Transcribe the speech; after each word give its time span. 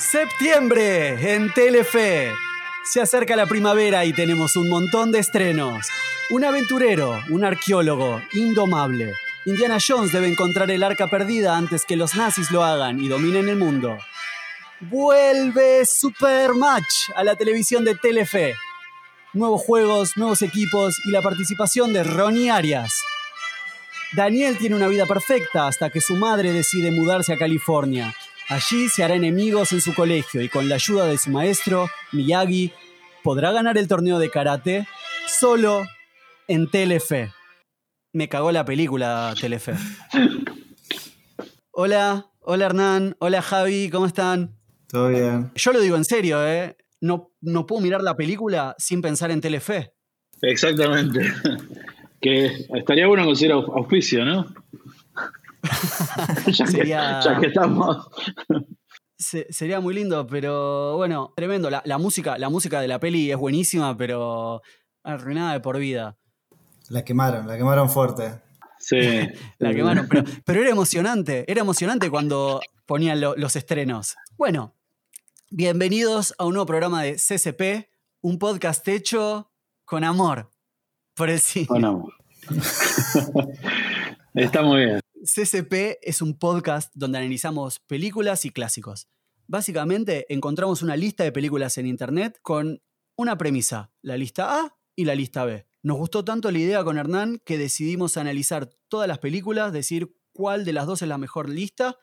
Septiembre 0.00 1.34
en 1.34 1.52
Telefe. 1.52 2.32
Se 2.84 3.02
acerca 3.02 3.36
la 3.36 3.46
primavera 3.46 4.06
y 4.06 4.14
tenemos 4.14 4.56
un 4.56 4.68
montón 4.68 5.12
de 5.12 5.18
estrenos. 5.18 5.86
Un 6.30 6.44
aventurero, 6.44 7.20
un 7.28 7.44
arqueólogo, 7.44 8.20
indomable. 8.32 9.12
Indiana 9.44 9.76
Jones 9.86 10.10
debe 10.10 10.28
encontrar 10.28 10.70
el 10.70 10.82
arca 10.82 11.06
perdida 11.06 11.56
antes 11.56 11.84
que 11.84 11.96
los 11.96 12.14
nazis 12.14 12.50
lo 12.50 12.64
hagan 12.64 12.98
y 12.98 13.08
dominen 13.08 13.50
el 13.50 13.56
mundo. 13.56 13.98
Vuelve 14.80 15.84
Supermatch 15.84 17.10
a 17.14 17.22
la 17.22 17.36
televisión 17.36 17.84
de 17.84 17.94
Telefe. 17.94 18.54
Nuevos 19.34 19.60
juegos, 19.60 20.16
nuevos 20.16 20.40
equipos 20.40 20.96
y 21.04 21.10
la 21.10 21.20
participación 21.20 21.92
de 21.92 22.04
Ronnie 22.04 22.50
Arias. 22.50 22.90
Daniel 24.12 24.56
tiene 24.56 24.76
una 24.76 24.88
vida 24.88 25.04
perfecta 25.04 25.68
hasta 25.68 25.90
que 25.90 26.00
su 26.00 26.16
madre 26.16 26.52
decide 26.52 26.90
mudarse 26.90 27.34
a 27.34 27.38
California. 27.38 28.14
Allí 28.50 28.88
se 28.88 29.04
hará 29.04 29.14
enemigos 29.14 29.72
en 29.72 29.80
su 29.80 29.94
colegio 29.94 30.42
y 30.42 30.48
con 30.48 30.68
la 30.68 30.74
ayuda 30.74 31.06
de 31.06 31.16
su 31.18 31.30
maestro, 31.30 31.88
Miyagi, 32.12 32.72
podrá 33.22 33.52
ganar 33.52 33.78
el 33.78 33.86
torneo 33.86 34.18
de 34.18 34.28
karate 34.30 34.88
solo 35.28 35.82
en 36.48 36.68
Telefe. 36.68 37.32
Me 38.12 38.28
cagó 38.28 38.50
la 38.50 38.64
película 38.64 39.32
Telefe. 39.40 39.74
Hola, 41.70 42.26
hola 42.40 42.66
Hernán, 42.66 43.16
hola 43.20 43.40
Javi, 43.40 43.88
¿cómo 43.88 44.06
están? 44.06 44.56
Todo 44.88 45.08
bien. 45.10 45.52
Yo 45.54 45.72
lo 45.72 45.80
digo 45.80 45.96
en 45.96 46.04
serio, 46.04 46.44
¿eh? 46.44 46.76
No, 47.00 47.32
no 47.40 47.66
puedo 47.66 47.80
mirar 47.80 48.02
la 48.02 48.16
película 48.16 48.74
sin 48.78 49.00
pensar 49.00 49.30
en 49.30 49.40
Telefe. 49.40 49.92
Exactamente. 50.42 51.20
Que 52.20 52.46
estaría 52.74 53.06
bueno 53.06 53.24
conseguir 53.24 53.52
au- 53.54 53.72
auspicio, 53.78 54.24
¿no? 54.24 54.52
ya, 56.46 56.64
que, 56.64 56.70
Sería- 56.70 57.20
ya 57.20 57.38
que 57.40 57.46
estamos. 57.46 58.08
Se- 59.16 59.52
sería 59.52 59.80
muy 59.80 59.94
lindo, 59.94 60.26
pero 60.26 60.96
bueno, 60.96 61.32
tremendo. 61.36 61.68
La, 61.70 61.82
la 61.84 61.98
música, 61.98 62.38
la 62.38 62.48
música 62.48 62.80
de 62.80 62.88
la 62.88 62.98
peli 62.98 63.30
es 63.30 63.36
buenísima, 63.36 63.96
pero 63.96 64.62
arruinada 65.02 65.52
de 65.52 65.60
por 65.60 65.78
vida. 65.78 66.16
La 66.88 67.04
quemaron, 67.04 67.46
la 67.46 67.56
quemaron 67.56 67.88
fuerte. 67.90 68.40
Sí. 68.78 68.98
La 69.58 69.74
quemaron, 69.74 70.08
pero, 70.08 70.24
pero 70.44 70.60
era 70.62 70.70
emocionante, 70.70 71.44
era 71.46 71.60
emocionante 71.60 72.08
cuando 72.10 72.62
ponían 72.86 73.20
lo- 73.20 73.36
los 73.36 73.54
estrenos. 73.54 74.16
Bueno, 74.38 74.74
bienvenidos 75.50 76.34
a 76.38 76.46
un 76.46 76.54
nuevo 76.54 76.64
programa 76.66 77.02
de 77.02 77.16
CCP, 77.16 77.90
un 78.22 78.38
podcast 78.38 78.88
hecho 78.88 79.50
con 79.84 80.02
amor 80.02 80.50
por 81.14 81.28
el 81.28 81.40
cine. 81.40 81.66
Bueno. 81.68 82.08
Está 84.34 84.62
muy 84.62 84.84
bien. 84.86 84.99
CCP 85.22 85.98
es 86.00 86.22
un 86.22 86.38
podcast 86.38 86.90
donde 86.94 87.18
analizamos 87.18 87.78
películas 87.80 88.46
y 88.46 88.50
clásicos. 88.50 89.08
Básicamente 89.46 90.24
encontramos 90.32 90.80
una 90.80 90.96
lista 90.96 91.24
de 91.24 91.32
películas 91.32 91.76
en 91.76 91.86
internet 91.86 92.38
con 92.40 92.80
una 93.16 93.36
premisa, 93.36 93.92
la 94.00 94.16
lista 94.16 94.60
A 94.60 94.78
y 94.96 95.04
la 95.04 95.14
lista 95.14 95.44
B. 95.44 95.66
Nos 95.82 95.98
gustó 95.98 96.24
tanto 96.24 96.50
la 96.50 96.58
idea 96.58 96.84
con 96.84 96.96
Hernán 96.96 97.38
que 97.44 97.58
decidimos 97.58 98.16
analizar 98.16 98.70
todas 98.88 99.08
las 99.08 99.18
películas, 99.18 99.74
decir 99.74 100.16
cuál 100.32 100.64
de 100.64 100.72
las 100.72 100.86
dos 100.86 101.02
es 101.02 101.08
la 101.08 101.18
mejor 101.18 101.50
lista 101.50 101.98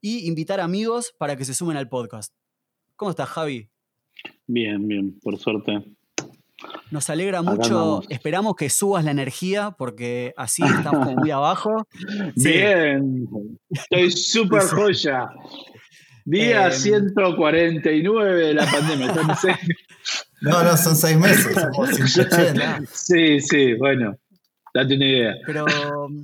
y 0.00 0.26
invitar 0.26 0.58
amigos 0.58 1.14
para 1.18 1.36
que 1.36 1.44
se 1.44 1.54
sumen 1.54 1.76
al 1.76 1.88
podcast. 1.88 2.34
¿Cómo 2.96 3.12
estás, 3.12 3.28
Javi? 3.28 3.70
Bien, 4.48 4.88
bien, 4.88 5.20
por 5.20 5.38
suerte. 5.38 5.95
Nos 6.90 7.10
alegra 7.10 7.42
mucho. 7.42 8.00
Esperamos 8.08 8.56
que 8.56 8.70
subas 8.70 9.04
la 9.04 9.10
energía 9.10 9.72
porque 9.76 10.32
así 10.36 10.62
estamos 10.62 11.06
como 11.06 11.16
muy 11.20 11.30
abajo. 11.32 11.86
Sí. 12.36 12.52
Bien. 12.52 13.28
Estoy 13.70 14.10
súper 14.10 14.62
joya. 14.62 15.28
Día 16.24 16.66
Em. 16.66 16.72
149 16.72 18.46
de 18.46 18.54
la 18.54 18.64
pandemia. 18.70 19.14
No, 20.40 20.62
no, 20.64 20.76
son 20.76 20.96
seis 20.96 21.16
meses. 21.16 21.54
somos 21.74 21.90
180. 21.90 22.80
sí, 22.92 23.40
sí, 23.40 23.74
bueno. 23.74 24.16
Date 24.74 24.94
una 24.96 25.06
idea. 25.06 25.34
Pero 25.46 25.64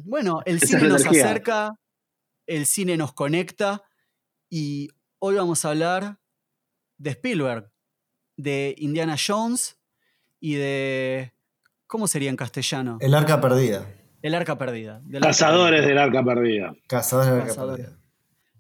bueno, 0.04 0.40
el 0.44 0.56
Esa 0.56 0.66
cine 0.66 0.88
nos 0.88 1.00
energía. 1.02 1.24
acerca, 1.24 1.74
el 2.46 2.66
cine 2.66 2.96
nos 2.96 3.12
conecta 3.14 3.82
y 4.50 4.88
hoy 5.20 5.36
vamos 5.36 5.64
a 5.64 5.70
hablar 5.70 6.18
de 6.98 7.10
Spielberg, 7.10 7.70
de 8.36 8.74
Indiana 8.78 9.16
Jones 9.24 9.78
y 10.42 10.54
de... 10.56 11.32
¿Cómo 11.86 12.08
sería 12.08 12.28
en 12.30 12.36
castellano? 12.36 12.98
El 13.00 13.14
arca 13.14 13.40
perdida. 13.40 13.86
El 14.22 14.34
arca 14.34 14.58
perdida. 14.58 15.00
del 15.04 15.18
arca 15.22 15.28
Cazadores 15.28 15.82
perdida. 15.82 15.88
del 15.88 15.98
arca 15.98 16.24
perdida. 16.24 16.74
Cazadores 16.88 17.30
del 17.30 17.40
arca 17.42 17.48
Cazadores. 17.48 17.86
perdida. 17.86 18.02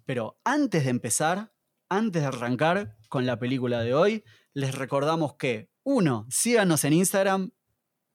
Pero 0.04 0.38
antes 0.44 0.84
de 0.84 0.90
empezar, 0.90 1.52
antes 1.88 2.22
de 2.22 2.28
arrancar 2.28 2.96
con 3.08 3.26
la 3.26 3.38
película 3.40 3.80
de 3.82 3.94
hoy, 3.94 4.22
les 4.54 4.76
recordamos 4.76 5.34
que, 5.34 5.70
uno, 5.82 6.26
síganos 6.30 6.84
en 6.84 6.92
Instagram, 6.92 7.50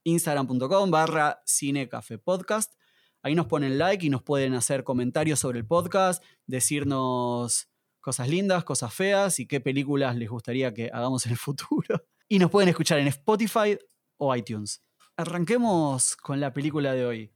instagram.com 0.05 0.89
barra 0.89 1.41
cinecafepodcast. 1.45 2.73
Ahí 3.21 3.35
nos 3.35 3.47
ponen 3.47 3.77
like 3.77 4.05
y 4.05 4.09
nos 4.09 4.23
pueden 4.23 4.53
hacer 4.53 4.85
comentarios 4.85 5.39
sobre 5.39 5.59
el 5.59 5.65
podcast, 5.67 6.23
decirnos 6.45 7.67
cosas 7.99 8.29
lindas, 8.29 8.63
cosas 8.63 8.93
feas 8.93 9.41
y 9.41 9.47
qué 9.47 9.59
películas 9.59 10.15
les 10.15 10.29
gustaría 10.29 10.73
que 10.73 10.89
hagamos 10.93 11.25
en 11.25 11.33
el 11.33 11.37
futuro. 11.37 12.06
Y 12.29 12.39
nos 12.39 12.51
pueden 12.51 12.69
escuchar 12.69 12.99
en 12.99 13.07
Spotify 13.07 13.77
o 14.17 14.35
iTunes. 14.35 14.83
Arranquemos 15.15 16.15
con 16.17 16.39
la 16.39 16.51
película 16.53 16.93
de 16.93 17.05
hoy. 17.05 17.31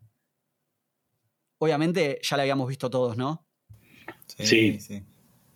Obviamente 1.59 2.19
ya 2.21 2.37
la 2.37 2.43
habíamos 2.43 2.67
visto 2.67 2.89
todos, 2.89 3.15
¿no? 3.17 3.47
Sí. 4.27 4.79
sí. 4.79 5.03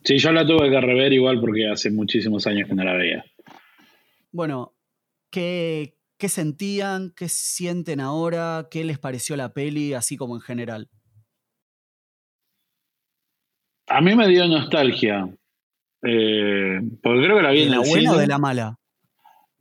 Sí, 0.03 0.18
yo 0.19 0.31
la 0.31 0.45
tuve 0.45 0.69
que 0.69 0.79
rever 0.79 1.12
igual 1.13 1.40
porque 1.41 1.68
hace 1.68 1.90
muchísimos 1.90 2.45
años 2.45 2.68
que 2.69 2.75
no 2.75 2.84
la 2.84 2.94
veía. 2.94 3.25
Bueno, 4.31 4.75
¿qué, 5.31 5.97
qué 6.18 6.29
sentían? 6.29 7.12
¿Qué 7.16 7.28
sienten 7.28 8.00
ahora? 8.00 8.68
¿Qué 8.69 8.84
les 8.84 9.00
pareció 9.00 9.35
la 9.35 9.53
peli, 9.53 9.94
así 9.94 10.16
como 10.16 10.35
en 10.35 10.41
general? 10.41 10.90
A 13.88 14.01
mí 14.01 14.16
me 14.16 14.28
dio 14.28 14.47
nostalgia. 14.47 15.28
eh, 16.03 16.79
porque 17.01 17.24
creo 17.24 17.38
que 17.38 17.44
la 17.44 17.51
vi 17.51 17.59
¿De 17.59 17.63
en 17.66 17.72
la 17.72 17.78
el 17.81 17.90
buena 17.90 18.09
o 18.12 18.13
cine. 18.13 18.22
de 18.22 18.28
la 18.28 18.38
mala? 18.38 18.79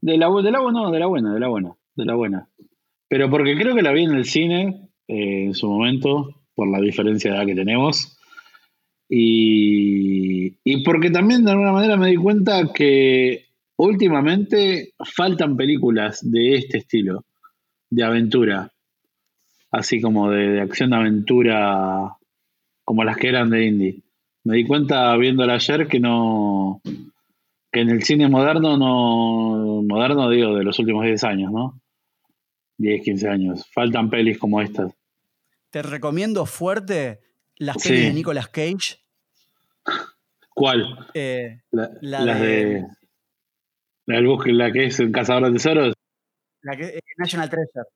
De 0.04 0.18
la, 0.18 0.28
de 0.28 0.50
la 0.50 0.60
buena, 0.60 0.82
no, 0.82 0.90
de 0.90 0.98
la 0.98 1.06
buena, 1.06 1.32
de 1.32 1.40
la 1.40 1.48
buena, 1.48 1.76
de 1.96 2.04
la 2.04 2.14
buena. 2.14 2.48
Pero 3.08 3.30
porque 3.30 3.56
creo 3.56 3.74
que 3.74 3.80
la 3.80 3.90
vi 3.90 4.04
en 4.04 4.12
el 4.12 4.26
cine 4.26 4.90
eh, 5.08 5.44
en 5.46 5.54
su 5.54 5.66
momento, 5.66 6.42
por 6.54 6.70
la 6.70 6.78
diferencia 6.78 7.30
de 7.30 7.36
edad 7.38 7.46
que 7.46 7.54
tenemos. 7.54 8.18
Y, 9.08 10.58
y 10.62 10.84
porque 10.84 11.08
también 11.10 11.46
de 11.46 11.52
alguna 11.52 11.72
manera 11.72 11.96
me 11.96 12.10
di 12.10 12.16
cuenta 12.16 12.70
que 12.70 13.46
últimamente 13.78 14.92
faltan 15.16 15.56
películas 15.56 16.20
de 16.30 16.56
este 16.56 16.76
estilo, 16.76 17.24
de 17.88 18.04
aventura. 18.04 18.70
Así 19.70 20.02
como 20.02 20.30
de, 20.30 20.50
de 20.50 20.60
acción 20.60 20.90
de 20.90 20.96
aventura, 20.96 22.14
como 22.84 23.04
las 23.04 23.16
que 23.16 23.28
eran 23.28 23.48
de 23.48 23.64
indie. 23.64 24.02
Me 24.44 24.56
di 24.56 24.66
cuenta 24.66 25.16
viéndola 25.16 25.54
ayer 25.54 25.88
que 25.88 25.98
no, 25.98 26.82
que 27.74 27.80
en 27.80 27.90
el 27.90 28.02
cine 28.04 28.28
moderno 28.28 28.76
no 28.78 29.82
moderno 29.82 30.30
digo 30.30 30.54
de 30.56 30.64
los 30.64 30.78
últimos 30.78 31.04
10 31.04 31.22
años, 31.24 31.52
¿no? 31.52 31.80
10, 32.78 33.02
15 33.02 33.28
años. 33.28 33.66
Faltan 33.72 34.08
pelis 34.08 34.38
como 34.38 34.60
estas. 34.62 34.92
Te 35.70 35.82
recomiendo 35.82 36.46
fuerte 36.46 37.20
las 37.56 37.76
Sí. 37.82 37.88
pelis 37.90 38.04
de 38.06 38.12
Nicolas 38.14 38.48
Cage. 38.48 39.02
¿Cuál? 40.54 41.06
Eh, 41.14 41.60
La, 41.72 41.90
La 42.00 42.24
las 42.24 42.40
de- 42.40 42.46
de... 42.66 42.86
La 44.06 44.16
del 44.16 44.26
bosque, 44.26 44.52
la 44.52 44.70
que 44.72 44.84
es 44.86 45.00
el 45.00 45.10
cazador 45.12 45.46
de 45.46 45.52
tesoros. 45.52 45.94
la 46.62 46.76
que, 46.76 46.84
eh, 46.84 47.00
National 47.18 47.50
Treasure. 47.50 47.86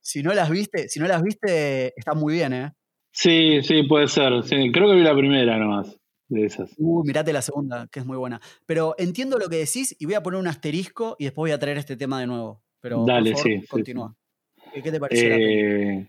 Si 0.00 0.22
no 0.22 0.32
las 0.32 0.48
viste, 0.50 0.88
si 0.88 0.98
no 1.00 1.06
las 1.06 1.22
viste, 1.22 1.92
está 1.98 2.14
muy 2.14 2.34
bien, 2.34 2.52
¿eh? 2.54 2.72
Sí, 3.12 3.60
sí, 3.62 3.82
puede 3.84 4.08
ser. 4.08 4.42
Sí, 4.44 4.70
creo 4.72 4.88
que 4.88 4.94
vi 4.96 5.02
la 5.02 5.14
primera 5.16 5.58
nomás 5.58 5.99
de 6.30 6.46
esas. 6.46 6.70
Uh, 6.78 7.04
mirate 7.04 7.32
la 7.32 7.42
segunda, 7.42 7.86
que 7.88 8.00
es 8.00 8.06
muy 8.06 8.16
buena. 8.16 8.40
Pero 8.64 8.94
entiendo 8.96 9.38
lo 9.38 9.48
que 9.48 9.56
decís 9.56 9.94
y 9.98 10.06
voy 10.06 10.14
a 10.14 10.22
poner 10.22 10.40
un 10.40 10.48
asterisco 10.48 11.16
y 11.18 11.24
después 11.24 11.42
voy 11.42 11.50
a 11.50 11.58
traer 11.58 11.76
este 11.76 11.96
tema 11.96 12.20
de 12.20 12.26
nuevo. 12.26 12.62
Pero 12.80 13.04
Dale, 13.04 13.32
por 13.32 13.40
favor, 13.40 13.52
sí, 13.52 13.60
sí, 13.60 13.66
continúa. 13.66 14.14
¿Qué 14.72 14.82
qué 14.82 14.92
te 14.92 15.00
pareció 15.00 15.28
la 15.28 15.36
peli? 15.36 15.52
Eh, 15.52 16.08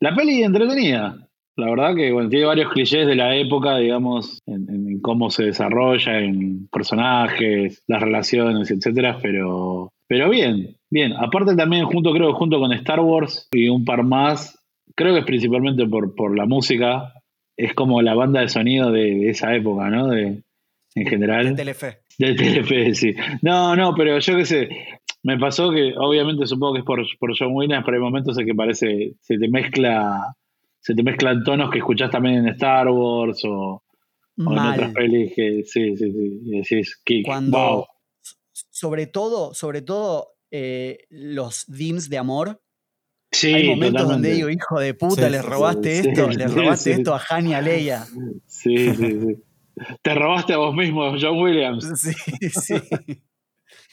la 0.00 0.14
peli 0.14 0.42
entretenida. 0.42 1.28
La 1.56 1.68
verdad 1.68 1.94
que 1.94 2.10
bueno, 2.10 2.30
tiene 2.30 2.46
varios 2.46 2.72
clichés 2.72 3.06
de 3.06 3.14
la 3.14 3.36
época, 3.36 3.76
digamos, 3.76 4.38
en, 4.46 4.66
en 4.70 5.00
cómo 5.00 5.30
se 5.30 5.44
desarrolla, 5.44 6.18
en 6.18 6.68
personajes, 6.68 7.82
las 7.86 8.00
relaciones, 8.00 8.70
etcétera, 8.70 9.18
pero, 9.20 9.92
pero 10.06 10.30
bien, 10.30 10.76
bien. 10.88 11.12
Aparte 11.12 11.54
también 11.54 11.84
junto, 11.84 12.12
creo 12.12 12.32
junto 12.32 12.58
con 12.58 12.72
Star 12.72 13.00
Wars 13.00 13.46
y 13.52 13.68
un 13.68 13.84
par 13.84 14.04
más, 14.04 14.58
creo 14.94 15.12
que 15.12 15.20
es 15.20 15.26
principalmente 15.26 15.86
por, 15.86 16.14
por 16.14 16.34
la 16.34 16.46
música, 16.46 17.12
es 17.66 17.74
como 17.74 18.00
la 18.02 18.14
banda 18.14 18.40
de 18.40 18.48
sonido 18.48 18.90
de, 18.90 19.02
de 19.16 19.30
esa 19.30 19.54
época, 19.54 19.88
¿no? 19.90 20.08
De, 20.08 20.42
en 20.94 21.06
general. 21.06 21.54
Telefe. 21.54 21.98
De 22.18 22.34
Telefe, 22.34 22.94
sí. 22.94 23.14
No, 23.42 23.76
no, 23.76 23.94
pero 23.94 24.18
yo 24.18 24.36
qué 24.36 24.44
sé. 24.46 24.68
Me 25.22 25.38
pasó 25.38 25.70
que, 25.70 25.92
obviamente, 25.96 26.46
supongo 26.46 26.74
que 26.74 26.78
es 26.80 26.84
por, 26.84 27.04
por 27.18 27.36
John 27.38 27.52
Williams, 27.52 27.84
pero 27.84 27.96
hay 27.98 28.02
momentos 28.02 28.38
en 28.38 28.46
que 28.46 28.54
parece, 28.54 29.14
se 29.20 29.38
te 29.38 29.48
mezcla, 29.48 30.34
se 30.80 30.94
te 30.94 31.02
mezclan 31.02 31.44
tonos 31.44 31.70
que 31.70 31.78
escuchás 31.78 32.10
también 32.10 32.36
en 32.36 32.48
Star 32.48 32.88
Wars 32.88 33.42
o, 33.44 33.82
O 34.46 34.52
en 34.52 34.58
otras 34.58 34.92
pelis 34.92 35.32
que 35.36 35.62
sí, 35.64 35.96
sí, 35.96 36.10
sí. 36.10 36.40
y 36.46 36.58
decís, 36.60 36.98
"Kick, 37.04 37.26
Cuando, 37.26 37.58
wow". 37.58 37.84
sobre 38.70 39.06
todo, 39.06 39.52
sobre 39.52 39.82
todo 39.82 40.28
eh, 40.50 41.04
los 41.10 41.66
dims 41.68 42.08
de 42.08 42.16
amor, 42.18 42.62
Sí, 43.32 43.54
hay 43.54 43.68
momentos 43.68 44.02
totalmente. 44.02 44.12
donde 44.12 44.34
digo, 44.34 44.50
hijo 44.50 44.80
de 44.80 44.94
puta, 44.94 45.26
Sí, 45.26 45.30
le 45.30 45.40
sí, 45.40 45.46
robaste 45.46 46.02
sí, 46.02 46.08
esto, 46.08 46.30
sí, 46.32 46.36
le 46.38 46.48
sí, 46.48 46.54
robaste 46.54 46.94
sí. 46.94 46.98
esto 47.00 47.14
a 47.14 47.22
Han 47.28 47.46
y 47.46 47.54
a 47.54 47.60
Leia. 47.60 48.06
Sí, 48.46 48.94
sí, 48.94 48.94
sí. 48.96 49.36
Te 50.02 50.14
robaste 50.14 50.52
a 50.52 50.56
vos 50.58 50.74
mismo, 50.74 51.12
John 51.20 51.38
Williams. 51.38 51.86
Sí, 51.96 52.12
sí. 52.50 52.74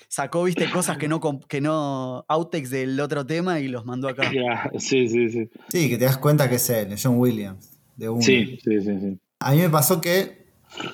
Sacó, 0.10 0.44
viste, 0.44 0.70
cosas 0.70 0.98
que 0.98 1.08
no, 1.08 1.20
que 1.48 1.62
no, 1.62 2.26
outtakes 2.28 2.70
del 2.70 3.00
otro 3.00 3.26
tema 3.26 3.60
y 3.60 3.68
los 3.68 3.86
mandó 3.86 4.08
acá. 4.08 4.32
Sí, 4.80 5.08
sí, 5.08 5.30
sí. 5.30 5.50
Sí, 5.70 5.90
que 5.90 5.98
te 5.98 6.06
das 6.06 6.18
cuenta 6.18 6.50
que 6.50 6.56
es 6.56 6.70
él, 6.70 6.96
John 7.02 7.18
Williams. 7.18 7.78
De 7.96 8.10
una. 8.10 8.22
Sí, 8.22 8.58
sí, 8.64 8.82
sí, 8.82 9.00
sí. 9.00 9.20
A 9.40 9.52
mí 9.52 9.58
me 9.58 9.70
pasó 9.70 10.00
que 10.02 10.48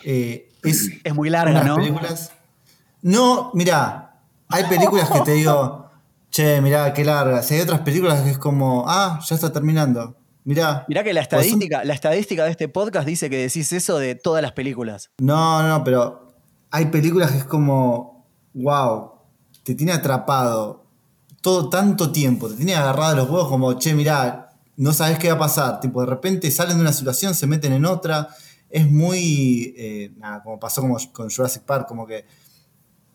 eh, 0.04 0.50
es 0.64 0.90
Es 1.04 1.14
muy 1.14 1.30
larga, 1.30 1.64
¿no? 1.64 1.78
películas. 1.78 2.34
No, 3.02 3.52
mira, 3.54 4.22
hay 4.50 4.64
películas 4.66 5.10
que 5.12 5.20
te 5.22 5.32
digo, 5.34 5.83
che, 6.34 6.60
mirá, 6.62 6.92
qué 6.94 7.06
larga. 7.06 7.44
Si 7.44 7.54
hay 7.54 7.62
otras 7.62 7.82
películas 7.82 8.22
que 8.24 8.32
es 8.32 8.38
como, 8.40 8.86
ah, 8.88 9.20
ya 9.24 9.36
está 9.36 9.54
terminando. 9.54 10.16
Mirá. 10.46 10.84
Mirá 10.90 11.04
que 11.04 11.14
la 11.14 11.22
son- 11.22 11.40
estadística, 11.40 11.84
la 11.86 11.94
estadística 11.94 12.44
de 12.44 12.52
este 12.52 12.68
podcast 12.68 13.08
dice 13.08 13.30
que 13.30 13.38
decís 13.38 13.72
eso 13.72 13.98
de 14.00 14.16
todas 14.16 14.42
las 14.42 14.52
películas. 14.54 15.12
No, 15.20 15.62
no, 15.68 15.84
pero 15.84 16.34
hay 16.72 16.88
películas 16.88 17.32
que 17.32 17.38
es 17.38 17.44
como, 17.46 18.26
wow, 18.54 19.12
te 19.64 19.76
tiene 19.76 19.92
atrapado 19.94 20.84
todo 21.42 21.70
tanto 21.70 22.12
tiempo, 22.12 22.50
te 22.50 22.56
tiene 22.56 22.74
agarrado 22.76 23.16
los 23.18 23.30
huevos 23.30 23.48
como, 23.48 23.74
che, 23.80 23.94
mirá, 23.94 24.50
no 24.76 24.92
sabes 24.92 25.20
qué 25.20 25.28
va 25.30 25.36
a 25.36 25.40
pasar. 25.40 25.80
Tipo, 25.80 26.02
de 26.02 26.08
repente 26.08 26.50
salen 26.50 26.78
de 26.78 26.82
una 26.82 26.94
situación, 26.94 27.36
se 27.36 27.46
meten 27.48 27.74
en 27.74 27.86
otra. 27.86 28.28
Es 28.70 28.90
muy, 28.90 29.74
eh, 29.78 30.12
nada, 30.18 30.42
como 30.42 30.60
pasó 30.60 30.82
como 30.82 30.98
con 31.12 31.30
Jurassic 31.30 31.62
Park, 31.64 31.88
como 31.88 32.08
que 32.08 32.26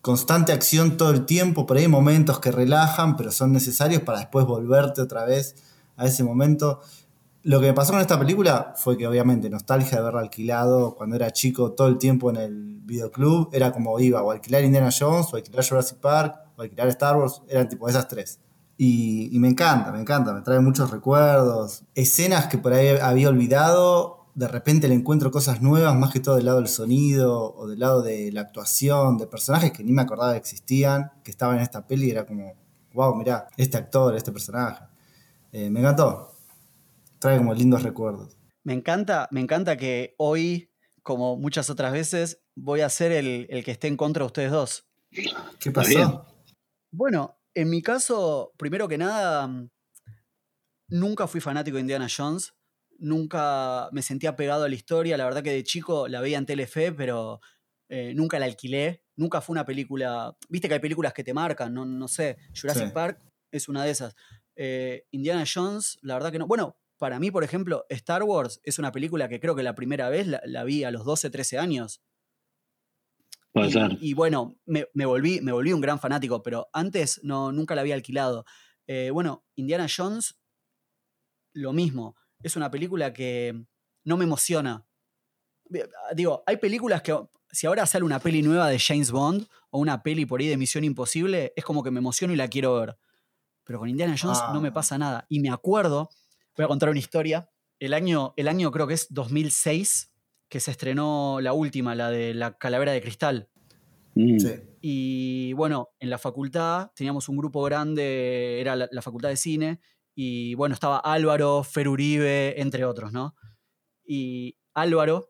constante 0.00 0.52
acción 0.52 0.96
todo 0.96 1.10
el 1.10 1.26
tiempo, 1.26 1.66
pero 1.66 1.80
hay 1.80 1.88
momentos 1.88 2.40
que 2.40 2.50
relajan, 2.50 3.16
pero 3.16 3.30
son 3.32 3.52
necesarios 3.52 4.02
para 4.02 4.18
después 4.18 4.46
volverte 4.46 5.00
otra 5.00 5.24
vez 5.24 5.56
a 5.96 6.06
ese 6.06 6.24
momento. 6.24 6.80
Lo 7.42 7.60
que 7.60 7.66
me 7.66 7.72
pasó 7.72 7.92
con 7.92 8.00
esta 8.00 8.18
película 8.18 8.74
fue 8.76 8.96
que 8.96 9.06
obviamente 9.06 9.48
nostalgia 9.48 9.92
de 9.92 9.98
haberla 9.98 10.20
alquilado 10.20 10.94
cuando 10.96 11.16
era 11.16 11.32
chico 11.32 11.72
todo 11.72 11.88
el 11.88 11.98
tiempo 11.98 12.30
en 12.30 12.36
el 12.36 12.80
videoclub, 12.82 13.50
era 13.52 13.72
como 13.72 13.98
iba 14.00 14.22
o 14.22 14.30
alquilar 14.30 14.64
Indiana 14.64 14.90
Jones, 14.96 15.28
o 15.32 15.36
alquilar 15.36 15.64
Jurassic 15.64 15.98
Park, 15.98 16.34
o 16.56 16.62
alquilar 16.62 16.88
Star 16.88 17.16
Wars, 17.16 17.42
eran 17.48 17.68
tipo 17.68 17.88
esas 17.88 18.08
tres. 18.08 18.40
Y, 18.76 19.34
y 19.34 19.38
me 19.40 19.48
encanta, 19.48 19.92
me 19.92 20.00
encanta, 20.00 20.32
me 20.32 20.40
trae 20.42 20.60
muchos 20.60 20.90
recuerdos, 20.90 21.84
escenas 21.94 22.46
que 22.46 22.58
por 22.58 22.72
ahí 22.72 22.96
había 23.00 23.28
olvidado, 23.28 24.17
de 24.38 24.46
repente 24.46 24.87
le 24.87 24.94
encuentro 24.94 25.32
cosas 25.32 25.61
nuevas, 25.62 25.96
más 25.96 26.12
que 26.12 26.20
todo 26.20 26.37
del 26.37 26.44
lado 26.44 26.58
del 26.58 26.69
sonido 26.69 27.56
o 27.56 27.67
del 27.67 27.81
lado 27.81 28.02
de 28.02 28.31
la 28.31 28.43
actuación, 28.43 29.19
de 29.19 29.26
personajes 29.26 29.73
que 29.73 29.82
ni 29.82 29.90
me 29.90 30.02
acordaba 30.02 30.31
que 30.31 30.38
existían, 30.38 31.11
que 31.25 31.32
estaban 31.32 31.56
en 31.56 31.62
esta 31.62 31.88
peli, 31.88 32.06
y 32.06 32.11
era 32.12 32.25
como, 32.25 32.55
wow, 32.93 33.17
mirá, 33.17 33.49
este 33.56 33.76
actor, 33.76 34.14
este 34.14 34.31
personaje. 34.31 34.85
Eh, 35.50 35.70
me 35.70 35.81
encantó, 35.81 36.37
trae 37.19 37.38
como 37.38 37.52
lindos 37.52 37.82
recuerdos. 37.82 38.37
Me 38.62 38.75
encanta, 38.75 39.26
me 39.32 39.40
encanta 39.40 39.76
que 39.76 40.14
hoy, 40.19 40.70
como 41.02 41.37
muchas 41.37 41.69
otras 41.69 41.90
veces, 41.90 42.40
voy 42.55 42.82
a 42.82 42.88
ser 42.90 43.11
el, 43.11 43.49
el 43.50 43.64
que 43.64 43.73
esté 43.73 43.88
en 43.88 43.96
contra 43.96 44.23
de 44.23 44.26
ustedes 44.26 44.52
dos. 44.52 44.87
¿Qué 45.58 45.73
pasó? 45.73 46.26
Bueno, 46.93 47.40
en 47.55 47.70
mi 47.70 47.82
caso, 47.82 48.52
primero 48.56 48.87
que 48.87 48.99
nada, 48.99 49.50
nunca 50.87 51.26
fui 51.26 51.40
fanático 51.40 51.75
de 51.75 51.81
Indiana 51.81 52.06
Jones. 52.08 52.55
Nunca 52.98 53.88
me 53.92 54.02
sentía 54.02 54.36
pegado 54.36 54.64
a 54.64 54.68
la 54.68 54.74
historia. 54.74 55.16
La 55.16 55.24
verdad 55.24 55.42
que 55.42 55.52
de 55.52 55.64
chico 55.64 56.08
la 56.08 56.20
veía 56.20 56.38
en 56.38 56.46
Telefe, 56.46 56.92
pero 56.92 57.40
eh, 57.88 58.12
nunca 58.14 58.38
la 58.38 58.46
alquilé. 58.46 59.04
Nunca 59.16 59.40
fue 59.40 59.54
una 59.54 59.64
película. 59.64 60.36
Viste 60.48 60.68
que 60.68 60.74
hay 60.74 60.80
películas 60.80 61.12
que 61.14 61.24
te 61.24 61.34
marcan, 61.34 61.72
no, 61.74 61.84
no 61.86 62.08
sé. 62.08 62.38
Jurassic 62.60 62.88
Sí. 62.88 62.92
Park 62.92 63.20
es 63.52 63.68
una 63.68 63.84
de 63.84 63.90
esas. 63.90 64.14
Eh, 64.56 65.06
Indiana 65.12 65.44
Jones, 65.52 65.98
la 66.02 66.14
verdad 66.14 66.32
que 66.32 66.38
no. 66.38 66.46
Bueno, 66.48 66.76
para 66.98 67.20
mí, 67.20 67.30
por 67.30 67.44
ejemplo, 67.44 67.86
Star 67.88 68.24
Wars 68.24 68.60
es 68.64 68.78
una 68.80 68.90
película 68.92 69.28
que 69.28 69.38
creo 69.40 69.54
que 69.54 69.62
la 69.62 69.74
primera 69.76 70.08
vez 70.08 70.26
la, 70.26 70.40
la 70.44 70.64
vi 70.64 70.82
a 70.84 70.90
los 70.90 71.04
12, 71.04 71.30
13 71.30 71.58
años. 71.58 72.02
Puede 73.52 73.68
Y, 73.68 73.72
ser. 73.72 73.98
y 74.00 74.14
bueno, 74.14 74.58
me, 74.66 74.86
me 74.94 75.06
volví, 75.06 75.40
me 75.40 75.52
volví 75.52 75.72
un 75.72 75.80
gran 75.80 75.98
fanático, 76.00 76.42
pero 76.42 76.68
antes 76.72 77.20
no, 77.22 77.52
nunca 77.52 77.74
la 77.74 77.80
había 77.82 77.94
alquilado. 77.94 78.44
Eh, 78.86 79.10
bueno, 79.12 79.44
Indiana 79.54 79.86
Jones, 79.94 80.38
lo 81.52 81.72
mismo. 81.72 82.16
Es 82.43 82.56
una 82.56 82.70
película 82.70 83.12
que 83.12 83.64
no 84.05 84.17
me 84.17 84.25
emociona. 84.25 84.87
Ve- 85.69 85.88
Digo, 86.14 86.43
hay 86.46 86.56
películas 86.56 87.02
que, 87.02 87.19
si 87.50 87.67
ahora 87.67 87.87
sale 87.87 88.05
una 88.05 88.20
peli 88.20 88.43
nueva 88.43 88.69
de 88.69 88.79
James 88.79 89.11
Bond 89.11 89.46
o 89.70 89.79
una 89.81 90.02
peli 90.02 90.25
por 90.26 90.40
ahí 90.40 90.46
de 90.49 90.56
Misión 90.56 90.85
Imposible, 90.85 91.52
es 91.56 91.64
como 91.64 91.82
que 91.82 91.90
me 91.90 91.99
emociono 91.99 92.32
y 92.32 92.37
la 92.37 92.49
quiero 92.49 92.75
ver. 92.79 92.96
Pero 93.64 93.79
con 93.81 93.88
Indiana 93.88 94.17
Jones 94.20 94.38
no 94.52 94.61
me 94.61 94.69
Ah. 94.69 94.73
pasa 94.75 94.96
nada. 94.99 95.26
Y 95.29 95.40
me 95.40 95.50
acuerdo, 95.50 96.11
voy 96.56 96.64
a 96.64 96.69
contar 96.69 96.88
una 96.88 96.99
historia. 96.99 97.50
El 97.81 97.93
año, 97.93 98.32
el 98.37 98.49
año 98.49 98.70
creo 98.70 98.87
que 98.87 98.94
es 98.94 99.08
2006, 99.11 100.12
que 100.49 100.61
se 100.61 100.70
estrenó 100.70 101.40
la 101.43 101.52
última, 101.52 101.94
la 101.94 102.11
de 102.11 102.32
la 102.35 102.56
Calavera 102.56 102.93
de 102.93 103.02
Cristal. 103.02 103.49
Mm. 104.14 104.38
Sí. 104.38 104.55
Y 104.81 105.52
bueno, 105.52 105.90
en 106.00 106.08
la 106.11 106.19
facultad 106.19 106.90
teníamos 106.94 107.29
un 107.29 107.37
grupo 107.37 107.62
grande, 107.62 108.61
era 108.61 108.75
la, 108.75 108.88
la 108.90 109.02
facultad 109.02 109.29
de 109.29 109.37
cine, 109.37 109.81
y 110.20 110.56
bueno, 110.56 110.74
estaba 110.74 110.98
Álvaro, 110.98 111.62
Fer 111.62 111.86
Uribe, 111.88 112.60
entre 112.60 112.84
otros, 112.84 113.12
¿no? 113.12 113.36
Y 114.04 114.58
Álvaro, 114.74 115.28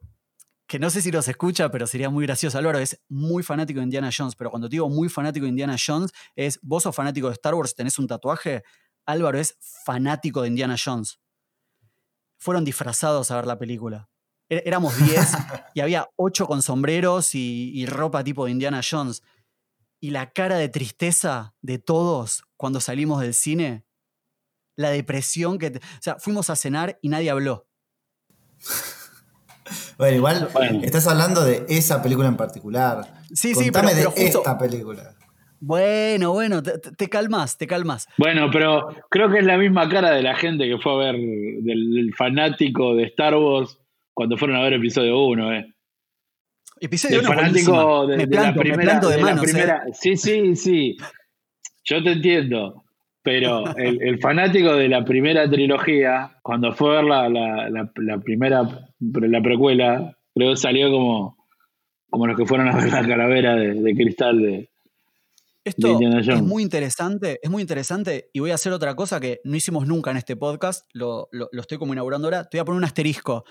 que 0.66 0.78
no 0.78 0.88
sé 0.88 1.02
si 1.02 1.10
los 1.12 1.28
escucha, 1.28 1.70
pero 1.70 1.86
sería 1.86 2.08
muy 2.08 2.24
gracioso. 2.24 2.56
Álvaro 2.56 2.78
es 2.78 2.98
muy 3.06 3.42
fanático 3.42 3.80
de 3.80 3.84
Indiana 3.84 4.08
Jones, 4.16 4.34
pero 4.34 4.48
cuando 4.48 4.66
te 4.66 4.76
digo 4.76 4.88
muy 4.88 5.10
fanático 5.10 5.44
de 5.44 5.50
Indiana 5.50 5.76
Jones, 5.78 6.10
es 6.36 6.58
vos 6.62 6.84
sos 6.84 6.96
fanático 6.96 7.26
de 7.26 7.34
Star 7.34 7.54
Wars, 7.54 7.74
tenés 7.74 7.98
un 7.98 8.06
tatuaje. 8.06 8.62
Álvaro 9.04 9.38
es 9.38 9.58
fanático 9.84 10.40
de 10.40 10.48
Indiana 10.48 10.76
Jones. 10.82 11.20
Fueron 12.38 12.64
disfrazados 12.64 13.30
a 13.30 13.36
ver 13.36 13.46
la 13.46 13.58
película. 13.58 14.08
É- 14.48 14.62
Éramos 14.64 14.96
10 14.96 15.32
y 15.74 15.80
había 15.80 16.08
8 16.16 16.46
con 16.46 16.62
sombreros 16.62 17.34
y, 17.34 17.72
y 17.74 17.84
ropa 17.84 18.24
tipo 18.24 18.46
de 18.46 18.52
Indiana 18.52 18.80
Jones. 18.88 19.22
Y 20.00 20.12
la 20.12 20.30
cara 20.32 20.56
de 20.56 20.70
tristeza 20.70 21.54
de 21.60 21.78
todos 21.78 22.44
cuando 22.56 22.80
salimos 22.80 23.20
del 23.20 23.34
cine, 23.34 23.84
la 24.78 24.90
depresión 24.90 25.58
que... 25.58 25.70
te- 25.72 25.78
o 25.78 26.00
sea, 26.00 26.16
fuimos 26.18 26.48
a 26.50 26.56
cenar 26.56 26.98
y 27.02 27.08
nadie 27.10 27.30
habló. 27.30 27.66
Bueno, 29.98 30.16
igual 30.16 30.48
Bueno. 30.52 30.80
estás 30.82 31.06
hablando 31.06 31.44
de 31.44 31.66
esa 31.68 32.02
película 32.02 32.28
en 32.28 32.36
particular. 32.36 33.00
Sí, 33.34 33.54
sí, 33.54 33.64
Contame 33.64 33.90
pero, 33.94 34.10
pero 34.10 34.10
de 34.14 34.22
justo... 34.22 34.38
esta 34.38 34.58
película. 34.58 35.14
Bueno, 35.60 36.32
bueno, 36.32 36.62
te, 36.62 36.78
te- 36.78 36.92
te 36.92 37.08
calmas, 37.08 37.58
te 37.58 37.66
calmas. 37.66 38.06
Bueno, 38.16 38.48
pero 38.52 38.88
creo 39.10 39.28
que 39.28 39.40
es 39.40 39.44
la 39.44 39.58
misma 39.58 39.88
cara 39.88 40.12
de 40.12 40.22
la 40.22 40.36
gente 40.36 40.68
que 40.68 40.78
fue 40.78 40.92
a 40.94 40.96
ver 41.12 41.16
del, 41.16 41.92
del 41.94 42.14
fanático 42.16 42.94
de 42.94 43.04
Star 43.06 43.34
Wars 43.34 43.76
cuando 44.14 44.36
fueron 44.36 44.56
a 44.56 44.62
ver 44.62 44.74
episodio 44.74 45.18
1, 45.26 45.52
¿eh? 45.54 45.74
Episodio 46.80 47.18
El 47.20 47.26
uno, 47.26 47.34
fanático 47.34 47.72
buenísima. 47.72 48.06
de, 48.06 48.16
me 48.16 48.26
de 48.26 48.36
la 48.36 48.40
planto, 48.42 48.60
primera. 48.60 48.76
me 48.76 48.84
planto 48.84 49.08
de, 49.08 49.16
de 49.16 49.20
la 49.22 49.26
manos. 49.26 49.42
¿eh? 49.42 49.46
primera- 49.52 49.82
Sí, 49.92 50.16
sí, 50.16 50.54
sí. 50.56 50.96
Yo 51.84 52.02
te 52.04 52.12
entiendo. 52.12 52.84
Pero 53.30 53.76
el, 53.76 54.02
el 54.02 54.18
fanático 54.20 54.74
de 54.74 54.88
la 54.88 55.04
primera 55.04 55.48
trilogía, 55.50 56.38
cuando 56.42 56.72
fue 56.72 56.92
a 56.92 57.00
ver 57.00 57.04
la, 57.04 57.28
la, 57.28 57.68
la- 57.70 57.92
la 57.96 58.18
primera, 58.18 58.62
la 59.00 59.42
precuela, 59.42 60.16
creo 60.34 60.50
que 60.50 60.56
salió 60.56 60.90
como, 60.90 61.36
como 62.10 62.26
los 62.26 62.36
que 62.36 62.46
fueron 62.46 62.68
a 62.68 62.76
ver 62.76 62.90
la 62.90 63.06
calavera 63.06 63.54
de, 63.56 63.74
de 63.74 63.94
cristal 63.94 64.40
de. 64.40 64.70
Esto 65.64 65.98
es 66.36 66.42
muy 66.42 66.62
interesante, 66.62 67.38
es 67.42 67.50
muy 67.50 67.60
interesante 67.60 68.30
y 68.32 68.40
voy 68.40 68.52
a 68.52 68.54
hacer 68.54 68.72
otra 68.72 68.94
cosa 68.94 69.20
que 69.20 69.40
no 69.44 69.54
hicimos 69.54 69.86
nunca 69.86 70.10
en 70.10 70.16
este 70.16 70.34
podcast, 70.34 70.88
lo, 70.94 71.28
lo- 71.30 71.48
lo 71.52 71.60
estoy 71.60 71.76
como 71.76 71.92
inaugurando 71.92 72.26
ahora, 72.28 72.44
te 72.44 72.56
voy 72.56 72.62
a 72.62 72.64
poner 72.64 72.78
un 72.78 72.84
asterisco 72.84 73.44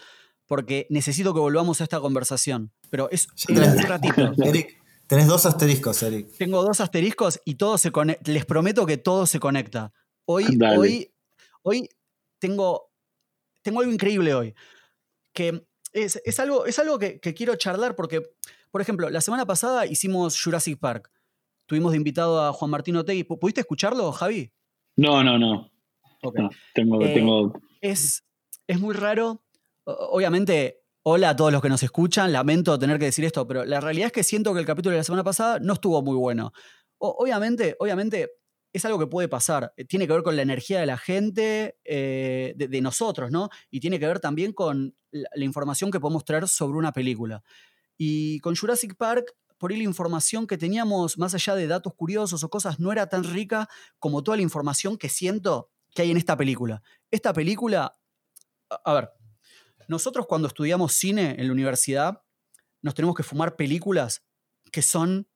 porque 0.48 0.88
necesito 0.90 1.34
que 1.34 1.40
volvamos 1.40 1.80
a 1.82 1.84
esta 1.84 2.00
conversación, 2.00 2.72
pero 2.90 3.10
es 3.12 3.28
un 3.50 3.58
ratito. 3.88 4.32
Eric, 4.44 4.78
tenés 5.08 5.28
dos 5.28 5.46
asteriscos, 5.46 6.02
Eric. 6.04 6.32
Tengo 6.38 6.62
dos 6.64 6.80
asteriscos 6.82 7.40
y 7.46 7.56
todo 7.56 7.78
se 7.78 7.92
conecta, 7.92 8.32
les 8.32 8.46
prometo 8.46 8.86
que 8.86 8.98
todo 8.98 9.26
se 9.26 9.40
conecta. 9.40 9.92
Hoy, 10.26 10.46
Dale. 10.58 10.78
hoy, 10.78 11.12
hoy 11.64 11.90
tengo, 12.40 12.92
tengo 13.62 13.80
algo 13.80 13.92
increíble 13.92 14.34
hoy, 14.34 14.54
que 15.34 15.64
es, 15.94 16.22
es 16.26 16.40
algo, 16.40 16.66
es 16.66 16.78
algo 16.80 17.00
que, 17.00 17.20
que 17.20 17.34
quiero 17.34 17.56
charlar 17.56 17.96
porque, 17.96 18.22
por 18.72 18.82
ejemplo, 18.82 19.10
la 19.10 19.22
semana 19.22 19.46
pasada 19.46 19.86
hicimos 19.86 20.42
Jurassic 20.42 20.80
Park. 20.80 21.10
Tuvimos 21.66 21.92
de 21.92 21.98
invitado 21.98 22.42
a 22.46 22.54
Juan 22.54 22.72
Martín 22.72 22.96
Otegui. 22.96 23.24
¿Pu- 23.26 23.38
¿Pudiste 23.40 23.62
escucharlo, 23.62 24.12
Javi? 24.14 24.52
No, 24.96 25.22
no, 25.24 25.38
no. 25.38 25.70
Tengo, 26.74 27.02
Eh, 27.04 27.14
tengo. 27.14 27.54
Es, 27.82 28.24
es 28.68 28.80
muy 28.80 28.96
raro. 28.96 29.44
Obviamente, 29.84 30.82
hola 31.10 31.30
a 31.30 31.36
todos 31.38 31.54
los 31.54 31.62
que 31.62 31.70
nos 31.70 31.82
escuchan. 31.84 32.34
Lamento 32.34 32.78
tener 32.78 33.00
que 33.00 33.06
decir 33.06 33.24
esto, 33.24 33.48
pero 33.48 33.64
la 33.64 33.80
realidad 33.80 34.08
es 34.08 34.12
que 34.12 34.24
siento 34.24 34.54
que 34.54 34.60
el 34.60 34.66
capítulo 34.66 34.92
de 34.92 34.98
la 34.98 35.04
semana 35.06 35.24
pasada 35.24 35.58
no 35.58 35.72
estuvo 35.72 36.02
muy 36.02 36.18
bueno. 36.18 36.52
Obviamente, 36.98 37.78
obviamente, 37.80 38.32
es 38.74 38.84
algo 38.84 39.00
que 39.00 39.08
puede 39.08 39.30
pasar. 39.30 39.74
Eh, 39.78 39.86
Tiene 39.86 40.06
que 40.06 40.12
ver 40.12 40.22
con 40.22 40.36
la 40.36 40.42
energía 40.42 40.82
de 40.82 40.86
la 40.86 40.98
gente, 40.98 41.78
eh, 41.86 42.54
de, 42.58 42.82
nosotros, 42.82 43.32
¿no? 43.32 43.50
Y 43.72 43.80
tiene 43.80 44.02
que 44.02 44.08
ver 44.08 44.20
también 44.20 44.52
con 44.52 44.98
la, 45.12 45.46
información 45.46 45.92
que 45.92 46.02
podemos 46.02 46.26
traer 46.26 46.46
sobre 46.50 46.78
una 46.78 46.92
película. 46.92 47.42
Y 47.98 48.40
con 48.40 48.58
Jurassic 48.58 48.98
Park, 48.98 49.34
por 49.58 49.72
ahí 49.72 49.78
la 49.78 49.84
información 49.84 50.46
que 50.46 50.58
teníamos, 50.58 51.18
más 51.18 51.34
allá 51.34 51.56
de 51.56 51.68
datos 51.68 51.94
curiosos 51.94 52.44
o 52.44 52.50
cosas, 52.50 52.82
no 52.82 52.92
era 52.92 53.08
tan 53.08 53.24
rica 53.24 53.70
como 54.00 54.24
toda 54.24 54.36
la 54.36 54.44
información 54.44 54.98
que 54.98 55.08
siento 55.08 55.72
que 55.96 56.02
hay 56.02 56.12
en 56.12 56.18
esta 56.18 56.36
película. 56.36 56.82
Esta 57.12 57.32
película, 57.32 57.94
a 58.84 58.94
ver, 58.94 59.10
nosotros 59.88 60.26
cuando 60.28 60.48
estudiamos 60.48 60.94
cine 60.94 61.36
en 61.38 61.48
la 61.48 61.54
universidad, 61.54 62.22
nos 62.82 62.94
tenemos 62.94 63.16
que 63.16 63.24
fumar 63.24 63.56
películas 63.56 64.24
que 64.72 64.82
son 64.82 65.28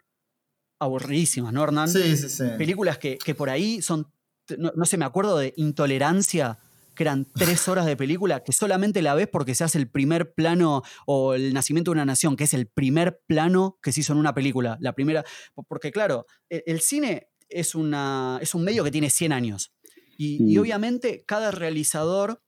aburridísimas, 0.80 1.54
¿no, 1.54 1.64
Hernán? 1.64 1.88
Sí, 1.90 2.18
sí, 2.18 2.30
sí. 2.30 2.44
Películas 2.58 2.98
que, 2.98 3.18
que 3.18 3.36
por 3.36 3.50
ahí 3.50 3.82
son, 3.82 4.12
no, 4.58 4.72
no 4.76 4.86
sé, 4.86 4.98
me 4.98 5.06
acuerdo 5.06 5.38
de 5.38 5.54
Intolerancia, 5.58 6.60
que 6.96 7.04
eran 7.04 7.26
tres 7.26 7.68
horas 7.68 7.86
de 7.86 7.96
película, 7.96 8.44
que 8.44 8.52
solamente 8.52 9.02
la 9.02 9.14
ves 9.14 9.28
porque 9.32 9.56
se 9.56 9.64
hace 9.64 9.78
el 9.78 9.90
primer 9.90 10.34
plano 10.34 10.82
o 11.06 11.34
el 11.34 11.54
nacimiento 11.54 11.92
de 11.92 11.94
una 11.94 12.06
nación, 12.06 12.36
que 12.36 12.44
es 12.46 12.54
el 12.54 12.68
primer 12.68 13.22
plano 13.28 13.78
que 13.82 13.92
se 13.92 14.02
hizo 14.02 14.14
en 14.14 14.20
una 14.20 14.34
película. 14.34 14.78
La 14.82 14.94
primera, 14.94 15.24
porque 15.68 15.92
claro, 15.92 16.26
el, 16.50 16.64
el 16.66 16.82
cine 16.82 17.30
es, 17.48 17.76
una, 17.76 18.40
es 18.42 18.56
un 18.56 18.64
medio 18.64 18.84
que 18.84 18.92
tiene 18.92 19.10
100 19.10 19.32
años. 19.34 19.74
Y, 20.18 20.38
y 20.52 20.58
Mm. 20.58 20.62
obviamente 20.62 21.24
cada 21.26 21.52
realizador 21.52 22.42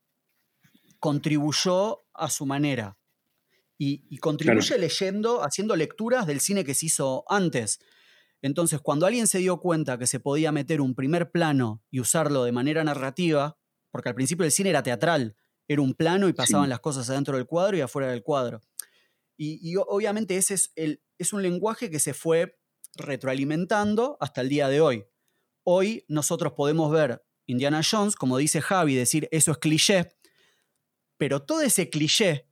contribuyó 1.03 2.05
a 2.13 2.29
su 2.29 2.45
manera. 2.45 2.98
Y, 3.77 4.05
y 4.10 4.19
contribuye 4.19 4.77
leyendo, 4.77 5.43
haciendo 5.43 5.75
lecturas 5.75 6.25
del 6.25 6.39
cine 6.39 6.63
que 6.63 6.74
se 6.74 6.86
hizo 6.86 7.25
antes. 7.27 7.79
Entonces, 8.41 8.79
cuando 8.79 9.05
alguien 9.05 9.27
se 9.27 9.39
dio 9.39 9.60
cuenta 9.60 9.98
que 9.98 10.07
se 10.07 10.22
podía 10.22 10.53
meter 10.53 10.79
un 10.79 10.95
primer 10.95 11.29
plano 11.29 11.83
y 11.91 12.00
usarlo 12.00 12.45
de 12.45 12.53
manera 12.53 12.86
narrativa, 12.86 13.57
porque 13.91 14.07
al 14.07 14.15
principio 14.15 14.45
el 14.45 14.53
cine 14.53 14.69
era 14.69 14.81
teatral, 14.81 15.36
era 15.67 15.81
un 15.81 15.93
plano 15.93 16.29
y 16.29 16.33
pasaban 16.33 16.67
Sí. 16.67 16.69
las 16.69 16.79
cosas 16.79 17.10
adentro 17.10 17.36
del 17.36 17.48
cuadro 17.48 17.75
y 17.75 17.81
afuera 17.81 18.10
del 18.10 18.24
cuadro. 18.24 18.62
Y, 19.36 19.60
y 19.62 19.75
obviamente 19.75 20.38
ese 20.38 20.53
es, 20.53 20.72
el, 20.77 21.03
es 21.17 21.33
un 21.33 21.41
lenguaje 21.41 21.89
que 21.89 22.00
se 22.00 22.13
fue 22.13 22.57
retroalimentando 22.95 24.15
hasta 24.22 24.39
el 24.39 24.48
día 24.48 24.69
de 24.69 24.79
hoy. 24.79 25.03
Hoy 25.63 26.05
nosotros 26.07 26.53
podemos 26.53 26.89
ver 26.93 27.25
Indiana 27.45 27.81
Jones, 27.83 28.15
como 28.15 28.38
dice 28.38 28.62
Javi, 28.62 28.95
decir 28.95 29.27
eso 29.31 29.51
es 29.51 29.57
cliché, 29.57 30.13
pero 31.24 31.42
todo 31.42 31.62
ese 31.62 31.89
cliché, 31.89 32.46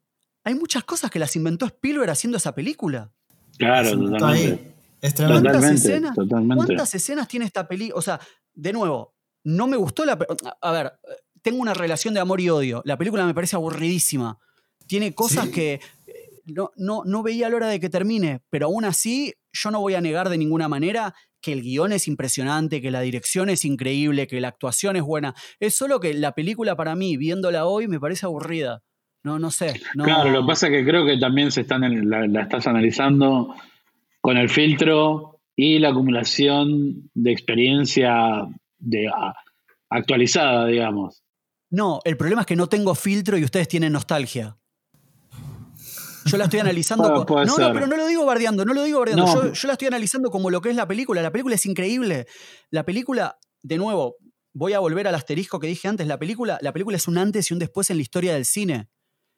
hay 0.45 0.55
muchas 0.55 0.85
cosas 0.85 1.11
que 1.11 1.19
las 1.19 1.35
inventó 1.35 1.65
Spielberg 1.65 2.09
haciendo 2.09 2.37
esa 2.37 2.55
película. 2.55 3.11
Claro, 3.57 3.99
totalmente. 3.99 4.73
Es 5.01 5.13
tremendo. 5.13 5.41
¿Cuántas 5.41 5.53
Totalmente, 5.61 5.87
escenas? 5.89 6.15
totalmente. 6.15 6.55
¿Cuántas 6.55 6.95
escenas 6.95 7.27
tiene 7.27 7.45
esta 7.47 7.67
película? 7.67 7.99
O 7.99 8.01
sea, 8.01 8.17
de 8.53 8.71
nuevo, 8.71 9.13
no 9.43 9.67
me 9.67 9.75
gustó 9.75 10.05
la. 10.05 10.17
A 10.61 10.71
ver, 10.71 10.93
tengo 11.41 11.59
una 11.61 11.73
relación 11.73 12.13
de 12.13 12.21
amor 12.21 12.39
y 12.39 12.49
odio. 12.49 12.81
La 12.85 12.97
película 12.97 13.25
me 13.25 13.33
parece 13.33 13.57
aburridísima. 13.57 14.39
Tiene 14.87 15.13
cosas 15.13 15.47
Sí. 15.47 15.51
que 15.51 15.73
eh, 16.07 16.41
no, 16.45 16.71
no, 16.77 17.01
no 17.03 17.23
veía 17.23 17.49
la 17.49 17.57
hora 17.57 17.67
de 17.67 17.81
que 17.81 17.89
termine, 17.89 18.41
pero 18.49 18.67
aún 18.67 18.85
así, 18.85 19.33
yo 19.51 19.69
no 19.69 19.81
voy 19.81 19.95
a 19.95 20.01
negar 20.01 20.29
de 20.29 20.37
ninguna 20.37 20.69
manera 20.69 21.13
que 21.41 21.53
el 21.53 21.61
guion 21.61 21.91
es 21.91 22.07
impresionante, 22.07 22.81
que 22.81 22.91
la 22.91 23.01
dirección 23.01 23.49
es 23.49 23.65
increíble, 23.65 24.27
que 24.27 24.39
la 24.41 24.49
actuación 24.49 24.95
es 24.95 25.03
buena. 25.03 25.33
Es 25.59 25.75
solo 25.75 25.99
que 25.99 26.13
la 26.13 26.33
película, 26.33 26.75
para 26.75 26.95
mí, 26.95 27.17
viéndola 27.17 27.65
hoy, 27.65 27.87
me 27.87 27.99
parece 27.99 28.25
aburrida. 28.25 28.81
No, 29.23 29.37
no 29.39 29.51
sé. 29.51 29.79
no- 29.95 30.03
Claro, 30.05 30.29
lo 30.31 30.41
que 30.41 30.47
pasa 30.47 30.67
es 30.67 30.73
que 30.73 30.85
creo 30.85 31.05
que 31.05 31.17
también 31.17 31.51
se 31.51 31.61
están 31.61 31.83
en- 31.83 32.09
la, 32.09 32.25
la 32.27 32.41
estás 32.43 32.65
analizando 32.67 33.53
con 34.21 34.37
el 34.37 34.49
filtro 34.49 35.39
y 35.55 35.79
la 35.79 35.89
acumulación 35.89 37.09
de 37.13 37.31
experiencia 37.31 38.47
de, 38.79 39.07
a- 39.07 39.35
actualizada, 39.89 40.65
digamos. 40.67 41.23
No, 41.69 41.99
el 42.03 42.17
problema 42.17 42.41
es 42.41 42.47
que 42.47 42.55
no 42.55 42.67
tengo 42.67 42.95
filtro 42.95 43.37
y 43.37 43.43
ustedes 43.43 43.67
tienen 43.67 43.93
nostalgia. 43.93 44.57
Yo 46.25 46.37
la 46.37 46.45
estoy 46.45 46.59
analizando. 46.61 47.03
Puede- 47.03 47.15
co- 47.19 47.25
puede 47.25 47.45
no, 47.45 47.55
ser. 47.55 47.67
no, 47.67 47.73
pero 47.73 47.87
no 47.87 47.97
lo 47.97 48.07
digo 48.07 48.25
bardeando, 48.25 48.65
no 48.65 48.73
lo 48.73 48.83
digo 48.83 48.99
bardeando. 48.99 49.25
No. 49.25 49.43
Yo, 49.45 49.53
yo 49.53 49.67
la 49.67 49.73
estoy 49.73 49.87
analizando 49.87 50.29
como 50.29 50.49
lo 50.49 50.61
que 50.61 50.69
es 50.69 50.75
la 50.75 50.87
película. 50.87 51.21
La 51.21 51.31
película 51.31 51.55
es 51.55 51.65
increíble. 51.65 52.27
La 52.69 52.83
película, 52.85 53.37
de 53.63 53.77
nuevo, 53.77 54.15
voy 54.53 54.73
a 54.73 54.79
volver 54.79 55.07
al 55.07 55.15
asterisco 55.15 55.59
que 55.59 55.67
dije 55.67 55.87
antes. 55.87 56.07
La 56.07 56.19
película, 56.19 56.57
la 56.61 56.73
película 56.73 56.97
es 56.97 57.07
un 57.07 57.17
antes 57.17 57.49
y 57.49 57.53
un 57.53 57.59
después 57.59 57.89
en 57.89 57.97
la 57.97 58.03
historia 58.03 58.33
del 58.33 58.45
cine. 58.45 58.89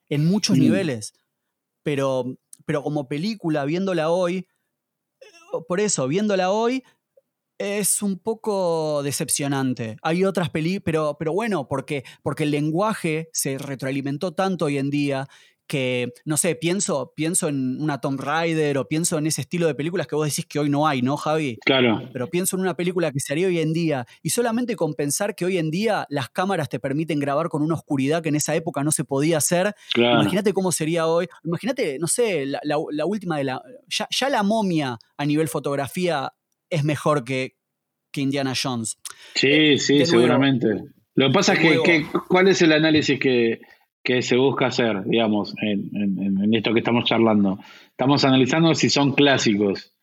En 0.09 0.25
muchos 0.25 0.57
Mm. 0.57 0.61
niveles. 0.61 1.13
Pero, 1.83 2.37
pero 2.65 2.81
como 2.83 3.07
película, 3.07 3.65
viéndola 3.65 4.09
hoy, 4.09 4.47
eh, 5.21 5.25
por 5.67 5.79
eso, 5.79 6.07
viéndola 6.07 6.51
hoy, 6.51 6.83
es 7.59 8.01
un 8.01 8.19
poco 8.19 9.01
decepcionante. 9.03 9.97
Hay 10.01 10.25
otras 10.25 10.49
películas, 10.49 10.83
pero, 10.85 11.15
pero 11.17 11.33
bueno, 11.33 11.67
porque, 11.67 12.03
porque 12.23 12.43
el 12.43 12.51
lenguaje 12.51 13.29
se 13.31 13.57
retroalimentó 13.57 14.33
tanto 14.33 14.65
hoy 14.65 14.77
en 14.77 14.89
día 14.89 15.27
que, 15.67 16.11
no 16.25 16.37
sé, 16.37 16.55
pienso, 16.55 17.13
pienso 17.15 17.47
en 17.47 17.81
una 17.81 17.99
Tomb 18.01 18.19
Raider 18.19 18.77
o 18.77 18.87
pienso 18.87 19.17
en 19.17 19.27
ese 19.27 19.41
estilo 19.41 19.65
de 19.65 19.75
películas 19.75 20.07
que 20.07 20.15
vos 20.15 20.27
decís 20.27 20.45
que 20.45 20.59
hoy 20.59 20.69
no 20.69 20.87
hay, 20.87 21.01
¿no, 21.01 21.15
Javi? 21.17 21.57
Claro, 21.65 22.01
Pero 22.11 22.27
pienso 22.27 22.55
en 22.55 22.61
una 22.61 22.75
película 22.75 23.11
que 23.11 23.19
se 23.19 23.33
haría 23.33 23.47
hoy 23.47 23.59
en 23.59 23.71
día 23.73 24.05
y 24.21 24.29
solamente 24.31 24.75
con 24.75 24.93
pensar 24.93 25.35
que 25.35 25.45
hoy 25.45 25.57
en 25.57 25.71
día 25.71 26.05
las 26.09 26.29
cámaras 26.29 26.69
te 26.69 26.79
permiten 26.79 27.19
grabar 27.19 27.49
con 27.49 27.61
una 27.61 27.75
oscuridad 27.75 28.21
que 28.21 28.29
en 28.29 28.35
esa 28.35 28.53
época 28.55 28.83
no 28.83 28.91
se 28.91 29.03
podía 29.05 29.37
hacer, 29.37 29.73
claro. 29.93 30.21
Imagínate 30.21 30.53
cómo 30.53 30.71
sería 30.71 31.07
hoy. 31.07 31.27
Imagínate, 31.43 31.97
no 31.97 32.07
sé, 32.07 32.45
la, 32.45 32.59
la- 32.63 32.77
la 32.91 33.05
última 33.05 33.37
de 33.37 33.45
la. 33.45 33.61
Ya, 33.87 34.07
ya 34.11 34.29
la 34.29 34.43
momia 34.43 34.97
a 35.17 35.25
nivel 35.25 35.47
fotografía 35.47 36.31
es 36.69 36.83
mejor 36.83 37.23
que, 37.23 37.55
que 38.11 38.21
Indiana 38.21 38.53
Jones. 38.61 38.97
Sí, 39.35 39.77
sí, 39.79 39.93
de 39.93 39.99
nuevo. 40.05 40.11
seguramente. 40.11 40.67
Lo 41.15 41.27
que 41.27 41.33
pasa 41.33 41.53
es 41.53 41.59
que, 41.59 41.79
que- 41.83 42.05
¿cuál 42.27 42.47
es 42.47 42.61
el 42.63 42.71
análisis 42.73 43.19
que, 43.19 43.59
que 44.03 44.21
se 44.21 44.35
busca 44.37 44.67
hacer, 44.67 45.03
digamos, 45.05 45.53
en, 45.61 45.89
en- 45.95 46.43
en 46.43 46.53
esto 46.53 46.73
que 46.73 46.79
estamos 46.79 47.05
charlando? 47.05 47.59
Estamos 47.89 48.23
analizando 48.25 48.73
si 48.75 48.89
son 48.89 49.13
clásicos, 49.13 49.93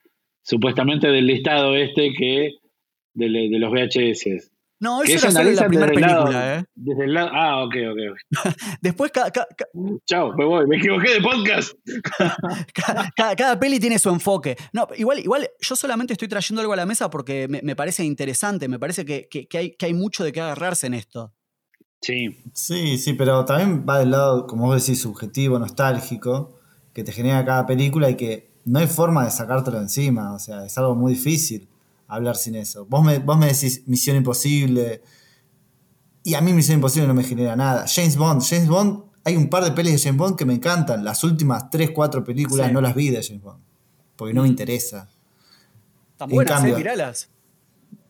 supuestamente 0.42 1.09
del 1.09 1.26
listado 1.26 1.76
este 1.76 2.12
que 2.16 2.54
de, 3.14 3.28
de 3.28 3.59
los 3.59 3.71
VHS. 3.71 4.50
No, 4.83 5.02
eso 5.02 5.12
era 5.28 5.30
solo 5.30 5.50
en 5.50 5.57
la 5.57 5.66
primera 5.69 5.92
lado- 5.92 6.25
película, 6.25 6.57
¿eh? 6.59 6.64
Desde 6.75 7.04
el 7.04 7.12
lado, 7.12 7.30
ah, 7.35 7.64
ok, 7.64 7.75
ok. 7.90 7.99
Después, 8.80 9.12
ca- 9.12 9.30
ca- 9.30 9.47
ca- 9.54 9.66
Chao, 10.07 10.33
me 10.35 10.47
voy, 10.47 10.66
me 10.66 10.78
equivoqué 10.78 11.11
de 11.16 11.21
podcast. 11.21 11.73
ca- 12.75 13.11
cada, 13.14 13.37
cada 13.37 13.61
peli 13.61 13.78
tiene 13.78 13.99
su 13.99 14.09
enfoque. 14.09 14.57
No, 14.73 14.88
igual, 14.97 15.19
igual, 15.19 15.49
yo 15.61 15.76
solamente 15.76 16.14
estoy 16.14 16.28
trayendo 16.28 16.62
algo 16.62 16.73
a 16.73 16.76
la 16.76 16.87
mesa 16.87 17.11
porque 17.11 17.47
me, 17.49 17.61
me 17.62 17.76
parece 17.76 18.04
interesante, 18.04 18.69
me 18.69 18.78
parece 18.78 19.04
que, 19.04 19.28
que- 19.30 19.47
que 19.47 19.59
hay, 19.59 19.71
que 19.76 19.85
hay 19.87 19.92
mucho 19.92 20.25
de 20.25 20.33
qué 20.33 20.40
agarrarse 20.40 20.87
en 20.87 20.95
esto. 20.95 21.35
Sí, 22.00 22.37
Sí, 22.54 22.99
sí, 22.99 23.12
pero 23.12 23.45
también 23.45 23.85
va 23.88 23.99
del 23.99 24.11
lado, 24.11 24.47
como 24.47 24.66
vos 24.66 24.80
decís, 24.85 25.00
subjetivo, 25.02 25.59
nostálgico, 25.59 26.59
que 26.95 27.04
te 27.04 27.12
genera 27.12 27.45
cada 27.45 27.66
película 27.66 28.09
y 28.11 28.16
que 28.16 28.50
no 28.64 28.78
hay 28.78 28.87
forma 28.87 29.25
de 29.25 29.30
sacártelo 29.30 29.78
encima. 29.78 30.33
O 30.33 30.38
sea, 30.38 30.64
es 30.64 30.76
algo 30.78 30.95
muy 30.95 31.12
difícil 31.14 31.69
hablar 32.09 32.37
sin 32.37 32.54
eso. 32.57 32.87
Vos 32.87 33.04
me, 33.04 33.19
vos 33.19 33.38
me 33.38 33.47
decís 33.47 33.83
Misión 33.87 34.16
Imposible. 34.16 35.02
Y 36.25 36.35
a 36.35 36.40
mí 36.40 36.52
Misión 36.52 36.76
Imposible 36.76 37.07
no 37.07 37.14
me 37.14 37.25
genera 37.25 37.54
nada. 37.57 37.85
James 37.87 38.16
Bond, 38.16 38.42
James 38.42 38.69
Bond, 38.69 39.04
hay 39.25 39.37
un 39.37 39.49
par 39.49 39.64
de 39.64 39.73
pelis 39.73 39.92
de 39.92 39.99
James 39.99 40.19
Bond 40.19 40.37
que 40.37 40.45
me 40.47 40.54
encantan. 40.54 41.04
Las 41.04 41.23
últimas 41.25 41.69
3, 41.71 41.90
4 41.90 42.25
películas 42.25 42.69
Sí. 42.69 42.73
no 42.73 42.80
las 42.80 42.95
vi 42.95 43.11
de 43.11 43.23
James 43.23 43.42
Bond. 43.42 43.61
Porque 44.16 44.35
no 44.35 44.42
me 44.42 44.49
interesa. 44.49 45.09
Tan 46.16 46.30
En 46.30 46.35
buenas, 46.37 46.54
cambio- 46.54 46.75
¿eh? 46.75 46.78
Miralas. 46.78 47.28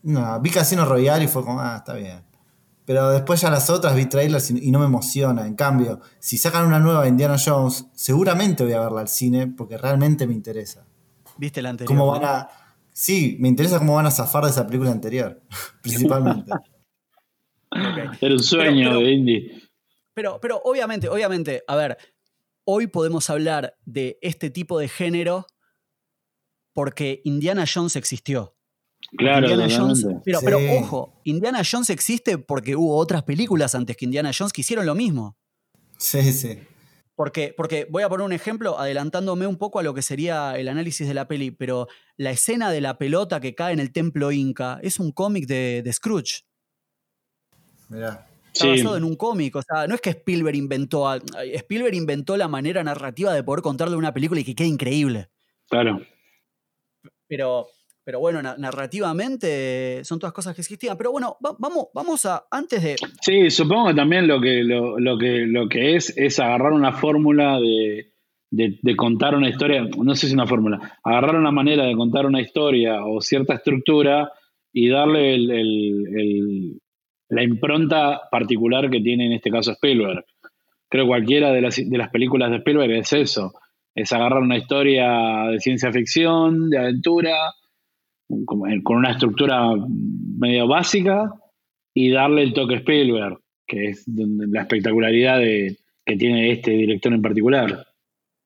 No, 0.03 0.41
vi 0.41 0.51
Casino 0.51 0.85
Royale 0.85 1.25
y 1.25 1.29
fue 1.29 1.45
como, 1.45 1.61
ah, 1.61 1.77
está 1.79 1.95
bien. 1.95 2.23
Pero 2.87 3.11
después 3.11 3.41
ya 3.41 3.51
las 3.51 3.71
otras 3.71 3.95
vi 3.95 4.07
trailers 4.07 4.51
y, 4.51 4.67
y 4.69 4.71
no 4.71 4.79
me 4.81 4.87
emociona. 4.87 5.47
En 5.47 5.55
cambio, 5.55 6.01
si 6.19 6.39
sacan 6.39 6.67
una 6.67 6.81
nueva 6.81 7.07
Indiana 7.07 7.37
Jones, 7.43 7.87
seguramente 7.95 8.65
voy 8.65 8.73
a 8.73 8.81
verla 8.81 9.03
al 9.03 9.09
cine 9.09 9.47
porque 9.47 9.79
realmente 9.79 10.27
me 10.27 10.35
interesa. 10.35 10.87
¿Viste 11.37 11.63
la 11.63 11.71
anterior? 11.71 11.89
Cómo 11.97 12.11
van 12.11 12.25
a. 12.25 12.49
Sí, 12.93 13.37
me 13.41 13.49
interesa 13.49 13.79
cómo 13.79 13.95
van 13.95 14.07
a 14.07 14.11
zafar 14.11 14.45
de 14.45 14.51
esa 14.51 14.67
película 14.67 14.91
anterior. 14.91 15.41
Principalmente. 15.83 16.51
Ok. 16.53 18.17
era 18.21 18.35
un 18.35 18.43
sueño 18.43 18.89
pero- 18.91 19.01
de 19.01 19.13
Indy. 19.13 19.63
Pero, 20.13 20.41
pero 20.41 20.61
obviamente, 20.65 21.09
obviamente, 21.09 21.63
a 21.69 21.77
ver, 21.77 21.97
hoy 22.65 22.89
podemos 22.89 23.31
hablar 23.31 23.77
de 23.87 24.19
este 24.21 24.51
tipo 24.51 24.79
de 24.79 24.89
género 24.89 25.47
porque 26.73 27.21
Indiana 27.25 27.65
Jones 27.73 27.97
existió. 27.97 28.55
Claro, 29.17 29.51
Indiana 29.51 29.69
Jones, 29.77 30.07
pero, 30.25 30.39
Sí. 30.41 30.45
pero 30.45 30.59
ojo, 30.79 31.21
Indiana 31.25 31.63
Jones 31.69 31.91
existe 31.91 32.39
porque 32.39 32.77
hubo 32.77 32.97
otras 32.97 33.25
películas 33.25 33.75
antes 33.75 33.97
que 33.97 34.05
Indiana 34.05 34.31
Jones 34.37 34.53
que 34.53 34.61
hicieron 34.61 34.87
lo 34.87 34.95
mismo. 34.95 35.37
Sí, 35.99 36.33
sí. 36.33 36.59
Porque, 37.17 37.53
porque 37.55 37.87
voy 37.91 38.03
a 38.03 38.09
poner 38.09 38.25
un 38.25 38.33
ejemplo 38.33 38.79
adelantándome 38.79 39.47
un 39.47 39.57
poco 39.59 39.79
a 39.79 39.83
lo 39.83 39.93
que 39.93 40.01
sería 40.01 40.57
el 40.57 40.69
análisis 40.69 41.07
de 41.07 41.13
la 41.13 41.29
peli, 41.29 41.51
pero 41.51 41.87
la 42.17 42.31
escena 42.31 42.71
de 42.71 42.81
la 42.81 42.97
pelota 42.99 43.41
que 43.41 43.55
cae 43.55 43.73
en 43.75 43.81
el 43.81 43.93
templo 43.93 44.33
inca 44.33 44.79
es 44.83 44.99
un 44.99 45.13
cómic 45.13 45.47
de, 45.47 45.83
de 45.85 45.93
Scrooge. 45.93 46.45
Mirá. 47.89 48.27
Está 48.53 48.65
Sí. 48.65 48.71
basado 48.71 48.97
en 48.97 49.05
un 49.05 49.17
cómic. 49.17 49.55
O 49.57 49.63
sea, 49.63 49.87
no 49.87 49.95
es 49.95 50.01
que 50.01 50.11
Spielberg 50.11 50.57
inventó. 50.57 51.13
Spielberg 51.55 51.95
inventó 51.95 52.37
la 52.37 52.49
manera 52.49 52.83
narrativa 52.83 53.33
de 53.35 53.43
poder 53.45 53.63
contarle 53.63 53.97
una 53.97 54.13
película 54.15 54.41
y 54.41 54.45
que 54.45 54.55
quede 54.55 54.69
increíble. 54.69 55.29
Claro. 55.69 56.01
Pero, 57.29 57.67
pero 58.11 58.19
bueno, 58.19 58.43
narrativamente 58.43 60.03
son 60.03 60.19
todas 60.19 60.33
cosas 60.33 60.53
que 60.53 60.63
existían. 60.63 60.97
Pero 60.97 61.13
bueno, 61.13 61.37
vamos, 61.39 61.91
vamos 61.95 62.27
a, 62.27 62.43
antes 62.51 62.83
de... 62.83 62.97
Sí, 63.21 63.51
supongo 63.51 63.87
que 63.87 63.95
también 63.95 64.27
lo 64.27 64.41
que, 64.41 64.65
lo, 64.65 65.17
que, 65.17 65.47
lo 65.47 65.69
que 65.69 65.95
es 65.95 66.13
es 66.17 66.41
agarrar 66.41 66.73
una 66.73 66.91
fórmula 66.91 67.61
de, 67.61 68.11
de, 68.51 68.97
contar 68.97 69.37
una 69.37 69.49
historia, 69.49 69.89
no 69.97 70.17
sé 70.17 70.27
si 70.27 70.35
una 70.35 70.49
fórmula, 70.49 70.99
agarrar 71.05 71.37
una 71.37 71.53
manera 71.53 71.85
de 71.85 71.95
contar 71.95 72.27
una 72.27 72.41
historia 72.41 73.05
o 73.05 73.21
cierta 73.21 73.55
estructura 73.55 74.33
y 74.73 74.89
darle 74.89 75.35
el, 75.37 76.81
la 77.29 77.45
impronta 77.45 78.23
particular 78.29 78.91
que 78.91 79.01
tiene 79.01 79.27
en 79.27 79.35
este 79.35 79.53
caso 79.53 79.71
Spielberg. 79.71 80.25
Creo 80.89 81.05
que 81.05 81.11
cualquiera 81.11 81.53
de 81.53 81.61
las, 81.61 81.77
de 81.77 81.97
las 81.97 82.11
películas 82.11 82.51
de 82.51 82.57
Spielberg 82.57 82.91
es 82.91 83.13
eso, 83.13 83.53
es 83.95 84.13
agarrar 84.13 84.43
una 84.43 84.59
historia 84.59 85.47
de 85.49 85.61
ciencia 85.61 85.93
ficción, 85.93 86.71
de 86.71 86.79
aventura, 86.79 87.37
con 88.47 88.97
una 88.97 89.13
estructura 89.13 89.75
medio 90.39 90.67
básica 90.69 91.33
y 91.95 92.11
darle 92.11 92.45
el 92.45 92.53
toque 92.53 92.77
Spielberg, 92.77 93.39
que 93.67 93.91
es 93.91 94.05
la 94.07 94.63
espectacularidad 94.63 95.39
de, 95.39 95.79
que 96.05 96.17
tiene 96.17 96.53
este 96.53 96.73
director 96.73 97.13
en 97.13 97.23
particular. 97.23 97.87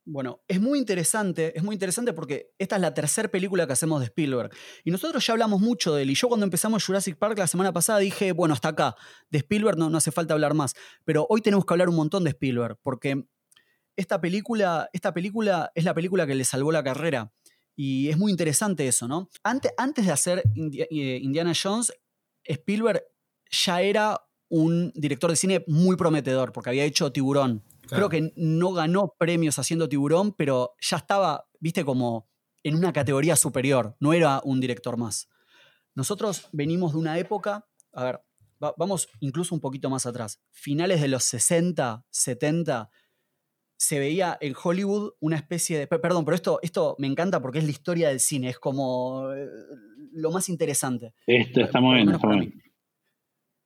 Bueno, 0.06 0.40
es 0.48 0.60
muy 0.60 0.78
interesante, 0.78 1.56
es 1.56 1.64
muy 1.64 1.74
interesante 1.74 2.12
porque 2.12 2.50
esta 2.58 2.76
es 2.76 2.82
la 2.82 2.92
tercera 2.92 3.28
película 3.28 3.66
que 3.66 3.72
hacemos 3.72 4.00
de 4.00 4.06
Spielberg. 4.06 4.50
Y 4.84 4.90
nosotros 4.90 5.26
ya 5.26 5.32
hablamos 5.32 5.62
mucho 5.62 5.94
de 5.94 6.02
él. 6.02 6.10
Y 6.10 6.14
yo 6.14 6.28
cuando 6.28 6.44
empezamos 6.44 6.84
Jurassic 6.84 7.16
Park 7.16 7.38
la 7.38 7.46
semana 7.46 7.72
pasada 7.72 8.00
dije, 8.00 8.32
bueno, 8.32 8.52
hasta 8.52 8.68
acá. 8.68 8.96
De 9.30 9.38
Spielberg 9.38 9.78
no, 9.78 9.88
no 9.88 9.96
hace 9.96 10.12
falta 10.12 10.34
hablar 10.34 10.52
más. 10.52 10.74
Pero 11.04 11.26
hoy 11.30 11.40
tenemos 11.40 11.64
que 11.64 11.72
hablar 11.72 11.88
un 11.88 11.96
montón 11.96 12.24
de 12.24 12.30
Spielberg, 12.30 12.76
porque 12.82 13.24
esta 13.96 14.20
película, 14.20 14.90
esta 14.92 15.14
película 15.14 15.72
es 15.74 15.84
la 15.84 15.94
película 15.94 16.26
que 16.26 16.34
le 16.34 16.44
salvó 16.44 16.70
la 16.70 16.84
carrera. 16.84 17.32
Y 17.76 18.08
es 18.08 18.16
muy 18.16 18.30
interesante 18.30 18.86
eso, 18.86 19.08
¿no? 19.08 19.28
Antes, 19.42 19.72
antes 19.76 20.06
de 20.06 20.12
hacer 20.12 20.42
eh, 20.54 21.18
Indiana 21.22 21.52
Jones, 21.60 21.92
Spielberg 22.44 23.02
ya 23.50 23.80
era 23.82 24.20
un 24.48 24.92
director 24.94 25.30
de 25.30 25.36
cine 25.36 25.64
muy 25.66 25.96
prometedor, 25.96 26.52
porque 26.52 26.70
había 26.70 26.84
hecho 26.84 27.10
Tiburón. 27.10 27.64
Creo 27.88 28.08
que 28.08 28.32
no 28.36 28.72
ganó 28.72 29.14
premios 29.18 29.58
haciendo 29.58 29.88
Tiburón, 29.88 30.32
pero 30.32 30.74
ya 30.80 30.96
estaba, 30.96 31.48
viste, 31.60 31.84
como 31.84 32.28
en 32.62 32.76
una 32.76 32.92
categoría 32.92 33.36
superior, 33.36 33.96
no 34.00 34.12
era 34.12 34.40
un 34.44 34.60
director 34.60 34.96
más. 34.96 35.28
Nosotros 35.94 36.48
venimos 36.52 36.92
de 36.92 36.98
una 36.98 37.18
época, 37.18 37.66
a 37.92 38.04
ver, 38.04 38.20
vamos 38.76 39.08
incluso 39.20 39.54
un 39.54 39.60
poquito 39.60 39.90
más 39.90 40.06
atrás, 40.06 40.40
finales 40.50 41.00
de 41.00 41.08
los 41.08 41.24
60, 41.24 42.06
70, 42.10 42.90
se 43.76 43.98
veía 43.98 44.36
en 44.40 44.54
Hollywood 44.62 45.12
una 45.20 45.36
especie 45.36 45.78
de... 45.78 45.86
Perdón, 45.86 46.24
pero 46.24 46.34
esto, 46.34 46.58
esto 46.62 46.96
me 46.98 47.06
encanta 47.06 47.40
porque 47.40 47.58
es 47.58 47.64
la 47.64 47.70
historia 47.70 48.08
del 48.08 48.20
cine, 48.20 48.48
es 48.48 48.58
como 48.58 49.32
eh, 49.32 49.46
lo 50.12 50.30
más 50.30 50.48
interesante. 50.48 51.14
Esto 51.26 51.60
está 51.60 51.80
muy 51.80 51.96
bien, 51.96 52.10
está 52.10 52.26
muy 52.26 52.52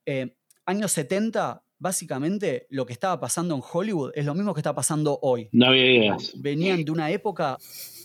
bien. 0.06 0.36
años 0.64 0.92
70, 0.92 1.62
básicamente 1.78 2.66
lo 2.70 2.86
que 2.86 2.92
estaba 2.92 3.20
pasando 3.20 3.54
en 3.54 3.62
Hollywood 3.64 4.12
es 4.14 4.24
lo 4.24 4.34
mismo 4.34 4.54
que 4.54 4.60
está 4.60 4.74
pasando 4.74 5.18
hoy. 5.22 5.48
No 5.52 5.66
había 5.66 5.92
ideas. 5.92 6.32
Venían 6.36 6.84
de 6.84 6.90
una 6.90 7.10
época, 7.10 7.58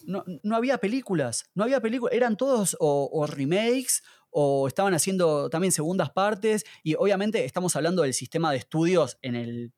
no, 0.06 0.56
había 0.56 0.78
películas, 0.78 1.50
no 1.56 1.64
había 1.64 1.82
películas, 1.82 2.14
eran 2.14 2.38
todos 2.38 2.78
o, 2.80 3.26
remakes 3.28 4.04
o 4.30 4.68
estaban 4.68 4.94
haciendo 4.94 5.50
también 5.50 5.72
segundas 5.72 6.12
partes 6.12 6.66
y 6.84 6.96
obviamente 6.96 7.46
estamos 7.46 7.76
hablando 7.76 8.04
del 8.04 8.14
sistema 8.14 8.52
de 8.52 8.58
estudios 8.58 9.18
en 9.22 9.36
el 9.36 9.74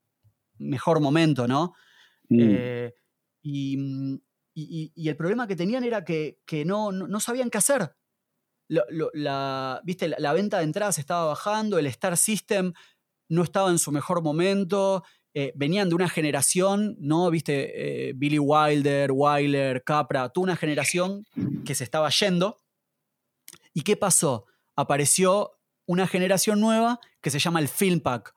mejor 0.58 1.00
momento, 1.02 1.48
¿no? 1.48 1.74
Mm. 2.30 2.40
Eh, 2.40 2.94
mm, 3.44 4.16
y, 4.54 5.10
el 5.10 5.18
problema 5.18 5.48
que 5.48 5.56
tenían 5.56 5.84
era 5.84 6.06
que, 6.06 6.40
no, 6.66 6.92
no, 6.92 7.20
sabían 7.20 7.50
qué 7.50 7.58
hacer. 7.58 7.96
la, 8.68 9.82
¿viste? 9.84 10.08
La, 10.18 10.34
venta 10.34 10.60
de 10.60 10.64
entradas 10.64 10.98
estaba 10.98 11.26
bajando, 11.26 11.78
el 11.78 11.88
Star 11.88 12.18
System 12.18 12.74
no 13.30 13.44
estaba 13.44 13.70
en 13.70 13.80
su 13.80 13.92
mejor 13.92 14.22
momento, 14.22 15.04
eh, 15.34 15.52
venían 15.56 15.90
de 15.90 15.96
una 15.96 16.08
generación, 16.08 16.96
¿no? 17.00 17.30
Viste, 17.30 18.10
eh, 18.10 18.14
Billy 18.16 18.40
Wilder, 18.40 19.12
Wilder, 19.12 19.84
Capra, 19.84 20.30
toda 20.30 20.46
una 20.46 20.56
generación 20.56 21.26
que 21.66 21.76
se 21.76 21.84
estaba 21.84 22.10
yendo. 22.10 22.62
¿Y 23.74 23.82
qué 23.82 23.98
pasó? 23.98 24.46
Apareció 24.76 25.60
una 25.86 26.08
generación 26.08 26.62
nueva 26.62 27.00
que 27.22 27.32
se 27.32 27.40
llama 27.40 27.60
el 27.60 27.68
Film 27.68 28.00
Pack, 28.00 28.34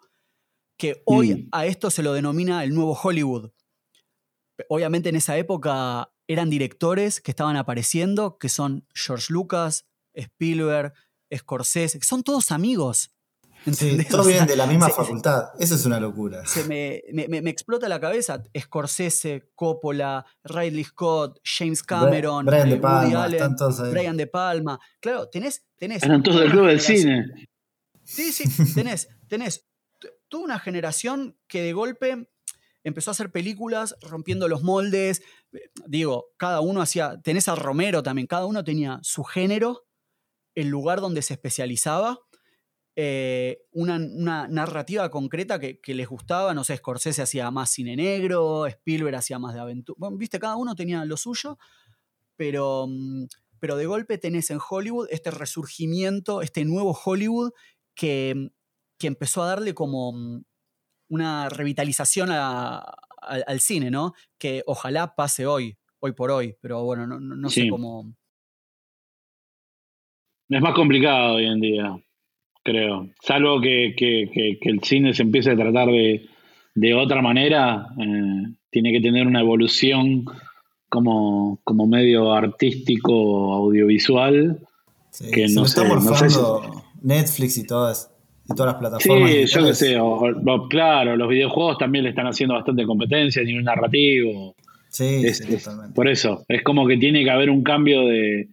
que 0.77 1.03
hoy 1.07 1.35
mm. 1.35 1.49
a 1.53 1.67
esto 1.67 1.91
se 1.91 2.03
lo 2.03 2.13
denomina 2.13 2.65
el 2.65 2.75
nuevo 2.75 2.99
Hollywood. 3.01 3.51
Obviamente 4.69 5.09
en 5.09 5.17
esa 5.17 5.37
época 5.37 6.11
eran 6.27 6.51
directores 6.51 7.21
que 7.21 7.31
estaban 7.31 7.57
apareciendo, 7.57 8.39
que 8.39 8.49
son 8.49 8.87
George 8.95 9.33
Lucas, 9.33 9.87
Spielberg, 10.15 10.93
Scorsese, 11.35 11.99
que 11.99 12.05
son 12.07 12.23
todos 12.23 12.51
amigos. 12.51 13.13
Sí, 13.73 13.99
todos 14.09 14.27
vienen 14.27 14.47
de 14.47 14.57
la 14.57 14.67
misma 14.67 14.89
facultad. 14.89 15.49
Eso 15.59 15.75
es 15.75 15.85
una 15.85 15.99
locura. 16.01 16.47
Se 16.47 16.65
me, 16.65 17.03
explota 17.51 17.89
la 17.89 18.01
cabeza. 18.01 18.43
Scorsese, 18.59 19.51
Coppola, 19.55 20.25
Ridley 20.45 20.85
Scott, 20.85 21.41
James 21.45 21.83
Cameron, 21.83 22.47
Brian 22.47 22.71
De 22.71 22.77
Palma, 22.77 23.25
Allen, 23.25 23.57
Brian 23.91 24.17
De 24.17 24.27
Palma. 24.27 24.81
Claro, 25.01 25.29
tenés. 25.29 25.65
tenés 25.77 26.03
Eran 26.03 26.23
todos 26.23 26.41
del 26.41 26.51
club 26.51 26.67
del 26.69 26.81
cine. 26.81 27.49
Sí, 28.05 28.33
sí, 28.33 28.45
tenés, 28.75 29.09
tenés 29.29 29.67
toda 30.29 30.45
una 30.45 30.59
generación 30.59 31.37
que 31.47 31.63
de 31.63 31.73
golpe 31.73 32.31
empezó 32.85 33.11
a 33.11 33.13
hacer 33.13 33.31
películas 33.31 33.97
rompiendo 34.03 34.49
los 34.49 34.63
moldes. 34.63 35.23
Digo, 35.87 36.31
cada 36.37 36.61
uno 36.61 36.81
hacía. 36.81 37.21
Tenés 37.23 37.49
a 37.49 37.55
Romero 37.55 38.03
también, 38.03 38.27
cada 38.27 38.47
uno 38.47 38.65
tenía 38.65 38.99
su 39.03 39.25
género, 39.25 39.87
el 40.55 40.69
lugar 40.69 41.01
donde 41.01 41.23
se 41.23 41.35
especializaba 41.35 42.21
eh, 43.01 43.61
una, 43.71 43.97
narrativa 44.49 45.09
concreta 45.09 45.61
que, 45.61 45.81
les 45.95 46.09
gustaba. 46.09 46.53
No 46.53 46.65
sé, 46.65 46.77
Scorsese 46.77 47.23
hacía 47.23 47.49
más 47.53 47.71
cine 47.71 47.95
negro, 47.95 48.67
Spielberg 48.67 49.15
hacía 49.15 49.39
más 49.39 49.55
de 49.55 49.61
aventura. 49.61 50.09
Viste, 50.17 50.41
cada 50.41 50.57
uno 50.57 50.75
tenía 50.75 51.05
lo 51.05 51.17
suyo, 51.17 51.59
pero, 52.35 52.89
mm, 52.89 53.27
pero 53.61 53.77
de 53.77 53.87
golpe 53.87 54.19
tenés 54.19 54.51
en 54.51 54.59
Hollywood 54.69 55.07
este 55.13 55.31
resurgimiento, 55.31 56.43
este 56.43 56.65
nuevo 56.65 56.91
Hollywood 57.05 57.53
que, 57.95 58.51
que 58.99 59.07
empezó 59.07 59.45
a 59.45 59.47
darle 59.47 59.75
como 59.75 60.13
mm, 60.13 60.43
una 61.09 61.49
revitalización 61.49 62.31
al 62.31 63.61
cine, 63.61 63.91
¿no? 63.91 64.15
Que 64.39 64.63
ojalá 64.67 65.15
pase 65.15 65.47
hoy, 65.47 65.77
hoy 66.01 66.13
por 66.13 66.31
hoy, 66.31 66.55
pero 66.61 66.85
bueno, 66.85 67.07
no, 67.07 67.49
sé 67.51 67.69
cómo. 67.69 68.13
Es 70.49 70.61
más 70.61 70.75
complicado 70.75 71.35
hoy 71.35 71.47
en 71.47 71.61
día 71.61 72.03
creo. 72.69 73.09
Salvo 73.23 73.61
que, 73.61 73.95
el 74.61 74.81
cine 74.83 75.15
se 75.15 75.23
empiece 75.23 75.51
a 75.51 75.57
tratar 75.57 75.89
de, 75.89 76.95
otra 76.95 77.23
manera, 77.23 77.87
eh, 77.99 78.55
tiene 78.71 78.93
que 78.93 79.01
tener 79.01 79.27
una 79.27 79.41
evolución 79.41 80.25
como, 80.89 81.61
como 81.65 81.87
medio 81.87 82.33
artístico, 82.33 83.55
audiovisual. 83.55 84.61
que 85.33 85.49
no 85.49 85.65
sé, 85.65 85.83
Netflix 87.01 87.57
y 87.59 87.67
todas, 87.67 88.11
y 88.49 88.55
todas 88.55 88.73
las 88.73 88.81
plataformas. 88.81 89.31
Sí, 89.31 89.47
yo 89.47 89.65
qué 89.67 89.75
sé, 89.75 89.99
claro, 90.71 91.17
los 91.17 91.29
videojuegos 91.29 91.79
también 91.79 92.05
le 92.05 92.11
están 92.11 92.27
haciendo 92.27 92.55
bastante 92.55 92.85
competencia, 92.85 93.43
tiene 93.43 93.59
un 93.59 93.65
narrativo. 93.65 94.55
Sí, 94.89 95.23
totalmente. 95.51 95.95
por 95.95 96.09
eso, 96.09 96.45
es 96.49 96.63
como 96.63 96.87
que 96.87 96.97
tiene 96.97 97.23
que 97.23 97.31
haber 97.31 97.51
un 97.51 97.63
cambio 97.63 98.07
de, 98.07 98.49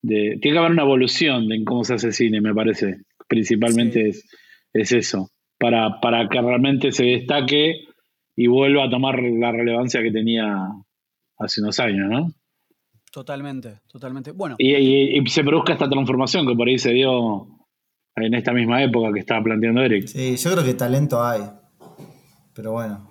de, 0.00 0.38
Tiene 0.40 0.54
que 0.54 0.58
haber 0.58 0.70
una 0.70 0.82
evolución 0.82 1.50
en 1.50 1.64
cómo 1.64 1.82
se 1.82 1.94
hace 1.94 2.12
cine, 2.12 2.40
me 2.40 2.54
parece 2.54 2.98
principalmente 3.28 4.10
es, 4.10 4.24
es, 4.72 4.92
eso, 4.92 5.30
para, 5.58 6.00
para 6.00 6.28
que 6.28 6.40
realmente 6.40 6.92
se 6.92 7.04
destaque 7.04 7.86
y 8.36 8.46
vuelva 8.46 8.84
a 8.84 8.90
tomar 8.90 9.20
la 9.20 9.50
relevancia 9.50 10.02
que 10.02 10.12
tenía 10.12 10.68
hace 11.38 11.60
unos 11.60 11.80
años, 11.80 12.08
¿no? 12.08 12.28
Totalmente, 13.12 13.80
totalmente. 13.88 14.32
Bueno. 14.32 14.56
Y, 14.58 15.26
se 15.28 15.42
produzca 15.42 15.72
esta 15.72 15.88
transformación 15.88 16.46
que 16.46 16.54
por 16.54 16.68
ahí 16.68 16.78
se 16.78 16.92
dio 16.92 17.48
en 18.16 18.34
esta 18.34 18.52
misma 18.52 18.82
época 18.82 19.12
que 19.12 19.20
estaba 19.20 19.42
planteando 19.42 19.82
Eric. 19.82 20.06
Sí, 20.06 20.36
yo 20.36 20.52
creo 20.52 20.64
que 20.64 20.74
talento 20.74 21.22
hay. 21.22 21.42
Pero 22.54 22.72
bueno, 22.72 23.06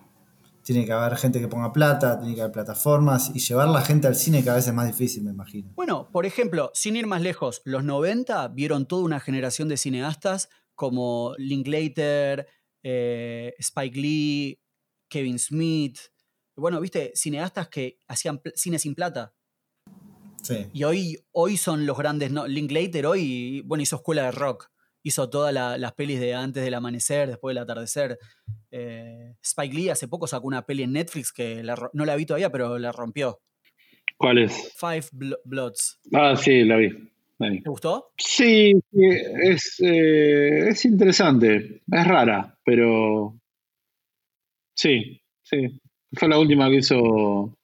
tiene 0.64 0.86
que 0.86 0.92
haber 0.92 1.16
gente 1.18 1.40
que 1.40 1.48
ponga 1.48 1.72
plata, 1.72 2.20
tiene 2.20 2.34
que 2.34 2.42
haber 2.42 2.54
plataformas 2.54 3.32
y 3.36 3.40
llevar 3.40 3.70
la 3.70 3.82
gente 3.82 4.08
al 4.08 4.16
cine 4.16 4.44
cada 4.44 4.58
vez 4.58 4.68
es 4.68 4.74
más 4.74 4.88
difícil, 4.88 5.24
me 5.24 5.32
imagino. 5.32 5.72
Bueno, 5.76 6.10
por 6.12 6.26
ejemplo, 6.26 6.72
sin 6.74 6.96
ir 6.96 7.06
más 7.06 7.22
lejos, 7.22 7.62
los 7.66 7.84
90 7.84 8.48
vieron 8.50 8.88
toda 8.88 9.04
una 9.04 9.20
generación 9.20 9.70
de 9.70 9.78
cineastas 9.78 10.50
como 10.74 11.36
Linklater, 11.38 12.48
eh, 12.84 13.54
Spike 13.60 14.00
Lee, 14.00 14.60
Kevin 15.08 15.38
Smith. 15.38 16.00
Bueno, 16.56 16.82
viste, 16.82 17.12
cineastas 17.14 17.68
que 17.68 18.00
hacían 18.08 18.42
cine 18.56 18.80
sin 18.80 18.96
plata. 18.96 19.36
Sí. 20.42 20.68
Y 20.74 20.84
hoy, 20.84 21.20
hoy 21.32 21.58
son 21.58 21.86
los 21.86 21.98
grandes, 21.98 22.32
¿no? 22.32 22.48
Linklater 22.48 23.06
hoy, 23.06 23.62
bueno, 23.66 23.84
hizo 23.84 23.98
escuela 23.98 24.24
de 24.24 24.32
rock 24.32 24.70
hizo 25.06 25.30
todas 25.30 25.54
las 25.54 25.94
pelis 25.94 26.20
de 26.20 26.34
antes 26.34 26.64
del 26.64 26.74
amanecer, 26.74 27.30
después 27.30 27.54
del 27.54 27.62
atardecer. 27.62 28.18
Eh, 28.72 29.36
Spike 29.40 29.76
Lee 29.76 29.90
hace 29.90 30.08
poco 30.08 30.26
sacó 30.26 30.48
una 30.48 30.66
peli 30.66 30.82
en 30.82 30.94
Netflix 30.94 31.32
que 31.32 31.64
no 31.94 32.06
la 32.06 32.16
vi 32.16 32.26
todavía, 32.26 32.52
pero 32.52 32.80
la 32.80 32.92
rompió. 32.92 33.40
¿Cuál 34.18 34.40
es? 34.40 34.74
Five 34.76 35.06
Bloods. 35.44 36.00
Ah, 36.12 36.36
sí, 36.36 36.64
la 36.64 36.78
vi. 36.78 36.90
ahí. 37.38 37.62
¿Te 37.62 37.70
gustó? 37.70 38.14
Sí, 38.18 38.74
sí, 38.92 39.06
es, 39.44 39.80
eh, 39.82 40.70
es 40.70 40.86
interesante. 40.86 41.84
Es 41.92 42.08
rara, 42.08 42.58
pero 42.66 43.40
sí, 44.74 45.22
sí. 45.44 45.80
Fue 46.14 46.28
la 46.30 46.40
última 46.40 46.68
que 46.70 46.78
hizo 46.78 47.56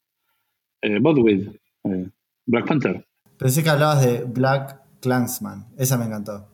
eh, 0.84 0.98
eh, 0.98 2.10
Black 2.46 2.68
Panther. 2.68 3.04
Pensé 3.40 3.64
que 3.64 3.70
hablabas 3.72 4.06
de 4.06 4.26
Black 4.26 4.80
Clansman. 5.00 5.74
Esa 5.76 5.98
me 5.98 6.06
encantó. 6.06 6.51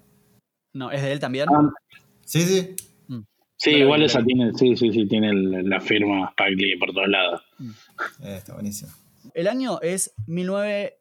No, 0.77 0.91
¿es 0.91 1.01
de 1.01 1.11
él 1.11 1.19
también? 1.19 1.47
Ah, 1.49 1.69
Sí, 2.25 2.41
sí. 2.41 2.75
sí, 3.55 3.71
No 3.71 3.77
la 3.77 3.83
igual 3.83 4.03
esa 4.03 4.23
tiene, 4.23 4.51
sí, 4.53 4.75
sí, 4.75 4.91
sí, 4.91 5.07
tiene 5.07 5.29
el- 5.29 5.67
la 5.69 5.79
firma 5.81 6.29
Spike 6.29 6.55
Lee 6.61 6.77
por 6.77 6.93
todos 6.93 7.07
lados. 7.07 7.41
Eh, 8.23 8.35
está 8.37 8.53
buenísimo. 8.53 8.91
El 9.33 9.47
año 9.47 9.79
es 9.81 10.13
19... 10.27 10.99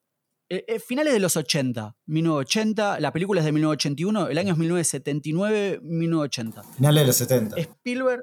eh, 0.48 0.64
eh, 0.68 0.78
finales 0.78 1.12
de 1.12 1.18
los 1.20 1.36
80, 1.36 1.96
1980, 2.06 3.00
la 3.00 3.12
película 3.12 3.40
es 3.40 3.44
de 3.44 3.52
1981, 3.52 4.28
el 4.28 4.38
año 4.38 4.52
es 4.52 4.58
1979, 4.58 5.80
1980. 5.82 6.62
Finales 6.74 7.02
de 7.02 7.06
los 7.06 7.16
70. 7.16 7.56
Spielberg, 7.58 8.22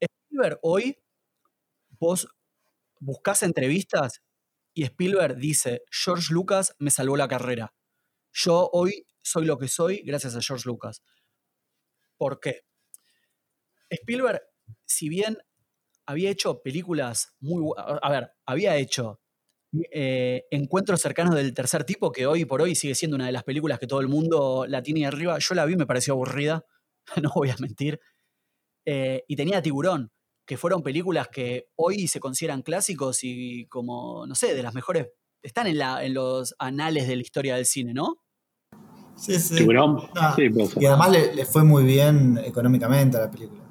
Spielberg 0.00 0.58
hoy, 0.62 0.96
vos 2.00 2.28
buscás 3.00 3.42
entrevistas 3.42 4.22
y 4.74 4.84
Spielberg 4.84 5.36
dice, 5.36 5.82
George 5.90 6.32
Lucas 6.32 6.74
me 6.78 6.90
salvó 6.90 7.16
la 7.16 7.28
carrera. 7.28 7.74
Yo 8.32 8.70
hoy 8.72 9.04
soy 9.28 9.44
lo 9.46 9.58
que 9.58 9.68
soy 9.68 10.02
gracias 10.04 10.34
a 10.36 10.40
George 10.40 10.64
Lucas. 10.66 11.02
¿Por 12.16 12.40
qué? 12.40 12.62
Spielberg, 13.90 14.42
si 14.84 15.08
bien 15.08 15.38
había 16.06 16.30
hecho 16.30 16.60
películas 16.62 17.34
muy... 17.40 17.72
A 17.76 18.10
ver, 18.10 18.32
había 18.46 18.76
hecho 18.76 19.20
eh, 19.90 20.46
Encuentros 20.50 21.00
cercanos 21.00 21.34
del 21.34 21.52
tercer 21.52 21.84
tipo, 21.84 22.10
que 22.10 22.26
hoy 22.26 22.44
por 22.44 22.62
hoy 22.62 22.74
sigue 22.74 22.94
siendo 22.94 23.16
una 23.16 23.26
de 23.26 23.32
las 23.32 23.44
películas 23.44 23.78
que 23.78 23.86
todo 23.86 24.00
el 24.00 24.08
mundo 24.08 24.64
la 24.66 24.82
tiene 24.82 25.06
arriba. 25.06 25.38
Yo 25.38 25.54
la 25.54 25.66
vi, 25.66 25.76
me 25.76 25.86
pareció 25.86 26.14
aburrida, 26.14 26.64
no 27.22 27.30
voy 27.34 27.50
a 27.50 27.56
mentir. 27.58 28.00
Eh, 28.86 29.24
y 29.28 29.36
tenía 29.36 29.60
Tiburón, 29.60 30.10
que 30.46 30.56
fueron 30.56 30.82
películas 30.82 31.28
que 31.28 31.68
hoy 31.76 32.08
se 32.08 32.20
consideran 32.20 32.62
clásicos 32.62 33.22
y 33.22 33.66
como, 33.66 34.26
no 34.26 34.34
sé, 34.34 34.54
de 34.54 34.62
las 34.62 34.74
mejores... 34.74 35.08
Están 35.40 35.68
en 35.68 36.14
los 36.14 36.56
anales 36.58 37.06
de 37.06 37.14
la 37.14 37.22
historia 37.22 37.54
del 37.54 37.64
cine, 37.64 37.94
¿no? 37.94 38.16
Sí, 39.18 39.38
sí. 39.40 39.56
¿Tiburón? 39.56 40.00
Ah, 40.16 40.34
sí. 40.36 40.48
Y 40.80 40.86
además 40.86 41.10
le, 41.10 41.34
le 41.34 41.44
fue 41.44 41.64
muy 41.64 41.82
bien 41.84 42.38
económicamente 42.44 43.16
a 43.16 43.20
la 43.20 43.30
película. 43.30 43.62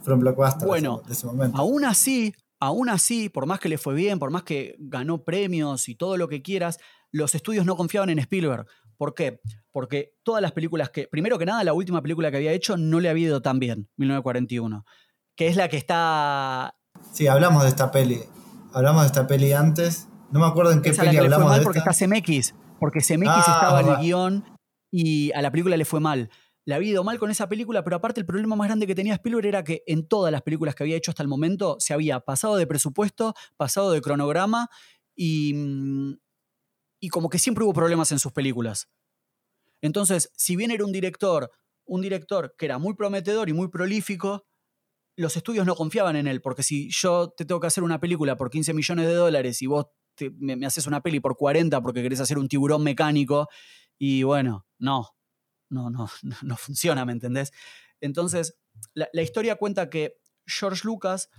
Fueron 0.00 0.20
blockbusters 0.20 0.64
Bueno, 0.64 1.02
de 1.06 1.12
ese 1.12 1.26
momento. 1.26 1.58
Aún 1.58 1.84
así, 1.84 2.34
aún 2.58 2.88
así, 2.88 3.28
por 3.28 3.46
más 3.46 3.60
que 3.60 3.68
le 3.68 3.78
fue 3.78 3.94
bien, 3.94 4.18
por 4.18 4.30
más 4.30 4.42
que 4.42 4.74
ganó 4.78 5.22
premios 5.24 5.88
y 5.88 5.94
todo 5.94 6.16
lo 6.16 6.26
que 6.28 6.42
quieras, 6.42 6.78
los 7.10 7.34
estudios 7.34 7.66
no 7.66 7.76
confiaban 7.76 8.08
en 8.10 8.18
Spielberg. 8.18 8.66
¿Por 8.96 9.14
qué? 9.14 9.40
Porque 9.70 10.14
todas 10.22 10.40
las 10.42 10.52
películas 10.52 10.90
que, 10.90 11.06
primero 11.06 11.38
que 11.38 11.44
nada, 11.46 11.62
la 11.64 11.72
última 11.74 12.00
película 12.02 12.30
que 12.30 12.38
había 12.38 12.52
hecho 12.52 12.76
no 12.76 12.98
le 13.00 13.08
había 13.10 13.26
ido 13.28 13.42
tan 13.42 13.58
bien, 13.58 13.88
1941, 13.96 14.84
que 15.36 15.48
es 15.48 15.56
la 15.56 15.68
que 15.68 15.76
está... 15.76 16.74
Sí, 17.12 17.26
hablamos 17.26 17.62
de 17.62 17.68
esta 17.68 17.90
peli. 17.90 18.20
Hablamos 18.72 19.02
de 19.02 19.06
esta 19.08 19.26
peli 19.26 19.52
antes. 19.52 20.08
No 20.30 20.40
me 20.40 20.46
acuerdo 20.46 20.72
en 20.72 20.82
qué 20.82 20.90
Esa 20.90 21.02
es 21.02 21.06
la 21.06 21.10
peli 21.10 21.16
que 21.16 21.22
le 21.22 21.28
fue 21.28 21.34
hablamos 21.34 21.50
mal 21.50 21.58
de 21.60 21.64
porque 21.64 21.78
esta. 21.80 21.90
está 21.90 22.06
CMX, 22.06 22.54
porque 22.80 23.00
CMX 23.00 23.28
Ah, 23.28 23.58
estaba 23.60 23.80
en 23.80 23.88
el 23.88 23.96
guion 23.98 24.44
y 24.92 25.32
a 25.32 25.42
la 25.42 25.52
película 25.52 25.78
le 25.78 25.86
fue 25.86 26.00
mal. 26.00 26.30
Le 26.66 26.74
había 26.76 26.92
ido 26.92 27.04
mal 27.04 27.18
con 27.18 27.32
esa 27.32 27.48
película, 27.48 27.84
pero 27.84 27.96
aparte 27.96 28.20
el 28.20 28.26
problema 28.26 28.56
más 28.56 28.68
grande 28.68 28.86
que 28.86 28.94
tenía 28.94 29.14
Spielberg 29.14 29.46
era 29.46 29.64
que 29.64 29.82
en 29.88 30.06
todas 30.06 30.32
las 30.32 30.42
películas 30.42 30.76
que 30.76 30.84
había 30.84 30.96
hecho 30.96 31.10
hasta 31.12 31.24
el 31.24 31.28
momento 31.30 31.76
se 31.80 31.94
había 31.94 32.20
pasado 32.20 32.56
de 32.56 32.68
presupuesto, 32.68 33.34
pasado 33.56 33.92
de 33.92 34.02
cronograma 34.02 34.68
y, 35.16 35.54
mm, 35.54 36.14
y 37.00 37.08
como 37.10 37.30
que 37.30 37.38
siempre 37.40 37.64
hubo 37.64 37.72
problemas 37.74 38.12
en 38.12 38.20
sus 38.20 38.32
películas. 38.32 38.88
Entonces, 39.80 40.30
si 40.36 40.56
bien 40.56 40.70
era 40.70 40.84
un 40.84 40.92
director, 40.92 41.50
un 41.84 42.02
director 42.02 42.54
que 42.56 42.66
era 42.66 42.78
muy 42.78 42.94
prometedor 42.94 43.48
y 43.48 43.52
muy 43.52 43.68
prolífico, 43.68 44.46
los 45.16 45.36
estudios 45.36 45.66
no 45.66 45.74
confiaban 45.76 46.16
en 46.16 46.26
él, 46.26 46.40
porque 46.40 46.62
si 46.62 46.90
yo 46.90 47.30
te 47.36 47.44
tengo 47.44 47.60
que 47.60 47.66
hacer 47.68 47.84
una 47.84 48.00
película 48.00 48.36
por 48.36 48.50
15 48.50 48.74
millones 48.74 49.06
de 49.06 49.14
dólares 49.14 49.62
y 49.62 49.66
vos 49.66 49.86
te- 50.14 50.30
me, 50.38 50.56
me 50.56 50.66
haces 50.66 50.86
una 50.86 51.02
peli 51.02 51.20
por 51.20 51.36
40 51.36 51.82
porque 51.82 52.02
querés 52.02 52.20
hacer 52.20 52.38
un 52.38 52.48
tiburón 52.48 52.82
mecánico, 52.84 53.48
y 54.04 54.24
bueno, 54.24 54.66
no, 54.80 55.14
no, 55.70 55.90
no, 55.90 56.08
no, 56.42 56.56
funciona, 56.56 57.04
¿me 57.04 57.12
entendés? 57.12 57.52
Entonces, 58.00 58.58
la, 58.94 59.22
historia 59.22 59.54
cuenta 59.54 59.90
que 59.90 60.16
George 60.44 60.80
Lucas, 60.84 61.30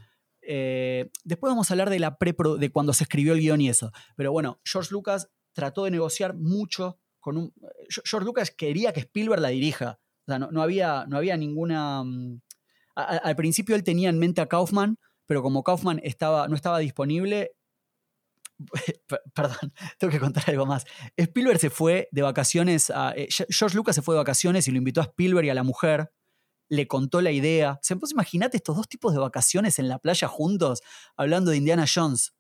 eh, 0.42 1.10
después 1.26 1.52
vamos 1.52 1.70
a 1.70 1.74
hablar 1.74 1.90
de, 1.90 2.00
la 2.00 2.18
prepro- 2.18 2.58
de 2.58 2.72
cuando 2.72 2.94
se 2.94 3.04
escribió 3.04 3.34
el 3.34 3.42
guion 3.42 3.60
y 3.60 3.68
eso, 3.68 3.92
pero 4.16 4.32
bueno, 4.32 4.62
George 4.64 4.92
Lucas 4.94 5.30
trató 5.52 5.84
de 5.84 5.92
negociar 5.92 6.36
mucho 6.36 7.02
con 7.20 7.36
un... 7.38 7.54
George 7.90 8.26
Lucas 8.26 8.50
quería 8.50 8.94
que 8.94 9.02
Spielberg 9.02 9.42
la 9.42 9.50
dirija, 9.50 10.00
o 10.26 10.32
sea, 10.32 10.40
no, 10.40 10.50
no 10.50 10.62
había, 10.62 11.06
no 11.06 11.18
había 11.18 11.36
ninguna... 11.36 12.02
mm, 12.06 12.40
al 12.96 13.36
principio 13.36 13.76
él 13.76 13.84
tenía 13.84 14.10
en 14.10 14.20
mente 14.20 14.40
a 14.40 14.48
Kaufman, 14.48 14.98
pero 15.26 15.42
como 15.42 15.64
Kaufman 15.64 16.00
estaba, 16.02 16.48
no 16.48 16.56
estaba 16.56 16.80
disponible, 16.80 17.52
Perdón, 19.34 19.74
tengo 20.00 20.12
que 20.12 20.20
contar 20.20 20.44
algo 20.48 20.66
más. 20.66 20.86
Spielberg 21.18 21.60
se 21.60 21.70
fue 21.70 22.08
de 22.12 22.22
vacaciones 22.22 22.90
a. 22.90 23.14
eh, 23.16 23.28
Ge- 23.30 23.48
George 23.50 23.76
Lucas 23.76 23.96
se 23.96 24.02
fue 24.02 24.16
de 24.16 24.20
vacaciones 24.20 24.68
y 24.68 24.72
lo 24.72 24.78
invitó 24.78 25.02
a 25.02 25.06
Spielberg 25.06 25.46
y 25.46 25.50
a 25.50 25.54
la 25.56 25.64
mujer. 25.64 26.12
Le 26.70 26.88
contó 26.88 27.22
la 27.22 27.32
idea. 27.32 27.78
Se 27.82 27.96
imagínate 28.12 28.58
estos 28.58 28.76
dos 28.76 28.88
tipos 28.88 29.14
de 29.14 29.20
vacaciones 29.20 29.80
en 29.80 29.90
la 29.90 30.00
playa 30.00 30.28
juntos, 30.28 30.82
hablando 31.18 31.52
de 31.52 31.58
Indiana 31.58 31.86
Jones. 31.94 32.34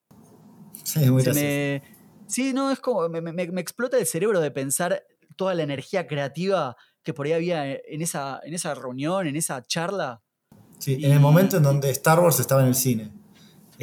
Sí, 0.83 0.99
muy 1.11 1.23
me- 1.23 1.83
sí, 2.27 2.53
no, 2.53 2.71
es 2.71 2.79
como. 2.79 3.07
Me, 3.09 3.21
me- 3.21 3.33
me 3.33 3.61
explota 3.61 3.97
el 3.97 4.05
cerebro 4.07 4.39
de 4.39 4.49
pensar 4.51 5.03
toda 5.35 5.53
la 5.55 5.63
energía 5.63 6.07
creativa 6.07 6.75
que 7.03 7.13
por 7.13 7.25
ahí 7.25 7.33
había 7.33 7.73
en 7.73 8.01
esa, 8.01 8.39
en 8.43 8.53
esa 8.53 8.73
reunión, 8.75 9.27
en 9.27 9.35
esa 9.35 9.61
charla. 9.63 10.23
Sí, 10.79 10.95
y- 10.99 11.05
en 11.05 11.11
el 11.11 11.19
momento 11.19 11.57
en 11.57 11.63
donde 11.63 11.89
Star 11.91 12.19
Wars 12.19 12.39
estaba 12.39 12.61
en 12.61 12.67
el 12.69 12.75
cine. 12.75 13.11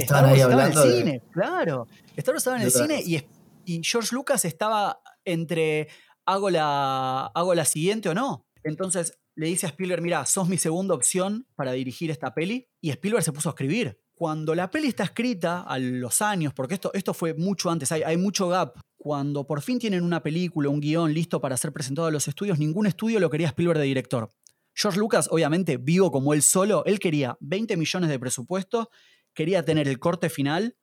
Star 0.02 0.24
Estaban 0.24 0.30
Wars 0.30 0.34
ahí 0.34 0.40
estaba 0.40 0.66
en 0.66 0.72
el 0.72 0.92
de- 0.94 0.98
cine, 0.98 1.22
claro. 1.32 1.86
Star 2.16 2.34
Wars 2.34 2.40
estaba 2.42 2.56
en 2.58 2.62
el 2.64 2.70
cine 2.70 3.02
y, 3.04 3.24
y 3.64 3.82
George 3.84 4.14
Lucas 4.14 4.44
estaba 4.44 5.00
entre 5.24 5.88
hago 6.26 6.50
la, 6.50 7.26
hago 7.34 7.54
la 7.54 7.64
siguiente 7.64 8.08
o 8.08 8.14
no. 8.14 8.46
Entonces 8.62 9.18
le 9.34 9.46
dice 9.46 9.66
a 9.66 9.70
Spielberg, 9.70 10.02
mira, 10.02 10.26
sos 10.26 10.48
mi 10.48 10.58
segunda 10.58 10.94
opción 10.94 11.46
para 11.56 11.72
dirigir 11.72 12.10
esta 12.10 12.34
peli. 12.34 12.68
Y 12.80 12.90
Spielberg 12.90 13.24
se 13.24 13.32
puso 13.32 13.48
a 13.48 13.52
escribir. 13.52 13.98
Cuando 14.12 14.54
la 14.54 14.70
peli 14.70 14.88
está 14.88 15.04
escrita, 15.04 15.62
a 15.62 15.78
los 15.78 16.20
años, 16.20 16.52
porque 16.52 16.74
esto, 16.74 16.90
esto 16.92 17.14
fue 17.14 17.32
mucho 17.32 17.70
antes, 17.70 17.90
hay, 17.90 18.02
hay 18.02 18.18
mucho 18.18 18.48
gap. 18.48 18.76
Cuando 18.98 19.46
por 19.46 19.62
fin 19.62 19.78
tienen 19.78 20.04
una 20.04 20.22
película, 20.22 20.68
un 20.68 20.78
guion 20.80 21.14
listo 21.14 21.40
para 21.40 21.56
ser 21.56 21.72
presentado 21.72 22.08
a 22.08 22.10
los 22.10 22.28
estudios, 22.28 22.58
ningún 22.58 22.86
estudio 22.86 23.18
lo 23.18 23.30
quería 23.30 23.46
Spielberg 23.48 23.78
de 23.78 23.86
director. 23.86 24.30
George 24.74 24.98
Lucas, 24.98 25.28
obviamente, 25.30 25.78
vivo 25.78 26.10
como 26.12 26.34
él 26.34 26.42
solo, 26.42 26.84
él 26.84 26.98
quería 27.00 27.36
20 27.40 27.78
millones 27.78 28.10
de 28.10 28.18
presupuesto, 28.18 28.90
quería 29.34 29.64
tener 29.64 29.88
el 29.88 29.98
corte 29.98 30.30
final, 30.30 30.76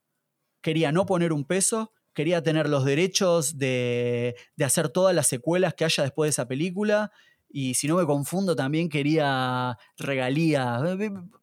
quería 0.61 0.91
no 0.91 1.05
poner 1.05 1.33
un 1.33 1.45
peso, 1.45 1.93
quería 2.13 2.41
tener 2.41 2.67
los 2.69 2.85
derechos 2.85 3.57
de, 3.57 4.35
de 4.55 4.65
hacer 4.65 4.89
todas 4.89 5.13
las 5.15 5.27
secuelas 5.27 5.73
que 5.75 5.85
haya 5.85 6.03
después 6.03 6.27
de 6.27 6.31
esa 6.31 6.47
película. 6.47 7.11
Y 7.49 7.75
si 7.75 7.87
no 7.87 7.95
me 7.95 8.05
confundo, 8.05 8.55
también 8.55 8.89
quería 8.89 9.77
regalías. 9.97 10.81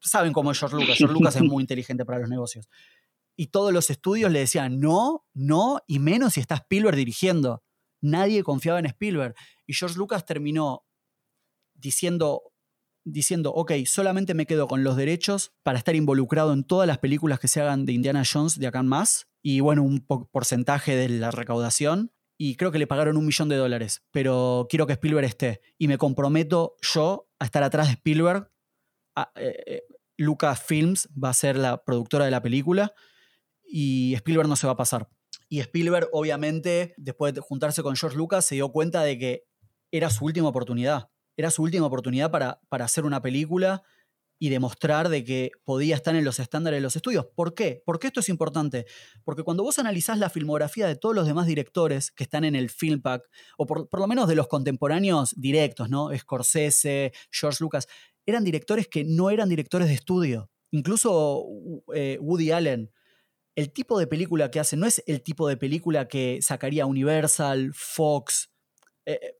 Saben 0.00 0.32
cómo 0.32 0.50
es 0.50 0.58
George 0.58 0.76
Lucas. 0.76 0.98
George 0.98 1.14
Lucas 1.14 1.36
es 1.36 1.42
muy 1.42 1.60
inteligente 1.62 2.04
para 2.04 2.18
los 2.18 2.28
negocios. 2.28 2.68
Y 3.36 3.48
todos 3.48 3.72
los 3.72 3.90
estudios 3.90 4.30
le 4.30 4.40
decían 4.40 4.80
no, 4.80 5.24
no, 5.32 5.80
y 5.86 5.98
menos 5.98 6.34
si 6.34 6.40
está 6.40 6.56
Spielberg 6.56 6.96
dirigiendo. 6.96 7.62
Nadie 8.00 8.42
confiaba 8.42 8.78
en 8.78 8.86
Spielberg. 8.86 9.34
Y 9.66 9.74
George 9.74 9.96
Lucas 9.96 10.24
terminó 10.26 10.84
diciendo, 11.74 12.42
diciendo, 13.04 13.52
ok, 13.54 13.72
solamente 13.86 14.34
me 14.34 14.46
quedo 14.46 14.66
con 14.66 14.82
los 14.82 14.96
derechos 14.96 15.52
para 15.62 15.78
estar 15.78 15.94
involucrado 15.94 16.52
en 16.52 16.64
todas 16.64 16.86
las 16.86 16.98
películas 16.98 17.38
que 17.38 17.48
se 17.48 17.60
hagan 17.60 17.84
de 17.86 17.92
Indiana 17.92 18.22
Jones 18.30 18.58
de 18.58 18.66
acá 18.66 18.80
en 18.80 18.86
más. 18.86 19.28
Y 19.42 19.60
bueno, 19.60 19.82
un 19.82 20.00
po- 20.06 20.28
porcentaje 20.30 20.96
de 20.96 21.08
la 21.10 21.30
recaudación. 21.30 22.12
Y 22.36 22.56
creo 22.56 22.72
que 22.72 22.78
le 22.78 22.86
pagaron 22.86 23.16
un 23.16 23.26
millón 23.26 23.48
de 23.48 23.56
dólares. 23.56 24.02
Pero 24.10 24.66
quiero 24.68 24.86
que 24.86 24.94
Spielberg 24.94 25.26
esté. 25.26 25.60
Y 25.78 25.86
me 25.86 25.98
comprometo 25.98 26.76
yo 26.82 27.28
a 27.38 27.44
estar 27.44 27.62
atrás 27.62 27.86
de 27.88 27.92
Spielberg. 27.92 28.50
A- 29.14 29.30
eh, 29.36 29.62
eh, 29.66 29.82
Lucasfilms 30.16 31.08
va 31.22 31.28
a 31.30 31.34
ser 31.34 31.56
la 31.56 31.84
productora 31.84 32.24
de 32.24 32.30
la 32.30 32.42
película. 32.42 32.92
Y 33.62 34.14
Spielberg 34.14 34.48
no 34.48 34.56
se 34.56 34.66
va 34.66 34.72
a 34.72 34.76
pasar. 34.76 35.08
Y 35.48 35.60
Spielberg, 35.60 36.08
obviamente, 36.12 36.94
después 36.96 37.34
de 37.34 37.40
juntarse 37.40 37.82
con 37.82 37.96
George 37.96 38.16
Lucas, 38.16 38.44
se 38.44 38.54
dio 38.56 38.70
cuenta 38.72 39.02
de 39.02 39.18
que 39.18 39.44
era 39.92 40.10
su 40.10 40.24
última 40.24 40.48
oportunidad. 40.48 41.10
Era 41.36 41.50
su 41.50 41.62
última 41.62 41.86
oportunidad 41.86 42.30
para, 42.30 42.60
para 42.68 42.84
hacer 42.84 43.04
una 43.04 43.22
película 43.22 43.82
y 44.38 44.48
demostrar 44.50 45.08
de 45.08 45.24
que 45.24 45.52
podía 45.64 45.94
estar 45.94 46.14
en 46.14 46.24
los 46.24 46.38
estándares 46.38 46.78
de 46.78 46.82
los 46.82 46.96
estudios. 46.96 47.26
¿Por 47.34 47.54
qué? 47.54 47.82
Porque 47.86 48.08
esto 48.08 48.20
es 48.20 48.28
importante. 48.28 48.86
Porque 49.24 49.42
cuando 49.42 49.62
vos 49.62 49.78
analizás 49.78 50.18
la 50.18 50.28
filmografía 50.28 50.86
de 50.86 50.96
todos 50.96 51.14
los 51.14 51.26
demás 51.26 51.46
directores 51.46 52.10
que 52.10 52.24
están 52.24 52.44
en 52.44 52.56
el 52.56 52.68
Film 52.68 53.00
Pack, 53.00 53.22
o 53.56 53.66
por, 53.66 53.88
lo 53.90 54.06
menos 54.06 54.28
de 54.28 54.34
los 54.34 54.48
contemporáneos 54.48 55.34
directos, 55.36 55.88
¿no? 55.88 56.10
Scorsese, 56.16 57.12
George 57.30 57.62
Lucas, 57.62 57.86
eran 58.26 58.44
directores 58.44 58.88
que 58.88 59.04
no 59.04 59.30
eran 59.30 59.48
directores 59.48 59.88
de 59.88 59.94
estudio. 59.94 60.50
Incluso 60.72 61.46
eh, 61.94 62.18
Woody 62.20 62.50
Allen. 62.50 62.90
El 63.56 63.72
tipo 63.72 64.00
de 64.00 64.08
película 64.08 64.50
que 64.50 64.58
hacen 64.58 64.80
no 64.80 64.86
es 64.86 65.02
el 65.06 65.22
tipo 65.22 65.46
de 65.48 65.56
película 65.56 66.08
que 66.08 66.40
sacaría 66.42 66.86
Universal, 66.86 67.70
Fox, 67.72 68.50
eh, 69.06 69.20
eh, 69.22 69.36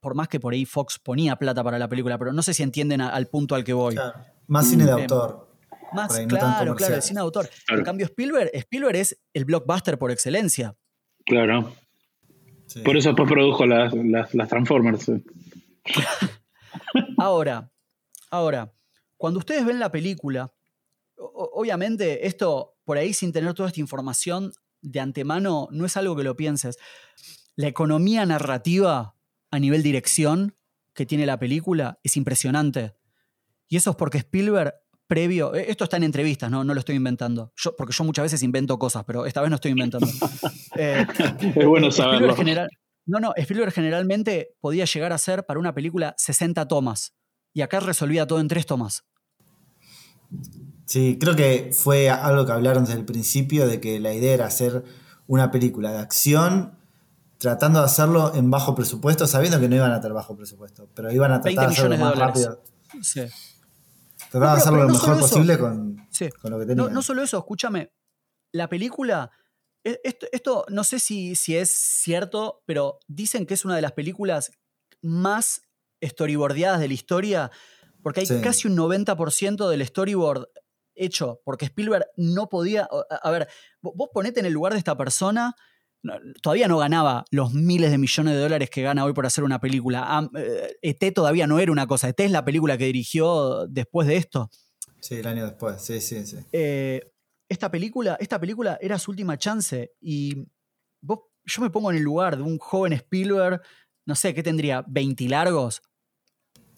por 0.00 0.14
más 0.14 0.28
que 0.28 0.38
por 0.40 0.52
ahí 0.52 0.64
Fox 0.64 0.98
ponía 0.98 1.36
plata 1.36 1.62
para 1.64 1.78
la 1.78 1.88
película, 1.88 2.18
pero 2.18 2.32
no 2.32 2.42
sé 2.42 2.54
si 2.54 2.62
entienden 2.62 3.00
a- 3.00 3.08
al 3.10 3.26
punto 3.26 3.54
al 3.54 3.64
que 3.64 3.72
voy. 3.72 3.94
Claro. 3.94 4.18
Más 4.46 4.68
cine 4.68 4.84
de 4.84 4.92
Mm, 4.92 5.00
autor. 5.00 5.48
Más, 5.92 6.20
no 6.20 6.26
claro, 6.28 6.74
claro, 6.76 6.94
el 6.96 7.02
cine 7.02 7.20
de 7.20 7.24
autor. 7.24 7.48
Claro. 7.66 7.80
En 7.80 7.84
cambio, 7.84 8.06
Spielberg, 8.06 8.50
Spielberg 8.52 8.96
es 8.96 9.18
el 9.32 9.44
blockbuster 9.46 9.98
por 9.98 10.10
excelencia. 10.10 10.76
Claro. 11.24 11.72
Sí. 12.66 12.80
Por 12.80 12.96
eso 12.98 13.08
después 13.10 13.28
produjo 13.30 13.64
las, 13.66 13.94
las, 13.94 14.34
las 14.34 14.48
Transformers. 14.48 15.10
Ahora, 17.18 17.70
ahora, 18.30 18.72
cuando 19.16 19.38
ustedes 19.40 19.64
ven 19.64 19.78
la 19.78 19.90
película, 19.90 20.52
obviamente 21.16 22.26
esto, 22.26 22.76
por 22.84 22.96
ahí 22.98 23.12
sin 23.12 23.32
tener 23.32 23.54
toda 23.54 23.68
esta 23.68 23.80
información 23.80 24.52
de 24.80 25.00
antemano, 25.00 25.68
no 25.70 25.84
es 25.86 25.96
algo 25.96 26.14
que 26.16 26.22
lo 26.22 26.36
pienses. 26.36 26.78
La 27.56 27.66
economía 27.66 28.24
narrativa 28.26 29.16
a 29.50 29.58
nivel 29.58 29.82
dirección 29.82 30.54
que 30.94 31.06
tiene 31.06 31.26
la 31.26 31.38
película 31.38 31.98
es 32.02 32.16
impresionante. 32.16 32.94
Y 33.68 33.76
eso 33.76 33.90
es 33.90 33.96
porque 33.96 34.18
Spielberg, 34.18 34.74
previo, 35.06 35.54
eh, 35.54 35.66
esto 35.68 35.84
está 35.84 35.96
en 35.96 36.02
entrevistas, 36.04 36.50
no, 36.50 36.64
no 36.64 36.74
lo 36.74 36.80
estoy 36.80 36.96
inventando, 36.96 37.52
yo, 37.56 37.74
porque 37.76 37.94
yo 37.94 38.04
muchas 38.04 38.24
veces 38.24 38.42
invento 38.42 38.78
cosas, 38.78 39.04
pero 39.04 39.26
esta 39.26 39.40
vez 39.40 39.50
no 39.50 39.56
estoy 39.56 39.70
inventando. 39.72 40.06
Eh, 40.76 41.04
Es 41.56 41.66
bueno 41.66 41.88
Spielberg 41.88 41.92
saberlo. 41.92 42.36
general- 42.36 42.68
no, 43.06 43.18
no, 43.20 43.32
Spielberg 43.36 43.72
generalmente 43.72 44.54
podía 44.60 44.84
llegar 44.84 45.12
a 45.12 45.18
ser 45.18 45.44
para 45.46 45.58
una 45.58 45.74
película 45.74 46.14
60 46.18 46.68
tomas. 46.68 47.14
Y 47.54 47.62
acá 47.62 47.80
resolvía 47.80 48.26
todo 48.26 48.38
en 48.38 48.48
tres 48.48 48.66
tomas. 48.66 49.04
Sí, 50.84 51.18
creo 51.20 51.34
que 51.36 51.70
fue 51.72 52.10
algo 52.10 52.46
que 52.46 52.52
hablaron 52.52 52.84
desde 52.84 52.98
el 52.98 53.04
principio 53.04 53.66
de 53.66 53.80
que 53.80 53.98
la 54.00 54.12
idea 54.14 54.34
era 54.34 54.46
hacer 54.46 54.84
una 55.26 55.50
película 55.50 55.90
de 55.92 55.98
acción 55.98 56.77
tratando 57.38 57.78
de 57.80 57.86
hacerlo 57.86 58.34
en 58.34 58.50
bajo 58.50 58.74
presupuesto, 58.74 59.26
sabiendo 59.26 59.60
que 59.60 59.68
no 59.68 59.76
iban 59.76 59.92
a 59.92 60.00
tener 60.00 60.14
bajo 60.14 60.36
presupuesto, 60.36 60.88
pero 60.94 61.10
iban 61.12 61.32
a 61.32 61.38
20 61.38 61.54
tratar 61.54 61.68
de 61.68 61.72
hacerlo 61.74 61.96
millones 61.96 61.98
de 61.98 62.04
más 62.04 62.34
dólares. 62.36 62.46
rápido. 62.46 63.02
Sí. 63.04 63.20
Trataban 64.30 64.48
No, 64.48 64.54
de 64.54 64.60
hacerlo 64.60 64.78
lo 64.80 64.86
no 64.88 64.92
mejor 64.94 65.16
eso. 65.16 65.20
posible 65.28 65.58
con, 65.58 66.06
Sí. 66.10 66.28
con 66.30 66.50
lo 66.50 66.58
que 66.58 66.66
tenían. 66.66 66.92
no 66.92 67.02
solo 67.02 67.22
eso, 67.22 67.38
escúchame. 67.38 67.92
La 68.52 68.68
película. 68.68 69.30
e- 69.84 70.00
Esto, 70.04 70.26
esto 70.32 70.66
no 70.70 70.82
sé 70.84 70.98
si, 70.98 71.34
si 71.36 71.56
es 71.56 71.70
cierto, 71.70 72.62
pero 72.66 72.98
dicen 73.06 73.46
que 73.46 73.54
es 73.54 73.64
una 73.64 73.76
de 73.76 73.82
las 73.82 73.92
películas 73.92 74.50
más 75.02 75.62
storyboardeadas 76.04 76.80
de 76.80 76.88
la 76.88 76.94
historia, 76.94 77.50
porque 78.02 78.20
hay 78.20 78.26
Sí. 78.26 78.40
casi 78.42 78.66
un 78.68 78.74
90% 78.76 79.68
del 79.70 79.86
storyboard 79.86 80.48
hecho, 80.94 81.40
porque 81.44 81.66
Spielberg 81.66 82.06
no 82.16 82.48
podía. 82.48 82.88
A, 83.10 83.14
a 83.16 83.30
ver, 83.30 83.48
vo- 83.80 83.92
vos 83.94 84.08
ponete 84.12 84.40
en 84.40 84.46
el 84.46 84.52
lugar 84.52 84.72
de 84.72 84.78
esta 84.78 84.96
persona. 84.96 85.54
Todavía 86.42 86.68
no 86.68 86.78
ganaba 86.78 87.24
los 87.30 87.52
miles 87.52 87.90
de 87.90 87.98
millones 87.98 88.34
de 88.34 88.40
dólares 88.40 88.70
que 88.70 88.82
gana 88.82 89.04
hoy 89.04 89.12
por 89.12 89.26
hacer 89.26 89.44
una 89.44 89.60
película. 89.60 90.04
Am- 90.04 90.30
eh, 90.36 90.76
ET 90.82 91.12
todavía 91.12 91.46
no 91.46 91.58
era 91.58 91.72
una 91.72 91.86
cosa. 91.86 92.08
ET 92.08 92.24
es 92.24 92.30
la 92.30 92.44
película 92.44 92.78
que 92.78 92.84
dirigió 92.86 93.66
después 93.66 94.06
de 94.08 94.16
esto. 94.16 94.50
Sí, 95.00 95.16
el 95.16 95.26
año 95.26 95.44
después, 95.44 95.80
sí, 95.80 96.00
sí, 96.00 96.26
sí. 96.26 96.38
Eh, 96.52 97.12
esta 97.48 97.70
película, 97.70 98.16
esta 98.20 98.38
película 98.38 98.78
era 98.80 98.98
su 98.98 99.10
última 99.10 99.36
chance 99.38 99.92
y 100.00 100.46
vos, 101.00 101.20
yo 101.44 101.62
me 101.62 101.70
pongo 101.70 101.90
en 101.90 101.96
el 101.98 102.02
lugar 102.02 102.36
de 102.36 102.42
un 102.42 102.58
joven 102.58 102.92
Spielberg, 102.92 103.62
no 104.06 104.14
sé, 104.14 104.34
¿qué 104.34 104.42
tendría? 104.42 104.84
¿20 104.84 105.28
largos? 105.28 105.82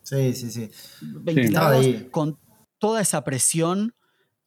Sí, 0.02 0.34
sí, 0.34 0.50
sí. 0.50 0.70
20 1.00 1.42
Estaba 1.42 1.72
largos 1.72 2.04
con 2.10 2.38
toda 2.78 3.00
esa 3.00 3.22
presión 3.24 3.94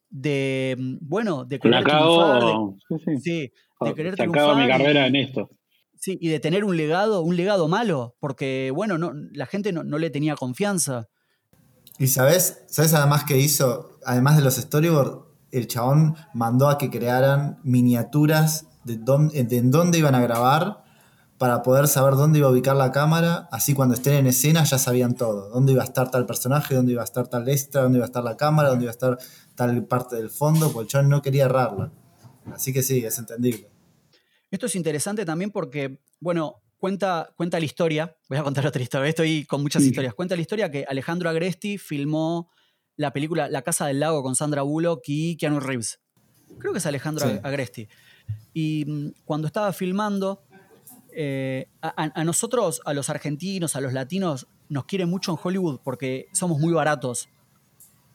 de, 0.08 0.76
mm, 0.78 0.96
bueno, 1.00 1.44
de 1.44 1.56
La 1.56 1.60
querer 1.60 1.84
triunfar, 1.84 2.42
de-. 2.42 2.54
Sí, 2.88 3.20
sí. 3.20 3.52
De 3.84 3.94
querer 3.94 4.16
Se 4.16 4.22
acaba 4.22 4.54
mi 4.54 4.62
triunfar 4.62 4.80
y- 4.80 4.82
carrera 4.84 5.06
en 5.06 5.16
esto. 5.16 5.50
sí, 5.98 6.18
y 6.20 6.28
de 6.28 6.40
tener 6.40 6.64
un 6.64 6.76
legado, 6.76 7.22
un 7.22 7.36
legado 7.36 7.68
malo, 7.68 8.14
porque, 8.20 8.70
bueno, 8.74 8.98
no, 8.98 9.12
la 9.32 9.46
gente 9.46 9.72
no, 9.72 9.84
no 9.84 9.98
le 9.98 10.10
tenía 10.10 10.34
confianza. 10.36 11.08
Y 11.98 12.08
sabes, 12.08 12.64
¿sabes 12.68 12.92
además 12.94 13.24
que 13.24 13.38
hizo? 13.38 13.98
Además 14.04 14.36
de 14.36 14.42
los 14.42 14.56
storyboards, 14.56 15.18
el 15.52 15.68
chabón 15.68 16.16
mandó 16.34 16.68
a 16.68 16.76
que 16.78 16.90
crearan 16.90 17.58
miniaturas 17.62 18.66
de, 18.84 18.96
dónde, 18.96 19.44
de 19.44 19.56
en 19.58 19.70
dónde 19.70 19.98
iban 19.98 20.14
a 20.16 20.20
grabar 20.20 20.82
para 21.38 21.62
poder 21.62 21.86
saber 21.88 22.14
dónde 22.14 22.38
iba 22.40 22.48
a 22.48 22.50
ubicar 22.50 22.74
la 22.76 22.90
cámara. 22.90 23.48
Así 23.52 23.72
cuando 23.74 23.94
estén 23.94 24.14
en 24.14 24.26
escena 24.26 24.64
ya 24.64 24.78
sabían 24.78 25.14
todo. 25.14 25.50
Dónde 25.50 25.72
iba 25.72 25.82
a 25.82 25.84
estar 25.84 26.10
tal 26.10 26.26
personaje, 26.26 26.74
dónde 26.74 26.92
iba 26.92 27.02
a 27.02 27.04
estar 27.04 27.28
tal 27.28 27.48
extra, 27.48 27.82
dónde 27.82 27.98
iba 27.98 28.04
a 28.04 28.06
estar 28.06 28.24
la 28.24 28.36
cámara, 28.36 28.68
dónde 28.70 28.84
iba 28.84 28.90
a 28.90 28.92
estar 28.98 29.16
tal 29.54 29.84
parte 29.86 30.16
del 30.16 30.30
fondo, 30.30 30.72
porque 30.72 30.82
el 30.86 30.88
chabón 30.88 31.08
no 31.10 31.22
quería 31.22 31.44
errarla. 31.44 31.92
Así 32.52 32.72
que 32.72 32.82
sí, 32.82 33.04
es 33.04 33.18
entendible. 33.18 33.68
Esto 34.50 34.66
es 34.66 34.74
interesante 34.76 35.24
también 35.24 35.50
porque, 35.50 35.98
bueno, 36.20 36.62
cuenta, 36.78 37.32
cuenta 37.36 37.58
la 37.58 37.64
historia. 37.64 38.16
Voy 38.28 38.38
a 38.38 38.42
contar 38.42 38.66
otra 38.66 38.82
historia. 38.82 39.08
Estoy 39.08 39.44
con 39.46 39.62
muchas 39.62 39.82
Sí. 39.82 39.88
historias. 39.88 40.14
Cuenta 40.14 40.36
la 40.36 40.42
historia 40.42 40.70
que 40.70 40.84
Alejandro 40.88 41.28
Agresti 41.30 41.78
filmó 41.78 42.50
la 42.96 43.12
película 43.12 43.48
La 43.48 43.62
Casa 43.62 43.86
del 43.86 44.00
Lago 44.00 44.22
con 44.22 44.36
Sandra 44.36 44.62
Bullock 44.62 45.02
y 45.06 45.36
Keanu 45.36 45.60
Reeves. 45.60 46.00
Creo 46.58 46.72
que 46.72 46.78
es 46.78 46.86
Alejandro 46.86 47.28
Sí. 47.28 47.38
Agresti. 47.42 47.88
Y 48.52 48.84
mm, 48.86 49.08
cuando 49.24 49.46
estaba 49.48 49.72
filmando, 49.72 50.44
eh, 51.16 51.66
a 51.80 52.24
nosotros, 52.24 52.80
a 52.84 52.92
los 52.92 53.08
argentinos, 53.10 53.76
a 53.76 53.80
los 53.80 53.92
latinos, 53.92 54.46
nos 54.68 54.84
quieren 54.84 55.08
mucho 55.08 55.32
en 55.32 55.38
Hollywood 55.42 55.80
porque 55.84 56.26
somos 56.32 56.58
muy 56.58 56.72
baratos. 56.72 57.28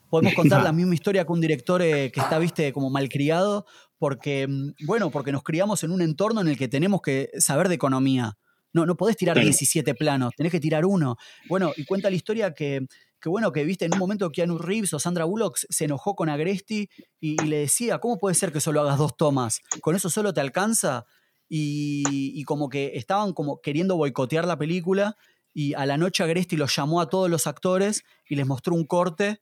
Podemos 0.09 0.33
contar 0.33 0.63
la 0.63 0.71
misma 0.73 0.93
historia 0.95 1.23
que 1.25 1.31
un 1.31 1.39
director 1.41 1.81
eh, 1.81 2.11
que 2.11 2.19
está, 2.19 2.39
viste, 2.39 2.73
como 2.73 2.89
malcriado, 2.89 3.65
porque, 3.99 4.47
mm, 4.47 4.85
bueno, 4.87 5.11
porque 5.11 5.31
nos 5.31 5.43
criamos 5.43 5.83
en 5.83 5.91
un 5.91 6.01
entorno 6.01 6.41
en 6.41 6.47
el 6.47 6.57
que 6.57 6.67
tenemos 6.67 7.01
que 7.01 7.29
saber 7.37 7.67
de 7.69 7.75
economía. 7.75 8.37
No, 8.73 8.85
no 8.85 8.95
podés 8.95 9.17
tirar 9.17 9.35
Claro. 9.35 9.45
17 9.45 9.93
planos, 9.95 10.33
tenés 10.35 10.51
que 10.51 10.59
tirar 10.59 10.85
uno. 10.85 11.17
Bueno, 11.47 11.71
y 11.75 11.85
cuenta 11.85 12.09
la 12.09 12.15
historia 12.15 12.53
que, 12.53 12.85
que, 13.19 13.29
bueno, 13.29 13.51
que 13.51 13.63
viste 13.63 13.85
en 13.85 13.93
un 13.93 13.99
momento 13.99 14.31
Keanu 14.31 14.57
Reeves 14.57 14.93
o 14.93 14.99
Sandra 14.99 15.25
Bullock 15.25 15.57
se 15.57 15.85
enojó 15.85 16.15
con 16.15 16.29
Agresti 16.29 16.87
y, 17.19 17.43
y 17.43 17.47
le 17.47 17.57
decía, 17.57 17.99
¿cómo 17.99 18.17
puede 18.17 18.35
ser 18.35 18.51
que 18.51 18.61
solo 18.61 18.81
hagas 18.81 18.97
dos 18.97 19.17
tomas? 19.17 19.59
¿Con 19.81 19.95
eso 19.95 20.09
solo 20.09 20.33
te 20.33 20.41
alcanza? 20.41 21.05
Y, 21.49 22.03
y 22.07 22.43
como 22.43 22.69
que 22.69 22.91
estaban 22.93 23.33
como 23.33 23.59
queriendo 23.59 23.97
boicotear 23.97 24.45
la 24.45 24.57
película 24.57 25.17
y 25.51 25.73
a 25.73 25.87
la 25.87 25.97
noche 25.97 26.23
Agresti 26.23 26.55
los 26.55 26.75
llamó 26.75 27.01
a 27.01 27.09
todos 27.09 27.27
los 27.27 27.47
actores 27.47 28.03
y 28.27 28.35
les 28.35 28.45
mostró 28.45 28.75
un 28.75 28.85
corte 28.85 29.41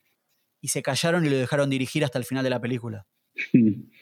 y 0.62 0.68
se 0.68 0.82
callaron 0.82 1.26
y 1.26 1.28
lo 1.28 1.36
dejaron 1.36 1.68
dirigir 1.68 2.04
hasta 2.04 2.18
el 2.18 2.24
final 2.24 2.42
de 2.44 2.50
la 2.50 2.60
película. 2.60 3.06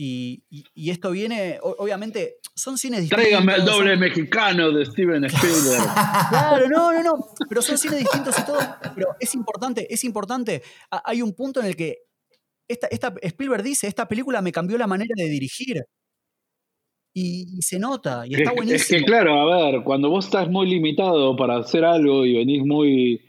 Y, 0.00 0.44
y- 0.48 0.64
y 0.74 0.90
esto 0.90 1.10
viene, 1.10 1.58
obviamente, 1.60 2.36
son 2.54 2.78
cines 2.78 3.00
distintos. 3.00 3.20
Tráigame 3.24 3.54
el 3.54 3.62
son- 3.66 3.66
doble 3.78 3.96
mexicano 3.96 4.70
de 4.70 4.86
Steven 4.86 5.24
Spielberg. 5.24 5.82
Claro, 6.30 6.68
no, 6.68 6.92
no, 6.92 7.02
no. 7.02 7.26
Pero 7.48 7.62
son 7.62 7.76
cines 7.76 7.98
distintos 7.98 8.38
y 8.38 8.46
todo. 8.46 8.58
Pero 8.94 9.08
es 9.18 9.34
importante, 9.34 9.92
es 9.92 10.04
importante. 10.04 10.62
Ha- 10.92 11.02
Hay 11.04 11.20
un 11.20 11.32
punto 11.34 11.58
en 11.58 11.66
el 11.66 11.74
que 11.74 11.96
esta, 12.68 12.86
esta- 12.92 13.12
Spielberg 13.22 13.64
dice, 13.64 13.88
esta 13.88 14.06
película 14.06 14.40
me 14.40 14.52
cambió 14.52 14.78
la 14.78 14.86
manera 14.86 15.12
de 15.16 15.28
dirigir. 15.28 15.82
Y, 17.14 17.58
y 17.58 17.62
se 17.62 17.80
nota, 17.80 18.24
y 18.26 18.34
Es, 18.34 18.40
está 18.40 18.50
es 18.52 18.56
buenísimo. 18.56 18.98
que 19.00 19.04
claro, 19.04 19.40
a 19.40 19.70
ver, 19.72 19.82
cuando 19.82 20.10
vos 20.10 20.26
estás 20.26 20.48
muy 20.48 20.68
limitado 20.68 21.34
para 21.34 21.56
hacer 21.56 21.84
algo 21.84 22.24
y 22.24 22.36
venís 22.36 22.64
muy, 22.64 23.20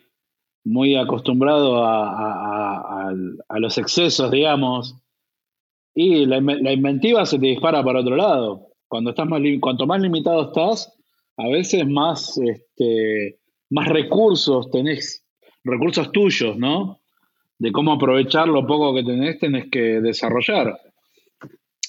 muy 0.63 0.95
acostumbrado 0.95 1.83
a, 1.83 2.09
a- 2.09 2.33
a- 2.75 3.07
al- 3.07 3.43
a 3.47 3.57
los 3.59 3.77
excesos, 3.79 4.29
digamos, 4.29 4.95
y 5.93 6.25
la, 6.25 6.37
inve- 6.39 6.61
la 6.61 6.71
inventiva 6.71 7.25
se 7.25 7.39
te 7.39 7.47
dispara 7.47 7.83
para 7.83 7.99
otro 8.01 8.15
lado. 8.15 8.67
Cuando 8.87 9.11
estás 9.11 9.27
más 9.27 9.41
cuanto 9.61 9.85
más 9.85 10.01
limitado 10.01 10.47
estás, 10.47 10.91
a 11.37 11.47
veces 11.47 11.87
más, 11.87 12.37
este, 12.37 13.39
más 13.69 13.87
recursos 13.87 14.69
tenés, 14.71 15.23
recursos 15.63 16.11
tuyos, 16.11 16.57
¿no? 16.57 16.99
De 17.57 17.71
cómo 17.71 17.93
aprovechar 17.93 18.47
lo 18.47 18.65
poco 18.65 18.93
que 18.95 19.03
tenés, 19.03 19.37
tenés 19.39 19.69
que 19.71 19.99
desarrollar. 20.01 20.79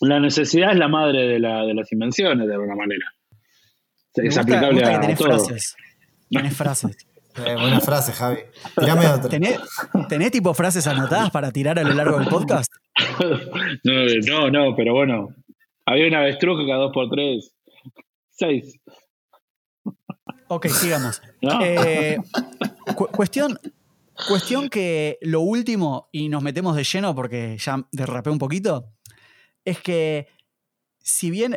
La 0.01 0.19
necesidad 0.19 0.73
es 0.73 0.79
la 0.79 0.89
madre 0.89 1.27
de, 1.27 1.39
la- 1.39 1.65
de 1.65 1.75
las 1.75 1.91
invenciones, 1.93 2.47
de 2.47 2.55
alguna 2.55 2.75
manera. 2.75 3.05
Me 4.17 4.27
Es 4.29 4.37
gusta- 4.37 4.43
me 4.51 4.57
aplicable 4.57 4.73
gusta 4.81 4.91
que 4.91 4.97
a 4.97 5.01
tenés 5.01 5.19
todo. 5.19 5.29
frases. 5.29 5.77
Tenés 6.31 6.57
frases. 6.57 6.97
Eh, 7.47 7.55
buena 7.55 7.79
frase, 7.81 8.11
Javi. 8.13 8.39
Tirame 8.77 9.07
otra. 9.07 9.29
¿Tenés, 9.31 9.61
tenés 10.09 10.33
tipo 10.33 10.53
frases 10.53 10.85
anotadas 10.89 11.31
para 11.31 11.53
tirar 11.53 11.79
a 11.79 11.85
lo 11.85 11.95
largo 11.95 12.19
del 12.19 12.27
podcast? 12.27 12.69
No, 14.27 14.51
no, 14.51 14.77
pero 14.77 14.95
bueno. 14.95 15.29
Había 15.87 16.07
una 16.07 16.21
avestruz 16.21 16.61
que 16.61 16.67
cada 16.67 16.79
dos 16.85 16.93
por 16.93 17.09
tres. 17.11 17.55
Seis. 18.31 18.79
Ok, 20.49 20.67
sigamos. 20.69 21.21
¿No? 21.43 21.61
Eh, 21.63 22.19
cu- 22.97 23.09
cuestión, 23.09 23.59
cuestión 24.29 24.69
que 24.69 25.19
lo 25.23 25.41
último, 25.41 26.09
y 26.13 26.29
nos 26.29 26.43
metemos 26.43 26.77
de 26.77 26.85
lleno 26.85 27.15
porque 27.15 27.57
ya 27.59 27.87
derrapé 27.93 28.31
un 28.31 28.39
poquito, 28.39 28.93
es 29.65 29.81
que 29.81 30.29
si 30.99 31.31
bien 31.31 31.57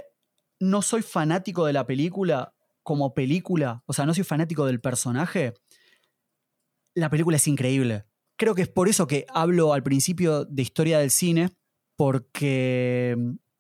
no 0.60 0.82
soy 0.82 1.02
fanático 1.02 1.66
de 1.66 1.74
la 1.74 1.86
película 1.86 2.54
como 2.84 3.14
película, 3.14 3.84
o 3.86 3.94
sea, 3.94 4.06
no 4.06 4.14
soy 4.14 4.24
fanático 4.24 4.66
del 4.66 4.82
personaje, 4.82 5.54
la 6.96 7.10
película 7.10 7.38
es 7.38 7.48
increíble. 7.48 8.06
Creo 8.38 8.56
que 8.56 8.64
es 8.64 8.70
por 8.70 8.90
eso 8.90 9.08
que 9.08 9.26
hablo 9.30 9.74
al 9.74 9.84
principio 9.84 10.46
de 10.46 10.62
historia 10.62 11.00
del 11.00 11.12
cine, 11.12 11.52
porque 11.96 13.16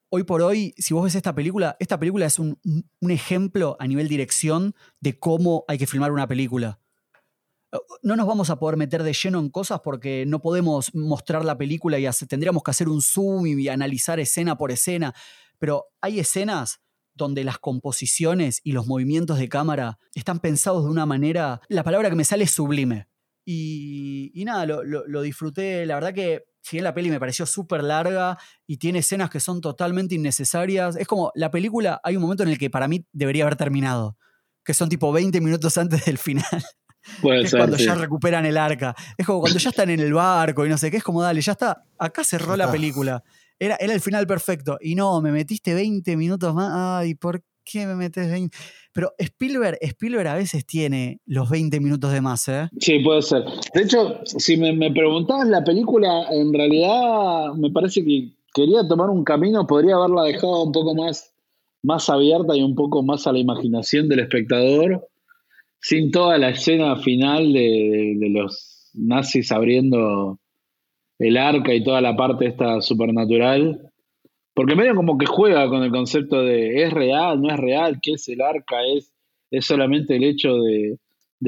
hoy 0.10 0.24
por 0.24 0.42
hoy, 0.42 0.74
si 0.78 0.94
vos 0.94 1.04
ves 1.04 1.16
esta 1.16 1.34
película, 1.34 1.76
esta 1.80 2.00
película 2.00 2.26
es 2.26 2.40
un, 2.40 2.60
ejemplo 3.02 3.76
a 3.80 3.88
nivel 3.88 4.08
dirección 4.08 4.76
de 5.00 5.18
cómo 5.18 5.66
hay 5.68 5.78
que 5.78 5.88
filmar 5.88 6.12
una 6.12 6.28
película. 6.28 6.80
No 8.04 8.16
nos 8.16 8.28
vamos 8.28 8.52
a 8.52 8.60
poder 8.60 8.78
meter 8.78 9.02
de 9.02 9.14
lleno 9.14 9.40
en 9.40 9.50
cosas 9.50 9.82
porque 9.84 10.26
no 10.28 10.40
podemos 10.40 10.94
mostrar 10.94 11.44
la 11.44 11.58
película 11.58 11.98
y 11.98 12.08
tendríamos 12.28 12.62
que 12.62 12.70
hacer 12.70 12.90
un 12.90 13.02
zoom 13.02 13.48
y 13.48 13.68
analizar 13.68 14.20
escena 14.20 14.56
por 14.56 14.72
escena. 14.72 15.16
Pero 15.58 15.86
hay 16.00 16.20
escenas 16.20 16.82
donde 17.16 17.44
las 17.44 17.58
composiciones 17.58 18.62
y 18.64 18.74
los 18.74 18.86
movimientos 18.86 19.40
de 19.40 19.50
cámara 19.50 19.98
están 20.14 20.40
pensados 20.40 20.84
de 20.84 20.92
una 20.92 21.06
manera, 21.06 21.62
la 21.70 21.84
palabra 21.84 22.10
que 22.10 22.16
me 22.16 22.26
sale 22.26 22.44
es 22.44 22.52
sublime. 22.52 23.08
Y, 23.46 24.44
nada, 24.46 24.66
lo, 24.66 25.22
disfruté, 25.22 25.86
la 25.86 25.96
verdad 25.96 26.14
que 26.14 26.46
si 26.62 26.78
bien 26.78 26.86
la 26.86 26.94
peli 26.94 27.10
me 27.10 27.20
pareció 27.20 27.46
súper 27.46 27.84
larga 27.84 28.38
y 28.66 28.78
tiene 28.78 29.00
escenas 29.00 29.30
que 29.30 29.42
son 29.42 29.60
totalmente 29.60 30.16
innecesarias, 30.16 30.96
es 30.96 31.08
como 31.08 31.32
la 31.36 31.52
película, 31.52 32.00
hay 32.04 32.16
un 32.16 32.22
momento 32.22 32.44
en 32.44 32.50
el 32.50 32.58
que 32.58 32.70
para 32.70 32.88
mí 32.88 33.06
debería 33.12 33.44
haber 33.44 33.58
terminado, 33.58 34.18
que 34.64 34.74
son 34.74 34.88
tipo 34.88 35.12
20 35.12 35.42
minutos 35.42 35.78
antes 35.78 36.06
del 36.06 36.18
final. 36.18 36.46
es 37.44 37.52
cuando 37.52 37.76
ya 37.76 37.96
recuperan 37.96 38.46
el 38.46 38.58
arca. 38.58 38.96
Es 39.18 39.26
como 39.26 39.42
cuando 39.42 39.60
ya 39.60 39.70
están 39.72 39.90
en 39.90 40.00
el 40.00 40.14
barco 40.14 40.66
y 40.66 40.70
no 40.70 40.78
sé 40.78 40.90
qué, 40.90 40.98
es 40.98 41.04
como 41.04 41.22
dale, 41.22 41.42
ya 41.42 41.52
está, 41.52 41.84
acá 42.00 42.24
cerró 42.24 42.56
la 42.56 42.72
película. 42.72 43.24
Era, 43.60 43.76
era 43.80 43.94
el 43.94 44.02
final 44.02 44.26
perfecto. 44.26 44.78
Y 44.82 44.96
no, 44.96 45.22
me 45.22 45.32
metiste 45.32 45.74
20 45.74 46.16
minutos 46.16 46.54
más. 46.54 46.72
Ay, 46.74 47.16
¿por 47.16 47.44
qué 47.64 47.86
me 47.86 47.96
metes 47.96 48.30
20? 48.30 48.56
Pero 48.94 49.14
Spielberg, 49.18 49.78
Spielberg 49.82 50.28
a 50.28 50.36
veces 50.36 50.66
tiene 50.66 51.20
los 51.26 51.50
20 51.50 51.80
minutos 51.80 52.12
de 52.12 52.22
más, 52.22 52.48
¿eh? 52.48 52.70
Sí, 52.80 53.00
puede 53.00 53.22
ser. 53.22 53.44
De 53.74 53.82
hecho, 53.82 54.20
si 54.26 54.58
me, 54.58 54.74
me 54.74 54.92
preguntabas 54.92 55.48
la 55.48 55.64
película, 55.64 56.28
en 56.32 56.54
realidad 56.54 57.54
me 57.56 57.72
parece 57.72 58.04
que 58.04 58.34
quería 58.54 58.88
tomar 58.88 59.10
un 59.10 59.24
camino, 59.24 59.66
podría 59.66 59.96
haberla 59.96 60.24
dejado 60.24 60.64
un 60.64 60.72
poco 60.72 60.96
más, 60.96 61.34
más 61.82 62.10
abierta 62.10 62.56
y 62.56 62.62
un 62.62 62.76
poco 62.76 63.04
más 63.04 63.26
a 63.28 63.34
la 63.34 63.40
imaginación 63.40 64.08
del 64.08 64.20
espectador, 64.20 65.08
sin 65.80 66.12
toda 66.12 66.38
la 66.38 66.50
escena 66.50 66.96
final 66.98 67.52
de, 67.52 68.16
de 68.20 68.30
los 68.30 68.92
nazis 68.94 69.52
abriendo 69.52 70.40
el 71.20 71.38
arca 71.38 71.74
y 71.74 71.84
toda 71.84 72.02
la 72.02 72.16
parte 72.16 72.48
esta 72.48 72.82
supernatural. 72.82 73.93
Porque 74.54 74.76
medio 74.76 74.96
como 74.96 75.18
que 75.18 75.26
juega 75.26 75.68
con 75.68 75.84
el 75.84 75.92
concepto 75.92 76.44
de 76.44 76.84
es 76.84 76.94
real, 76.94 77.42
no 77.42 77.54
es 77.54 77.60
real, 77.60 78.00
qué 78.02 78.14
es 78.14 78.28
el 78.30 78.42
arca, 78.42 78.84
es, 78.86 79.12
es 79.52 79.66
solamente 79.66 80.16
el 80.16 80.24
hecho 80.24 80.56
de, 80.58 80.98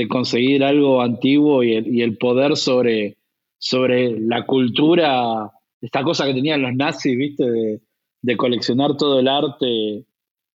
conseguir 0.09 0.63
algo 0.63 1.01
antiguo 1.01 1.63
y 1.63 2.01
el, 2.01 2.17
poder 2.17 2.57
sobre, 2.57 3.17
sobre 3.57 4.19
la 4.19 4.45
cultura, 4.45 5.51
esta 5.81 6.03
cosa 6.03 6.25
que 6.25 6.33
tenían 6.33 6.61
los 6.61 6.75
nazis, 6.75 7.17
viste, 7.17 7.49
de, 7.49 7.81
de 8.21 8.37
coleccionar 8.37 8.97
todo 8.97 9.19
el 9.19 9.27
arte 9.27 10.05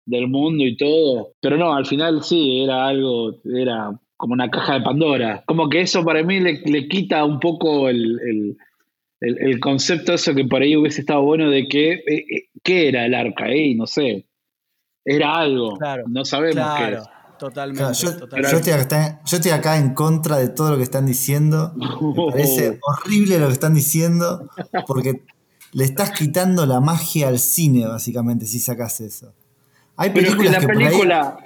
del 0.05 0.29
mundo 0.29 0.65
y 0.65 0.77
todo. 0.77 1.33
Pero 1.41 1.57
no, 1.57 1.73
al 1.73 1.87
final 1.87 2.23
sí, 2.23 2.63
era 2.63 2.87
algo, 2.87 3.41
era 3.45 3.99
como 4.17 4.35
una 4.35 4.51
caja 4.51 4.75
de 4.75 4.85
Pandora. 4.85 5.43
Como 5.47 5.69
que 5.69 5.81
eso 5.81 6.05
para 6.05 6.23
mí 6.23 6.41
le, 6.41 6.61
le 6.65 6.89
quita 6.89 7.25
un 7.25 7.41
poco 7.41 7.89
el, 7.89 8.19
el, 8.29 8.57
el, 9.21 9.61
concepto 9.61 10.15
eso 10.15 10.35
que 10.35 10.45
por 10.45 10.63
ahí 10.63 10.77
hubiese 10.77 11.03
estado 11.03 11.23
bueno 11.23 11.51
de 11.51 11.69
que, 11.69 11.93
eh, 11.93 12.03
eh, 12.07 12.49
¿qué 12.63 12.89
era 12.89 13.05
el 13.07 13.15
arca? 13.15 13.49
Eh? 13.49 13.75
No 13.77 13.87
sé, 13.87 14.27
era 15.05 15.37
algo, 15.37 15.79
no 16.09 16.25
sabemos 16.25 16.67
qué 16.79 16.85
era. 16.85 17.03
Totalmente, 17.39 17.95
yo, 17.95 18.11
estoy 19.39 19.53
acá, 19.53 19.79
en 19.79 19.95
contra 19.95 20.37
de 20.37 20.51
todo 20.51 20.73
lo 20.73 20.77
que 20.77 20.83
están 20.83 21.07
diciendo. 21.07 21.73
Me 21.75 22.31
parece 22.31 22.79
horrible 22.83 23.39
lo 23.39 23.47
que 23.47 23.55
están 23.55 23.73
diciendo 23.73 24.47
porque 24.87 25.23
le 25.73 25.85
estás 25.85 26.11
quitando 26.11 26.67
la 26.67 26.81
magia 26.81 27.29
al 27.29 27.39
cine, 27.39 27.87
básicamente, 27.87 28.45
si 28.45 28.59
sacas 28.59 29.01
eso. 29.01 29.33
Hay 29.97 30.11
películas 30.11 30.57
Pero 30.57 30.69
que 30.69 30.75
la 30.75 30.91
película, 30.91 31.39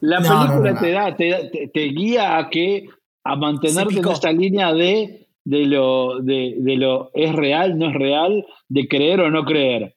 la 0.00 0.18
película 0.18 0.80
te 0.80 0.90
da, 0.90 1.16
te, 1.16 1.70
te, 1.72 1.80
guía 1.84 2.38
a 2.38 2.48
que 2.48 2.88
a 3.22 3.36
mantenerte 3.36 3.98
en 3.98 4.08
esta 4.08 4.32
línea 4.32 4.72
de 4.72 5.21
de 5.44 5.66
lo, 5.66 6.20
de, 6.20 6.56
de, 6.58 6.76
lo 6.76 7.10
es 7.14 7.32
real, 7.34 7.78
no 7.78 7.88
es 7.88 7.94
real, 7.94 8.46
de 8.68 8.88
creer 8.88 9.20
o 9.20 9.30
no 9.30 9.44
creer. 9.44 9.96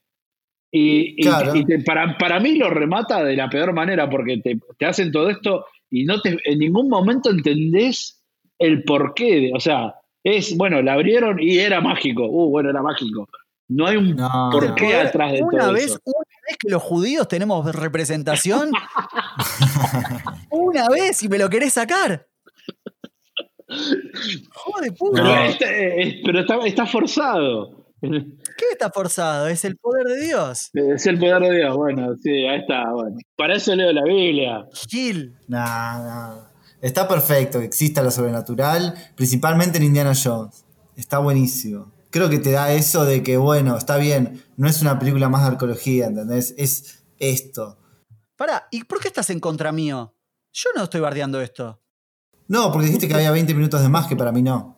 Y, 0.71 1.25
para, 1.85 2.17
para, 2.17 2.39
mí 2.39 2.55
lo 2.55 2.69
remata 2.69 3.23
de 3.23 3.37
la 3.37 3.49
peor 3.49 3.73
manera, 3.73 4.09
porque 4.09 4.37
te, 4.43 4.59
te, 4.77 4.85
hacen 4.85 5.11
todo 5.11 5.29
esto 5.29 5.65
y 5.89 6.03
no 6.03 6.19
te, 6.19 6.37
en 6.43 6.59
ningún 6.59 6.89
momento 6.89 7.29
entendés 7.29 8.21
el 8.59 8.83
porqué. 8.83 9.51
o 9.55 9.59
sea, 9.59 9.95
es, 10.23 10.57
bueno, 10.57 10.81
la 10.81 10.93
abrieron 10.93 11.37
y 11.39 11.59
era 11.59 11.81
mágico. 11.81 12.25
Uh, 12.25 12.49
bueno, 12.49 12.71
era 12.71 12.81
mágico. 12.81 13.29
No 13.67 13.87
hay 13.87 13.97
un 13.97 14.15
porqué 14.51 14.95
atrás 14.95 15.33
de 15.33 15.43
una 15.43 15.63
todo 15.65 15.73
vez, 15.73 15.85
eso. 15.85 15.99
Una 16.03 16.39
vez 16.47 16.57
que 16.59 16.69
los 16.69 16.83
judíos 16.83 17.27
tenemos 17.27 17.73
representación, 17.73 18.71
una 20.51 20.87
vez 20.89 21.23
y 21.23 21.29
me 21.29 21.37
lo 21.37 21.49
querés 21.49 21.73
sacar. 21.73 22.27
Joder, 23.67 24.93
puta. 24.97 25.21
Pero, 25.23 25.43
este, 25.45 26.21
pero 26.23 26.39
está, 26.41 26.57
está, 26.65 26.85
forzado. 26.85 27.85
¿Qué 28.01 28.65
está 28.71 28.91
forzado? 28.91 29.47
¿Es 29.47 29.65
el 29.65 29.77
poder 29.77 30.05
de 30.05 30.25
Dios? 30.25 30.69
Es 30.73 31.05
el 31.07 31.17
poder 31.17 31.41
de 31.41 31.57
Dios, 31.57 31.75
bueno, 31.75 32.15
sí, 32.21 32.45
ahí 32.45 32.59
está. 32.59 32.91
Bueno. 32.91 33.17
Para 33.35 33.55
eso 33.55 33.75
leo 33.75 33.91
la 33.91 34.03
Biblia. 34.03 34.65
Gil. 34.89 35.35
No, 35.47 35.57
no. 35.57 36.55
Está 36.81 37.07
perfecto 37.07 37.59
que 37.59 37.65
exista 37.65 38.03
lo 38.03 38.11
sobrenatural, 38.11 38.93
principalmente 39.15 39.77
en 39.77 39.85
Indiana 39.85 40.13
Jones. 40.13 40.65
Está 40.95 41.17
buenísimo. 41.17 41.91
Creo 42.11 42.29
que 42.29 42.39
te 42.39 42.51
da 42.51 42.71
eso 42.71 43.05
de 43.05 43.23
que, 43.23 43.37
bueno, 43.37 43.75
está 43.75 43.97
bien, 43.97 44.43
no 44.55 44.69
es 44.69 44.81
una 44.81 44.99
película 44.99 45.27
más 45.27 45.41
de 45.41 45.47
arqueología, 45.47 46.05
¿entendés? 46.05 46.53
Es 46.57 47.03
esto. 47.17 47.77
Para, 48.37 48.67
¿y 48.71 48.83
por 48.83 48.99
qué 49.01 49.07
estás 49.07 49.29
en 49.31 49.39
contra 49.39 49.71
mío? 49.71 50.15
Yo 50.53 50.69
no 50.75 50.83
estoy 50.83 51.01
bardeando 51.01 51.41
esto. 51.41 51.81
No, 52.47 52.71
porque 52.71 52.87
dijiste 52.87 53.07
que 53.07 53.13
había 53.13 53.31
20 53.31 53.53
minutos 53.53 53.81
de 53.81 53.89
más 53.89 54.07
que 54.07 54.15
para 54.15 54.31
mí 54.31 54.41
no. 54.41 54.77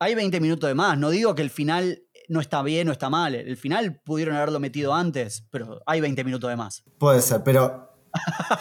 Hay 0.00 0.14
20 0.14 0.40
minutos 0.40 0.68
de 0.68 0.74
más. 0.74 0.98
No 0.98 1.10
digo 1.10 1.34
que 1.34 1.42
el 1.42 1.50
final 1.50 2.02
no 2.28 2.40
está 2.40 2.62
bien 2.62 2.88
o 2.88 2.92
está 2.92 3.10
mal. 3.10 3.34
El 3.34 3.56
final 3.56 4.00
pudieron 4.04 4.36
haberlo 4.36 4.60
metido 4.60 4.94
antes, 4.94 5.44
pero 5.50 5.80
hay 5.86 6.00
20 6.00 6.24
minutos 6.24 6.50
de 6.50 6.56
más. 6.56 6.82
Puede 6.98 7.20
ser, 7.20 7.42
pero 7.42 7.90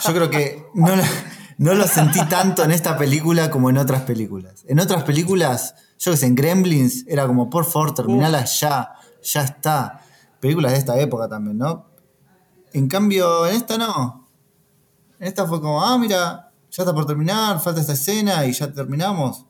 yo 0.06 0.14
creo 0.14 0.30
que 0.30 0.66
no, 0.74 0.94
no 1.58 1.74
lo 1.74 1.88
sentí 1.88 2.20
tanto 2.28 2.64
en 2.64 2.72
esta 2.72 2.98
película 2.98 3.50
como 3.50 3.70
en 3.70 3.78
otras 3.78 4.02
películas. 4.02 4.66
En 4.68 4.80
otras 4.80 5.04
películas, 5.04 5.76
yo 6.00 6.12
que 6.12 6.18
sé, 6.18 6.26
en 6.26 6.36
Gremlins 6.36 7.06
era 7.08 7.28
como, 7.28 7.50
por 7.50 7.66
favor, 7.66 7.94
terminala 7.94 8.44
ya, 8.46 8.94
ya 9.22 9.44
está. 9.44 10.02
Películas 10.40 10.74
de 10.74 10.80
esta 10.80 11.00
época 11.00 11.28
también, 11.28 11.58
¿no? 11.58 11.90
En 12.74 12.88
cambio, 12.88 13.46
en 13.48 13.56
esta 13.56 13.78
no. 13.78 14.30
En 15.20 15.28
esta 15.28 15.48
fue 15.48 15.62
como, 15.62 15.86
ah, 15.86 15.98
mira, 15.98 16.52
ya 16.76 16.84
está 16.84 16.94
por 16.94 17.06
terminar, 17.06 17.60
falta 17.60 17.82
esta 17.82 17.94
escena 17.94 18.46
y 18.48 18.52
ya 18.52 18.72
terminamos. 18.72 19.46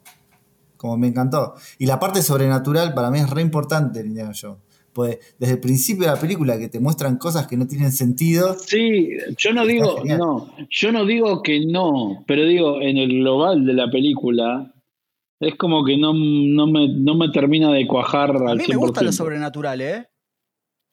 Como 0.75 0.97
me 0.97 1.07
encantó. 1.07 1.53
Y 1.79 1.85
la 1.85 1.97
parte 1.97 2.21
sobrenatural 2.21 2.93
para 2.93 3.09
mí 3.09 3.19
es 3.19 3.29
re 3.29 3.41
importante 3.41 4.01
en 4.01 4.07
Indiana 4.07 4.33
Jones. 4.39 4.59
Pues 4.91 5.35
desde 5.39 5.53
el 5.53 5.59
principio 5.61 6.03
de 6.05 6.13
la 6.13 6.19
película 6.19 6.59
que 6.59 6.67
te 6.67 6.81
muestran 6.81 7.17
cosas 7.17 7.47
que 7.47 7.55
no 7.55 7.65
tienen 7.65 7.93
sentido. 7.93 8.55
Sí, 8.59 9.11
yo 9.37 9.53
no 9.53 9.65
digo, 9.65 10.03
no, 10.05 10.53
yo 10.69 10.91
no 10.91 11.05
digo 11.05 11.41
que 11.41 11.65
no, 11.65 12.23
pero 12.27 12.43
digo, 12.45 12.81
en 12.81 12.97
el 12.97 13.07
global 13.07 13.65
de 13.65 13.73
la 13.73 13.89
película, 13.89 14.73
es 15.39 15.55
como 15.55 15.83
que 15.83 15.97
no, 15.97 16.13
no, 16.13 16.67
me, 16.67 16.89
no 16.89 17.15
me 17.15 17.29
termina 17.29 17.71
de 17.71 17.87
cuajar 17.87 18.35
a 18.35 18.51
al 18.51 18.57
mí 18.57 18.65
me 18.67 18.75
gusta 18.75 19.01
lo 19.01 19.11
sobrenatural, 19.11 19.81
¿eh? 19.81 20.07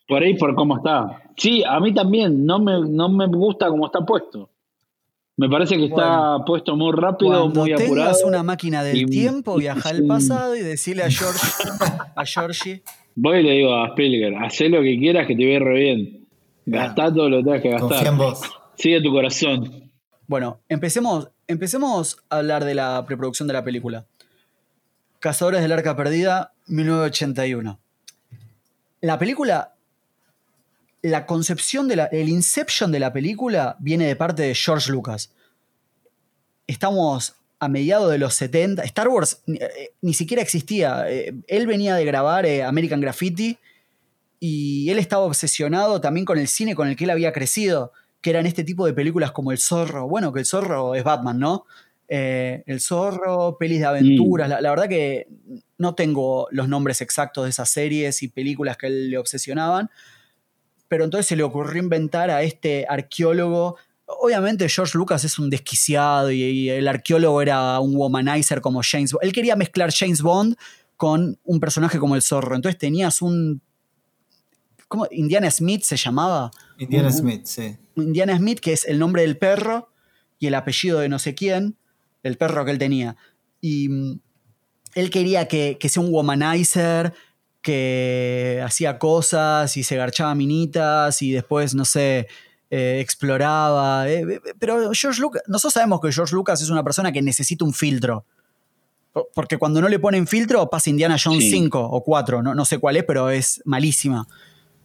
Por 0.08 0.22
ahí, 0.22 0.34
por 0.36 0.54
cómo 0.54 0.78
está. 0.78 1.22
Sí, 1.36 1.62
a 1.64 1.78
mí 1.80 1.92
también, 1.92 2.46
no 2.46 2.58
me, 2.60 2.80
no 2.88 3.08
me 3.08 3.26
gusta 3.26 3.68
cómo 3.68 3.86
está 3.86 4.00
puesto. 4.06 4.50
Me 5.40 5.48
parece 5.48 5.78
que 5.78 5.86
está 5.86 6.44
puesto 6.44 6.76
muy 6.76 6.92
rápido, 6.92 7.48
muy 7.48 7.72
apurado. 7.72 7.94
tengas 7.94 8.24
una 8.24 8.42
máquina 8.42 8.84
del 8.84 9.06
tiempo, 9.06 9.56
viaja 9.56 9.88
al 9.88 10.04
pasado 10.04 10.54
y 10.54 10.60
decirle 10.60 11.02
a 11.02 11.10
George, 11.10 11.40
a 12.14 12.26
Georgie. 12.26 12.82
Voy 13.14 13.38
y 13.38 13.42
le 13.44 13.52
digo 13.52 13.74
a 13.74 13.88
Spielberg, 13.88 14.36
haz 14.36 14.60
lo 14.60 14.82
que 14.82 14.98
quieras 14.98 15.26
que 15.26 15.34
te 15.34 15.46
vea 15.46 15.58
re 15.58 15.80
bien. 15.80 16.26
Gastá 16.66 17.10
todo 17.10 17.30
lo 17.30 17.38
que 17.38 17.44
tengas 17.44 17.62
que 17.62 17.70
gastar. 17.70 17.88
Confía 17.88 18.08
en 18.10 18.18
vos. 18.18 18.40
Sigue 18.74 19.00
tu 19.00 19.10
corazón. 19.12 19.90
Bueno, 20.26 20.60
empecemos, 20.68 21.30
empecemos 21.48 22.18
a 22.28 22.36
hablar 22.36 22.66
de 22.66 22.74
la 22.74 23.06
preproducción 23.06 23.48
de 23.48 23.54
la 23.54 23.64
película. 23.64 24.04
Cazadores 25.20 25.62
del 25.62 25.72
Arca 25.72 25.96
Perdida, 25.96 26.52
1981. 26.66 27.80
La 29.00 29.18
película 29.18 29.72
la 31.02 31.26
concepción 31.26 31.88
de 31.88 31.96
la, 31.96 32.04
el 32.06 32.28
inception 32.28 32.92
de 32.92 33.00
la 33.00 33.12
película 33.12 33.76
viene 33.80 34.06
de 34.06 34.16
parte 34.16 34.42
de 34.42 34.54
George 34.54 34.90
Lucas. 34.90 35.32
Estamos 36.66 37.34
a 37.60 37.68
mediados 37.68 38.10
de 38.10 38.18
los 38.18 38.34
70. 38.34 38.82
Star 38.84 39.08
Wars 39.08 39.42
eh, 39.46 39.92
ni 40.00 40.14
siquiera 40.14 40.42
existía. 40.42 41.04
Eh, 41.08 41.34
él 41.46 41.66
venía 41.66 41.94
de 41.94 42.04
grabar 42.04 42.46
eh, 42.46 42.64
American 42.64 43.00
Graffiti 43.00 43.58
y 44.40 44.88
él 44.90 44.98
estaba 44.98 45.24
obsesionado 45.24 46.00
también 46.00 46.24
con 46.24 46.38
el 46.38 46.48
cine 46.48 46.74
con 46.74 46.88
el 46.88 46.96
que 46.96 47.04
él 47.04 47.10
había 47.10 47.32
crecido, 47.32 47.92
que 48.22 48.30
eran 48.30 48.46
este 48.46 48.64
tipo 48.64 48.86
de 48.86 48.94
películas 48.94 49.32
como 49.32 49.52
El 49.52 49.58
Zorro. 49.58 50.08
Bueno, 50.08 50.32
que 50.32 50.40
El 50.40 50.46
Zorro 50.46 50.94
es 50.94 51.04
Batman, 51.04 51.38
¿no? 51.38 51.66
el 52.12 52.80
Zorro, 52.80 53.56
pelis 53.56 53.78
de 53.78 53.86
aventuras. 53.86 54.48
Mm. 54.48 54.62
la, 54.62 54.70
verdad 54.70 54.88
que 54.88 55.28
no 55.78 55.94
tengo 55.94 56.48
los 56.50 56.66
nombres 56.66 57.00
exactos 57.02 57.44
de 57.44 57.50
esas 57.50 57.70
series 57.70 58.24
y 58.24 58.28
películas 58.28 58.76
que 58.76 58.88
él 58.88 59.10
le 59.10 59.18
obsesionaban, 59.18 59.90
pero 60.90 61.04
entonces 61.04 61.26
se 61.26 61.36
le 61.36 61.44
ocurrió 61.44 61.80
inventar 61.80 62.30
a 62.30 62.42
este 62.42 62.84
arqueólogo. 62.88 63.76
Obviamente 64.06 64.68
George 64.68 64.98
Lucas 64.98 65.22
es 65.24 65.38
un 65.38 65.48
desquiciado 65.48 66.32
y, 66.32 66.42
y 66.42 66.68
el 66.68 66.88
arqueólogo 66.88 67.40
era 67.40 67.78
un 67.78 67.94
womanizer 67.94 68.60
como 68.60 68.80
James 68.82 69.12
Bond. 69.12 69.24
Él 69.24 69.32
quería 69.32 69.54
mezclar 69.54 69.92
James 69.94 70.20
Bond 70.20 70.56
con 70.96 71.38
un 71.44 71.60
personaje 71.60 72.00
como 72.00 72.16
el 72.16 72.22
zorro. 72.22 72.56
Entonces 72.56 72.76
tenías 72.76 73.22
un... 73.22 73.62
¿Cómo? 74.88 75.06
Indiana 75.12 75.48
Smith 75.52 75.82
se 75.84 75.96
llamaba. 75.96 76.50
Indiana 76.76 77.06
Un- 77.06 77.14
Smith, 77.14 77.42
sí. 77.44 77.76
Indiana 77.94 78.36
Smith, 78.36 78.58
que 78.58 78.72
es 78.72 78.84
el 78.84 78.98
nombre 78.98 79.22
del 79.22 79.38
perro 79.38 79.92
y 80.40 80.48
el 80.48 80.54
apellido 80.56 80.98
de 80.98 81.08
no 81.08 81.20
sé 81.20 81.36
quién, 81.36 81.76
el 82.24 82.36
perro 82.36 82.64
que 82.64 82.72
él 82.72 82.78
tenía. 82.78 83.16
Y 83.60 83.88
mm, 83.88 84.20
él 84.96 85.10
quería 85.10 85.46
que, 85.46 85.76
que 85.78 85.88
sea 85.88 86.02
un 86.02 86.12
womanizer, 86.12 87.14
que 87.62 88.62
hacía 88.64 88.98
cosas 88.98 89.76
y 89.76 89.82
se 89.82 89.96
garchaba 89.96 90.34
minitas 90.34 91.20
y 91.22 91.32
después, 91.32 91.74
no 91.74 91.84
sé, 91.84 92.26
eh, 92.70 92.98
exploraba. 93.00 94.08
eh, 94.08 94.24
eh, 94.28 94.40
pero 94.58 94.90
George 94.92 95.20
Lucas, 95.20 95.42
nosotros 95.46 95.74
sabemos 95.74 96.00
que 96.00 96.12
George 96.12 96.34
Lucas 96.34 96.62
es 96.62 96.70
una 96.70 96.82
persona 96.84 97.12
que 97.12 97.22
necesita 97.22 97.64
un 97.64 97.72
filtro. 97.74 98.24
Po- 99.12 99.28
Porque 99.34 99.58
cuando 99.58 99.80
no 99.80 99.88
le 99.88 99.98
ponen 99.98 100.26
filtro 100.26 100.70
pasa 100.70 100.88
Indiana 100.90 101.16
Jones 101.22 101.44
Sí. 101.44 101.50
5 101.50 101.80
o 101.80 102.02
4, 102.04 102.42
no, 102.42 102.54
no 102.54 102.64
sé 102.64 102.78
cuál 102.78 102.96
es, 102.96 103.04
pero 103.04 103.28
es 103.30 103.60
malísima. 103.64 104.26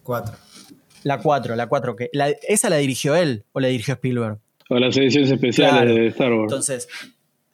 Cuatro. 0.02 0.36
La 1.04 1.18
4, 1.20 1.54
la 1.54 1.68
4. 1.68 1.94
Que, 1.96 2.10
la- 2.12 2.30
¿Esa 2.48 2.68
la 2.68 2.76
dirigió 2.76 3.14
él 3.14 3.44
o 3.52 3.60
la 3.60 3.68
dirigió 3.68 3.94
Spielberg? 3.94 4.38
O 4.68 4.78
las 4.80 4.96
ediciones 4.96 5.30
especiales 5.30 5.74
Claro. 5.74 5.94
de 5.94 6.06
Star 6.08 6.32
Wars. 6.32 6.42
Entonces, 6.52 6.88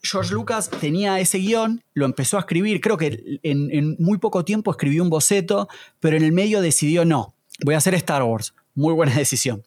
George 0.02 0.32
Lucas 0.34 0.68
tenía 0.68 1.20
ese 1.20 1.38
guion, 1.38 1.82
lo 1.94 2.06
empezó 2.06 2.36
a 2.36 2.40
escribir, 2.40 2.80
creo 2.80 2.96
que 2.96 3.38
en, 3.42 3.96
muy 4.00 4.18
poco 4.18 4.44
tiempo 4.44 4.70
escribió 4.72 5.02
un 5.02 5.10
boceto, 5.10 5.68
pero 6.00 6.16
en 6.16 6.24
el 6.24 6.32
medio 6.32 6.60
decidió 6.60 7.04
no, 7.04 7.34
voy 7.64 7.74
a 7.74 7.78
hacer 7.78 7.94
Star 7.94 8.22
Wars. 8.24 8.54
Muy 8.74 8.94
buena 8.94 9.14
decisión. 9.16 9.62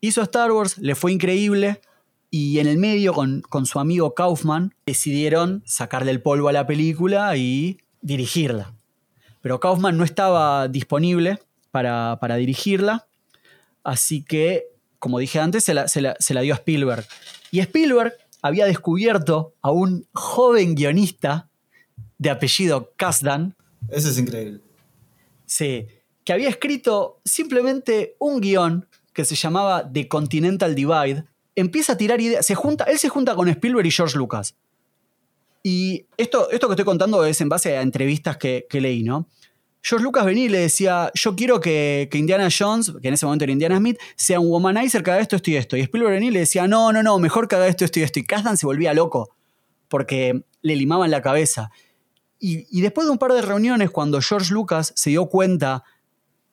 Hizo 0.00 0.22
Star 0.22 0.50
Wars, 0.52 0.78
le 0.78 0.94
fue 0.94 1.12
increíble, 1.12 1.80
y 2.30 2.58
en 2.58 2.66
el 2.66 2.78
medio 2.78 3.12
con, 3.14 3.40
con 3.42 3.66
su 3.66 3.80
amigo 3.80 4.14
Kaufman 4.14 4.74
decidieron 4.86 5.62
sacarle 5.66 6.10
el 6.10 6.20
polvo 6.22 6.48
a 6.48 6.52
la 6.52 6.66
película 6.66 7.34
y 7.36 7.78
dirigirla. 8.02 8.74
Pero 9.40 9.60
Kaufman 9.60 9.96
no 9.96 10.04
estaba 10.04 10.68
disponible 10.68 11.38
para, 11.70 12.18
para 12.20 12.36
dirigirla, 12.36 13.06
así 13.84 14.22
que, 14.22 14.64
como 14.98 15.18
dije 15.18 15.38
antes, 15.40 15.64
se 15.64 15.74
la- 15.74 15.88
se 15.88 16.00
la 16.34 16.40
dio 16.40 16.54
a 16.54 16.56
Spielberg. 16.58 17.06
Y 17.50 17.60
Spielberg 17.60 18.14
había 18.42 18.66
descubierto 18.66 19.54
a 19.62 19.70
un 19.70 20.06
joven 20.12 20.74
guionista 20.74 21.48
de 22.18 22.30
apellido 22.30 22.92
Kasdan, 22.96 23.56
Eso 23.88 24.08
es 24.08 24.18
increíble. 24.18 24.60
sí, 25.46 25.86
que 26.24 26.32
había 26.32 26.48
escrito 26.48 27.20
simplemente 27.24 28.16
un 28.18 28.40
guion 28.40 28.86
que 29.12 29.24
se 29.24 29.34
llamaba 29.34 29.90
The 29.90 30.08
Continental 30.08 30.74
Divide. 30.74 31.24
Empieza 31.56 31.94
a 31.94 31.96
tirar 31.96 32.20
ideas, 32.20 32.44
se 32.44 32.54
junta, 32.54 32.84
él 32.84 32.98
se 32.98 33.08
junta 33.08 33.34
con 33.34 33.48
Spielberg 33.48 33.86
y 33.86 33.90
George 33.90 34.16
Lucas. 34.18 34.54
Y 35.62 36.06
esto, 36.16 36.50
esto 36.50 36.68
que 36.68 36.74
estoy 36.74 36.84
contando 36.84 37.24
es 37.24 37.40
en 37.40 37.48
base 37.48 37.76
a 37.76 37.82
entrevistas 37.82 38.36
que, 38.36 38.66
que 38.68 38.80
leí, 38.80 39.02
¿no? 39.02 39.26
George 39.88 40.04
Lucas 40.04 40.26
venía 40.26 40.44
y 40.44 40.48
le 40.50 40.58
decía, 40.58 41.10
yo 41.14 41.34
quiero 41.34 41.60
que, 41.60 42.08
que 42.10 42.18
Indiana 42.18 42.48
Jones, 42.56 42.92
que 43.00 43.08
en 43.08 43.14
ese 43.14 43.24
momento 43.24 43.44
era 43.44 43.52
Indiana 43.52 43.78
Smith, 43.78 43.98
sea 44.16 44.38
un 44.38 44.48
womanizer 44.48 45.00
haga 45.00 45.18
esto, 45.18 45.34
esto 45.34 45.50
y 45.50 45.56
esto. 45.56 45.76
Y 45.78 45.80
Spielberg 45.80 46.12
venía 46.12 46.28
y 46.28 46.32
le 46.32 46.40
decía, 46.40 46.68
no, 46.68 46.92
no, 46.92 47.02
no, 47.02 47.18
mejor 47.18 47.48
haga 47.50 47.66
esto, 47.66 47.86
esto 47.86 47.98
y 47.98 48.02
esto. 48.02 48.18
Y 48.18 48.24
Kasdan 48.24 48.58
se 48.58 48.66
volvía 48.66 48.92
loco 48.92 49.34
porque 49.88 50.44
le 50.60 50.76
limaban 50.76 51.10
la 51.10 51.22
cabeza. 51.22 51.70
Y, 52.38 52.66
y 52.70 52.82
después 52.82 53.06
de 53.06 53.12
un 53.12 53.18
par 53.18 53.32
de 53.32 53.40
reuniones, 53.40 53.90
cuando 53.90 54.20
George 54.20 54.52
Lucas 54.52 54.92
se 54.94 55.08
dio 55.08 55.26
cuenta 55.26 55.84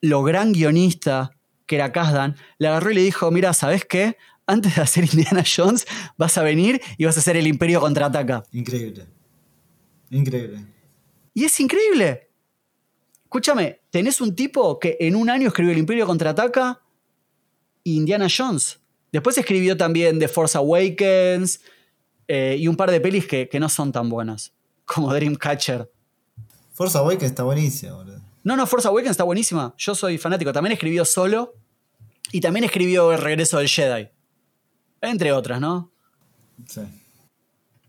lo 0.00 0.22
gran 0.22 0.52
guionista 0.52 1.32
que 1.66 1.74
era 1.74 1.92
Kasdan, 1.92 2.36
le 2.56 2.68
agarró 2.68 2.90
y 2.90 2.94
le 2.94 3.02
dijo, 3.02 3.30
mira, 3.30 3.52
¿sabes 3.52 3.84
qué? 3.84 4.16
Antes 4.46 4.76
de 4.76 4.80
hacer 4.80 5.04
Indiana 5.04 5.44
Jones, 5.44 5.86
vas 6.16 6.38
a 6.38 6.42
venir 6.42 6.80
y 6.96 7.04
vas 7.04 7.18
a 7.18 7.20
hacer 7.20 7.36
el 7.36 7.46
Imperio 7.46 7.80
Contraataca. 7.82 8.44
Increíble. 8.52 9.06
Increíble. 10.08 10.64
Y 11.34 11.44
es 11.44 11.60
increíble. 11.60 12.25
Escúchame, 13.36 13.82
tenés 13.90 14.22
un 14.22 14.34
tipo 14.34 14.78
que 14.78 14.96
en 14.98 15.14
un 15.14 15.28
año 15.28 15.48
escribió 15.48 15.70
El 15.70 15.76
Imperio 15.76 16.06
Contraataca 16.06 16.80
e 17.84 17.90
Indiana 17.90 18.28
Jones. 18.34 18.80
Después 19.12 19.36
escribió 19.36 19.76
también 19.76 20.18
The 20.18 20.26
Force 20.26 20.56
Awakens 20.56 21.60
eh, 22.28 22.56
y 22.58 22.66
un 22.66 22.76
par 22.76 22.90
de 22.90 22.98
pelis 22.98 23.26
que, 23.26 23.46
que 23.46 23.60
no 23.60 23.68
son 23.68 23.92
tan 23.92 24.08
buenas, 24.08 24.54
como 24.86 25.12
Dreamcatcher. 25.12 25.92
Force 26.72 26.96
Awakens 26.96 27.24
está 27.24 27.42
buenísimo, 27.42 27.96
boludo. 27.96 28.22
No, 28.42 28.56
no, 28.56 28.66
Force 28.66 28.88
Awakens 28.88 29.10
está 29.10 29.24
buenísima. 29.24 29.74
Yo 29.76 29.94
soy 29.94 30.16
fanático. 30.16 30.50
También 30.54 30.72
escribió 30.72 31.04
Solo 31.04 31.56
y 32.32 32.40
también 32.40 32.64
escribió 32.64 33.12
El 33.12 33.18
Regreso 33.18 33.58
del 33.58 33.68
Jedi. 33.68 34.08
Entre 35.02 35.32
otras, 35.32 35.60
¿no? 35.60 35.92
Sí. 36.66 36.80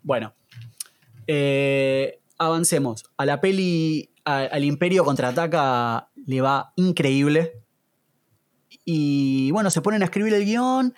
Bueno, 0.03 0.35
eh, 1.25 2.19
avancemos. 2.37 3.05
A 3.15 3.25
la 3.25 3.39
peli, 3.39 4.11
al 4.27 4.63
Imperio 4.65 5.05
contraataca 5.05 6.09
le 6.25 6.41
va 6.41 6.73
increíble. 6.75 7.63
Y 8.83 9.51
bueno, 9.51 9.69
se 9.69 9.81
ponen 9.81 10.01
a 10.01 10.05
escribir 10.05 10.33
el 10.33 10.45
guion. 10.45 10.93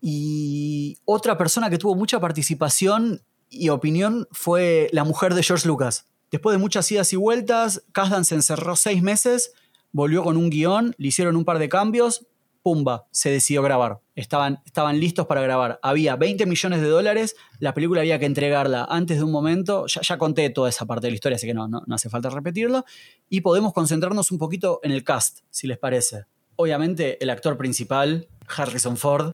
Y 0.00 0.98
otra 1.06 1.38
persona 1.38 1.70
que 1.70 1.78
tuvo 1.78 1.94
mucha 1.94 2.20
participación 2.20 3.22
y 3.48 3.70
opinión 3.70 4.28
fue 4.30 4.88
la 4.92 5.04
mujer 5.04 5.34
de 5.34 5.42
George 5.42 5.66
Lucas. 5.66 6.06
Después 6.30 6.54
de 6.54 6.58
muchas 6.58 6.90
idas 6.92 7.12
y 7.12 7.16
vueltas, 7.16 7.82
Kasdan 7.92 8.24
se 8.24 8.34
encerró 8.34 8.76
seis 8.76 9.02
meses, 9.02 9.52
volvió 9.92 10.22
con 10.22 10.36
un 10.36 10.50
guion, 10.50 10.94
le 10.98 11.08
hicieron 11.08 11.36
un 11.36 11.44
par 11.44 11.58
de 11.58 11.68
cambios, 11.68 12.26
pumba, 12.66 13.06
se 13.12 13.30
decidió 13.30 13.62
grabar. 13.62 14.00
Estaban, 14.16 14.60
estaban 14.66 14.98
listos 14.98 15.26
para 15.28 15.40
grabar. 15.40 15.78
Había 15.84 16.16
20 16.16 16.46
millones 16.46 16.80
de 16.80 16.88
dólares, 16.88 17.36
la 17.60 17.74
película 17.74 18.00
había 18.00 18.18
que 18.18 18.26
entregarla 18.26 18.84
antes 18.90 19.18
de 19.18 19.22
un 19.22 19.30
momento. 19.30 19.86
Ya, 19.86 20.00
ya 20.00 20.18
conté 20.18 20.50
toda 20.50 20.68
esa 20.68 20.84
parte 20.84 21.06
de 21.06 21.12
la 21.12 21.14
historia, 21.14 21.36
así 21.36 21.46
que 21.46 21.54
no, 21.54 21.68
no, 21.68 21.84
no 21.86 21.94
hace 21.94 22.08
falta 22.10 22.28
repetirlo. 22.28 22.84
Y 23.28 23.42
podemos 23.42 23.72
concentrarnos 23.72 24.32
un 24.32 24.38
poquito 24.38 24.80
en 24.82 24.90
el 24.90 25.04
cast, 25.04 25.42
si 25.48 25.68
les 25.68 25.78
parece. 25.78 26.24
Obviamente, 26.56 27.22
el 27.22 27.30
actor 27.30 27.56
principal, 27.56 28.26
Harrison 28.48 28.96
Ford. 28.96 29.30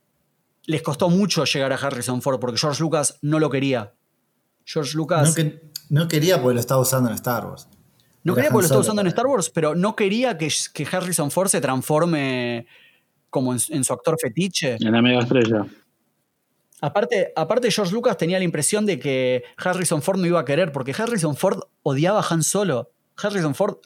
Les 0.67 0.83
costó 0.83 1.09
mucho 1.09 1.45
llegar 1.47 1.73
a 1.73 1.77
Harrison 1.77 2.21
Ford 2.21 2.39
porque 2.39 2.59
George 2.59 2.83
Lucas 2.83 3.17
no 3.23 3.39
lo 3.39 3.49
quería. 3.49 3.95
George 4.67 4.95
Lucas 4.95 5.31
No, 5.31 5.35
que- 5.35 5.63
no 5.89 6.07
quería 6.07 6.43
porque 6.43 6.55
lo 6.55 6.61
estaba 6.61 6.83
usando 6.83 7.09
en 7.09 7.15
Star 7.15 7.47
Wars. 7.47 7.67
no 8.25 8.35
quería 8.35 8.51
porque 8.51 8.65
lo 8.65 8.67
estaba 8.67 8.81
usando 8.83 9.01
en 9.01 9.09
Star 9.09 9.27
Wars, 9.27 9.49
pero 9.49 9.75
no 9.75 9.97
quería 9.97 10.37
que, 10.37 10.53
que 10.75 10.87
Harrison 10.93 11.31
Ford 11.31 11.49
se 11.49 11.63
transforme 11.63 12.67
como 13.33 13.53
en, 13.53 13.59
en 13.71 13.83
su 13.83 13.93
actor 13.93 14.17
fetiche. 14.21 14.77
En 14.79 14.93
la 14.93 15.03
mega 15.03 15.21
estrella. 15.21 15.67
Aparte, 16.83 17.33
aparte, 17.35 17.71
George 17.71 17.93
Lucas 17.93 18.17
tenía 18.17 18.39
la 18.39 18.45
impresión 18.45 18.85
de 18.87 18.99
que 18.99 19.45
Harrison 19.57 20.03
Ford 20.03 20.19
no 20.19 20.27
iba 20.27 20.41
a 20.41 20.45
querer, 20.45 20.73
porque 20.73 20.93
Harrison 20.93 21.37
Ford 21.37 21.61
odiaba 21.83 22.21
a 22.21 22.27
Han 22.29 22.43
Solo. 22.43 22.91
Harrison 23.17 23.55
Ford 23.55 23.77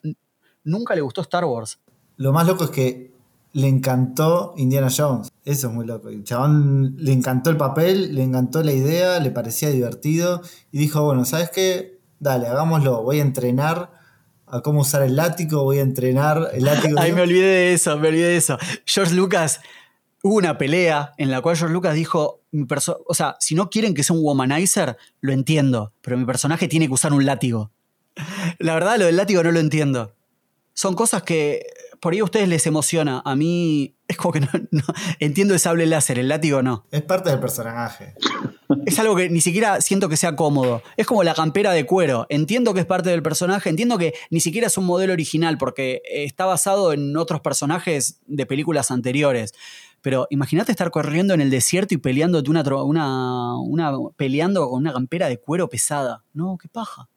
nunca 0.65 0.95
le 0.95 1.03
gustó 1.03 1.21
Star 1.21 1.45
Wars. 1.45 1.79
Lo 2.17 2.33
más 2.33 2.47
loco 2.47 2.65
es 2.65 2.71
que 2.71 3.13
le 3.53 3.69
encantó 3.69 4.55
Indiana 4.57 4.89
Jones. 4.95 5.31
Eso 5.45 5.69
es 5.69 5.73
muy 5.75 5.87
loco. 5.87 6.09
El 6.09 6.25
chabón 6.25 6.97
le 6.99 7.13
encantó 7.13 7.51
el 7.51 7.57
papel, 7.57 8.15
le 8.15 8.23
encantó 8.23 8.63
la 8.63 8.73
idea, 8.73 9.21
le 9.21 9.31
parecía 9.31 9.69
divertido 9.71 10.41
y 10.73 10.79
dijo, 10.79 11.03
bueno, 11.03 11.25
¿sabes 11.25 11.51
qué? 11.51 12.01
Dale, 12.19 12.47
hagámoslo. 12.49 13.03
Voy 13.03 13.19
a 13.19 13.23
entrenar 13.23 13.91
a 14.47 14.61
cómo 14.61 14.81
usar 14.81 15.03
el 15.03 15.17
látigo, 15.17 15.65
voy 15.65 15.79
a 15.79 15.83
entrenar 15.83 16.51
el 16.53 16.65
látigo. 16.65 16.97
Ay, 17.01 17.13
me 17.13 17.23
olvidé 17.23 17.47
de 17.47 17.73
eso, 17.75 17.99
me 17.99 18.09
olvidé 18.09 18.29
de 18.29 18.37
eso. 18.37 18.59
George 18.85 19.15
Lucas, 19.15 19.61
hubo 20.23 20.37
una 20.37 20.59
pelea 20.59 21.13
en 21.19 21.31
la 21.31 21.41
cual 21.41 21.57
George 21.57 21.73
Lucas 21.73 21.95
dijo, 21.95 22.43
mi 22.53 22.67
o 23.07 23.15
sea, 23.15 23.37
si 23.41 23.55
no 23.55 23.71
quieren 23.71 23.95
que 23.95 24.03
sea 24.03 24.17
un 24.17 24.25
womanizer, 24.25 24.97
lo 25.21 25.33
entiendo, 25.33 25.93
pero 26.01 26.17
mi 26.17 26.25
personaje 26.25 26.69
tiene 26.69 26.87
que 26.87 26.95
usar 26.95 27.13
un 27.13 27.27
látigo. 27.27 27.71
La 28.59 28.75
verdad, 28.75 28.99
lo 28.99 29.07
del 29.07 29.17
látigo 29.17 29.43
no 29.43 29.53
lo 29.53 29.61
entiendo. 29.61 30.15
Son 30.73 30.95
cosas 30.95 31.23
que 31.23 31.67
por 32.01 32.13
ahí 32.13 32.19
a 32.21 32.25
ustedes 32.25 32.49
les 32.49 32.67
emociona. 32.67 33.23
A 33.25 33.37
mí 33.37 33.95
es 34.09 34.17
como 34.17 34.33
que 34.33 34.41
no, 34.41 34.49
no- 34.71 34.83
entiendo 35.21 35.55
el 35.55 35.61
sable 35.61 35.87
láser, 35.87 36.19
el 36.19 36.29
látigo 36.29 36.63
no. 36.63 36.87
Es 36.91 37.03
parte 37.03 37.31
del 37.31 37.41
personaje. 37.41 38.15
Es 38.85 38.99
algo 38.99 39.17
que 39.17 39.29
ni 39.31 39.41
siquiera 39.41 39.81
siento 39.81 40.09
que 40.09 40.17
sea 40.17 40.35
cómodo. 40.37 40.83
Es 40.97 41.07
como 41.07 41.23
la 41.25 41.35
campera 41.35 41.73
de 41.73 41.87
cuero. 41.87 42.27
Entiendo 42.29 42.75
que 42.75 42.81
es 42.81 42.87
parte 42.87 43.11
del 43.11 43.23
personaje, 43.23 43.69
entiendo 43.71 43.99
que 43.99 44.15
ni 44.31 44.41
siquiera 44.41 44.67
es 44.67 44.77
un 44.79 44.85
modelo 44.87 45.13
original 45.13 45.59
porque 45.59 46.03
está 46.11 46.47
basado 46.47 46.93
en 46.93 47.17
otros 47.17 47.41
personajes 47.41 48.21
de 48.27 48.47
películas 48.47 48.91
anteriores. 48.91 49.55
Pero 50.03 50.27
imagínate 50.31 50.71
estar 50.71 50.91
corriendo 50.91 51.35
en 51.35 51.41
el 51.41 51.51
desierto 51.51 51.95
y 51.95 51.99
peleándote 51.99 52.51
una, 52.51 52.63
una, 52.83 53.59
una- 53.59 53.93
peleando 54.17 54.69
con 54.69 54.81
una 54.81 54.93
campera 54.93 55.29
de 55.29 55.39
cuero 55.39 55.69
pesada. 55.69 56.23
No, 56.33 56.59
qué 56.61 56.69
paja. 56.69 57.09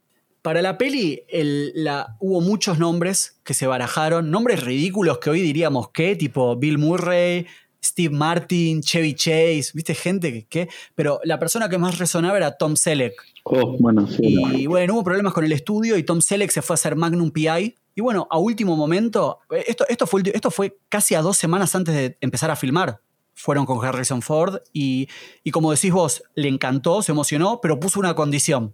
Para 0.49 0.63
la 0.63 0.79
peli 0.79 1.21
el- 1.27 1.71
la, 1.75 2.15
hubo 2.19 2.41
muchos 2.41 2.79
nombres 2.79 3.39
que 3.43 3.53
se 3.53 3.67
barajaron, 3.67 4.31
nombres 4.31 4.63
ridículos 4.63 5.19
que 5.19 5.29
hoy 5.29 5.41
diríamos 5.41 5.91
que, 5.91 6.15
tipo 6.15 6.55
Bill 6.55 6.79
Murray, 6.79 7.45
Steve 7.85 8.15
Martin, 8.15 8.81
Chevy 8.81 9.13
Chase, 9.13 9.65
viste 9.75 9.93
gente 9.93 10.33
que, 10.33 10.45
que- 10.47 10.69
pero 10.95 11.19
la 11.23 11.37
persona 11.37 11.69
que 11.69 11.77
más 11.77 11.99
resonaba 11.99 12.35
era 12.35 12.57
Tom 12.57 12.75
Selleck. 12.75 13.13
Oh, 13.43 13.77
bueno, 13.79 14.07
sí. 14.07 14.41
Y 14.55 14.65
bueno, 14.65 14.95
hubo 14.95 15.03
problemas 15.03 15.33
con 15.33 15.45
el 15.45 15.51
estudio 15.51 15.97
y 15.97 16.01
Tom 16.03 16.19
Selleck 16.19 16.49
se 16.49 16.63
fue 16.63 16.73
a 16.73 16.77
hacer 16.77 16.95
Magnum 16.95 17.29
PI. 17.29 17.75
Y 17.93 18.01
bueno, 18.01 18.27
a 18.31 18.39
último 18.39 18.75
momento, 18.75 19.41
esto, 19.67 19.85
esto, 19.87 20.07
fue, 20.07 20.23
esto 20.33 20.49
fue 20.49 20.79
casi 20.89 21.13
a 21.13 21.21
dos 21.21 21.37
semanas 21.37 21.75
antes 21.75 21.93
de 21.93 22.17
empezar 22.21 22.49
a 22.49 22.55
filmar. 22.55 23.01
Fueron 23.35 23.67
con 23.67 23.85
Harrison 23.85 24.23
Ford 24.23 24.61
y, 24.73 25.09
y 25.43 25.51
como 25.51 25.69
decís 25.69 25.91
vos, 25.93 26.23
le 26.33 26.47
encantó, 26.47 27.03
se 27.03 27.11
emocionó, 27.11 27.59
pero 27.61 27.79
puso 27.79 27.99
una 27.99 28.15
condición. 28.15 28.73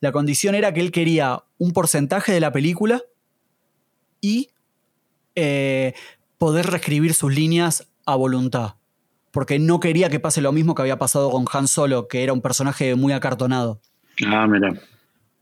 La 0.00 0.12
condición 0.12 0.54
era 0.54 0.72
que 0.74 0.80
él 0.80 0.90
quería 0.90 1.42
un 1.58 1.72
porcentaje 1.72 2.32
de 2.32 2.40
la 2.40 2.52
película 2.52 3.02
y 4.20 4.50
eh, 5.34 5.94
poder 6.38 6.66
reescribir 6.66 7.14
sus 7.14 7.34
líneas 7.34 7.88
a 8.06 8.16
voluntad. 8.16 8.74
Porque 9.30 9.58
no 9.58 9.80
quería 9.80 10.10
que 10.10 10.20
pase 10.20 10.40
lo 10.40 10.52
mismo 10.52 10.74
que 10.74 10.82
había 10.82 10.98
pasado 10.98 11.30
con 11.30 11.46
Han 11.52 11.66
Solo, 11.66 12.06
que 12.06 12.22
era 12.22 12.32
un 12.32 12.40
personaje 12.40 12.94
muy 12.94 13.12
acartonado. 13.12 13.80
Ah, 14.26 14.46
mira. 14.46 14.74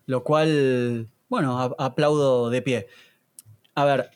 Lo 0.07 0.25
cual, 0.25 1.09
bueno, 1.29 1.59
aplaudo 1.79 2.49
de 2.49 2.63
pie. 2.63 2.87
A 3.75 3.85
ver, 3.85 4.11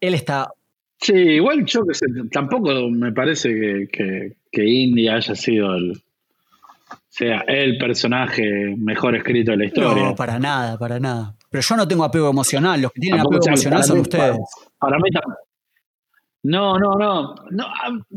él 0.00 0.14
está. 0.14 0.52
Sí, 1.00 1.14
igual 1.14 1.64
yo 1.64 1.86
que 1.86 1.94
sé, 1.94 2.06
tampoco 2.30 2.70
me 2.90 3.10
parece 3.12 3.48
que, 3.48 3.88
que, 3.90 4.36
que 4.52 4.64
Indy 4.66 5.08
haya 5.08 5.34
sido 5.34 5.74
el 5.74 6.02
sea 7.10 7.40
el 7.48 7.76
personaje 7.76 8.44
mejor 8.78 9.16
escrito 9.16 9.50
de 9.50 9.56
la 9.56 9.64
historia. 9.66 10.04
No, 10.04 10.14
para 10.14 10.38
nada, 10.38 10.78
para 10.78 11.00
nada. 11.00 11.34
Pero 11.50 11.60
yo 11.60 11.76
no 11.76 11.88
tengo 11.88 12.04
apego 12.04 12.30
emocional. 12.30 12.80
Los 12.80 12.92
que 12.92 13.00
tienen 13.00 13.20
apego 13.20 13.44
emocional 13.44 13.82
son 13.82 13.96
mí- 13.96 14.02
ustedes. 14.02 14.38
Para, 14.78 14.92
para 14.92 14.98
mí 14.98 15.10
no, 16.44 16.78
no, 16.78 16.94
no, 16.94 17.34
no. 17.50 17.66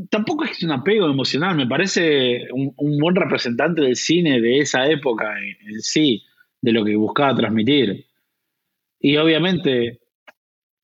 Tampoco 0.10 0.46
es 0.46 0.62
un 0.64 0.72
apego 0.72 1.08
emocional. 1.10 1.56
Me 1.56 1.68
parece 1.68 2.48
un, 2.54 2.72
un 2.78 2.98
buen 3.00 3.16
representante 3.16 3.82
del 3.82 3.96
cine 3.96 4.39
de 4.39 4.60
esa 4.60 4.86
época 4.86 5.34
en, 5.39 5.74
en 5.74 5.82
sí, 5.82 6.24
de 6.62 6.72
lo 6.72 6.86
que 6.86 6.96
buscaba 6.96 7.36
transmitir. 7.36 8.06
Y 9.00 9.18
obviamente, 9.18 10.02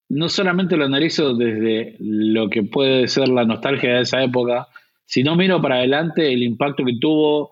no 0.10 0.28
solamente 0.30 0.76
lo 0.76 0.86
analizo 0.86 1.36
desde 1.36 1.96
lo 2.00 2.50
que 2.50 2.64
puede 2.64 3.08
ser 3.08 3.30
la 3.30 3.46
nostalgia 3.46 3.94
de 3.94 4.02
esa 4.02 4.24
época, 4.24 4.68
sino 5.06 5.36
miro 5.36 5.62
para 5.62 5.76
adelante 5.76 6.34
el 6.34 6.42
impacto 6.44 6.84
que 6.84 6.98
tuvo 7.00 7.52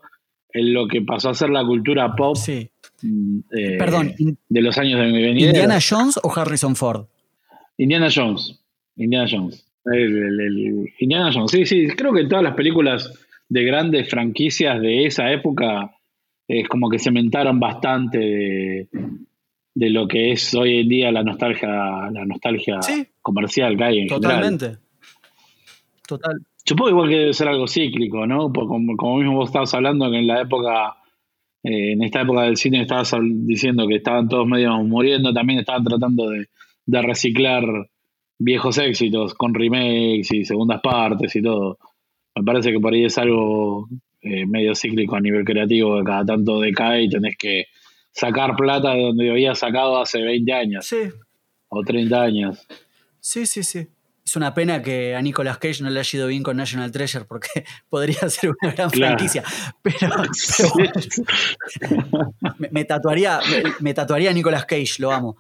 en 0.60 0.74
lo 0.74 0.88
que 0.88 1.02
pasó 1.02 1.30
a 1.30 1.34
ser 1.34 1.50
la 1.50 1.64
cultura 1.66 2.16
pop 2.16 2.36
Sí. 2.36 2.70
mm, 3.04 3.40
eh, 3.58 3.78
Perdón, 3.78 4.14
de 4.50 4.62
los 4.62 4.78
años 4.78 5.00
de 5.00 5.08
mi 5.08 5.22
venidera. 5.22 5.52
¿Indiana 5.60 5.80
Jones 5.88 6.20
o 6.24 6.32
Harrison 6.36 6.76
Ford? 6.76 7.06
Indiana 7.78 8.08
Jones. 8.14 8.60
Indiana 8.96 9.28
Jones. 9.30 9.64
El- 9.86 10.18
el- 10.18 10.40
el- 10.40 10.94
Indiana 11.00 11.32
Jones. 11.34 11.52
Sí, 11.52 11.66
sí. 11.66 11.88
Creo 11.96 12.12
que 12.14 12.26
todas 12.26 12.44
las 12.44 12.56
películas 12.56 13.14
de 13.50 13.64
grandes 13.64 14.10
franquicias 14.10 14.82
de 14.82 15.06
esa 15.06 15.32
época 15.32 15.92
es 16.48 16.68
como 16.68 16.90
que 16.90 16.98
cementaron 17.00 17.60
bastante 17.60 18.18
de, 18.18 18.88
de 19.76 19.90
lo 19.90 20.08
que 20.08 20.32
es 20.32 20.54
hoy 20.56 20.80
en 20.80 20.90
día 20.90 21.12
la 21.12 21.24
nostalgia, 21.24 21.70
la 22.12 22.26
nostalgia 22.26 22.82
Sí. 22.82 23.06
comercial 23.22 23.78
que 23.78 23.84
hay 23.84 24.00
en 24.00 24.10
general. 24.10 24.22
Totalmente. 24.42 24.78
Total. 26.08 26.38
Supongo 26.68 26.90
igual 26.90 27.10
que 27.10 27.16
debe 27.16 27.34
ser 27.34 27.48
algo 27.48 27.68
cíclico, 27.68 28.28
¿no? 28.28 28.52
Porque 28.52 28.68
como, 28.68 28.98
como 28.98 29.18
mismo 29.18 29.36
vos 29.36 29.50
estabas 29.50 29.74
hablando 29.74 30.12
que 30.12 30.18
en 30.18 30.28
la 30.28 30.42
época, 30.42 30.98
eh, 31.64 31.94
en 31.94 32.04
esta 32.04 32.22
época 32.22 32.42
del 32.44 32.58
cine 32.58 32.82
estabas 32.82 33.16
diciendo 33.22 33.88
que 33.88 33.96
estaban 33.96 34.28
todos 34.28 34.46
medio 34.48 34.78
muriendo, 34.84 35.34
también 35.34 35.60
estaban 35.60 35.84
tratando 35.84 36.30
de, 36.30 36.48
de 36.86 37.02
reciclar 37.02 37.64
viejos 38.40 38.78
éxitos 38.78 39.34
con 39.34 39.54
remakes 39.54 40.32
y 40.32 40.44
segundas 40.46 40.82
partes 40.82 41.36
y 41.36 41.42
todo. 41.42 41.78
Me 42.36 42.44
parece 42.44 42.72
que 42.72 42.80
por 42.80 42.94
ahí 42.94 43.06
es 43.06 43.18
algo 43.18 43.88
eh, 44.22 44.46
medio 44.46 44.76
cíclico 44.76 45.16
a 45.16 45.22
nivel 45.22 45.46
creativo, 45.46 45.98
que 45.98 46.04
cada 46.04 46.26
tanto 46.26 46.60
decae 46.60 47.04
y 47.04 47.10
tenés 47.10 47.38
que 47.38 47.66
sacar 48.12 48.56
plata 48.56 48.94
de 48.94 49.04
donde 49.04 49.32
habías 49.32 49.58
sacado 49.58 50.00
hace 50.00 50.22
20 50.22 50.52
años 50.54 50.86
Sí, 50.86 50.98
o 51.70 51.82
30 51.82 52.22
años. 52.22 52.68
sí, 53.20 53.46
sí, 53.46 53.64
sí. 53.64 53.88
Es 54.28 54.36
una 54.36 54.54
pena 54.54 54.82
que 54.82 55.16
a 55.16 55.22
Nicolas 55.22 55.58
Cage 55.58 55.82
no 55.82 55.90
le 55.90 56.02
haya 56.02 56.18
ido 56.18 56.28
bien 56.28 56.44
con 56.44 56.58
National 56.58 56.92
Treasure 56.92 57.24
porque 57.24 57.48
podría 57.90 58.30
ser 58.30 58.50
una 58.62 58.74
gran 58.74 58.90
Claro. 58.90 59.16
franquicia. 59.16 59.42
Pero, 59.82 60.10
pero 61.80 62.34
me, 62.60 62.68
me 62.72 62.84
tatuaría, 62.84 63.40
me, 63.50 63.64
me 63.80 63.94
tatuaría 63.94 64.32
a 64.32 64.34
Nicolas 64.34 64.66
Cage, 64.66 64.96
lo 65.00 65.14
amo. 65.14 65.38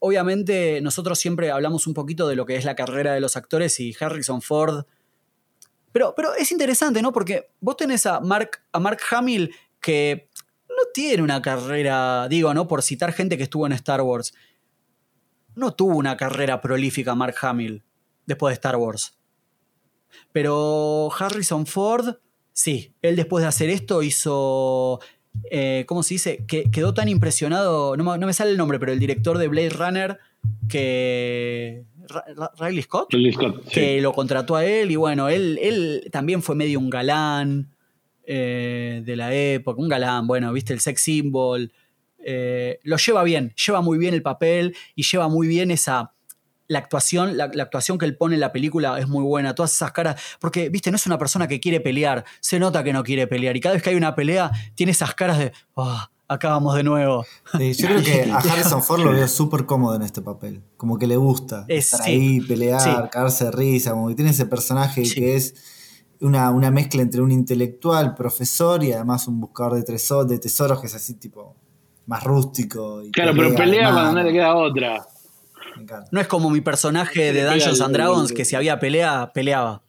Obviamente, 0.00 0.82
nosotros 0.82 1.18
siempre 1.18 1.50
hablamos 1.50 1.86
un 1.86 1.94
poquito 1.94 2.28
de 2.28 2.36
lo 2.36 2.44
que 2.44 2.56
es 2.56 2.66
la 2.66 2.74
carrera 2.76 3.14
de 3.14 3.20
los 3.20 3.36
actores 3.38 3.80
y 3.80 3.96
Harrison 3.98 4.42
Ford. 4.42 4.84
Pero, 5.92 6.12
pero 6.14 6.34
es 6.34 6.52
interesante, 6.52 7.00
¿no? 7.00 7.14
Porque 7.14 7.48
vos 7.60 7.78
tenés 7.78 8.04
a 8.04 8.20
Mark, 8.20 8.60
a 8.70 8.78
Mark 8.78 8.98
Hamill 9.12 9.50
que 9.80 10.28
no 10.68 10.90
tiene 10.92 11.22
una 11.22 11.40
carrera, 11.40 12.28
digo, 12.28 12.52
¿no? 12.52 12.68
Por 12.68 12.82
citar 12.82 13.14
gente 13.14 13.38
que 13.38 13.44
estuvo 13.44 13.64
en 13.64 13.72
Star 13.72 14.02
Wars. 14.02 14.34
No 15.54 15.72
tuvo 15.72 15.96
una 15.96 16.18
carrera 16.18 16.60
prolífica 16.60 17.14
Mark 17.14 17.36
Hamill 17.40 17.82
después 18.26 18.50
de 18.50 18.54
Star 18.54 18.76
Wars. 18.76 19.16
Pero 20.32 21.10
Harrison 21.18 21.66
Ford, 21.66 22.16
sí, 22.52 22.94
él 23.02 23.16
después 23.16 23.42
de 23.42 23.48
hacer 23.48 23.70
esto 23.70 24.02
hizo, 24.02 25.00
eh, 25.50 25.84
¿cómo 25.86 26.02
se 26.02 26.14
dice? 26.14 26.44
Que 26.46 26.70
quedó 26.70 26.94
tan 26.94 27.08
impresionado, 27.08 27.96
no 27.96 28.04
me, 28.04 28.18
no 28.18 28.26
me 28.26 28.32
sale 28.32 28.50
el 28.50 28.56
nombre, 28.56 28.78
pero 28.78 28.92
el 28.92 28.98
director 28.98 29.38
de 29.38 29.48
Blade 29.48 29.70
Runner, 29.70 30.18
que... 30.68 31.84
Riley 32.60 32.82
Scott, 32.82 33.12
Ridley 33.12 33.32
Scott, 33.32 33.64
sí. 33.64 33.70
que 33.70 34.00
lo 34.00 34.12
contrató 34.12 34.54
a 34.54 34.64
él 34.64 34.92
y 34.92 34.96
bueno, 34.96 35.28
él, 35.28 35.58
él 35.60 36.08
también 36.12 36.40
fue 36.40 36.54
medio 36.54 36.78
un 36.78 36.88
galán 36.88 37.74
eh, 38.24 39.02
de 39.04 39.16
la 39.16 39.34
época, 39.34 39.80
un 39.80 39.88
galán, 39.88 40.26
bueno, 40.28 40.52
viste 40.52 40.72
el 40.72 40.78
sex 40.78 41.02
symbol, 41.02 41.72
eh, 42.18 42.78
lo 42.84 42.96
lleva 42.96 43.24
bien, 43.24 43.54
lleva 43.54 43.80
muy 43.80 43.98
bien 43.98 44.14
el 44.14 44.22
papel 44.22 44.76
y 44.94 45.02
lleva 45.02 45.28
muy 45.28 45.46
bien 45.46 45.70
esa... 45.70 46.12
La 46.68 46.78
actuación, 46.80 47.36
la, 47.36 47.48
la 47.52 47.62
actuación 47.64 47.96
que 47.98 48.04
él 48.06 48.16
pone 48.16 48.34
en 48.34 48.40
la 48.40 48.52
película 48.52 48.98
es 48.98 49.08
muy 49.08 49.22
buena, 49.22 49.54
todas 49.54 49.72
esas 49.72 49.92
caras, 49.92 50.20
porque, 50.40 50.68
viste, 50.68 50.90
no 50.90 50.96
es 50.96 51.06
una 51.06 51.18
persona 51.18 51.46
que 51.46 51.60
quiere 51.60 51.80
pelear, 51.80 52.24
se 52.40 52.58
nota 52.58 52.82
que 52.82 52.92
no 52.92 53.02
quiere 53.04 53.26
pelear 53.26 53.56
y 53.56 53.60
cada 53.60 53.74
vez 53.74 53.82
que 53.82 53.90
hay 53.90 53.96
una 53.96 54.14
pelea 54.14 54.50
tiene 54.74 54.92
esas 54.92 55.14
caras 55.14 55.38
de, 55.38 55.52
"Ah, 55.76 56.10
acá 56.28 56.48
vamos 56.50 56.74
de 56.74 56.82
nuevo. 56.82 57.24
Sí, 57.56 57.72
yo 57.74 57.86
creo 57.86 58.02
que 58.02 58.22
a 58.32 58.38
Harrison 58.38 58.82
Ford 58.82 59.00
lo 59.04 59.12
veo 59.12 59.28
súper 59.28 59.64
cómodo 59.64 59.94
en 59.94 60.02
este 60.02 60.22
papel. 60.22 60.62
Como 60.76 60.98
que 60.98 61.06
le 61.06 61.16
gusta 61.16 61.64
Eh, 61.68 61.76
estar 61.76 62.02
sí. 62.02 62.10
ahí, 62.10 62.40
pelear, 62.40 62.80
Sí. 62.80 62.90
cagarse 63.12 63.44
de 63.44 63.50
risa. 63.52 63.92
Como 63.92 64.08
que 64.08 64.16
tiene 64.16 64.32
ese 64.32 64.46
personaje 64.46 65.04
Sí. 65.04 65.14
que 65.14 65.36
es 65.36 65.54
una, 66.20 66.50
una 66.50 66.72
mezcla 66.72 67.00
entre 67.02 67.20
un 67.20 67.30
intelectual, 67.30 68.14
profesor 68.16 68.82
y 68.82 68.92
además 68.92 69.28
un 69.28 69.38
buscador 69.40 69.74
de, 69.74 69.84
teso- 69.84 70.24
de 70.24 70.38
tesoros 70.40 70.80
que 70.80 70.88
es 70.88 70.94
así 70.96 71.14
tipo 71.14 71.54
más 72.06 72.24
rústico. 72.24 73.02
y 73.04 73.10
Claro, 73.12 73.32
pero 73.36 73.54
pelea 73.54 73.92
cuando 73.92 74.12
no 74.14 74.22
le 74.24 74.32
queda 74.32 74.56
otra. 74.56 75.06
Me 75.76 75.82
encanta. 75.82 76.08
No 76.10 76.20
es 76.20 76.26
como 76.26 76.50
mi 76.50 76.60
personaje 76.60 77.32
de 77.32 77.44
Dungeons 77.44 77.80
and 77.80 77.94
Dragons 77.94 78.32
que 78.32 78.44
si 78.44 78.56
había 78.56 78.78
pelea, 78.78 79.30
peleaba. 79.32 79.82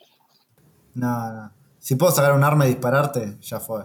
No, 0.94 1.34
no. 1.34 1.52
Si 1.80 1.96
puedo 1.96 2.12
sacar 2.12 2.34
un 2.34 2.44
arma 2.44 2.66
y 2.66 2.70
dispararte, 2.70 3.38
ya 3.42 3.60
fue. 3.60 3.84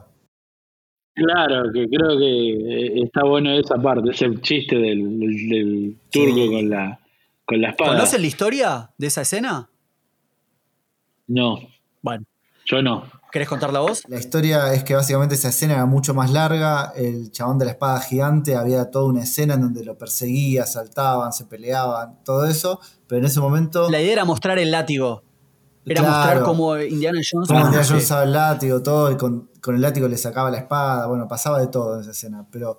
Claro, 1.15 1.65
que 1.73 1.87
creo 1.89 2.19
que 2.19 2.51
eh, 2.51 3.03
está 3.05 3.23
bueno 3.25 3.51
esa 3.53 3.77
parte, 3.77 4.11
ese 4.11 4.35
chiste 4.41 4.77
del, 4.77 5.21
del, 5.21 5.49
del 5.49 5.97
turco 6.11 6.35
Sí. 6.35 6.51
con 6.51 6.71
la 6.71 6.99
con 7.45 7.61
la 7.61 7.69
espada. 7.71 7.91
¿Conocen 7.93 8.21
la 8.23 8.27
historia 8.27 8.91
de 8.97 9.07
esa 9.09 9.21
escena? 9.23 9.69
No, 11.27 11.59
Bueno, 12.01 12.25
yo 12.65 12.83
no. 12.83 13.05
¿Querés 13.33 13.49
contarla 13.49 13.81
vos? 13.81 14.03
La 14.07 14.19
historia 14.19 14.73
es 14.75 14.85
que 14.85 14.95
básicamente 14.95 15.35
esa 15.35 15.49
escena 15.49 15.75
era 15.75 15.87
mucho 15.87 16.15
más 16.15 16.31
larga. 16.31 16.93
El 16.95 17.33
chabón 17.33 17.59
de 17.59 17.65
la 17.65 17.73
espada 17.73 18.01
gigante 18.01 18.55
había 18.55 18.91
toda 18.91 19.07
una 19.07 19.23
escena 19.23 19.55
en 19.55 19.63
donde 19.63 19.85
lo 19.85 19.99
perseguía, 19.99 20.67
saltaban, 20.67 21.33
se 21.33 21.47
peleaban, 21.47 22.19
todo 22.25 22.45
eso. 22.45 22.79
Pero 23.09 23.21
en 23.21 23.25
ese 23.27 23.41
momento. 23.41 23.91
La 23.91 24.01
idea 24.01 24.13
era 24.13 24.25
mostrar 24.25 24.59
el 24.59 24.71
látigo. 24.71 25.23
Era 25.85 26.01
Claro. 26.03 26.17
mostrar 26.17 26.43
cómo 26.45 26.77
Indiana 26.79 27.19
Jones. 27.29 27.49
Como 27.49 27.59
Ah, 27.61 27.65
Indiana. 27.65 27.85
Jones 27.89 28.05
usaba 28.05 28.23
el 28.23 28.33
látigo, 28.33 28.83
todo, 28.83 29.11
y 29.11 29.17
con, 29.17 29.51
con 29.61 29.75
el 29.75 29.81
látigo 29.81 30.07
le 30.07 30.17
sacaba 30.17 30.49
la 30.51 30.59
espada, 30.59 31.07
bueno, 31.09 31.27
pasaba 31.27 31.59
de 31.59 31.67
todo 31.67 31.97
en 31.97 32.03
esa 32.03 32.13
escena. 32.13 32.47
Pero 32.53 32.79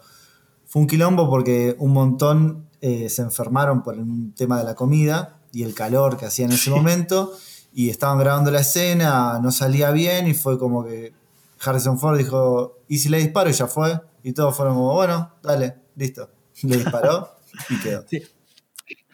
fue 0.65 0.81
un 0.83 0.87
quilombo 0.87 1.29
porque 1.29 1.75
un 1.79 1.91
montón 1.91 2.69
eh, 2.79 3.09
se 3.09 3.21
enfermaron 3.21 3.83
por 3.83 3.97
un 3.97 4.33
tema 4.35 4.57
de 4.57 4.63
la 4.63 4.75
comida 4.75 5.39
y 5.51 5.63
el 5.63 5.73
calor 5.75 6.15
que 6.17 6.25
hacía 6.27 6.45
en 6.45 6.53
ese 6.53 6.69
momento. 6.69 7.33
Y 7.73 7.89
estaban 7.89 8.19
grabando 8.19 8.51
la 8.51 8.59
escena, 8.59 9.39
no 9.41 9.51
salía 9.51 9.91
bien, 9.91 10.27
y 10.27 10.33
fue 10.33 10.59
como 10.59 10.83
que 10.85 11.13
Harrison 11.59 11.99
Ford 11.99 12.17
dijo: 12.17 12.79
¿Y 12.87 12.99
si 12.99 13.09
le 13.09 13.17
disparo? 13.17 13.49
Y 13.49 13.53
ya 13.53 13.67
fue. 13.67 13.99
Y 14.23 14.33
todos 14.33 14.55
fueron 14.55 14.75
como: 14.75 14.93
Bueno, 14.93 15.33
dale, 15.41 15.75
listo. 15.95 16.29
Le 16.61 16.77
disparó 16.77 17.29
y 17.69 17.79
quedó. 17.79 18.05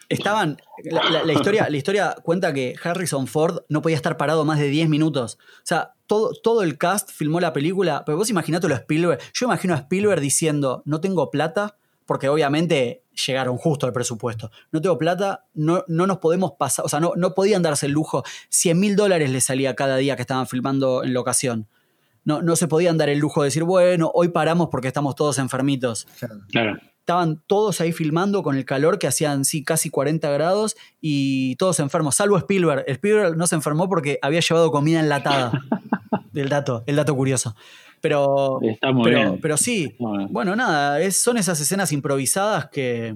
Estaban. 0.08 0.58
La, 0.84 1.32
historia, 1.32 1.68
la 1.70 1.76
historia 1.76 2.16
cuenta 2.22 2.52
que 2.52 2.74
Harrison 2.82 3.26
Ford 3.26 3.60
no 3.68 3.80
podía 3.80 3.96
estar 3.96 4.16
parado 4.16 4.44
más 4.44 4.58
de 4.58 4.68
10 4.68 4.88
minutos. 4.88 5.38
O 5.40 5.62
sea, 5.64 5.92
todo, 6.06 6.32
todo 6.42 6.62
el 6.62 6.78
cast 6.78 7.10
filmó 7.10 7.38
la 7.38 7.52
película. 7.52 8.02
Pero 8.04 8.18
vos 8.18 8.28
imaginátelo 8.28 8.74
a 8.74 8.78
Spielberg. 8.78 9.20
Yo 9.32 9.46
imagino 9.46 9.74
a 9.74 9.78
Spielberg 9.78 10.20
diciendo: 10.20 10.82
No 10.84 11.00
tengo 11.00 11.30
plata, 11.30 11.76
porque 12.06 12.28
obviamente 12.28 13.04
llegaron 13.26 13.56
justo 13.56 13.86
al 13.86 13.92
presupuesto. 13.92 14.50
No 14.72 14.80
tengo 14.80 14.98
plata, 14.98 15.46
no, 15.54 15.84
no 15.88 16.06
nos 16.06 16.18
podemos 16.18 16.52
pasar. 16.58 16.84
O 16.84 16.88
sea, 16.88 17.00
no, 17.00 17.12
no 17.16 17.34
podían 17.34 17.62
darse 17.62 17.86
el 17.86 17.92
lujo. 17.92 18.22
100 18.48 18.78
mil 18.78 18.96
dólares 18.96 19.30
les 19.30 19.44
salía 19.44 19.74
cada 19.74 19.96
día 19.96 20.16
que 20.16 20.22
estaban 20.22 20.46
filmando 20.46 21.04
en 21.04 21.14
locación. 21.14 21.68
No, 22.24 22.42
no 22.42 22.56
se 22.56 22.68
podían 22.68 22.98
dar 22.98 23.08
el 23.08 23.18
lujo 23.18 23.42
de 23.42 23.46
decir, 23.46 23.64
bueno, 23.64 24.10
hoy 24.14 24.28
paramos 24.28 24.68
porque 24.70 24.88
estamos 24.88 25.14
todos 25.14 25.38
enfermitos. 25.38 26.06
Claro. 26.50 26.78
Estaban 27.00 27.42
todos 27.46 27.80
ahí 27.80 27.92
filmando 27.92 28.42
con 28.42 28.56
el 28.56 28.64
calor 28.64 28.98
que 28.98 29.06
hacían 29.08 29.44
sí, 29.44 29.64
casi 29.64 29.90
40 29.90 30.30
grados 30.30 30.76
y 31.00 31.56
todos 31.56 31.80
enfermos, 31.80 32.14
salvo 32.16 32.36
Spielberg. 32.38 32.84
Spielberg 32.86 33.36
no 33.36 33.46
se 33.46 33.56
enfermó 33.56 33.88
porque 33.88 34.18
había 34.22 34.40
llevado 34.40 34.70
comida 34.70 35.00
enlatada. 35.00 35.52
el 36.34 36.48
dato, 36.48 36.84
el 36.86 36.96
dato 36.96 37.14
curioso. 37.16 37.56
Pero, 38.00 38.60
Está 38.62 38.92
muy 38.92 39.04
pero, 39.04 39.16
bien. 39.18 39.40
pero 39.42 39.56
sí, 39.56 39.96
bueno, 39.98 40.54
nada, 40.56 41.00
es- 41.00 41.20
son 41.20 41.36
esas 41.36 41.60
escenas 41.60 41.92
improvisadas 41.92 42.68
que, 42.70 43.14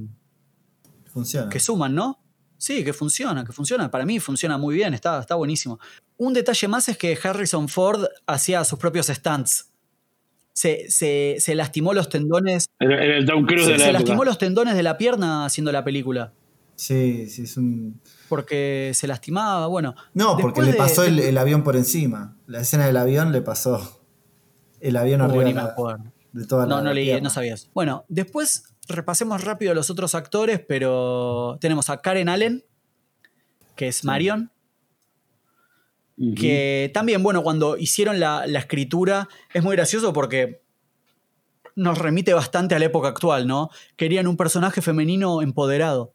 Funciona. 1.12 1.48
que 1.48 1.60
suman, 1.60 1.94
¿no? 1.94 2.20
Sí, 2.56 2.82
que 2.84 2.92
funciona, 2.92 3.44
que 3.44 3.52
funciona. 3.52 3.90
Para 3.90 4.04
mí 4.06 4.18
funciona 4.20 4.58
muy 4.58 4.74
bien, 4.74 4.94
está, 4.94 5.20
está 5.20 5.34
buenísimo. 5.34 5.78
Un 6.16 6.32
detalle 6.32 6.66
más 6.68 6.88
es 6.88 6.96
que 6.96 7.18
Harrison 7.22 7.68
Ford 7.68 8.04
hacía 8.26 8.64
sus 8.64 8.78
propios 8.78 9.06
stunts. 9.08 9.70
Se, 10.54 10.86
se- 10.88 11.36
se 11.40 11.54
lastimó 11.54 11.92
los 11.92 12.08
tendones. 12.08 12.66
Era, 12.78 13.04
era 13.04 13.16
el 13.18 13.26
Tom 13.26 13.44
Cruise 13.44 13.64
Se, 13.66 13.72
de 13.72 13.78
la 13.78 13.84
se 13.84 13.90
época. 13.90 13.98
lastimó 14.00 14.24
los 14.24 14.38
tendones 14.38 14.74
de 14.76 14.82
la 14.82 14.96
pierna 14.96 15.44
haciendo 15.44 15.70
la 15.72 15.84
película. 15.84 16.32
Sí, 16.76 17.28
sí, 17.28 17.42
es 17.42 17.56
un. 17.56 18.00
Porque 18.28 18.92
se 18.94 19.06
lastimaba, 19.06 19.66
bueno. 19.66 19.94
No, 20.14 20.36
porque 20.38 20.62
le 20.62 20.72
pasó 20.74 21.04
el, 21.04 21.16
de- 21.16 21.28
el 21.28 21.38
avión 21.38 21.62
por 21.64 21.76
encima. 21.76 22.36
La 22.46 22.60
escena 22.60 22.86
del 22.86 22.96
avión 22.96 23.30
le 23.32 23.42
pasó. 23.42 24.00
El 24.80 24.96
avión 24.96 25.20
arriba 25.20 25.44
ni 25.44 25.50
de, 25.50 25.54
me 25.56 25.62
la- 25.62 25.68
acuerdo. 25.70 26.04
de 26.32 26.46
toda 26.46 26.66
la 26.66 26.74
No, 26.76 26.82
no 26.82 26.92
leí, 26.94 27.20
no 27.20 27.30
sabías. 27.30 27.68
Bueno, 27.74 28.04
después 28.08 28.64
repasemos 28.88 29.42
rápido 29.44 29.72
a 29.72 29.74
los 29.74 29.88
otros 29.90 30.14
actores, 30.14 30.60
pero 30.66 31.58
tenemos 31.60 31.90
a 31.90 32.00
Karen 32.00 32.28
Allen, 32.28 32.64
que 33.76 33.88
es 33.88 34.04
Marion, 34.04 34.50
Que 36.36 36.90
también, 36.94 37.22
bueno, 37.24 37.42
cuando 37.42 37.76
hicieron 37.76 38.20
la, 38.20 38.46
la 38.46 38.60
escritura, 38.60 39.28
es 39.52 39.62
muy 39.64 39.74
gracioso 39.74 40.12
porque 40.12 40.60
nos 41.76 41.98
remite 41.98 42.32
bastante 42.34 42.74
a 42.74 42.78
la 42.78 42.84
época 42.84 43.08
actual, 43.08 43.46
¿no? 43.48 43.68
Querían 43.96 44.28
un 44.28 44.36
personaje 44.36 44.80
femenino 44.80 45.42
empoderado. 45.42 46.12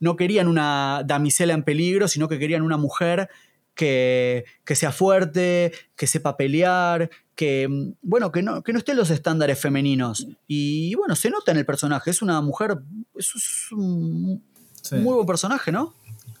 No 0.00 0.16
querían 0.16 0.48
una 0.48 1.02
damisela 1.06 1.54
en 1.54 1.62
peligro, 1.62 2.08
sino 2.08 2.28
que 2.28 2.38
querían 2.40 2.62
una 2.62 2.76
mujer 2.76 3.28
que, 3.74 4.44
que 4.64 4.74
sea 4.74 4.90
fuerte, 4.90 5.72
que 5.94 6.06
sepa 6.08 6.36
pelear, 6.36 7.08
que, 7.36 7.68
mm, 7.68 7.92
bueno, 8.02 8.32
que 8.32 8.42
no, 8.42 8.62
que 8.64 8.72
no 8.72 8.78
esté 8.80 8.92
en 8.92 8.98
los 8.98 9.10
estándares 9.10 9.60
femeninos. 9.60 10.26
Y 10.48 10.94
bueno, 10.96 11.14
se 11.14 11.30
nota 11.30 11.52
en 11.52 11.58
el 11.58 11.66
personaje, 11.66 12.10
es 12.10 12.20
una 12.20 12.40
mujer, 12.40 12.78
es, 13.16 13.32
es 13.36 13.72
un 13.72 14.42
Sí. 14.82 14.96
muy 14.96 15.14
buen 15.14 15.26
personaje, 15.26 15.70
¿no? 15.72 15.94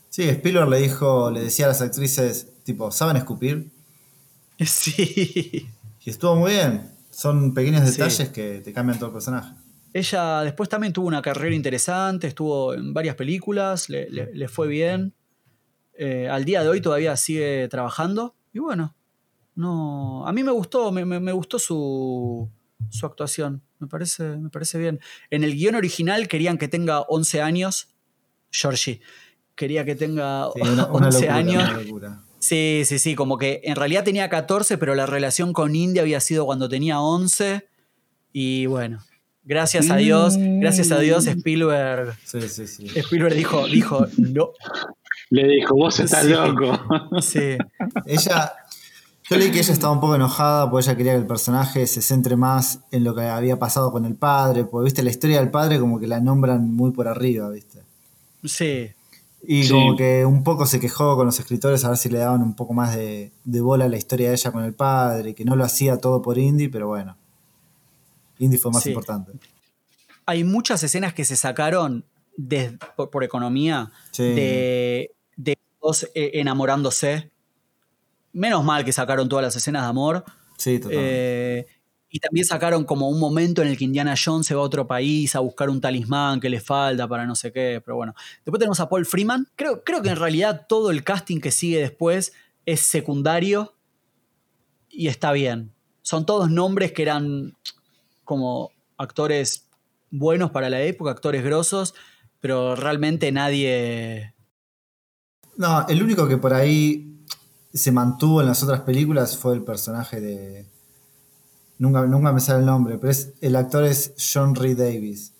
Sí, 0.08 0.22
Spielberg 0.28 0.68
le 0.68 0.78
dijo, 0.78 1.30
le 1.30 1.40
decía 1.40 1.66
a 1.66 1.68
las 1.68 1.82
actrices, 1.82 2.48
tipo, 2.66 2.90
¿saben 2.90 3.16
escupir? 3.16 3.70
Sí. 4.60 5.66
Y 6.04 6.10
estuvo 6.10 6.36
muy 6.36 6.52
bien. 6.52 6.90
Son 7.10 7.52
pequeños 7.54 7.82
Sí. 7.88 7.92
detalles 7.92 8.28
que 8.30 8.60
te 8.60 8.72
cambian 8.72 8.98
todo 8.98 9.08
el 9.08 9.12
personaje. 9.14 9.54
Ella 9.92 10.42
después 10.42 10.68
también 10.68 10.92
tuvo 10.92 11.06
una 11.08 11.22
carrera 11.22 11.54
interesante, 11.54 12.26
estuvo 12.26 12.74
en 12.74 12.92
varias 12.92 13.16
películas, 13.16 13.88
le, 13.88 14.08
le- 14.10 14.34
le 14.34 14.48
fue 14.48 14.68
bien. 14.68 15.14
Eh, 15.98 16.28
al 16.28 16.44
día 16.44 16.62
de 16.62 16.68
hoy 16.68 16.80
todavía 16.82 17.16
sigue 17.16 17.68
trabajando. 17.68 18.34
Y 18.52 18.58
bueno, 18.58 18.94
no. 19.54 20.26
A 20.26 20.32
mí 20.32 20.42
me 20.42 20.52
gustó, 20.52 20.92
me, 20.92 21.04
me- 21.06 21.20
me 21.20 21.32
gustó 21.32 21.58
su, 21.58 22.48
su 22.90 23.06
actuación. 23.06 23.62
Me 23.78 23.86
parece, 23.88 24.24
me 24.36 24.50
parece 24.50 24.78
bien. 24.78 25.00
En 25.30 25.44
el 25.44 25.54
guion 25.54 25.74
original 25.74 26.28
querían 26.28 26.58
que 26.58 26.68
tenga 26.68 27.00
11 27.02 27.40
años. 27.42 27.88
Georgie. 28.50 29.00
Quería 29.54 29.84
que 29.86 29.94
tenga 29.96 30.48
Sí, 30.54 30.60
una, 30.60 30.86
una 30.86 31.06
11 31.08 31.20
locura, 31.20 31.34
años. 31.36 31.86
una. 31.90 32.22
Sí, 32.46 32.82
sí, 32.84 32.98
sí, 33.00 33.14
como 33.16 33.38
que 33.38 33.60
en 33.64 33.74
realidad 33.74 34.04
tenía 34.04 34.28
14, 34.28 34.78
pero 34.78 34.94
la 34.94 35.06
relación 35.06 35.52
con 35.52 35.74
India 35.74 36.02
había 36.02 36.20
sido 36.20 36.46
cuando 36.46 36.68
tenía 36.68 37.00
11. 37.00 37.66
Y 38.32 38.66
bueno, 38.66 39.00
gracias 39.42 39.90
a 39.90 39.96
Dios, 39.96 40.34
gracias 40.38 40.92
a 40.92 40.98
Dios 41.00 41.26
Spielberg, 41.26 42.14
Sí, 42.24 42.40
sí, 42.48 42.66
sí. 42.68 42.86
Spielberg 42.94 43.34
dijo, 43.34 43.66
dijo, 43.66 44.06
no, 44.18 44.50
Le 45.30 45.48
dijo, 45.48 45.74
vos 45.74 45.98
estás 45.98 46.22
Sí. 46.24 46.30
loco. 46.30 46.78
sí, 47.20 47.56
Ella, 48.04 48.52
yo 49.28 49.36
leí 49.38 49.50
que 49.50 49.58
ella 49.58 49.72
estaba 49.72 49.92
un 49.92 50.00
poco 50.00 50.14
enojada 50.14 50.70
porque 50.70 50.86
ella 50.86 50.96
quería 50.96 51.12
que 51.14 51.18
el 51.18 51.26
personaje 51.26 51.86
se 51.88 52.00
centre 52.00 52.36
más 52.36 52.78
en 52.92 53.02
lo 53.02 53.12
que 53.14 53.22
había 53.22 53.58
pasado 53.58 53.90
con 53.90 54.04
el 54.04 54.14
padre, 54.14 54.64
porque 54.64 54.84
viste 54.84 55.02
la 55.02 55.10
historia 55.10 55.40
del 55.40 55.50
padre 55.50 55.80
como 55.80 55.98
que 55.98 56.06
la 56.06 56.20
nombran 56.20 56.72
muy 56.72 56.92
por 56.92 57.08
arriba, 57.08 57.48
viste. 57.50 57.80
sí, 58.44 58.88
Y 59.42 59.64
Sí. 59.64 59.70
como 59.70 59.96
que 59.96 60.24
un 60.24 60.42
poco 60.42 60.66
se 60.66 60.80
quejó 60.80 61.16
con 61.16 61.26
los 61.26 61.38
escritores 61.38 61.84
a 61.84 61.88
ver 61.90 61.98
si 61.98 62.08
le 62.08 62.18
daban 62.18 62.42
un 62.42 62.54
poco 62.54 62.72
más 62.74 62.96
de, 62.96 63.32
de 63.44 63.60
bola 63.60 63.84
a 63.84 63.88
la 63.88 63.96
historia 63.96 64.28
de 64.28 64.34
ella 64.34 64.50
con 64.50 64.64
el 64.64 64.74
padre, 64.74 65.34
que 65.34 65.44
no 65.44 65.54
lo 65.56 65.64
hacía 65.64 65.98
todo 65.98 66.20
por 66.22 66.38
Indy, 66.38 66.68
pero 66.68 66.88
bueno. 66.88 67.16
Indy 68.38 68.56
fue 68.58 68.70
más 68.72 68.82
Sí. 68.82 68.90
importante. 68.90 69.32
hay 70.28 70.42
muchas 70.42 70.82
escenas 70.82 71.14
que 71.14 71.24
se 71.24 71.36
sacaron 71.36 72.04
por, 72.96 73.10
por 73.10 73.22
economía 73.22 73.92
Sí. 74.10 74.24
de, 74.24 75.10
de 75.36 75.56
dos 75.80 76.08
eh, 76.16 76.32
enamorándose. 76.34 77.30
Menos 78.32 78.64
mal 78.64 78.84
que 78.84 78.92
sacaron 78.92 79.28
todas 79.28 79.44
las 79.44 79.54
escenas 79.56 79.82
de 79.84 79.88
amor. 79.88 80.24
Sí, 80.58 80.78
totalmente. 80.80 81.58
Eh, 81.60 81.66
y 82.16 82.18
también 82.18 82.46
sacaron 82.46 82.84
como 82.84 83.10
un 83.10 83.20
momento 83.20 83.60
en 83.60 83.68
el 83.68 83.76
que 83.76 83.84
Indiana 83.84 84.14
Jones 84.16 84.46
se 84.46 84.54
va 84.54 84.62
a 84.62 84.64
otro 84.64 84.86
país 84.86 85.36
a 85.36 85.40
buscar 85.40 85.68
un 85.68 85.82
talismán 85.82 86.40
que 86.40 86.48
le 86.48 86.60
falta 86.60 87.06
para 87.06 87.26
no 87.26 87.34
sé 87.34 87.52
qué, 87.52 87.82
pero 87.84 87.96
bueno. 87.96 88.14
Después 88.42 88.58
tenemos 88.58 88.80
a 88.80 88.88
Paul 88.88 89.04
Freeman. 89.04 89.46
Creo, 89.54 89.84
creo 89.84 90.00
que 90.00 90.08
en 90.08 90.16
realidad 90.16 90.64
todo 90.66 90.90
el 90.90 91.04
casting 91.04 91.40
que 91.40 91.50
sigue 91.50 91.78
después 91.78 92.32
es 92.64 92.80
secundario 92.80 93.74
y 94.88 95.08
está 95.08 95.30
bien. 95.32 95.74
Son 96.00 96.24
todos 96.24 96.50
nombres 96.50 96.92
que 96.92 97.02
eran 97.02 97.54
como 98.24 98.70
actores 98.96 99.68
buenos 100.10 100.52
para 100.52 100.70
la 100.70 100.80
época, 100.80 101.10
actores 101.10 101.44
grosos, 101.44 101.94
pero 102.40 102.76
realmente 102.76 103.30
nadie... 103.30 104.32
No, 105.58 105.86
el 105.86 106.02
único 106.02 106.26
que 106.26 106.38
por 106.38 106.54
ahí 106.54 107.26
se 107.74 107.92
mantuvo 107.92 108.40
en 108.40 108.46
las 108.46 108.62
otras 108.62 108.80
películas 108.80 109.36
fue 109.36 109.52
el 109.52 109.64
personaje 109.64 110.18
de. 110.18 110.75
Nunca, 111.78 112.06
nunca 112.06 112.32
me 112.32 112.40
sale 112.40 112.60
el 112.60 112.66
nombre, 112.66 112.96
pero 112.98 113.10
es, 113.10 113.34
el 113.40 113.54
actor 113.56 113.84
es 113.84 114.14
John 114.32 114.54
Reed 114.54 114.78
Davis, 114.78 115.34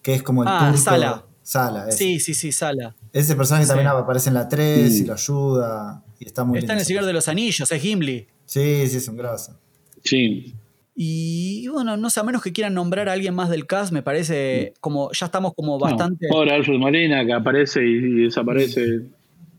que 0.00 0.14
es 0.14 0.22
como 0.22 0.42
el 0.42 0.48
Ah, 0.50 0.68
turco- 0.70 0.78
Sala. 0.82 1.24
Sala, 1.42 1.88
ese. 1.88 1.98
Sí, 1.98 2.20
sí, 2.20 2.34
sí, 2.34 2.52
Sala. 2.52 2.94
Ese 3.12 3.34
personaje 3.36 3.64
Sí. 3.64 3.68
también 3.68 3.88
aparece 3.88 4.28
en 4.30 4.34
la 4.34 4.48
3 4.48 5.00
y 5.00 5.04
lo 5.04 5.12
ayuda. 5.14 6.02
Y 6.20 6.26
está 6.26 6.44
muy 6.44 6.58
Está 6.58 6.72
en 6.74 6.78
El 6.78 6.84
Señor 6.84 7.04
de 7.04 7.12
los 7.12 7.26
Anillos, 7.28 7.70
es 7.70 7.82
Gimli. 7.82 8.26
Sí, 8.46 8.86
sí, 8.88 8.96
es 8.96 9.08
un 9.08 9.16
grosso. 9.16 9.58
Sí. 10.04 10.54
Y 10.94 11.66
bueno, 11.68 11.96
no 11.96 12.10
sé, 12.10 12.20
a 12.20 12.22
menos 12.22 12.42
que 12.42 12.52
quieran 12.52 12.74
nombrar 12.74 13.08
a 13.08 13.12
alguien 13.14 13.34
más 13.34 13.48
del 13.50 13.66
cast, 13.66 13.92
me 13.92 14.02
parece 14.02 14.74
como, 14.80 15.10
ya 15.12 15.26
estamos 15.26 15.52
como 15.56 15.78
bastante... 15.78 16.26
No, 16.28 16.34
pobre 16.34 16.52
Alfred 16.54 16.78
Molina 16.78 17.24
que 17.26 17.32
aparece 17.32 17.82
y, 17.82 17.96
y 17.96 18.24
desaparece 18.24 19.00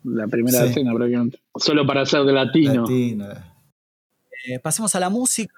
la 0.04 0.28
primera 0.28 0.60
Sí. 0.62 0.68
escena 0.68 0.94
prácticamente. 0.94 1.40
Solo 1.56 1.86
para 1.86 2.06
ser 2.06 2.24
de 2.24 2.34
latino. 2.34 2.82
Latino. 2.84 3.26
Eh, 4.48 4.60
pasemos 4.60 4.94
a 4.96 5.00
la 5.00 5.10
música, 5.10 5.54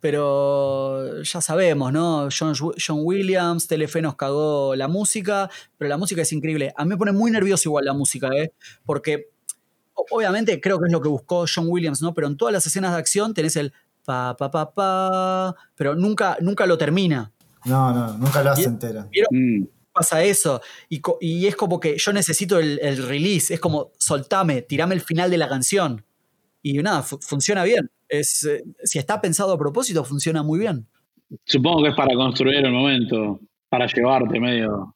pero 0.00 1.22
ya 1.22 1.40
sabemos, 1.40 1.92
¿no? 1.92 2.28
John, 2.36 2.54
John 2.54 3.00
Williams, 3.02 3.66
Telefe 3.66 4.00
nos 4.02 4.16
cagó 4.16 4.74
la 4.74 4.88
música, 4.88 5.50
pero 5.76 5.88
la 5.88 5.96
música 5.96 6.22
es 6.22 6.32
increíble. 6.32 6.72
A 6.76 6.84
mí 6.84 6.90
me 6.90 6.96
pone 6.96 7.12
muy 7.12 7.30
nervioso 7.30 7.68
igual 7.68 7.84
la 7.84 7.92
música, 7.94 8.28
¿eh? 8.36 8.52
Porque 8.84 9.30
obviamente 10.10 10.60
creo 10.60 10.78
que 10.78 10.86
es 10.86 10.92
lo 10.92 11.00
que 11.00 11.08
buscó 11.08 11.44
John 11.52 11.66
Williams, 11.68 12.00
¿no? 12.02 12.14
Pero 12.14 12.26
en 12.28 12.36
todas 12.36 12.52
las 12.52 12.66
escenas 12.66 12.92
de 12.92 12.98
acción 12.98 13.34
tenés 13.34 13.56
el 13.56 13.72
pa, 14.04 14.36
pa, 14.36 14.50
pa, 14.50 14.72
pa, 14.72 15.54
pero 15.74 15.94
nunca, 15.94 16.36
nunca 16.40 16.66
lo 16.66 16.78
termina. 16.78 17.32
No, 17.64 17.92
no, 17.92 18.16
nunca 18.16 18.42
lo 18.42 18.50
hace 18.52 18.64
entera. 18.64 19.08
Mm. 19.30 19.64
pasa 19.92 20.22
eso. 20.22 20.62
Y, 20.88 21.46
es 21.46 21.56
como 21.56 21.80
que 21.80 21.96
yo 21.98 22.12
necesito 22.12 22.58
el, 22.58 22.78
el 22.80 23.06
release. 23.08 23.52
Es 23.52 23.60
como, 23.60 23.90
soltame, 23.98 24.62
tirame 24.62 24.94
el 24.94 25.00
final 25.00 25.30
de 25.30 25.38
la 25.38 25.48
canción. 25.48 26.04
Y 26.62 26.74
nada, 26.78 27.02
fu- 27.02 27.18
funciona 27.20 27.64
bien. 27.64 27.90
Es, 28.08 28.44
eh, 28.44 28.62
si 28.84 28.98
está 28.98 29.20
pensado 29.20 29.52
a 29.52 29.58
propósito, 29.58 30.04
funciona 30.04 30.42
muy 30.42 30.58
bien. 30.58 30.86
Supongo 31.44 31.82
que 31.82 31.90
es 31.90 31.94
para 31.94 32.14
construir 32.14 32.64
el 32.64 32.72
momento, 32.72 33.40
para 33.68 33.86
llevarte 33.86 34.40
medio. 34.40 34.94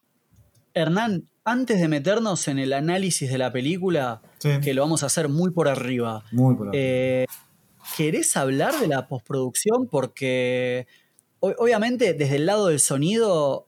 Hernán, 0.75 1.25
antes 1.45 1.81
de 1.81 1.89
meternos 1.89 2.49
en 2.49 2.59
el 2.59 2.73
análisis 2.73 3.31
de 3.31 3.39
la 3.39 3.53
película, 3.53 4.23
Sí, 4.39 4.49
que 4.63 4.75
lo 4.75 4.83
vamos 4.83 5.03
a 5.03 5.07
hacer 5.07 5.29
muy 5.29 5.51
por 5.51 5.69
arriba, 5.69 6.25
muy 6.33 6.55
por 6.55 6.69
ahí. 6.69 6.73
eh, 6.75 7.27
¿querés 7.97 8.37
hablar 8.37 8.75
de 8.81 8.89
la 8.89 9.07
postproducción? 9.09 9.87
Porque 9.89 10.87
obviamente 11.41 12.15
desde 12.15 12.37
el 12.37 12.47
lado 12.47 12.69
del 12.69 12.81
sonido 12.81 13.67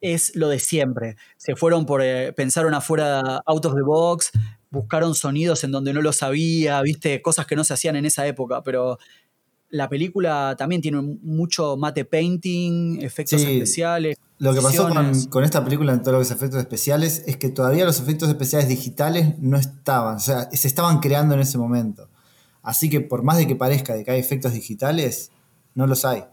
es 0.00 0.34
lo 0.36 0.48
de 0.48 0.58
siempre. 0.58 1.16
Se 1.36 1.56
fueron 1.56 1.86
por, 1.86 2.02
eh, 2.02 2.32
pensaron 2.32 2.74
afuera, 2.74 3.40
out 3.46 3.64
of 3.64 3.74
the 3.74 3.82
box, 3.82 4.30
buscaron 4.70 5.14
sonidos 5.14 5.64
en 5.64 5.72
donde 5.72 5.92
no 5.92 6.02
lo 6.02 6.12
sabía, 6.12 6.80
viste, 6.82 7.22
cosas 7.22 7.46
que 7.46 7.56
no 7.56 7.64
se 7.64 7.74
hacían 7.74 7.96
en 7.96 8.04
esa 8.06 8.26
época, 8.26 8.62
pero 8.62 8.98
la 9.70 9.88
película 9.88 10.54
también 10.58 10.80
tiene 10.80 11.00
mucho 11.00 11.76
mate 11.76 12.04
painting, 12.04 13.00
efectos 13.02 13.40
Sí. 13.40 13.52
especiales. 13.52 14.16
Lo 14.38 14.54
que 14.54 14.60
pasó 14.62 14.88
con, 15.30 15.44
esta 15.44 15.64
película 15.64 15.92
en 15.92 16.02
todos 16.02 16.18
los 16.18 16.30
efectos 16.30 16.60
especiales 16.60 17.24
es 17.26 17.36
que 17.36 17.48
todavía 17.50 17.84
los 17.84 18.00
efectos 18.00 18.28
especiales 18.28 18.68
digitales 18.68 19.38
no 19.40 19.56
estaban, 19.58 20.16
o 20.16 20.20
sea, 20.20 20.48
se 20.52 20.68
estaban 20.68 21.00
creando 21.00 21.34
en 21.34 21.40
ese 21.40 21.58
momento. 21.58 22.08
Así 22.62 22.88
que 22.88 23.00
por 23.00 23.22
más 23.22 23.36
de 23.36 23.46
que 23.46 23.56
parezca 23.56 23.94
de 23.94 24.04
que 24.04 24.10
hay 24.12 24.20
efectos 24.20 24.52
digitales, 24.52 25.32
no 25.74 25.86
los 25.86 26.04
hay. 26.04 26.24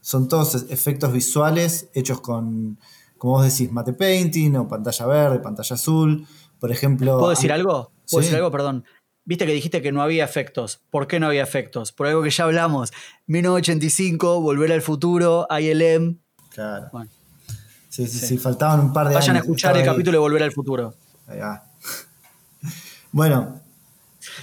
son 0.00 0.26
todos 0.26 0.66
efectos 0.68 1.12
visuales 1.12 1.88
hechos 1.94 2.20
con, 2.20 2.76
como 3.18 3.34
vos 3.34 3.44
decís, 3.44 3.70
mate 3.70 3.92
painting 3.92 4.56
o 4.56 4.66
pantalla 4.66 5.06
verde, 5.06 5.38
pantalla 5.38 5.74
azul. 5.74 6.26
Por 6.62 6.70
ejemplo. 6.70 7.18
¿Puedo 7.18 7.30
decir 7.30 7.50
algo? 7.52 7.90
¿Puedo 8.08 8.22
Sí. 8.22 8.26
decir 8.28 8.36
algo? 8.36 8.52
Perdón. 8.52 8.84
Viste 9.24 9.46
que 9.46 9.52
dijiste 9.52 9.82
que 9.82 9.90
no 9.90 10.00
había 10.00 10.24
efectos. 10.24 10.80
¿Por 10.90 11.08
qué 11.08 11.18
no 11.18 11.26
había 11.26 11.42
efectos? 11.42 11.90
Por 11.90 12.06
algo 12.06 12.22
que 12.22 12.30
ya 12.30 12.44
hablamos. 12.44 12.92
1985, 13.26 14.40
Volver 14.40 14.70
al 14.72 14.80
Futuro, 14.82 15.46
ILM. 15.50 16.20
Claro. 16.50 16.88
Bueno, 16.92 17.10
Sí, 17.88 18.06
sí, 18.06 18.18
sí, 18.20 18.26
Sí. 18.28 18.38
faltaban 18.38 18.78
un 18.80 18.92
par 18.92 19.08
de 19.08 19.14
vayan 19.14 19.30
a 19.30 19.32
años. 19.40 19.44
escuchar 19.44 19.72
el 19.72 19.78
Estaba 19.80 19.92
ahí. 19.92 19.96
capítulo 19.96 20.16
de 20.16 20.20
Volver 20.20 20.42
al 20.44 20.52
Futuro. 20.52 20.94
Ahí 21.26 21.40
va. 21.40 21.62
Bueno. 23.12 23.60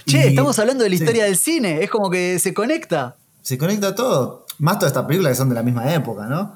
Che, 0.06 0.18
y- 0.18 0.28
estamos 0.28 0.58
hablando 0.58 0.84
de 0.84 0.90
la 0.90 0.96
sí, 0.96 1.02
historia 1.02 1.24
del 1.24 1.36
cine. 1.36 1.82
Es 1.82 1.90
como 1.90 2.10
que 2.10 2.38
se 2.38 2.52
conecta. 2.54 3.16
Se 3.42 3.56
conecta 3.58 3.94
todo. 3.94 4.46
Más 4.58 4.78
todas 4.78 4.92
estas 4.92 5.06
películas 5.06 5.32
que 5.32 5.36
son 5.36 5.48
de 5.48 5.54
la 5.54 5.62
misma 5.62 5.92
época, 5.92 6.26
¿no? 6.26 6.54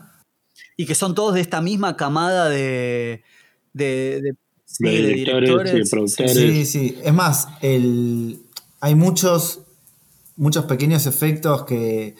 Y 0.77 0.87
que 0.87 0.95
son 0.95 1.15
todos 1.15 1.35
de 1.35 1.41
esta 1.41 1.61
misma 1.61 1.97
camada 1.97 2.49
de. 2.49 3.25
de, 3.73 4.21
de- 4.23 4.37
sí, 4.65 4.85
De 4.85 4.91
de 4.91 5.09
directores, 5.15 5.49
directores. 5.51 5.85
sí, 5.89 5.91
productores. 5.91 6.33
Sí, 6.35 6.65
sí. 6.67 6.99
Es 7.03 7.13
más, 7.15 7.49
el, 7.61 8.41
hay 8.81 8.95
muchos, 8.95 9.61
muchos 10.37 10.65
pequeños 10.67 11.07
efectos 11.07 11.65
que, 11.65 12.15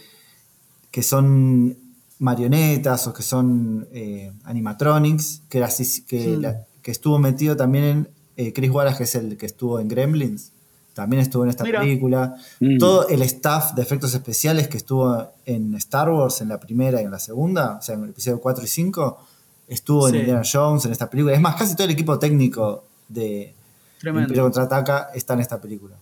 que 0.91 1.03
son 1.03 1.77
marionetas 2.19 3.07
o 3.07 3.13
que 3.15 3.23
son 3.23 3.89
eh, 3.93 4.33
animatronics, 4.45 5.43
que, 5.49 5.65
que, 6.07 6.37
la- 6.37 6.65
que 6.83 6.91
estuvo 6.91 7.19
metido 7.19 7.57
también 7.57 7.85
en 7.85 8.09
eh, 8.37 8.53
Chris 8.53 8.71
Wallace, 8.71 8.99
que 8.99 9.05
es 9.05 9.15
el 9.15 9.37
que 9.37 9.47
estuvo 9.47 9.81
en 9.81 9.89
Gremlins, 9.89 10.53
también 10.95 11.21
estuvo 11.23 11.43
en 11.45 11.51
esta 11.51 11.65
Mira. 11.65 11.81
película. 11.81 12.37
Mm. 12.61 12.79
Todo 12.79 13.09
el 13.09 13.23
staff 13.23 13.75
de 13.75 13.83
efectos 13.83 14.15
especiales 14.15 14.69
que 14.69 14.77
estuvo 14.77 15.29
en 15.45 15.75
Star 15.75 16.09
Wars 16.11 16.41
en 16.41 16.49
la 16.49 16.61
primera 16.61 17.03
y 17.03 17.05
en 17.05 17.11
la 17.11 17.19
segunda, 17.19 17.79
o 17.79 17.83
sea, 17.83 17.97
en 17.97 18.05
el 18.05 18.11
episodio 18.11 18.41
4 18.41 18.65
y 18.65 18.69
5, 18.69 19.19
estuvo 19.69 20.09
en. 20.09 20.17
Indiana 20.17 20.43
Jones 20.51 20.85
en 20.85 20.93
esta 20.93 21.09
película. 21.09 21.35
Es 21.35 21.41
más, 21.41 21.57
casi 21.57 21.75
todo 21.75 21.85
el 21.85 21.93
equipo 21.93 22.19
técnico 22.19 22.85
de. 23.09 23.55
Imperio 24.03 24.43
Contraataca 24.43 25.09
está 25.15 25.35
en 25.35 25.41
esta 25.41 25.61
película. 25.61 25.97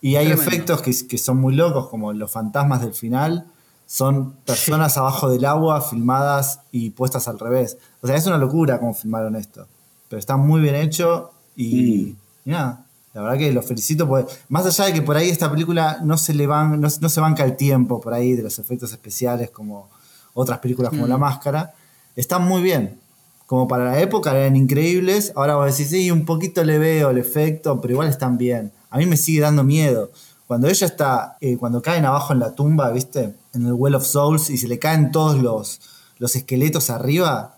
Y 0.00 0.16
hay 0.16 0.26
Tremendo. 0.26 0.50
efectos 0.50 0.82
que, 0.82 1.06
que 1.06 1.18
son 1.18 1.38
muy 1.38 1.54
locos, 1.54 1.88
como 1.88 2.12
los 2.12 2.30
fantasmas 2.30 2.80
del 2.80 2.94
final, 2.94 3.46
son 3.86 4.32
personas 4.44 4.96
abajo 4.96 5.28
del 5.28 5.44
agua 5.44 5.80
filmadas 5.80 6.60
y 6.72 6.90
puestas 6.90 7.28
al 7.28 7.38
revés. 7.38 7.76
O 8.00 8.06
sea, 8.06 8.16
es 8.16 8.26
una 8.26 8.38
locura 8.38 8.78
cómo 8.78 8.94
filmaron 8.94 9.36
esto. 9.36 9.66
Pero 10.08 10.18
está 10.20 10.36
muy 10.36 10.60
bien 10.60 10.74
hecho 10.74 11.32
y, 11.56 12.16
y 12.44 12.50
nada. 12.50 12.86
La 13.12 13.22
verdad 13.22 13.38
que 13.38 13.52
los 13.52 13.64
felicito 13.64 14.06
porque, 14.06 14.30
más 14.50 14.66
allá 14.66 14.84
de 14.86 14.92
que 14.92 15.02
por 15.02 15.16
ahí 15.16 15.30
esta 15.30 15.50
película 15.50 16.00
no 16.04 16.18
se 16.18 16.34
le 16.34 16.46
van, 16.46 16.80
no, 16.80 16.88
no 17.00 17.08
se 17.08 17.20
banca 17.20 17.44
el 17.44 17.56
tiempo 17.56 17.98
por 18.00 18.12
ahí 18.12 18.34
de 18.34 18.42
los 18.42 18.58
efectos 18.58 18.92
especiales 18.92 19.50
como 19.50 19.88
otras 20.34 20.58
películas 20.58 20.90
como 20.90 21.06
Mm. 21.06 21.08
La 21.08 21.16
Máscara, 21.16 21.74
están 22.16 22.42
muy 22.46 22.62
bien. 22.62 22.98
Como 23.46 23.68
para 23.68 23.84
la 23.84 24.00
época 24.00 24.36
eran 24.36 24.56
increíbles. 24.56 25.32
Ahora 25.36 25.54
vos 25.54 25.66
decís, 25.70 25.90
sí, 25.90 26.10
un 26.10 26.24
poquito 26.24 26.64
le 26.64 26.78
veo 26.78 27.10
el 27.10 27.18
efecto, 27.18 27.80
pero 27.80 27.92
igual 27.92 28.08
están 28.08 28.38
bien. 28.38 28.72
A 28.90 28.98
mí 28.98 29.06
me 29.06 29.16
sigue 29.16 29.40
dando 29.40 29.62
miedo. 29.62 30.10
Cuando 30.48 30.68
ella 30.68 30.86
está, 30.86 31.36
eh, 31.40 31.56
cuando 31.56 31.82
caen 31.82 32.04
abajo 32.04 32.32
en 32.32 32.40
la 32.40 32.54
tumba, 32.54 32.90
¿viste? 32.90 33.34
En 33.54 33.66
el 33.66 33.72
Well 33.72 33.94
of 33.94 34.04
Souls 34.06 34.50
y 34.50 34.58
se 34.58 34.68
le 34.68 34.78
caen 34.78 35.12
todos 35.12 35.40
los, 35.40 35.80
los 36.18 36.34
esqueletos 36.36 36.90
arriba, 36.90 37.56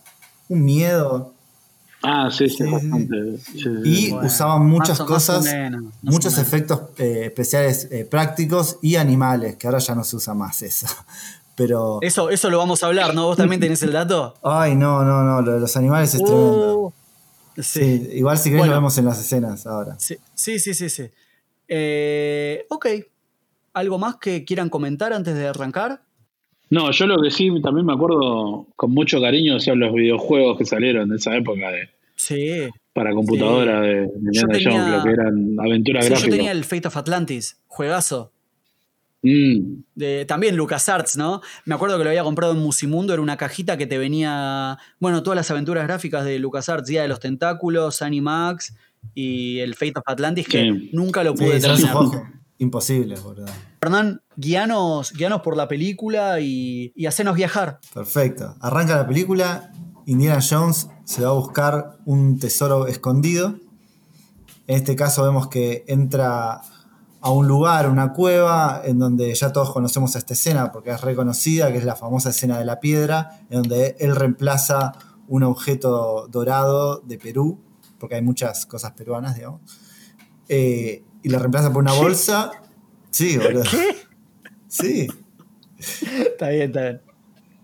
un 0.48 0.64
miedo. 0.64 1.32
Ah, 2.02 2.30
sí, 2.30 2.48
sí, 2.48 2.56
Sí, 2.56 2.56
sí, 2.58 2.64
sí. 2.64 2.70
bastante. 2.70 3.38
Sí, 3.38 3.68
Y. 3.84 4.10
Bueno, 4.12 4.26
usaban 4.26 4.66
muchas 4.66 5.00
más 5.00 5.00
más 5.00 5.08
cosas, 5.08 5.44
menos, 5.44 5.82
más 5.82 5.92
o 5.92 6.10
muchos 6.12 6.38
efectos 6.38 6.80
eh, 6.98 7.22
especiales 7.26 7.88
eh, 7.90 8.04
prácticos 8.04 8.78
y 8.82 8.96
animales, 8.96 9.56
que 9.56 9.66
ahora 9.66 9.80
ya 9.80 9.94
no 9.94 10.04
se 10.04 10.16
usa 10.16 10.32
más 10.34 10.62
eso. 10.62 10.86
Pero, 11.58 11.98
Eso, 12.00 12.30
eso 12.30 12.48
lo 12.50 12.56
vamos 12.58 12.82
a 12.82 12.86
hablar, 12.86 13.14
¿no? 13.14 13.26
¿Vos 13.26 13.36
también 13.36 13.60
tenés 13.60 13.82
el 13.82 13.92
dato? 13.92 14.34
ay, 14.42 14.74
no, 14.76 15.04
no, 15.04 15.22
no, 15.24 15.42
lo 15.42 15.52
de 15.54 15.60
los 15.60 15.76
animales 15.76 16.14
es 16.14 16.22
tremendo. 16.22 16.78
Uh, 16.78 16.92
sí. 17.56 17.62
Sí, 17.62 18.08
igual 18.14 18.38
si 18.38 18.44
querés 18.50 18.60
Bueno. 18.60 18.72
lo 18.74 18.78
vemos 18.80 18.96
en 18.98 19.04
las 19.04 19.18
escenas 19.20 19.66
ahora. 19.66 19.96
Sí, 19.98 20.16
sí, 20.34 20.58
sí, 20.60 20.72
sí. 20.72 20.88
sí. 20.88 21.10
Eh, 21.66 22.64
ok. 22.70 22.86
¿Algo 23.74 23.98
más 23.98 24.16
que 24.16 24.44
quieran 24.44 24.70
comentar 24.70 25.12
antes 25.12 25.34
de 25.34 25.46
arrancar? 25.48 26.00
No, 26.70 26.90
yo 26.90 27.06
lo 27.06 27.20
que 27.22 27.30
sí 27.30 27.50
también 27.62 27.86
me 27.86 27.92
acuerdo 27.94 28.66
con 28.76 28.90
mucho 28.92 29.20
cariño 29.20 29.58
son 29.60 29.80
los 29.80 29.92
videojuegos 29.92 30.58
que 30.58 30.64
salieron 30.64 31.08
de 31.08 31.16
esa 31.16 31.34
época 31.36 31.70
de, 31.70 31.88
Sí. 32.16 32.68
para 32.92 33.12
computadora 33.12 33.80
de, 33.80 33.94
de 34.02 34.10
Indiana 34.16 34.52
tenía- 34.52 34.70
Jones, 34.72 34.96
lo 34.96 35.02
que 35.04 35.10
eran 35.10 35.56
aventuras 35.60 36.04
Sí, 36.04 36.10
yo 36.10 36.14
gráficas. 36.16 36.36
tenía 36.36 36.52
el 36.52 36.64
Fate 36.64 36.88
of 36.88 36.96
Atlantis, 36.96 37.56
juegazo. 37.68 38.32
Mm, 39.22 39.82
De, 39.96 40.24
también 40.26 40.56
LucasArts, 40.56 41.16
¿no? 41.16 41.40
Me 41.64 41.74
acuerdo 41.74 41.98
que 41.98 42.04
lo 42.04 42.10
había 42.10 42.22
comprado 42.22 42.52
en 42.52 42.58
Musimundo, 42.60 43.12
era 43.12 43.20
una 43.22 43.36
cajita 43.36 43.76
que 43.76 43.86
te 43.86 43.98
venía, 43.98 44.78
bueno, 45.00 45.22
todas 45.24 45.36
las 45.36 45.50
aventuras 45.50 45.84
gráficas 45.86 46.24
de 46.24 46.38
LucasArts, 46.38 46.86
Día 46.86 47.02
de 47.02 47.08
los 47.08 47.18
Tentáculos, 47.18 48.00
Animax 48.02 48.74
y 49.14 49.58
el 49.58 49.74
Fate 49.74 49.94
of 49.96 50.04
Atlantis, 50.06 50.46
que 50.48 50.60
Sí. 50.62 50.90
nunca 50.92 51.24
lo 51.24 51.36
Sí, 51.36 51.44
pude 51.44 51.60
juegos 51.60 52.16
imposibles, 52.58 53.22
boludo. 53.22 53.46
Hernán, 53.80 54.20
guíanos, 54.36 55.12
guíanos 55.12 55.40
por 55.42 55.56
la 55.56 55.68
película 55.68 56.40
y, 56.40 56.92
y 56.96 57.06
hacenos 57.06 57.36
viajar. 57.36 57.78
Perfecto. 57.94 58.56
Arranca 58.60 58.96
la 58.96 59.06
película. 59.06 59.70
Indiana 60.06 60.40
Jones 60.42 60.88
se 61.04 61.22
va 61.22 61.28
a 61.28 61.32
buscar 61.34 61.98
un 62.04 62.38
tesoro 62.38 62.86
escondido. 62.88 63.58
En 64.66 64.76
este 64.76 64.96
caso 64.96 65.22
vemos 65.22 65.48
que 65.48 65.84
entra 65.86 66.60
a 67.20 67.30
un 67.30 67.48
lugar, 67.48 67.88
una 67.88 68.12
cueva, 68.12 68.82
en 68.84 68.98
donde 68.98 69.34
ya 69.34 69.52
todos 69.52 69.72
conocemos 69.72 70.14
esta 70.14 70.34
escena 70.34 70.70
porque 70.70 70.90
es 70.90 71.00
reconocida, 71.00 71.72
que 71.72 71.78
es 71.78 71.84
la 71.84 71.96
famosa 71.96 72.30
escena 72.30 72.58
de 72.58 72.64
la 72.64 72.80
piedra, 72.80 73.40
en 73.50 73.62
donde 73.62 73.96
él 73.98 74.14
reemplaza 74.14 74.92
un 75.26 75.42
objeto 75.42 76.28
dorado 76.30 77.00
de 77.00 77.18
Perú, 77.18 77.60
porque 77.98 78.14
hay 78.14 78.22
muchas 78.22 78.66
cosas 78.66 78.92
peruanas, 78.92 79.34
digamos, 79.34 79.60
eh, 80.48 81.02
y 81.22 81.28
lo 81.28 81.38
reemplaza 81.38 81.72
por 81.72 81.82
una 81.82 81.92
bolsa. 81.92 82.50
Sí, 83.10 83.36
boludo. 83.36 83.64
¿Qué? 83.70 83.96
Sí. 84.68 85.08
Está 85.78 86.50
bien, 86.50 86.68
está 86.68 86.80
bien. 86.80 87.00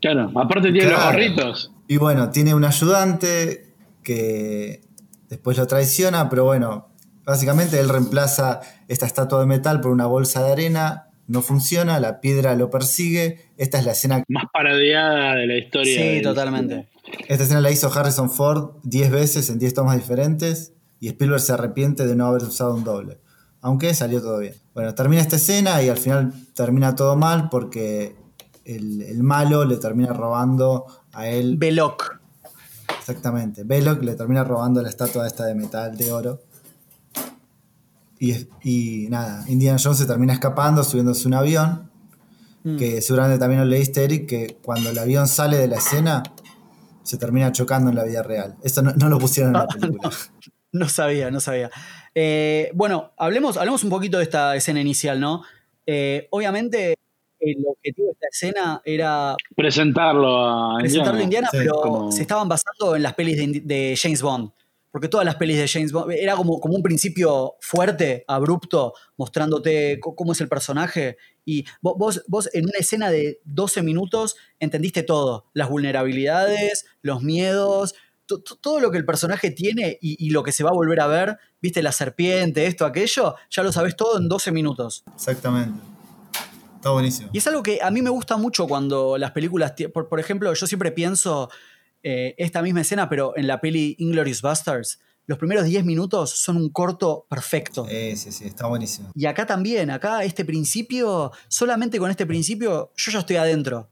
claro, 0.01 0.33
aparte 0.35 0.73
tiene 0.73 0.91
los 0.91 1.05
gorritos. 1.05 1.73
Y 1.87 1.97
bueno, 1.97 2.31
tiene 2.31 2.55
un 2.55 2.65
ayudante 2.65 3.75
que 4.03 4.83
después 5.29 5.59
lo 5.59 5.67
traiciona, 5.67 6.29
pero 6.29 6.45
bueno, 6.45 6.89
básicamente 7.25 7.81
él 7.81 7.89
reemplaza 7.89 8.61
esta 8.89 9.07
estatua 9.07 9.41
de 9.41 9.47
metal 9.47 9.81
por 9.81 9.91
una 9.91 10.07
bolsa 10.07 10.43
de 10.43 10.53
arena, 10.53 11.09
no 11.27 11.43
funciona, 11.43 12.01
la 12.01 12.21
piedra 12.21 12.55
lo 12.55 12.71
persigue. 12.71 13.51
Esta 13.57 13.79
es 13.79 13.87
la 13.87 13.93
escena, 13.93 14.25
Más 14.29 14.45
parodiada 14.53 15.37
de 15.37 15.47
la 15.47 15.57
historia. 15.57 16.17
Sí, 16.17 16.23
totalmente. 16.23 16.89
esta 17.29 17.45
escena 17.45 17.61
la 17.61 17.71
hizo 17.71 17.91
Harrison 17.93 18.31
Ford 18.31 18.77
10 18.83 19.11
veces 19.11 19.49
en 19.51 19.59
10 19.59 19.75
tomas 19.75 19.97
diferentes 19.97 20.73
y 21.01 21.09
Spielberg 21.09 21.41
se 21.41 21.53
arrepiente 21.53 22.07
de 22.07 22.15
no 22.15 22.27
haber 22.27 22.43
usado 22.43 22.75
un 22.75 22.85
doble. 22.85 23.19
Aunque 23.61 23.95
salió 23.95 24.21
todo 24.21 24.39
bien. 24.39 24.55
Bueno, 24.75 24.95
termina 24.95 25.23
esta 25.23 25.37
escena 25.37 25.83
y 25.83 25.89
al 25.89 25.97
final 25.97 26.35
termina 26.55 26.95
todo 26.95 27.17
mal 27.17 27.49
porque 27.49 28.15
el, 28.67 29.01
el 29.01 29.23
malo 29.23 29.65
le 29.65 29.79
termina 29.79 30.13
robando 30.13 30.87
a 31.13 31.29
él 31.29 31.57
Veloc. 31.57 32.21
Exactamente. 32.99 33.65
Belloc 33.65 34.03
le 34.03 34.15
termina 34.15 34.45
robando 34.45 34.81
la 34.81 34.89
estatua 34.89 35.27
esta 35.27 35.45
de 35.45 35.55
metal 35.55 35.95
de 35.95 36.11
oro. 36.11 36.41
Y, 38.19 38.47
y 38.63 39.09
nada, 39.09 39.45
Indiana 39.49 39.79
Jones 39.83 39.99
se 39.99 40.07
termina 40.07 40.33
escapando, 40.33 40.83
subiéndose 40.85 41.25
a 41.25 41.29
un 41.29 41.35
avión. 41.35 41.91
Mm. 42.63 42.77
Que 42.77 43.03
seguramente 43.03 43.39
también 43.39 43.61
lo 43.61 43.67
leíste, 43.67 44.05
Eric, 44.05 44.27
que 44.29 44.57
cuando 44.63 44.91
el 44.91 44.99
avión 44.99 45.29
sale 45.29 45.59
de 45.59 45.69
la 45.69 45.77
escena, 45.77 46.23
se 47.03 47.19
termina 47.19 47.53
chocando 47.53 47.91
en 47.91 47.97
la 47.97 48.05
vida 48.05 48.23
real. 48.23 48.57
Esto 48.63 48.81
no, 48.83 48.93
no 48.93 49.09
lo 49.09 49.19
pusieron 49.19 49.55
en 49.55 49.61
la 49.61 49.67
película. 49.81 50.11
No 50.73 50.89
sabía, 50.89 51.31
no 51.31 51.41
sabía. 51.41 51.71
Eh, 52.15 52.71
bueno, 52.75 53.13
hablemos, 53.19 53.57
hablemos 53.59 53.85
un 53.85 53.91
poquito 53.91 54.17
de 54.19 54.25
esta 54.25 54.57
escena 54.57 54.81
inicial, 54.81 55.21
¿no? 55.21 55.43
Eh, 55.87 56.27
obviamente, 56.31 56.97
el 57.39 57.63
objetivo 57.69 58.07
de 58.07 58.13
esta 58.13 58.27
escena 58.33 58.81
era 58.85 59.37
Presentarlo 59.55 60.39
a 60.47 60.79
presentarlo 60.79 61.21
a 61.21 61.23
Indiana, 61.23 61.49
Sí, 61.51 61.59
pero 61.59 61.75
como- 61.83 62.11
se 62.13 62.23
estaban 62.23 62.49
basando 62.49 62.97
en 62.97 63.03
las 63.03 63.13
pelis 63.15 63.37
de, 63.37 63.61
de 63.61 63.99
James 64.01 64.23
Bond. 64.23 64.51
Porque 64.95 65.09
todas 65.09 65.27
las 65.27 65.35
pelis 65.35 65.57
de 65.59 65.67
James 65.67 65.91
Bond 65.91 66.13
era 66.13 66.37
como, 66.37 66.61
como 66.61 66.77
un 66.77 66.83
principio 66.85 67.57
fuerte, 67.61 68.25
abrupto, 68.29 68.93
mostrándote 69.17 69.99
cómo 70.01 70.31
es 70.31 70.41
el 70.41 70.47
personaje. 70.49 71.17
Y 71.45 71.65
vo- 71.83 71.99
vos, 71.99 72.23
vos 72.29 72.49
en 72.53 72.67
una 72.67 72.79
escena 72.79 73.11
de 73.11 73.41
12 73.45 73.83
minutos 73.83 74.37
entendiste 74.61 75.03
todo: 75.03 75.47
las 75.53 75.69
vulnerabilidades, 75.69 76.87
los 77.03 77.23
miedos, 77.25 77.97
to- 78.27 78.41
to- 78.41 78.55
todo 78.55 78.79
lo 78.79 78.93
que 78.93 78.99
el 78.99 79.05
personaje 79.05 79.51
tiene 79.51 79.99
y, 80.01 80.25
y 80.25 80.31
lo 80.31 80.45
que 80.45 80.53
se 80.53 80.63
va 80.63 80.71
a 80.71 80.75
volver 80.75 81.01
a 81.01 81.09
ver. 81.09 81.39
Viste 81.61 81.83
la 81.83 81.91
serpiente, 81.91 82.67
esto, 82.67 82.87
aquello, 82.87 83.35
ya 83.51 83.65
lo 83.65 83.73
sabés 83.73 83.97
todo 83.97 84.19
en 84.19 84.29
12 84.29 84.53
minutos. 84.53 85.03
Exactamente. 85.13 85.77
Está 86.77 86.91
buenísimo. 86.91 87.31
Y 87.33 87.39
es 87.39 87.47
algo 87.49 87.65
que 87.65 87.81
a 87.83 87.91
mí 87.91 88.01
me 88.01 88.11
gusta 88.11 88.37
mucho 88.37 88.69
cuando 88.69 89.19
las 89.19 89.33
películas, 89.33 89.73
por, 89.93 90.09
por 90.09 90.21
ejemplo, 90.21 90.55
yo 90.55 90.67
siempre 90.69 90.93
pienso 90.93 91.51
eh, 92.05 92.35
esta 92.39 92.63
misma 92.63 92.83
escena, 92.83 93.09
pero 93.09 93.37
en 93.37 93.47
la 93.47 93.61
peli 93.61 93.97
Inglorious 93.99 94.43
Bastards, 94.43 95.01
los 95.27 95.39
primeros 95.39 95.65
10 95.65 95.87
minutos 95.87 96.31
son 96.31 96.59
un 96.59 96.69
corto 96.69 97.27
perfecto. 97.31 97.87
Eh, 97.89 98.15
sí, 98.17 98.31
sí, 98.31 98.45
está 98.45 98.67
buenísimo. 98.67 99.11
Y 99.15 99.25
acá 99.25 99.47
también, 99.47 99.91
acá 99.91 100.23
este 100.23 100.45
principio, 100.45 101.33
solamente 101.49 101.99
con 101.99 102.11
este 102.11 102.27
principio, 102.27 102.93
yo 102.95 103.11
ya 103.11 103.21
estoy 103.21 103.37
adentro. 103.37 103.89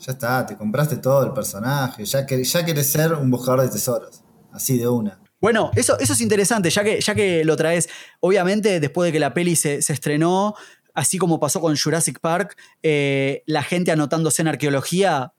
Ya 0.00 0.12
está, 0.12 0.46
te 0.46 0.56
compraste 0.56 0.96
todo 0.96 1.22
el 1.24 1.32
personaje. 1.32 2.04
Ya, 2.06 2.24
que, 2.24 2.42
ya 2.42 2.64
querés 2.64 2.86
ser 2.86 3.12
un 3.12 3.30
buscador 3.30 3.60
de 3.60 3.68
tesoros. 3.68 4.22
Así 4.50 4.78
de 4.78 4.88
una. 4.88 5.20
Bueno, 5.38 5.70
eso, 5.76 5.98
eso 5.98 6.14
es 6.14 6.20
interesante, 6.22 6.70
ya 6.70 6.82
que, 6.82 7.00
ya 7.00 7.14
que 7.14 7.44
lo 7.44 7.56
traes. 7.56 7.88
Obviamente, 8.20 8.80
después 8.80 9.08
de 9.08 9.12
que 9.12 9.20
la 9.20 9.34
peli 9.34 9.56
se, 9.56 9.82
se 9.82 9.92
estrenó, 9.92 10.54
así 10.94 11.18
como 11.18 11.38
pasó 11.40 11.60
con 11.60 11.76
Jurassic 11.76 12.20
Park, 12.20 12.56
eh, 12.82 13.42
la 13.46 13.62
gente 13.62 13.92
anotándose 13.92 14.42
en 14.42 14.48
arqueología, 14.48 15.32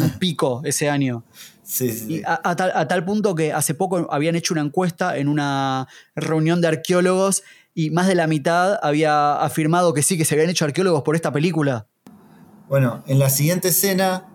un 0.00 0.10
pico 0.18 0.62
ese 0.64 0.90
año. 0.90 1.24
Sí, 1.62 1.90
sí. 1.90 2.04
Y 2.08 2.16
sí. 2.18 2.22
a, 2.26 2.40
a 2.42 2.56
tal, 2.56 2.72
a 2.74 2.88
tal 2.88 3.04
punto 3.04 3.34
que 3.34 3.52
hace 3.52 3.74
poco 3.74 4.08
habían 4.10 4.34
hecho 4.36 4.54
una 4.54 4.62
encuesta 4.62 5.16
en 5.16 5.28
una 5.28 5.88
reunión 6.14 6.60
de 6.60 6.68
arqueólogos 6.68 7.42
y 7.74 7.90
más 7.90 8.06
de 8.06 8.14
la 8.14 8.26
mitad 8.26 8.78
había 8.82 9.34
afirmado 9.36 9.94
que 9.94 10.02
sí, 10.02 10.18
que 10.18 10.24
se 10.24 10.34
habían 10.34 10.50
hecho 10.50 10.64
arqueólogos 10.64 11.02
por 11.02 11.16
esta 11.16 11.32
película. 11.32 11.86
Bueno, 12.68 13.02
en 13.06 13.18
la 13.18 13.30
siguiente 13.30 13.68
escena 13.68 14.26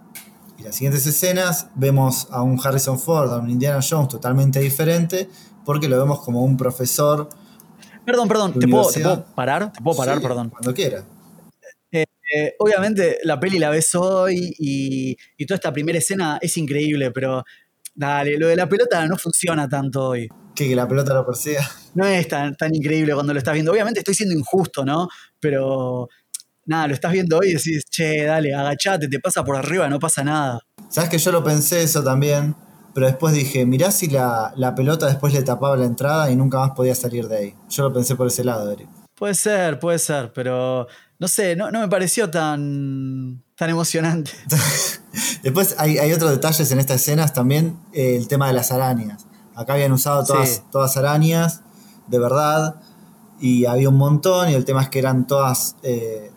y 0.57 0.63
las 0.63 0.75
siguientes 0.75 1.05
escenas 1.05 1.67
vemos 1.75 2.27
a 2.31 2.41
un 2.41 2.59
Harrison 2.63 2.99
Ford, 2.99 3.31
a 3.31 3.37
un 3.37 3.49
Indiana 3.49 3.79
Jones 3.87 4.09
totalmente 4.09 4.59
diferente, 4.59 5.29
porque 5.65 5.87
lo 5.87 5.97
vemos 5.97 6.19
como 6.21 6.43
un 6.43 6.57
profesor. 6.57 7.29
Perdón, 8.05 8.27
perdón, 8.27 8.53
¿te 8.59 8.67
puedo, 8.67 8.89
¿te 8.89 9.01
puedo 9.01 9.25
parar? 9.35 9.71
¿Te 9.71 9.81
puedo 9.81 9.97
parar, 9.97 10.17
Sí, 10.17 10.23
perdón? 10.23 10.49
Cuando 10.49 10.73
quiera. 10.73 11.03
Eh, 12.33 12.55
obviamente 12.59 13.19
la 13.23 13.39
peli 13.39 13.57
la 13.57 13.69
ves 13.69 13.95
hoy 13.95 14.53
y, 14.59 15.15
y 15.37 15.45
toda 15.45 15.55
esta 15.55 15.71
primera 15.71 15.97
escena 15.97 16.37
es 16.41 16.57
increíble, 16.57 17.11
pero 17.11 17.43
dale, 17.95 18.37
lo 18.37 18.47
de 18.47 18.55
la 18.55 18.67
pelota 18.67 19.05
no 19.07 19.17
funciona 19.17 19.67
tanto 19.67 20.09
hoy. 20.09 20.27
Que, 20.55 20.67
que 20.67 20.75
la 20.75 20.87
pelota 20.87 21.13
lo 21.13 21.25
persiga. 21.25 21.69
No 21.95 22.05
es 22.05 22.27
tan, 22.27 22.55
tan 22.55 22.73
increíble 22.75 23.13
cuando 23.13 23.33
lo 23.33 23.39
estás 23.39 23.53
viendo. 23.53 23.71
Obviamente 23.71 23.99
estoy 23.99 24.13
siendo 24.15 24.35
injusto, 24.35 24.83
¿no? 24.83 25.07
Pero 25.39 26.09
nada, 26.65 26.87
lo 26.87 26.93
estás 26.93 27.11
viendo 27.11 27.37
hoy 27.37 27.49
y 27.49 27.53
decís, 27.53 27.85
che, 27.89 28.23
dale, 28.23 28.53
agachate, 28.53 29.07
te 29.07 29.19
pasa 29.19 29.43
por 29.43 29.55
arriba, 29.55 29.87
no 29.87 29.99
pasa 29.99 30.23
nada. 30.23 30.59
Sabes 30.89 31.09
que 31.09 31.17
yo 31.17 31.31
lo 31.31 31.43
pensé 31.43 31.83
eso 31.83 32.03
también, 32.03 32.55
pero 32.93 33.07
después 33.07 33.33
dije, 33.33 33.65
mirá 33.65 33.91
si 33.91 34.07
la, 34.07 34.53
la 34.55 34.75
pelota 34.75 35.07
después 35.07 35.33
le 35.33 35.43
tapaba 35.43 35.77
la 35.77 35.85
entrada 35.85 36.29
y 36.29 36.35
nunca 36.35 36.59
más 36.59 36.71
podía 36.71 36.95
salir 36.95 37.27
de 37.27 37.37
ahí. 37.37 37.55
Yo 37.69 37.83
lo 37.83 37.93
pensé 37.93 38.15
por 38.15 38.27
ese 38.27 38.43
lado, 38.43 38.71
Eric. 38.71 38.89
Puede 39.15 39.33
ser, 39.33 39.79
puede 39.79 39.97
ser, 39.97 40.31
pero 40.33 40.87
no 41.19 41.27
sé, 41.27 41.55
no, 41.55 41.71
no 41.71 41.79
me 41.79 41.87
pareció 41.87 42.29
tan, 42.29 43.43
tan 43.55 43.69
emocionante. 43.69 44.31
Después 45.43 45.75
hay, 45.79 45.97
hay 45.97 46.13
otros 46.13 46.31
detalles 46.31 46.71
en 46.71 46.79
estas 46.79 46.97
escenas 47.01 47.33
también, 47.33 47.79
eh, 47.93 48.15
el 48.17 48.27
tema 48.27 48.47
de 48.47 48.53
las 48.53 48.71
arañas. 48.71 49.25
Acá 49.55 49.73
habían 49.73 49.91
usado 49.91 50.23
todas, 50.25 50.49
Sí. 50.49 50.61
todas 50.71 50.97
arañas, 50.97 51.61
de 52.07 52.19
verdad, 52.19 52.75
y 53.39 53.65
había 53.65 53.89
un 53.89 53.97
montón, 53.97 54.49
y 54.49 54.53
el 54.53 54.65
tema 54.65 54.81
es 54.83 54.89
que 54.89 54.99
eran 54.99 55.25
todas, 55.27 55.75
eh, 55.83 56.31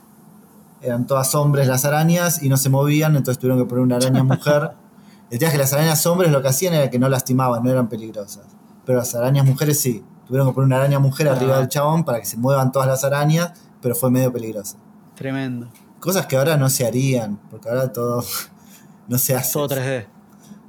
eran 0.83 1.07
todas 1.07 1.35
hombres 1.35 1.67
las 1.67 1.85
arañas 1.85 2.43
y 2.43 2.49
no 2.49 2.57
se 2.57 2.71
movían, 2.71 3.17
entonces 3.17 3.39
tuvieron 3.39 3.59
que 3.63 3.69
poner 3.69 3.85
una 3.85 3.97
araña 3.97 4.23
mujer. 4.25 4.71
El 5.31 5.39
tema 5.39 5.51
es 5.51 5.53
que 5.53 5.59
las 5.59 5.73
arañas 5.75 6.05
hombres 6.07 6.33
lo 6.33 6.43
que 6.43 6.49
hacían 6.49 6.75
era 6.75 6.91
que 6.91 6.99
no 6.99 7.09
lastimaban, 7.09 7.63
no 7.63 7.71
eran 7.71 7.89
peligrosas. 7.89 8.47
Pero 8.85 8.99
las 8.99 9.15
arañas 9.15 9.47
mujeres 9.47 9.81
sí. 9.81 10.03
Tuvieron 10.27 10.49
que 10.49 10.55
poner 10.55 10.67
una 10.67 10.77
araña 10.79 10.99
mujer 10.99 11.29
Ah. 11.29 11.33
arriba 11.33 11.59
del 11.59 11.69
chabón 11.69 12.05
para 12.05 12.19
que 12.19 12.27
se 12.27 12.37
muevan 12.37 12.73
todas 12.73 12.89
las 12.89 13.05
arañas, 13.05 13.53
pero 13.83 13.95
fue 13.95 14.11
medio 14.11 14.33
peligroso. 14.33 14.77
Tremendo. 15.15 15.71
Cosas 16.01 16.27
que 16.27 16.37
ahora 16.37 16.57
no 16.57 16.69
se 16.71 16.87
harían, 16.87 17.37
porque 17.51 17.69
ahora 17.69 17.93
todo 17.93 18.25
no 19.09 19.19
se 19.19 19.35
hace. 19.35 19.53
Todo 19.53 19.69
3D. 19.69 20.07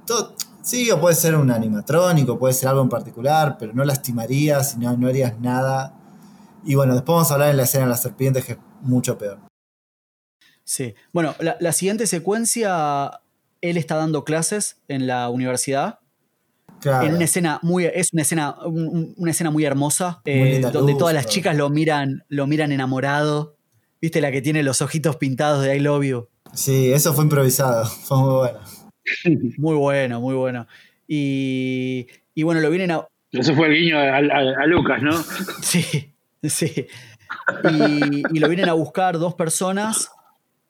Todo- 0.06 0.36
sí, 0.62 0.92
o 0.92 1.00
puede 1.00 1.16
ser 1.16 1.36
un 1.36 1.50
animatrónico, 1.52 2.38
puede 2.38 2.54
ser 2.54 2.70
algo 2.70 2.82
en 2.82 2.90
particular, 2.90 3.56
pero 3.58 3.74
no 3.74 3.84
lastimarías 3.86 4.76
y 4.76 4.80
no, 4.80 4.96
no 4.98 5.08
harías 5.08 5.40
nada. 5.40 5.94
Y 6.64 6.76
bueno, 6.76 6.94
después 6.94 7.16
vamos 7.16 7.32
a 7.32 7.36
hablar 7.36 7.50
en 7.50 7.58
la 7.58 7.64
escena 7.64 7.86
de 7.86 7.90
las 7.92 8.02
serpientes, 8.02 8.46
que 8.46 8.52
es 8.54 8.58
mucho 8.82 9.18
peor. 9.18 9.40
Sí. 10.64 10.94
Bueno, 11.14 11.34
la, 11.40 11.58
la 11.60 11.72
siguiente 11.74 12.06
secuencia, 12.08 13.22
él 13.62 13.78
está 13.78 13.96
dando 13.96 14.24
clases 14.24 14.78
en 14.88 15.08
la 15.08 15.30
universidad. 15.30 16.00
Claro. 16.82 17.06
En 17.08 17.16
una 17.16 17.26
escena 17.26 17.60
muy, 17.62 17.86
es 17.86 18.12
una 18.14 18.24
escena, 18.24 18.56
un- 18.66 18.88
un- 18.88 19.14
una 19.18 19.32
escena 19.32 19.52
muy 19.52 19.64
hermosa, 19.66 20.22
Muy 20.26 20.34
eh, 20.34 20.60
donde 20.62 20.92
luz, 20.94 20.98
todas 21.00 21.14
las 21.14 21.28
chicas 21.28 21.56
lo 21.56 21.70
miran, 21.70 22.24
lo 22.28 22.48
miran 22.48 22.72
enamorado. 22.72 23.56
¿Viste 24.02 24.20
la 24.20 24.32
que 24.32 24.42
tiene 24.42 24.64
los 24.64 24.82
ojitos 24.82 25.16
pintados 25.18 25.64
de 25.64 25.76
I 25.78 25.80
love 25.80 26.04
you? 26.04 26.28
Sí, 26.54 26.92
eso 26.92 27.14
fue 27.14 27.24
improvisado, 27.26 27.86
fue 28.04 28.18
muy 28.18 28.34
bueno. 28.34 28.60
Muy 29.58 29.76
bueno, 29.76 30.22
muy 30.22 30.36
bueno. 30.36 30.68
Y, 31.08 32.08
y 32.34 32.44
bueno, 32.44 32.62
lo 32.62 32.70
vienen 32.70 32.92
a. 32.92 33.08
Eso 33.32 33.54
fue 33.56 33.68
el 33.68 33.74
guiño 33.76 33.98
a, 33.98 34.18
a- 34.18 34.64
a 34.64 34.66
Lucas, 34.66 35.02
¿no? 35.04 35.12
Sí, 35.62 36.14
sí. 36.44 36.88
Y, 37.64 38.24
y 38.36 38.40
lo 38.40 38.48
vienen 38.50 38.70
a 38.70 38.74
buscar 38.74 39.18
dos 39.20 39.36
personas 39.36 40.10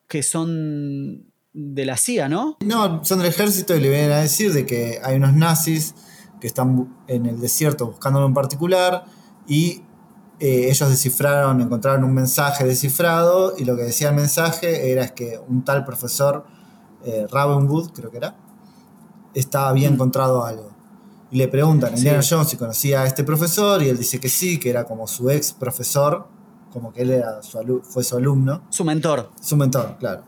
que 0.07 0.21
son 0.23 1.30
de 1.53 1.85
la 1.85 1.97
CIA, 1.97 2.29
¿no? 2.29 2.57
No, 2.61 3.03
son 3.03 3.19
del 3.19 3.27
ejército 3.27 3.75
y 3.75 3.79
le 3.81 3.89
vienen 3.89 4.11
a 4.11 4.17
decir 4.19 4.53
de 4.53 4.65
que 4.65 4.99
hay 5.03 5.17
unos 5.17 5.33
nazis 5.33 5.95
que 6.39 6.47
están 6.47 6.93
en 7.07 7.25
el 7.25 7.39
desierto 7.39 7.87
buscándolo 7.87 8.25
en 8.25 8.33
particular 8.33 9.05
y 9.47 9.83
eh, 10.39 10.69
ellos 10.69 10.89
descifraron, 10.89 11.61
encontraron 11.61 12.03
un 12.03 12.13
mensaje 12.13 12.63
descifrado 12.65 13.53
y 13.57 13.65
lo 13.65 13.75
que 13.75 13.83
decía 13.83 14.09
el 14.09 14.15
mensaje 14.15 14.91
era 14.91 15.03
es 15.03 15.11
que 15.11 15.39
un 15.47 15.63
tal 15.63 15.83
profesor 15.85 16.45
eh, 17.03 17.27
Ravenwood, 17.29 17.91
creo 17.91 18.11
que 18.11 18.17
era, 18.17 18.35
estaba, 19.33 19.69
había 19.69 19.89
Mm. 19.89 19.93
encontrado 19.93 20.45
algo. 20.45 20.71
Y 21.31 21.37
le 21.37 21.47
preguntan 21.47 21.93
a 21.93 21.97
Sí. 21.97 22.03
Indiana 22.03 22.23
Jones 22.27 22.49
si 22.49 22.57
conocía 22.57 23.01
a 23.01 23.05
este 23.07 23.23
profesor 23.23 23.81
y 23.83 23.89
él 23.89 23.97
dice 23.97 24.19
que 24.19 24.29
sí, 24.29 24.59
que 24.59 24.69
era 24.69 24.83
como 24.85 25.07
su 25.07 25.29
ex 25.29 25.53
profesor, 25.53 26.27
como 26.71 26.91
que 26.93 27.01
él 27.03 27.11
era 27.11 27.41
su 27.43 27.57
alu- 27.57 27.81
fue 27.83 28.03
su 28.03 28.17
alumno, 28.17 28.63
Su 28.69 28.83
mentor. 28.83 29.29
su 29.41 29.55
mentor, 29.57 29.97
claro. 29.99 30.23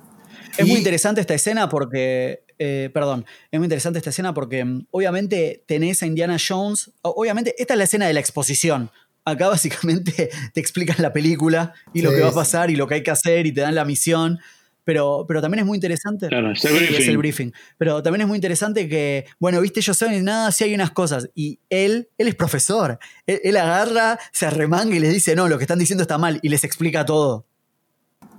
Es 0.57 0.65
Y- 0.65 0.69
muy 0.69 0.77
interesante 0.77 1.21
esta 1.21 1.33
escena 1.33 1.69
porque. 1.69 2.43
eh, 2.59 2.89
perdón, 2.93 3.25
es 3.51 3.59
muy 3.59 3.65
interesante 3.65 3.97
esta 3.97 4.11
escena 4.11 4.33
porque 4.33 4.63
mm, 4.63 4.87
obviamente 4.91 5.63
tenés 5.67 6.01
a 6.03 6.05
Indiana 6.05 6.37
Jones. 6.45 6.91
Obviamente, 7.01 7.55
esta 7.57 7.73
es 7.73 7.77
la 7.79 7.83
escena 7.85 8.07
de 8.07 8.13
la 8.13 8.19
exposición. 8.19 8.89
Acá 9.25 9.47
básicamente 9.49 10.29
te 10.53 10.59
explican 10.59 10.97
la 10.99 11.11
película 11.11 11.73
y 11.93 12.01
lo 12.01 12.11
Sí, 12.11 12.17
que 12.17 12.21
va 12.21 12.27
a 12.27 12.31
sí. 12.31 12.35
pasar 12.35 12.69
y 12.71 12.75
lo 12.75 12.87
que 12.87 12.95
hay 12.95 13.03
que 13.03 13.11
hacer 13.11 13.45
y 13.47 13.51
te 13.51 13.61
dan 13.61 13.75
la 13.75 13.85
misión. 13.85 14.39
Pero, 14.85 15.23
pero 15.27 15.41
también 15.41 15.61
es 15.61 15.65
muy 15.65 15.77
interesante. 15.77 16.27
Claro, 16.27 16.51
es 16.51 16.63
el 16.65 16.71
Sí, 16.71 16.77
briefing. 16.77 17.01
es 17.01 17.07
el 17.07 17.17
briefing. 17.17 17.51
Pero 17.77 18.03
también 18.03 18.21
es 18.21 18.27
muy 18.27 18.35
interesante 18.35 18.87
que, 18.89 19.25
bueno, 19.39 19.61
viste, 19.61 19.79
ellos 19.79 19.97
saben 19.97 20.23
nada, 20.25 20.51
si 20.51 20.65
hay 20.65 20.75
unas 20.75 20.91
cosas. 20.91 21.29
Y 21.33 21.59
él, 21.69 22.09
él 22.17 22.27
es 22.27 22.35
profesor. 22.35 22.99
Él, 23.25 23.39
él 23.45 23.55
agarra, 23.57 24.19
se 24.33 24.45
arremanga 24.45 24.93
y 24.93 24.99
les 24.99 25.13
dice, 25.13 25.35
no, 25.37 25.47
lo 25.47 25.57
que 25.57 25.63
están 25.63 25.79
diciendo 25.79 26.01
está 26.01 26.17
mal. 26.17 26.37
Y 26.41 26.49
les 26.49 26.65
explica 26.65 27.05
todo. 27.05 27.45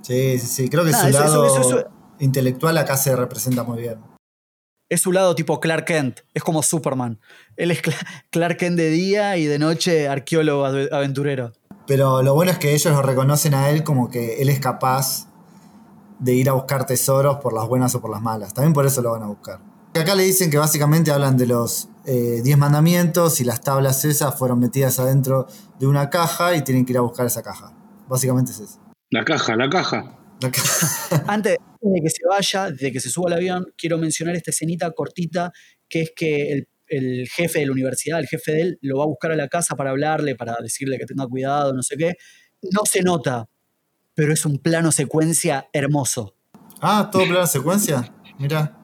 Sí, 0.02 0.38
sí, 0.38 0.46
sí. 0.46 0.68
Creo 0.68 0.84
que 0.84 0.90
Nah, 0.90 1.00
su 1.00 1.06
eso- 1.08 1.18
eso- 1.18 1.24
lado 1.24 1.46
eso- 1.46 1.60
eso- 1.78 1.88
intelectual 2.18 2.76
acá 2.78 2.96
se 2.96 3.14
representa 3.16 3.62
muy 3.64 3.80
bien. 3.82 3.98
Es 4.90 5.00
su 5.00 5.12
lado 5.12 5.34
tipo 5.34 5.60
Clark 5.60 5.86
Kent. 5.86 6.20
Es 6.34 6.44
como 6.44 6.62
Superman. 6.62 7.18
Él 7.56 7.70
es 7.70 7.82
Cla- 7.82 8.06
Clark 8.30 8.56
Kent 8.58 8.76
de 8.76 8.90
día 8.90 9.36
y 9.36 9.46
de 9.46 9.58
noche 9.58 10.08
arqueólogo 10.08 10.64
ave- 10.66 10.88
aventurero. 10.92 11.52
Pero 11.86 12.22
lo 12.22 12.34
bueno 12.34 12.50
es 12.52 12.58
que 12.58 12.74
ellos 12.74 12.92
lo 12.92 13.02
reconocen 13.02 13.54
a 13.54 13.70
él 13.70 13.82
como 13.82 14.10
que 14.10 14.40
él 14.42 14.48
es 14.48 14.60
capaz 14.60 15.26
de 16.18 16.32
ir 16.34 16.48
a 16.48 16.52
buscar 16.52 16.86
tesoros 16.86 17.38
por 17.38 17.52
las 17.52 17.66
buenas 17.66 17.94
o 17.94 18.00
por 18.00 18.10
las 18.10 18.22
malas. 18.22 18.54
También 18.54 18.72
por 18.72 18.86
eso 18.86 19.02
lo 19.02 19.12
van 19.12 19.22
a 19.22 19.26
buscar. 19.26 19.60
Acá 19.94 20.14
le 20.14 20.22
dicen 20.24 20.50
que 20.50 20.58
básicamente 20.58 21.10
hablan 21.12 21.36
de 21.36 21.46
los 21.46 21.88
eh, 22.04 22.40
10 22.42 22.58
mandamientos 22.58 23.40
y 23.40 23.44
las 23.44 23.60
tablas 23.60 24.04
esas 24.04 24.36
fueron 24.38 24.58
metidas 24.60 24.98
adentro 24.98 25.46
de 25.78 25.86
una 25.86 26.10
caja 26.10 26.54
y 26.56 26.62
tienen 26.62 26.84
que 26.84 26.92
ir 26.92 26.98
a 26.98 27.02
buscar 27.02 27.26
esa 27.26 27.42
caja. 27.42 27.72
Básicamente 28.08 28.52
es 28.52 28.60
eso. 28.60 28.78
La 29.10 29.24
caja, 29.24 29.56
la 29.56 29.68
caja. 29.70 30.18
La 30.40 30.50
caja. 30.50 31.24
Antes 31.26 31.58
de 31.92 32.00
que 32.00 32.10
se 32.10 32.26
vaya, 32.28 32.70
de 32.70 32.92
que 32.92 33.00
se 33.00 33.10
suba 33.10 33.30
al 33.30 33.38
avión, 33.38 33.66
quiero 33.76 33.98
mencionar 33.98 34.36
esta 34.36 34.50
escenita 34.50 34.90
cortita, 34.92 35.52
que 35.88 36.02
es 36.02 36.12
que 36.14 36.52
el, 36.52 36.68
el 36.88 37.28
jefe 37.28 37.60
de 37.60 37.66
la 37.66 37.72
universidad, 37.72 38.20
el 38.20 38.26
jefe 38.26 38.52
de 38.52 38.60
él, 38.60 38.78
lo 38.82 38.98
va 38.98 39.04
a 39.04 39.08
buscar 39.08 39.32
a 39.32 39.36
la 39.36 39.48
casa 39.48 39.76
para 39.76 39.90
hablarle, 39.90 40.36
para 40.36 40.56
decirle 40.62 40.98
que 40.98 41.06
tenga 41.06 41.26
cuidado, 41.26 41.72
no 41.72 41.82
sé 41.82 41.96
qué. 41.96 42.14
No 42.62 42.82
se 42.84 43.02
nota, 43.02 43.48
pero 44.14 44.32
es 44.32 44.44
un 44.46 44.58
plano 44.58 44.92
secuencia 44.92 45.68
hermoso. 45.72 46.34
Ah, 46.80 47.08
todo 47.10 47.26
plano 47.26 47.46
secuencia. 47.46 48.14
Mira. 48.38 48.78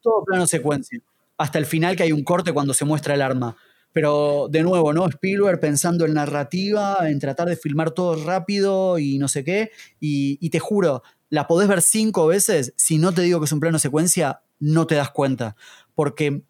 Todo 0.00 0.24
plano 0.24 0.46
secuencia. 0.46 0.98
Hasta 1.36 1.58
el 1.58 1.66
final 1.66 1.96
que 1.96 2.02
hay 2.02 2.12
un 2.12 2.24
corte 2.24 2.52
cuando 2.52 2.74
se 2.74 2.84
muestra 2.84 3.14
el 3.14 3.22
arma. 3.22 3.56
Pero 3.92 4.46
de 4.48 4.62
nuevo, 4.62 4.92
¿no? 4.92 5.08
Spielberg 5.08 5.58
pensando 5.58 6.04
en 6.06 6.14
narrativa, 6.14 6.98
en 7.08 7.18
tratar 7.18 7.48
de 7.48 7.56
filmar 7.56 7.90
todo 7.90 8.24
rápido 8.24 8.98
y 8.98 9.18
no 9.18 9.26
sé 9.26 9.42
qué. 9.42 9.72
Y, 9.98 10.38
y 10.40 10.50
te 10.50 10.60
juro, 10.60 11.02
la 11.30 11.46
podés 11.46 11.68
ver 11.68 11.80
cinco 11.80 12.26
veces. 12.26 12.74
Si 12.76 12.98
no 12.98 13.12
te 13.12 13.22
digo 13.22 13.40
que 13.40 13.46
es 13.46 13.52
un 13.52 13.60
plano 13.60 13.78
secuencia, 13.78 14.42
no 14.58 14.86
te 14.86 14.96
das 14.96 15.10
cuenta. 15.10 15.56
Porque 15.94 16.42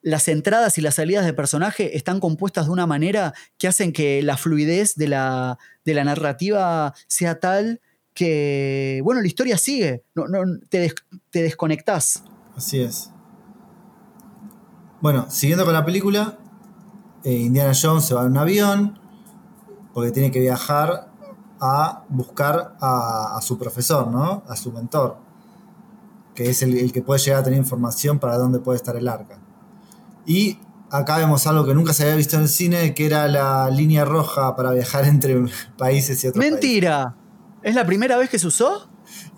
las 0.00 0.26
entradas 0.26 0.78
y 0.78 0.80
las 0.80 0.96
salidas 0.96 1.24
de 1.24 1.32
personaje 1.32 1.96
están 1.96 2.18
compuestas 2.18 2.66
de 2.66 2.72
una 2.72 2.86
manera 2.88 3.34
que 3.58 3.68
hacen 3.68 3.92
que 3.92 4.20
la 4.22 4.36
fluidez 4.36 4.96
de 4.96 5.06
la, 5.06 5.58
de 5.84 5.94
la 5.94 6.02
narrativa 6.02 6.92
sea 7.06 7.38
tal 7.38 7.80
que, 8.14 9.00
bueno, 9.04 9.20
la 9.20 9.26
historia 9.28 9.56
sigue. 9.56 10.02
No, 10.14 10.26
no, 10.26 10.40
te, 10.68 10.78
des- 10.80 10.94
te 11.30 11.42
desconectás. 11.42 12.24
Así 12.56 12.80
es. 12.80 13.10
Bueno, 15.00 15.26
siguiendo 15.30 15.64
con 15.64 15.74
la 15.74 15.84
película, 15.84 16.38
eh, 17.24 17.32
Indiana 17.32 17.72
Jones 17.80 18.04
se 18.04 18.14
va 18.14 18.22
en 18.22 18.28
un 18.32 18.38
avión 18.38 18.98
porque 19.94 20.10
tiene 20.10 20.30
que 20.30 20.40
viajar 20.40 21.11
a 21.64 22.02
buscar 22.08 22.74
a, 22.80 23.36
a 23.36 23.40
su 23.40 23.56
profesor, 23.56 24.08
¿no? 24.08 24.42
A 24.48 24.56
su 24.56 24.72
mentor. 24.72 25.16
que 26.34 26.50
es 26.50 26.60
el, 26.62 26.76
el 26.76 26.92
que 26.92 27.02
puede 27.02 27.20
llegar 27.20 27.40
a 27.40 27.44
tener 27.44 27.58
información 27.58 28.18
para 28.18 28.36
dónde 28.36 28.58
puede 28.58 28.76
estar 28.76 28.96
el 28.96 29.06
arca. 29.06 29.38
Y 30.26 30.58
acá 30.90 31.18
vemos 31.18 31.46
algo 31.46 31.64
que 31.64 31.72
nunca 31.72 31.92
se 31.92 32.02
había 32.02 32.16
visto 32.16 32.34
en 32.36 32.42
el 32.42 32.48
cine, 32.48 32.94
que 32.94 33.06
era 33.06 33.28
la 33.28 33.70
línea 33.70 34.04
roja 34.04 34.56
para 34.56 34.72
viajar 34.72 35.04
entre 35.06 35.44
países 35.78 36.22
y 36.24 36.26
otros 36.26 36.42
países. 36.42 36.60
Mentira. 36.60 37.14
¿Es 37.62 37.76
la 37.76 37.86
primera 37.86 38.16
vez 38.16 38.28
que 38.28 38.40
se 38.40 38.48
usó? 38.48 38.88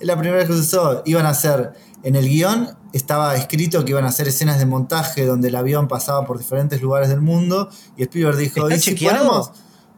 Es 0.00 0.06
la 0.06 0.16
primera 0.16 0.38
vez 0.38 0.46
que 0.46 0.54
se 0.54 0.60
usó. 0.60 1.02
Iban 1.04 1.26
a 1.26 1.30
hacer, 1.30 1.74
en 2.02 2.16
el 2.16 2.26
guion 2.26 2.70
estaba 2.94 3.34
escrito 3.34 3.84
que 3.84 3.90
iban 3.90 4.04
a 4.04 4.08
hacer 4.08 4.28
escenas 4.28 4.58
de 4.58 4.66
montaje 4.66 5.26
donde 5.26 5.48
el 5.48 5.56
avión 5.56 5.88
pasaba 5.88 6.24
por 6.24 6.38
diferentes 6.38 6.80
lugares 6.80 7.08
del 7.10 7.20
mundo 7.20 7.68
y 7.96 8.04
Spielberg 8.04 8.36
dijo, 8.38 8.68
¿Está 8.68 8.92
¿y 8.92 8.96
si 8.96 9.04
ponemos? 9.04 9.52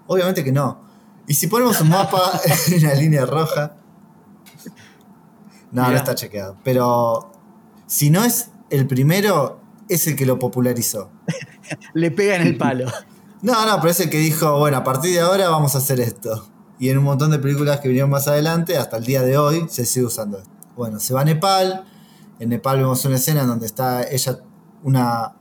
Obviamente 0.09 0.43
que 0.43 0.51
no. 0.51 0.86
¿Y 1.29 1.35
si 1.35 1.47
ponemos 1.49 1.81
un 1.81 1.89
mapa 1.89 2.41
en 2.69 2.83
la 2.83 2.95
línea 2.95 3.27
roja? 3.27 3.77
No, 5.73 5.91
no 5.91 5.97
está 5.97 6.15
chequeado. 6.15 6.57
Pero 6.63 7.33
si 7.87 8.11
no 8.11 8.25
es 8.25 8.51
el 8.71 8.87
primero, 8.87 9.61
es 9.89 10.07
el 10.07 10.17
que 10.17 10.27
lo 10.27 10.39
popularizó. 10.39 11.11
Le 11.95 12.11
pega 12.11 12.37
en 12.37 12.43
el 12.43 12.57
palo. 12.57 12.91
No, 13.43 13.67
no, 13.67 13.77
pero 13.81 13.91
es 13.91 14.01
el 14.01 14.11
que 14.11 14.19
dijo, 14.19 14.59
bueno, 14.59 14.79
a 14.79 14.85
partir 14.85 15.13
de 15.13 15.21
ahora 15.21 15.49
vamos 15.49 15.75
a 15.75 15.79
hacer 15.79 16.01
esto. 16.01 16.49
Y 16.79 16.91
en 16.91 16.99
un 16.99 17.05
montón 17.05 17.31
de 17.31 17.39
películas 17.39 17.81
que 17.81 17.89
vinieron 17.89 18.11
más 18.11 18.29
adelante, 18.29 18.77
hasta 18.77 18.97
el 18.97 19.05
día 19.05 19.23
de 19.23 19.39
hoy, 19.39 19.67
se 19.69 19.85
sigue 19.87 20.07
usando 20.07 20.39
esto. 20.39 20.51
Bueno, 20.77 21.01
se 21.01 21.15
va 21.15 21.23
a 21.23 21.25
Nepal. 21.25 21.85
En 22.39 22.51
Nepal 22.51 22.79
vemos 22.79 23.05
una 23.05 23.17
escena 23.17 23.43
en 23.43 23.49
donde 23.49 23.67
está 23.67 24.03
ella, 24.09 24.39
una, 24.83 25.37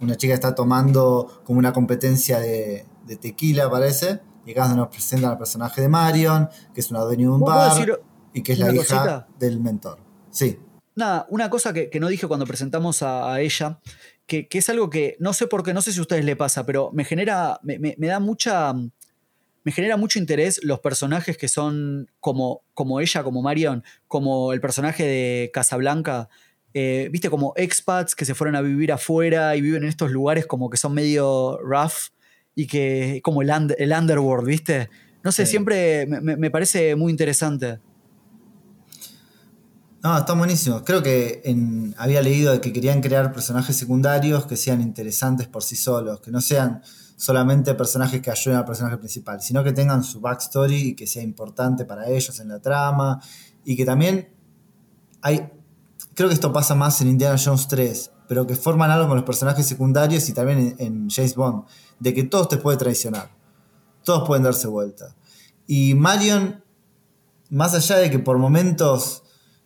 una 0.00 0.16
chica 0.16 0.34
está 0.34 0.54
tomando 0.54 1.42
como 1.44 1.58
una 1.58 1.72
competencia 1.72 2.40
de, 2.40 2.86
de 3.06 3.16
tequila, 3.16 3.70
parece. 3.70 4.20
Y 4.48 4.52
acá 4.52 4.74
nos 4.74 4.88
presentan 4.88 5.32
al 5.32 5.36
personaje 5.36 5.82
de 5.82 5.88
Marion, 5.90 6.48
que 6.72 6.80
es 6.80 6.90
una 6.90 7.00
dueña 7.00 7.24
de 7.24 7.28
un 7.28 7.40
¿Puedo 7.40 7.54
bar 7.54 7.70
decir 7.70 7.94
y 8.32 8.42
que 8.42 8.52
es 8.54 8.58
la 8.58 8.72
hija 8.72 8.78
cosita? 8.78 9.28
del 9.38 9.60
mentor. 9.60 9.98
Sí, 10.30 10.58
Nada, 10.94 11.26
una 11.28 11.50
cosa 11.50 11.74
que, 11.74 11.90
que 11.90 12.00
no 12.00 12.08
dije 12.08 12.26
cuando 12.26 12.46
presentamos 12.46 13.02
a, 13.02 13.32
a 13.34 13.40
ella, 13.42 13.78
que, 14.26 14.48
que 14.48 14.58
es 14.58 14.68
algo 14.70 14.88
que 14.88 15.16
no 15.20 15.32
sé 15.34 15.46
por 15.46 15.62
qué, 15.62 15.72
no 15.74 15.82
sé 15.82 15.92
si 15.92 15.98
a 15.98 16.02
ustedes 16.02 16.24
le 16.24 16.34
pasa, 16.34 16.64
pero 16.64 16.90
me 16.94 17.04
genera, 17.04 17.60
me, 17.62 17.78
me- 17.78 17.94
me 17.98 18.06
da 18.08 18.18
mucha, 18.20 18.72
me 18.72 19.72
genera 19.72 19.96
mucho 19.98 20.18
interés 20.18 20.60
los 20.64 20.80
personajes 20.80 21.36
que 21.36 21.46
son 21.46 22.10
como, 22.18 22.62
como 22.74 23.00
ella, 23.00 23.22
como 23.22 23.42
Marion, 23.42 23.84
como 24.08 24.52
el 24.54 24.60
personaje 24.62 25.04
de 25.04 25.50
Casablanca, 25.52 26.28
eh, 26.74 27.08
viste, 27.12 27.28
como 27.30 27.52
expats 27.56 28.14
que 28.16 28.24
se 28.24 28.34
fueron 28.34 28.56
a 28.56 28.60
vivir 28.62 28.90
afuera 28.92 29.54
y 29.56 29.60
viven 29.60 29.82
en 29.82 29.88
estos 29.90 30.10
lugares 30.10 30.46
como 30.46 30.68
que 30.70 30.78
son 30.78 30.94
medio 30.94 31.58
rough 31.62 32.10
y 32.60 32.66
que 32.66 33.20
como 33.22 33.40
el, 33.42 33.50
el 33.78 33.92
underworld, 33.92 34.44
viste. 34.46 34.90
No 35.22 35.30
sé, 35.30 35.44
Sí. 35.46 35.50
siempre 35.52 36.06
me- 36.06 36.36
me- 36.36 36.50
parece 36.50 36.96
muy 36.96 37.12
interesante. 37.12 37.78
No, 40.02 40.16
están 40.18 40.38
buenísimos. 40.38 40.82
Creo 40.84 41.02
que 41.02 41.40
en- 41.44 41.94
había 41.98 42.22
leído 42.22 42.52
de 42.52 42.60
que 42.60 42.72
querían 42.72 43.00
crear 43.00 43.32
personajes 43.32 43.76
secundarios 43.76 44.46
que 44.46 44.56
sean 44.56 44.80
interesantes 44.80 45.48
por 45.48 45.62
sí 45.62 45.76
solos, 45.76 46.20
que 46.20 46.30
no 46.30 46.40
sean 46.40 46.82
solamente 47.16 47.74
personajes 47.74 48.20
que 48.22 48.30
ayuden 48.30 48.58
al 48.58 48.64
personaje 48.64 48.96
principal, 48.96 49.40
sino 49.40 49.64
que 49.64 49.72
tengan 49.72 50.04
su 50.04 50.20
backstory 50.20 50.76
y 50.90 50.94
que 50.94 51.06
sea 51.06 51.22
importante 51.22 51.84
para 51.84 52.08
ellos 52.08 52.38
en 52.40 52.48
la 52.48 52.60
trama. 52.60 53.20
Y 53.64 53.76
que 53.76 53.84
también 53.84 54.28
hay. 55.22 55.48
Creo 56.14 56.28
que 56.28 56.34
esto 56.34 56.52
pasa 56.52 56.74
más 56.76 57.00
en 57.00 57.08
Indiana 57.08 57.36
Jones 57.42 57.66
3, 57.68 58.12
pero 58.28 58.46
que 58.46 58.54
forman 58.54 58.90
algo 58.90 59.08
con 59.08 59.16
los 59.16 59.24
personajes 59.26 59.66
secundarios 59.66 60.28
y 60.28 60.32
también 60.32 60.76
en, 60.78 60.86
en 61.04 61.10
James 61.10 61.34
Bond, 61.34 61.64
de 62.00 62.14
que 62.14 62.24
todos 62.24 62.48
te 62.48 62.56
pueden 62.56 62.78
traicionar. 62.78 63.30
Todos 64.04 64.26
pueden 64.26 64.44
darse 64.44 64.66
vuelta. 64.68 65.14
Y 65.66 65.94
Marion, 65.94 66.62
más 67.50 67.74
allá 67.74 67.96
de 67.96 68.10
que 68.10 68.18
por 68.18 68.38
momentos 68.38 69.22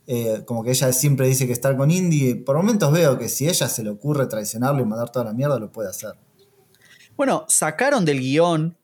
eh, 0.06 0.42
como 0.46 0.64
que 0.64 0.70
ella 0.70 0.92
siempre 0.92 1.28
dice 1.28 1.46
que 1.46 1.52
estar 1.52 1.76
con 1.76 1.90
Indy, 1.90 2.34
por 2.34 2.56
momentos 2.56 2.90
veo 2.92 3.18
que 3.18 3.28
si 3.28 3.48
ella 3.48 3.68
se 3.68 3.84
le 3.84 3.90
ocurre 3.90 4.26
traicionarlo 4.26 4.82
y 4.82 4.84
mandar 4.84 5.10
toda 5.10 5.26
la 5.26 5.32
mierda, 5.32 5.58
lo 5.60 5.70
puede 5.70 5.88
hacer. 5.90 6.14
Bueno, 7.16 7.44
sacaron 7.48 8.04
del 8.04 8.18
guion 8.18 8.76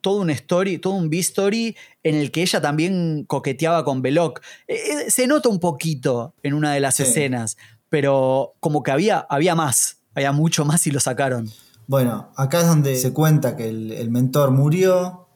todo 0.00 0.20
un 0.20 0.30
story, 0.30 0.78
todo 0.78 0.94
un 0.94 1.08
B-story 1.10 1.76
en 2.02 2.14
el 2.16 2.30
que 2.30 2.42
ella 2.42 2.60
también 2.60 3.24
coqueteaba 3.26 3.84
con 3.84 4.02
Belloc. 4.02 4.40
Eh, 4.68 4.74
eh, 5.06 5.10
se 5.10 5.26
nota 5.26 5.48
un 5.48 5.58
poquito 5.60 6.34
en 6.42 6.54
una 6.54 6.72
de 6.72 6.80
las 6.80 6.96
Sí. 6.96 7.04
escenas, 7.04 7.56
pero 7.88 8.54
como 8.60 8.82
que 8.82 8.90
había, 8.90 9.18
había 9.28 9.54
más, 9.54 9.98
había 10.14 10.32
mucho 10.32 10.64
más 10.64 10.86
y 10.86 10.90
lo 10.90 11.00
sacaron. 11.00 11.50
Bueno, 11.86 12.32
acá 12.36 12.60
es 12.60 12.66
donde 12.66 12.96
se 12.96 13.12
cuenta 13.12 13.56
que 13.56 13.68
el, 13.68 13.92
el 13.92 14.10
mentor 14.10 14.50
murió 14.50 15.26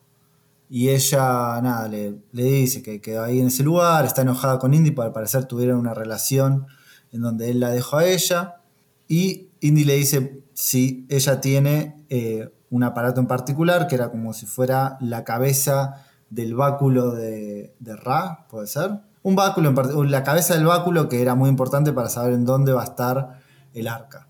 y 0.69 0.91
ella, 0.91 1.61
nada, 1.63 1.89
le, 1.89 2.17
le 2.33 2.45
dice 2.45 2.83
que 2.83 3.01
quedó 3.01 3.25
ahí 3.25 3.41
en 3.41 3.49
ese 3.49 3.63
lugar, 3.63 4.05
está 4.05 4.23
enojada 4.23 4.59
con 4.59 4.73
Indy, 4.73 4.95
al 5.01 5.13
parecer 5.13 5.45
tuvieron 5.47 5.79
una 5.79 5.95
relación 5.95 6.67
en 7.13 7.23
donde 7.23 7.51
él 7.51 7.61
la 7.61 7.71
dejó 7.71 7.99
a 7.99 8.07
ella 8.07 8.61
y 9.09 9.49
Indy 9.61 9.85
le 9.85 9.97
dice 9.97 10.45
si 10.55 11.07
ella 11.09 11.41
tiene 11.41 12.05
eh, 12.09 12.53
un 12.71 12.85
aparato 12.85 13.21
en 13.21 13.27
particular 13.27 13.89
que 13.89 13.97
era 13.97 14.11
como 14.11 14.33
si 14.33 14.47
fuera 14.47 14.97
la 15.01 15.25
cabeza 15.25 16.07
del 16.31 16.55
báculo 16.55 17.11
de, 17.13 17.75
de 17.81 17.97
Ra, 17.97 18.47
¿puede 18.49 18.69
ser? 18.69 19.01
Un 19.23 19.35
báculo, 19.35 19.71
en 19.71 20.11
la 20.11 20.23
cabeza 20.23 20.55
del 20.55 20.67
báculo 20.67 21.09
que 21.09 21.21
era 21.21 21.35
muy 21.35 21.51
importante 21.51 21.93
para 21.93 22.09
saber 22.09 22.33
en 22.33 22.45
dónde 22.45 22.73
va 22.73 22.83
a 22.83 22.85
estar 22.85 23.41
el 23.75 23.89
arca. 23.89 24.30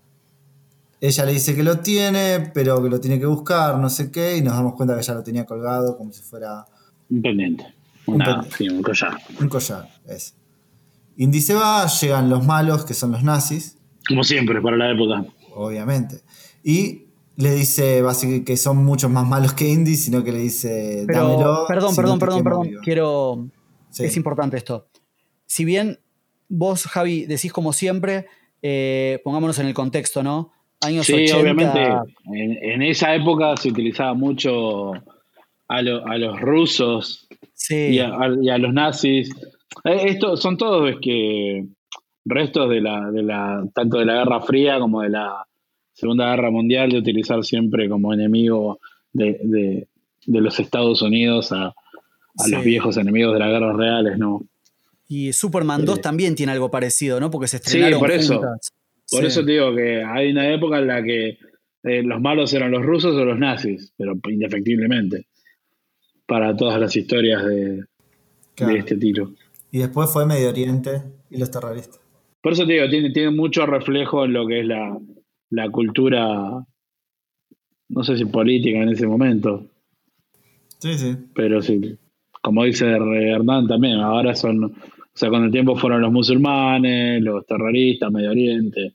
Ella 1.01 1.25
le 1.25 1.33
dice 1.33 1.55
que 1.55 1.63
lo 1.63 1.79
tiene, 1.79 2.51
pero 2.53 2.81
que 2.81 2.87
lo 2.89 2.99
tiene 3.01 3.19
que 3.19 3.25
buscar, 3.25 3.77
no 3.79 3.89
sé 3.89 4.11
qué, 4.11 4.37
y 4.37 4.41
nos 4.41 4.53
damos 4.53 4.75
cuenta 4.75 4.95
que 4.95 5.01
ya 5.01 5.13
lo 5.15 5.23
tenía 5.23 5.45
colgado 5.45 5.97
como 5.97 6.13
si 6.13 6.21
fuera 6.21 6.63
Un 7.09 7.21
pendiente. 7.23 7.65
Un 8.05 8.15
Una, 8.15 8.25
pendiente. 8.41 8.55
sí, 8.57 8.69
un 8.69 8.81
collar. 8.83 9.17
un 9.39 9.49
collar. 9.49 9.89
Es. 10.07 10.35
Indy 11.17 11.41
se 11.41 11.55
va, 11.55 11.87
llegan 11.87 12.29
los 12.29 12.45
malos, 12.45 12.85
que 12.85 12.93
son 12.93 13.11
los 13.11 13.23
nazis, 13.23 13.77
Como 14.07 14.23
siempre, 14.23 14.61
para 14.61 14.77
la 14.77 14.91
época. 14.91 15.25
obviamente. 15.55 16.21
Y 16.63 17.07
le 17.35 17.55
dice 17.55 18.01
básicamente 18.03 18.45
que 18.45 18.55
son 18.57 18.77
muchos 18.85 19.09
más 19.09 19.27
malos 19.27 19.53
que 19.53 19.67
Indy, 19.69 19.95
sino 19.95 20.23
que 20.23 20.31
le 20.31 20.37
dice, 20.39 21.03
Pero, 21.07 21.27
dámelo. 21.29 21.65
perdón, 21.67 21.95
perdón, 21.95 22.19
perdón, 22.19 22.43
perdón. 22.43 22.61
vivo". 22.67 22.81
Quiero. 22.83 23.47
Sí. 23.89 24.05
Es 24.05 24.15
importante 24.17 24.55
esto. 24.57 24.87
Si 25.47 25.65
bien 25.65 25.99
vos, 26.47 26.85
Javi, 26.85 27.25
decís 27.25 27.51
como 27.51 27.73
siempre, 27.73 28.27
eh, 28.61 29.19
pongámonos 29.23 29.57
en 29.59 29.65
el 29.65 29.73
contexto, 29.73 30.21
¿no? 30.23 30.51
Años 30.81 31.05
Sí, 31.05 31.13
80. 31.13 31.37
obviamente. 31.37 31.79
En, 32.33 32.57
en 32.71 32.81
esa 32.81 33.13
época 33.15 33.55
se 33.57 33.69
utilizaba 33.69 34.13
mucho 34.13 34.93
a, 35.67 35.81
lo- 35.81 36.05
a 36.07 36.17
los 36.17 36.39
rusos 36.41 37.27
Sí. 37.53 37.75
y, 37.75 37.99
a, 37.99 38.07
a- 38.15 38.35
y 38.41 38.49
a 38.49 38.57
los 38.57 38.73
nazis. 38.73 39.29
Eh, 39.83 40.01
Esto 40.07 40.35
son 40.37 40.57
todos 40.57 40.83
ves 40.83 40.97
que 41.01 41.65
restos 42.25 42.69
de 42.69 42.81
la, 42.81 43.11
de 43.11 43.23
la 43.23 43.63
tanto 43.73 43.97
de 43.99 44.05
la 44.05 44.15
Guerra 44.15 44.41
Fría 44.41 44.79
como 44.79 45.01
de 45.01 45.09
la 45.09 45.45
Segunda 45.93 46.31
Guerra 46.31 46.49
Mundial 46.51 46.89
de 46.91 46.97
utilizar 46.97 47.43
siempre 47.43 47.87
como 47.87 48.13
enemigo 48.13 48.79
de, 49.13 49.39
de- 49.43 49.87
de 50.25 50.41
los 50.41 50.59
Estados 50.59 51.01
Unidos 51.01 51.51
a, 51.51 51.67
a 51.67 51.73
Sí. 52.37 52.51
los 52.51 52.63
viejos 52.63 52.97
enemigos 52.97 53.33
de 53.33 53.39
las 53.39 53.49
guerras 53.49 53.75
reales, 53.75 54.17
¿no? 54.17 54.41
Y 55.07 55.33
Superman 55.33 55.83
2 55.85 55.95
Sí. 55.95 56.01
también 56.01 56.35
tiene 56.35 56.53
algo 56.53 56.71
parecido, 56.71 57.19
¿no? 57.19 57.29
Porque 57.29 57.47
se 57.47 57.57
estrenaron 57.57 57.99
por 57.99 58.11
eso. 58.11 58.41
Por 59.11 59.21
Sí. 59.21 59.25
eso 59.27 59.43
te 59.45 59.51
digo 59.51 59.75
que 59.75 60.03
hay 60.03 60.31
una 60.31 60.51
época 60.53 60.79
en 60.79 60.87
la 60.87 61.03
que 61.03 61.37
eh, 61.83 62.03
los 62.03 62.21
malos 62.21 62.53
eran 62.53 62.71
los 62.71 62.81
rusos 62.83 63.15
o 63.15 63.25
los 63.25 63.37
nazis, 63.37 63.93
pero 63.97 64.13
indefectiblemente, 64.29 65.27
para 66.25 66.55
todas 66.55 66.79
las 66.79 66.95
historias 66.95 67.43
de, 67.45 67.83
Claro. 68.55 68.73
de 68.73 68.79
este 68.79 68.95
tiro. 68.97 69.33
Y 69.71 69.79
después 69.79 70.09
fue 70.11 70.25
Medio 70.25 70.49
Oriente 70.49 71.01
y 71.29 71.37
los 71.39 71.49
terroristas. 71.51 71.99
Por 72.41 72.53
eso 72.53 72.65
te 72.65 72.73
digo, 72.73 72.89
tiene, 72.89 73.11
tiene 73.11 73.31
mucho 73.31 73.65
reflejo 73.65 74.25
en 74.25 74.33
lo 74.33 74.47
que 74.47 74.61
es 74.61 74.65
la, 74.65 74.97
la 75.49 75.69
cultura, 75.69 76.63
no 77.89 78.03
sé 78.03 78.17
si 78.17 78.25
política 78.25 78.79
en 78.79 78.89
ese 78.89 79.05
momento, 79.07 79.65
Sí, 80.79 80.93
sí. 80.97 81.15
pero 81.35 81.61
sí, 81.61 81.97
como 82.41 82.63
dice 82.63 82.87
Hernán 82.89 83.67
también, 83.67 83.97
ahora 83.97 84.33
son, 84.35 84.63
o 84.65 84.71
sea, 85.13 85.29
con 85.29 85.43
el 85.43 85.51
tiempo 85.51 85.75
fueron 85.75 86.01
los 86.01 86.11
musulmanes, 86.11 87.21
los 87.21 87.45
terroristas, 87.45 88.11
Medio 88.11 88.31
Oriente. 88.31 88.93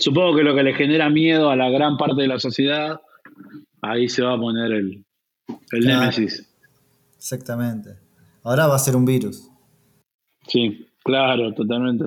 Supongo 0.00 0.36
que 0.36 0.42
lo 0.42 0.54
que 0.54 0.62
le 0.64 0.74
genera 0.74 1.08
miedo 1.08 1.50
a 1.50 1.56
la 1.56 1.68
gran 1.70 1.96
parte 1.96 2.20
de 2.22 2.28
la 2.28 2.40
sociedad, 2.40 3.00
ahí 3.82 4.08
se 4.08 4.22
va 4.22 4.34
a 4.34 4.38
poner 4.38 4.72
el, 4.72 5.04
el 5.72 5.82
Claro. 5.82 6.00
némesis. 6.00 6.48
Exactamente. 7.16 7.90
Ahora 8.42 8.66
va 8.66 8.76
a 8.76 8.78
ser 8.78 8.96
un 8.96 9.04
virus. 9.04 9.48
Sí, 10.48 10.88
claro, 11.04 11.52
totalmente. 11.54 12.06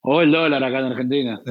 O 0.00 0.20
el 0.20 0.32
dólar 0.32 0.62
acá 0.64 0.80
en 0.80 0.84
Argentina. 0.86 1.40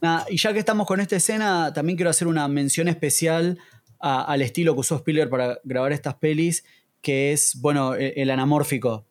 Nah, 0.00 0.22
y 0.30 0.36
ya 0.36 0.52
que 0.52 0.60
estamos 0.60 0.86
con 0.86 1.00
esta 1.00 1.16
escena, 1.16 1.72
también 1.72 1.96
quiero 1.96 2.10
hacer 2.10 2.28
una 2.28 2.46
mención 2.46 2.86
especial 2.86 3.58
a- 3.98 4.22
al 4.32 4.42
estilo 4.42 4.74
que 4.74 4.80
usó 4.80 4.94
Spielberg 4.94 5.28
para 5.28 5.58
grabar 5.64 5.90
estas 5.90 6.14
pelis, 6.14 6.64
que 7.02 7.32
es, 7.32 7.58
bueno, 7.60 7.94
el, 7.94 8.12
el 8.14 8.30
anamórfico, 8.30 9.06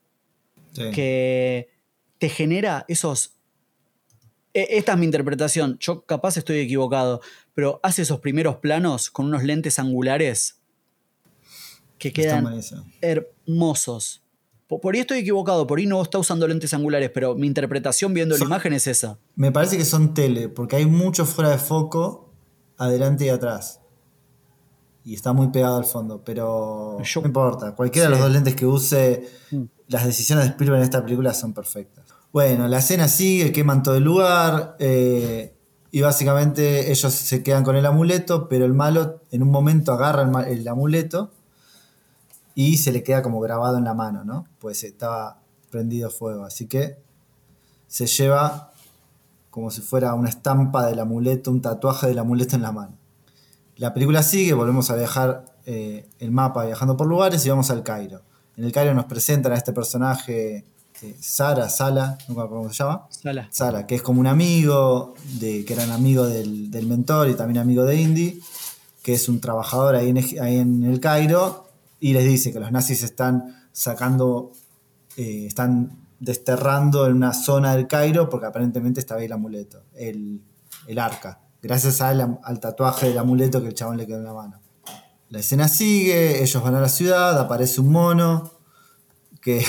Sí. 0.72 0.84
que 0.94 1.68
te 2.20 2.30
genera 2.30 2.86
esos... 2.88 3.34
e- 4.62 4.78
Esta 4.78 4.94
es 4.94 4.98
mi 4.98 5.06
interpretación, 5.06 5.78
yo 5.80 6.02
capaz 6.06 6.38
estoy 6.38 6.60
equivocado, 6.60 7.22
pero 7.54 7.80
hace 7.84 8.02
esos 8.02 8.20
primeros 8.20 8.58
planos 8.58 9.10
con 9.10 9.26
unos 9.28 9.44
lentes 9.44 9.80
angulares 9.80 10.60
que 11.98 12.14
quedan 12.14 12.48
hermosos. 13.02 14.22
Por, 14.68 14.94
ahí 14.96 15.00
estoy 15.02 15.20
equivocado, 15.20 15.66
por 15.66 15.80
ahí 15.80 15.86
no 15.86 16.02
está 16.02 16.20
usando 16.20 16.46
lentes 16.48 16.74
angulares, 16.74 17.10
pero 17.14 17.36
mi 17.36 17.48
interpretación 17.48 18.14
viendo 18.14 18.38
la 18.38 18.44
imagen 18.44 18.74
es 18.74 18.86
esa. 18.88 19.18
Me 19.36 19.52
parece 19.52 19.78
que 19.78 19.86
son 19.86 20.14
tele, 20.14 20.50
porque 20.50 20.76
hay 20.76 20.86
mucho 20.86 21.26
fuera 21.26 21.52
de 21.52 21.58
foco, 21.58 22.34
adelante 22.78 23.26
y 23.26 23.30
atrás. 23.30 23.80
Y 25.06 25.14
está 25.16 25.32
muy 25.32 25.48
pegado 25.48 25.78
al 25.78 25.86
fondo, 25.86 26.22
pero 26.24 27.02
Yo- 27.02 27.22
no 27.22 27.28
importa. 27.28 27.74
Cualquiera 27.76 28.08
de 28.10 28.12
los 28.12 28.20
dos 28.20 28.32
lentes 28.32 28.56
que 28.56 28.66
use, 28.66 29.26
Mm. 29.52 29.64
las 29.88 30.06
decisiones 30.06 30.44
de 30.44 30.50
Spielberg 30.52 30.80
en 30.80 30.84
esta 30.84 31.02
película 31.02 31.34
son 31.34 31.54
perfectas. 31.54 32.07
Bueno, 32.34 32.68
la 32.68 32.80
escena 32.80 33.08
sigue, 33.08 33.52
queman 33.52 33.84
todo 33.84 33.96
el 33.96 34.04
lugar, 34.04 34.76
eh, 34.80 35.58
y 35.92 36.02
básicamente 36.02 36.92
ellos 36.92 37.14
se 37.14 37.44
quedan 37.44 37.64
con 37.64 37.76
el 37.76 37.86
amuleto, 37.86 38.50
pero 38.50 38.66
el 38.66 38.74
malo 38.74 39.22
en 39.32 39.42
un 39.42 39.50
momento 39.50 39.94
agarra 39.94 40.44
el, 40.48 40.68
amuleto 40.68 41.32
y 42.56 42.78
se 42.78 42.92
le 42.92 43.04
queda 43.04 43.22
como 43.22 43.40
grabado 43.40 43.78
en 43.78 43.86
la 43.86 43.94
mano, 43.94 44.24
¿no? 44.24 44.48
Pues 44.60 44.84
estaba 44.84 45.40
prendido 45.72 46.10
fuego. 46.10 46.44
Así 46.44 46.68
que 46.68 46.98
se 47.88 48.06
lleva 48.06 48.72
como 49.50 49.72
si 49.72 49.82
fuera 49.82 50.14
una 50.14 50.30
estampa 50.30 50.86
del 50.86 51.00
amuleto, 51.00 51.50
un 51.50 51.62
tatuaje 51.62 52.08
del 52.08 52.20
amuleto 52.20 52.56
en 52.56 52.62
la 52.62 52.72
mano. 52.72 52.96
La 53.78 53.94
película 53.94 54.24
sigue, 54.24 54.54
volvemos 54.54 54.92
a 54.92 54.96
viajar 54.96 55.56
eh, 55.66 56.08
el 56.20 56.32
mapa 56.32 56.66
viajando 56.66 56.98
por 56.98 57.08
lugares 57.08 57.46
y 57.46 57.50
vamos 57.50 57.72
al 57.72 57.84
Cairo. 57.84 58.22
En 58.56 58.66
el 58.66 58.72
Cairo 58.72 58.94
nos 58.94 59.06
presentan 59.06 59.54
a 59.54 59.56
este 59.56 59.72
personaje, 59.72 60.66
eh, 61.02 61.16
Sara, 61.20 61.70
Sala, 61.70 62.18
no 62.28 62.36
me 62.36 62.42
acuerdo 62.42 62.64
cómo 62.64 62.74
se 62.74 62.84
llama. 62.84 63.08
Sala. 63.10 63.48
Sara, 63.52 63.86
que 63.88 63.96
es 63.96 64.02
como 64.02 64.20
un 64.20 64.28
amigo, 64.28 65.14
de, 65.40 65.64
que 65.66 65.74
eran 65.74 65.92
amigo 65.92 66.26
del, 66.26 66.72
del 66.72 66.88
mentor 66.88 67.30
y 67.30 67.36
también 67.36 67.60
amigo 67.60 67.84
de 67.86 67.96
Indy, 68.02 68.42
que 69.04 69.14
es 69.14 69.30
un 69.30 69.40
trabajador 69.40 69.96
ahí 69.96 70.10
en, 70.10 70.18
Eg- 70.18 70.42
ahí 70.42 70.58
en 70.58 70.84
el 70.84 71.00
Cairo, 71.00 71.70
y 72.00 72.14
les 72.14 72.26
dice 72.26 72.52
que 72.52 72.60
los 72.60 72.72
nazis 72.72 73.04
están 73.04 73.68
sacando, 73.72 74.52
eh, 75.18 75.46
están 75.48 75.98
desterrando 76.20 77.06
en 77.08 77.14
una 77.14 77.34
zona 77.34 77.76
del 77.76 77.88
Cairo 77.88 78.28
porque 78.30 78.48
aparentemente 78.48 79.00
estaba 79.00 79.20
ahí 79.20 79.28
el 79.28 79.34
amuleto, 79.34 79.84
el, 79.96 80.42
el 80.88 81.00
arca, 81.00 81.42
gracias 81.62 82.02
al, 82.02 82.40
al 82.44 82.60
tatuaje 82.60 83.08
del 83.10 83.18
amuleto 83.20 83.62
que 83.62 83.68
el 83.68 83.74
chabón 83.76 83.98
le 83.98 84.08
quedó 84.08 84.18
en 84.18 84.24
la 84.26 84.34
mano. 84.34 84.60
La 85.30 85.40
escena 85.40 85.68
sigue, 85.68 86.42
ellos 86.42 86.64
van 86.64 86.76
a 86.76 86.82
la 86.82 86.90
ciudad, 86.90 87.40
aparece 87.40 87.82
un 87.82 87.92
mono 87.92 88.52
que... 89.42 89.64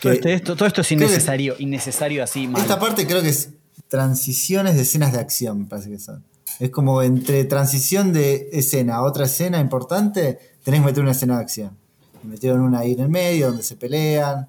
Todo, 0.00 0.12
este- 0.12 0.34
esto, 0.34 0.54
todo 0.56 0.66
esto 0.68 0.80
es 0.82 0.92
innecesario, 0.92 1.54
innecesario 1.58 2.22
así, 2.22 2.46
mal. 2.46 2.60
esta 2.62 2.78
parte 2.78 3.06
creo 3.06 3.22
que 3.22 3.30
es 3.30 3.50
transiciones 3.88 4.74
de 4.76 4.82
escenas 4.82 5.12
de 5.12 5.18
acción, 5.20 5.60
me 5.60 5.66
parece 5.66 5.90
que 5.90 5.98
son. 5.98 6.24
Es 6.60 6.70
como 6.70 7.02
entre 7.02 7.44
transición 7.44 8.12
de 8.12 8.48
escena 8.52 8.96
a 8.96 9.02
otra 9.02 9.24
escena 9.26 9.60
importante, 9.60 10.38
tenés 10.62 10.80
que 10.80 10.86
meter 10.86 11.02
una 11.02 11.12
escena 11.12 11.36
de 11.36 11.42
acción. 11.42 11.76
Metieron 12.22 12.60
una 12.60 12.80
ahí 12.80 12.92
en 12.92 13.00
el 13.00 13.08
medio 13.08 13.48
donde 13.48 13.62
se 13.62 13.76
pelean. 13.76 14.48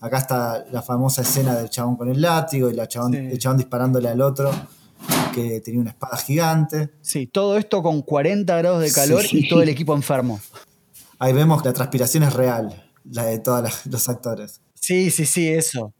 Acá 0.00 0.18
está 0.18 0.64
la 0.72 0.82
famosa 0.82 1.22
escena 1.22 1.54
del 1.54 1.68
chabón 1.70 1.96
con 1.96 2.08
el 2.08 2.20
látigo 2.20 2.70
y 2.70 2.74
la 2.74 2.88
chabón, 2.88 3.12
Sí. 3.12 3.18
el 3.18 3.38
chabón 3.38 3.58
disparándole 3.58 4.08
al 4.08 4.20
otro 4.20 4.50
que 5.34 5.60
tenía 5.60 5.80
una 5.80 5.90
espada 5.90 6.16
gigante. 6.16 6.90
Sí, 7.02 7.26
todo 7.26 7.56
esto 7.58 7.82
con 7.82 8.02
40 8.02 8.56
grados 8.58 8.80
de 8.82 8.90
calor 8.92 9.22
Sí. 9.22 9.40
y 9.40 9.48
todo 9.48 9.62
el 9.62 9.68
equipo 9.68 9.94
enfermo. 9.94 10.40
Ahí 11.18 11.32
vemos 11.32 11.62
que 11.62 11.68
la 11.68 11.74
transpiración 11.74 12.22
es 12.24 12.32
real, 12.32 12.81
la 13.04 13.24
de 13.24 13.38
todos 13.38 13.86
los 13.86 14.08
actores. 14.08 14.60
Sí, 14.74 15.10
sí, 15.10 15.26
sí, 15.26 15.48
eso. 15.48 15.92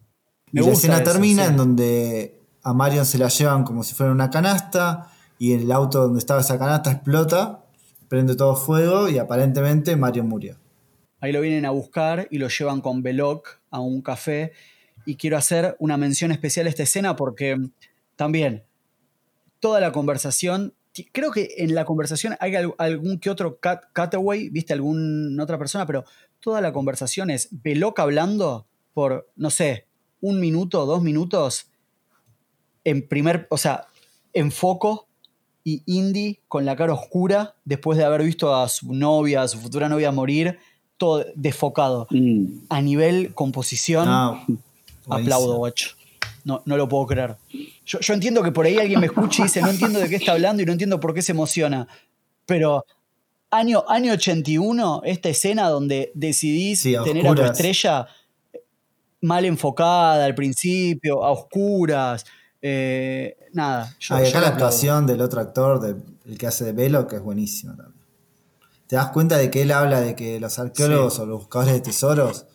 Me 0.50 0.62
y 0.62 0.66
la 0.66 0.72
escena 0.72 0.94
eso, 0.96 1.05
termina 1.12 1.44
sí. 1.44 1.50
en 1.50 1.57
donde 1.57 2.40
a 2.62 2.72
Marion 2.74 3.07
se 3.07 3.18
la 3.18 3.28
llevan 3.28 3.64
como 3.64 3.82
si 3.84 3.94
fuera 3.94 4.12
una 4.12 4.30
canasta 4.30 5.11
y 5.38 5.53
el 5.55 5.70
auto 5.72 6.03
donde 6.03 6.18
estaba 6.18 6.40
esa 6.40 6.59
canasta 6.59 6.90
explota, 6.92 7.64
prende 8.09 8.36
todo 8.36 8.55
fuego 8.57 9.09
y 9.09 9.18
aparentemente 9.18 9.96
Marion 9.96 10.28
murió. 10.28 10.57
Ahí 11.20 11.32
lo 11.32 11.40
vienen 11.40 11.64
a 11.64 11.70
buscar 11.70 12.28
y 12.30 12.38
lo 12.38 12.48
llevan 12.48 12.80
con 12.80 13.03
Belloc 13.03 13.61
a 13.70 13.80
un 13.80 14.03
café. 14.03 14.53
Y 15.07 15.16
quiero 15.16 15.36
hacer 15.36 15.76
una 15.78 15.96
mención 15.96 16.30
especial 16.32 16.66
a 16.66 16.70
esta 16.70 16.82
escena 16.84 17.16
porque 17.16 17.57
también 18.16 18.64
toda 19.59 19.80
la 19.80 19.90
conversación, 19.92 20.74
creo 21.12 21.30
que 21.30 21.55
en 21.59 21.74
la 21.74 21.84
conversación 21.84 22.36
hay 22.40 22.55
al- 22.57 22.74
algún 22.78 23.18
que 23.18 23.30
otro 23.30 23.59
cut- 23.61 23.82
cutaway, 23.94 24.48
viste, 24.48 24.72
alguna 24.72 25.42
otra 25.42 25.59
persona, 25.59 25.86
pero 25.86 26.05
toda 26.43 26.61
la 26.61 26.72
conversación 26.72 27.30
es 27.30 27.49
Belloc 27.51 27.99
hablando 28.01 28.66
por, 28.93 29.30
no 29.36 29.49
sé, 29.49 29.86
un 30.20 30.40
minuto, 30.40 30.84
dos 30.84 31.03
minutos, 31.03 31.68
en 32.84 33.09
primer, 33.09 33.47
o 33.49 33.57
sea, 33.57 33.86
en 34.32 34.51
foco 34.51 35.07
y 35.64 35.82
Indy 35.86 36.40
con 36.49 36.64
la 36.64 36.76
cara 36.76 36.93
oscura 36.93 37.55
después 37.64 37.97
de 37.97 38.05
haber 38.05 38.22
visto 38.22 38.55
a 38.55 38.68
su 38.68 38.93
novia, 38.93 39.43
a 39.43 39.49
su 39.49 39.59
futura 39.59 39.88
novia 39.88 40.11
morir, 40.11 40.59
todo 40.97 41.24
desfocado. 41.36 42.09
Mm. 42.11 42.64
A 42.68 42.82
nivel 42.82 43.34
composición, 43.34 44.07
Ah, 44.09 44.45
aplaudo, 45.09 45.57
guacho. 45.57 45.90
No, 46.45 46.62
no 46.66 46.76
lo 46.76 46.88
puedo 46.88 47.07
creer. 47.07 47.36
Yo, 47.86 48.01
yo 48.01 48.14
entiendo 48.14 48.43
que 48.43 48.51
por 48.51 48.66
ahí 48.66 48.78
alguien 48.78 48.99
me 48.99 49.07
escucha 49.07 49.43
y 49.43 49.45
dice, 49.45 49.62
no 49.62 49.70
entiendo 49.70 50.01
de 50.01 50.09
qué 50.09 50.16
está 50.16 50.32
hablando 50.32 50.62
y 50.62 50.66
no 50.66 50.72
entiendo 50.72 50.99
por 50.99 51.14
qué 51.14 51.22
se 51.22 51.30
emociona. 51.30 51.86
Pero 52.47 52.84
año, 53.53 53.84
año 53.88 54.12
81, 54.14 55.03
esta 55.05 55.28
escena 55.28 55.68
donde 55.68 56.11
decidís 56.14 56.80
Sí, 56.80 56.96
a 56.96 57.05
tener 57.05 57.24
a 57.26 57.34
tu 57.34 57.42
estrella 57.42 58.07
mal 59.20 59.44
enfocada 59.44 60.24
al 60.24 60.34
principio, 60.34 61.24
a 61.24 61.30
oscuras. 61.30 62.24
eh, 62.64 63.36
nada. 63.53 63.94
Yo, 63.98 64.14
Ah, 64.14 64.20
y 64.20 64.24
yo 64.24 64.30
acá 64.30 64.40
la 64.40 64.48
actuación 64.48 65.05
del 65.07 65.20
otro 65.20 65.40
actor, 65.40 65.80
de- 65.80 65.96
el 66.30 66.38
que 66.38 66.46
hace 66.46 66.64
de 66.64 66.72
Velo, 66.72 67.07
que 67.09 67.16
es 67.16 67.22
buenísima 67.22 67.76
también. 67.76 68.00
Te 68.86 68.94
das 68.96 69.09
cuenta 69.11 69.36
de 69.36 69.50
que 69.50 69.62
él 69.62 69.72
habla 69.72 70.00
de 70.00 70.14
que 70.14 70.38
los 70.38 70.59
arqueólogos 70.61 71.18
o 71.18 71.26
los 71.26 71.38
buscadores 71.40 71.74
de 71.74 71.80
tesoros, 71.80 72.46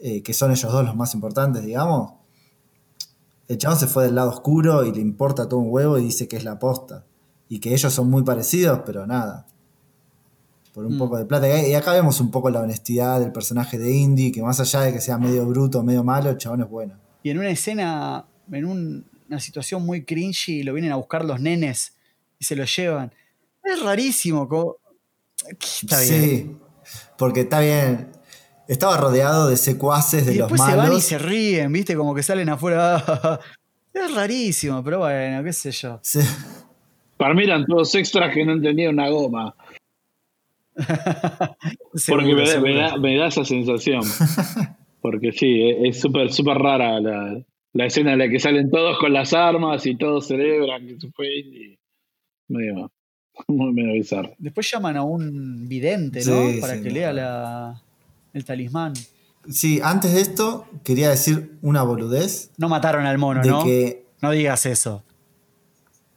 eh, 0.00 0.22
que 0.22 0.34
son 0.34 0.50
ellos 0.50 0.70
dos 0.70 0.84
los 0.84 0.94
más 0.94 1.14
importantes, 1.14 1.62
digamos, 1.64 2.12
el 3.48 3.56
chabón 3.58 3.78
se 3.78 3.86
fue 3.86 4.04
del 4.04 4.14
lado 4.14 4.30
oscuro 4.30 4.84
y 4.84 4.92
le 4.92 5.00
importa 5.00 5.48
todo 5.48 5.60
un 5.60 5.68
huevo 5.70 5.98
y 5.98 6.04
dice 6.04 6.28
que 6.28 6.36
es 6.36 6.44
la 6.44 6.58
posta. 6.58 7.04
Y 7.48 7.60
que 7.60 7.72
ellos 7.72 7.92
son 7.92 8.10
muy 8.10 8.22
parecidos, 8.24 8.80
pero 8.84 9.06
nada. 9.06 9.46
Por 10.74 10.84
un 10.86 10.96
Mm. 10.96 10.98
poco 10.98 11.16
de 11.16 11.24
plata. 11.24 11.66
Y 11.66 11.72
acá 11.74 11.92
vemos 11.92 12.20
un 12.20 12.30
poco 12.30 12.50
la 12.50 12.60
honestidad 12.60 13.20
del 13.20 13.30
personaje 13.32 13.78
de 13.78 13.92
Indy, 13.94 14.32
que 14.32 14.42
más 14.42 14.58
allá 14.60 14.80
de 14.80 14.92
que 14.92 15.00
sea 15.00 15.16
medio 15.18 15.46
bruto, 15.46 15.82
medio 15.84 16.02
malo, 16.04 16.30
el 16.30 16.36
chabón 16.36 16.62
es 16.62 16.68
bueno. 16.68 16.94
Y 17.22 17.30
en 17.30 17.38
una 17.38 17.48
escena, 17.50 18.24
en 18.50 18.64
un- 18.64 19.06
una 19.28 19.38
situación 19.40 19.86
muy 19.86 20.04
cringy, 20.04 20.62
lo 20.64 20.74
vienen 20.74 20.92
a 20.92 20.96
buscar 20.96 21.24
los 21.24 21.40
nenes 21.40 21.94
y 22.38 22.44
se 22.44 22.56
lo 22.56 22.64
llevan. 22.64 23.12
Es 23.64 23.80
rarísimo. 23.82 24.48
como- 24.48 24.76
Está 25.60 26.00
bien. 26.00 26.12
Sí, 26.22 26.56
porque 27.16 27.42
está 27.42 27.60
bien. 27.60 28.08
Estaba 28.66 28.96
rodeado 28.96 29.48
de 29.48 29.56
secuaces 29.56 30.24
de 30.26 30.34
y 30.34 30.38
los 30.38 30.48
después 30.50 30.70
se 30.70 30.76
van 30.76 30.86
y 30.86 30.88
malos. 30.90 31.04
se 31.04 31.18
ríen, 31.18 31.70
¿viste? 31.72 31.94
Como 31.96 32.14
que 32.14 32.22
salen 32.22 32.48
afuera. 32.48 33.02
Es 33.94 34.12
rarísimo, 34.12 34.82
pero 34.82 34.98
bueno, 34.98 35.44
qué 35.44 35.52
sé 35.52 35.70
yo. 35.70 36.00
Sí. 36.02 36.18
Para 37.16 37.32
mí 37.32 37.44
eran 37.44 37.64
todos 37.64 37.94
extras 37.94 38.34
que 38.34 38.44
no 38.44 38.52
entendían 38.54 38.94
una 38.94 39.08
goma. 39.08 39.54
Porque 41.92 41.98
Seguro, 41.98 42.26
me 42.26 42.40
da, 42.40 42.46
seguro. 42.46 42.72
me 42.72 42.80
da- 42.80 42.96
me 42.98 43.16
da 43.16 43.26
esa 43.28 43.44
sensación. 43.44 44.02
Porque 45.00 45.32
sí, 45.32 45.46
e- 45.46 45.88
es 45.88 46.00
súper 46.00 46.32
súper 46.32 46.56
rara 46.58 47.00
la, 47.00 47.40
la 47.72 47.86
escena 47.86 48.12
en 48.14 48.18
la 48.20 48.28
que 48.28 48.40
salen 48.40 48.70
todos 48.70 48.98
con 48.98 49.12
las 49.12 49.32
armas 49.32 49.86
y 49.86 49.96
todos 49.96 50.26
celebran 50.26 50.86
que 50.86 50.98
se 50.98 51.10
fue 51.12 51.26
y 51.38 51.78
medio, 52.48 52.90
muy 53.48 53.72
medio 53.72 53.92
bizarro. 53.92 54.32
Después 54.38 54.70
llaman 54.70 54.96
a 54.96 55.02
un 55.02 55.68
vidente, 55.68 56.20
¿no? 56.24 56.48
Sí, 56.50 56.58
Para 56.60 56.76
sí, 56.76 56.82
que 56.82 56.90
lea 56.90 57.12
la, 57.12 57.82
el 58.32 58.44
talismán. 58.44 58.94
Sí, 59.48 59.78
antes 59.82 60.14
de 60.14 60.22
esto, 60.22 60.66
quería 60.82 61.10
decir 61.10 61.58
una 61.60 61.82
boludez. 61.82 62.50
No 62.56 62.68
mataron 62.70 63.04
al 63.04 63.18
mono, 63.18 63.42
de 63.42 63.48
¿no? 63.50 63.62
que. 63.62 64.04
No 64.22 64.30
digas 64.30 64.64
eso. 64.64 65.04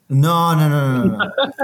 No, 0.07 0.55
no, 0.55 0.69
no, 0.69 0.97
no, 0.99 1.05
no. 1.05 1.17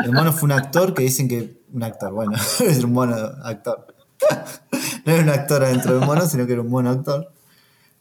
El 0.04 0.12
mono 0.12 0.34
fue 0.34 0.48
un 0.48 0.52
actor 0.52 0.94
que 0.94 1.04
dicen 1.04 1.30
que. 1.30 1.63
Un 1.74 1.84
actor, 1.84 2.14
bueno, 2.14 2.34
es 2.66 2.84
un 2.84 2.94
mono 2.94 3.16
actor. 3.44 3.88
No 5.06 5.12
era 5.12 5.24
un 5.24 5.30
actor 5.30 5.62
adentro 5.66 5.98
del 6.00 6.06
mono, 6.08 6.26
sino 6.28 6.46
que 6.48 6.54
era 6.54 6.62
un 6.62 6.70
mono 6.70 6.90
actor. 6.90 7.34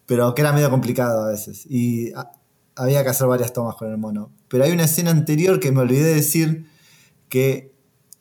Pero 0.06 0.32
que 0.34 0.42
era 0.42 0.52
medio 0.52 0.70
complicado 0.70 1.24
a 1.24 1.28
veces. 1.30 1.66
Y 1.68 2.12
a- 2.12 2.30
había 2.76 3.02
que 3.02 3.10
hacer 3.10 3.26
varias 3.26 3.52
tomas 3.52 3.74
con 3.74 3.90
el 3.90 3.98
mono. 3.98 4.30
Pero 4.48 4.62
hay 4.62 4.70
una 4.70 4.84
escena 4.84 5.10
anterior 5.10 5.58
que 5.58 5.72
me 5.72 5.80
olvidé 5.80 6.04
de 6.04 6.14
decir 6.14 6.66
que 7.28 7.72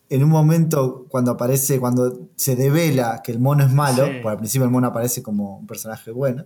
en 0.08 0.24
un 0.24 0.30
momento 0.30 1.06
cuando 1.08 1.30
aparece, 1.30 1.78
cuando 1.78 2.28
se 2.34 2.56
devela 2.56 3.20
que 3.22 3.30
el 3.30 3.38
mono 3.38 3.64
es 3.64 3.72
malo, 3.72 4.04
Sí. 4.06 4.12
porque 4.20 4.32
al 4.32 4.38
principio 4.38 4.64
el 4.64 4.70
mono 4.72 4.88
aparece 4.88 5.22
como 5.22 5.58
un 5.58 5.66
personaje 5.68 6.10
bueno, 6.10 6.44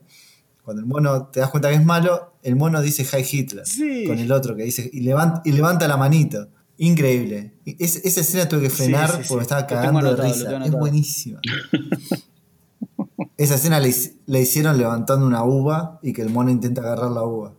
cuando 0.63 0.83
el 0.83 0.87
mono 0.87 1.29
te 1.29 1.41
das 1.41 1.51
cuenta 1.51 1.69
que 1.71 1.77
es 1.77 1.85
malo, 1.85 2.35
el 2.43 2.55
mono 2.57 2.83
dice 2.83 3.03
Hi 3.05 3.25
Hitler 3.29 3.67
Sí. 3.67 4.05
con 4.07 4.19
el 4.19 4.31
otro 4.31 4.55
que 4.57 4.65
dice 4.65 4.89
y 4.93 5.01
levanta, 5.01 5.41
y 5.45 5.53
levanta 5.53 5.89
la 5.89 5.97
manito. 5.97 6.49
Increíble. 6.79 7.55
Es- 7.65 7.97
esa 8.05 8.21
escena 8.21 8.49
tuve 8.49 8.63
que 8.63 8.71
frenar 8.71 9.11
sí, 9.11 9.23
sí. 9.23 9.29
porque 9.29 9.43
estaba 9.43 9.63
Lo 9.63 9.67
tengo 9.67 9.81
cagando 9.81 9.99
anotado, 10.01 10.29
de 10.29 10.35
risa. 10.35 10.65
Es 10.65 10.71
buenísima. 10.73 11.41
Esa 13.39 13.55
escena 13.57 13.81
la 13.81 14.39
hicieron 14.39 14.79
levantando 14.79 15.27
una 15.27 15.45
uva 15.45 15.99
y 16.03 16.13
que 16.13 16.23
el 16.23 16.31
mono 16.31 16.51
intenta 16.51 16.81
agarrar 16.81 17.11
la 17.11 17.23
uva. 17.23 17.53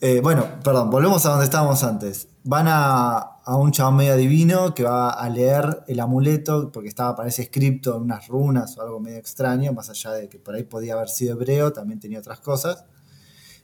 Eh, 0.00 0.20
bueno, 0.22 0.44
perdón, 0.62 0.90
volvemos 0.90 1.26
a 1.26 1.30
donde 1.30 1.44
estábamos 1.44 1.82
antes. 1.82 2.28
van 2.44 2.66
a, 2.68 3.16
a 3.18 3.56
un 3.56 3.72
chabón 3.72 3.96
medio 3.96 4.16
divino 4.16 4.74
que 4.74 4.84
va 4.84 5.10
a 5.10 5.28
leer 5.28 5.82
el 5.88 5.98
amuleto, 5.98 6.70
porque 6.70 6.88
estaba, 6.88 7.16
parece 7.16 7.42
escrito 7.42 7.96
en 7.96 8.02
unas 8.02 8.28
runas 8.28 8.78
o 8.78 8.82
algo 8.82 9.00
medio 9.00 9.18
extraño, 9.18 9.72
más 9.72 9.90
allá 9.90 10.12
de 10.12 10.28
que 10.28 10.38
por 10.38 10.54
ahí 10.54 10.62
podía 10.62 10.94
haber 10.94 11.08
sido 11.08 11.34
hebreo, 11.34 11.72
también 11.72 11.98
tenía 11.98 12.20
otras 12.20 12.38
cosas. 12.40 12.84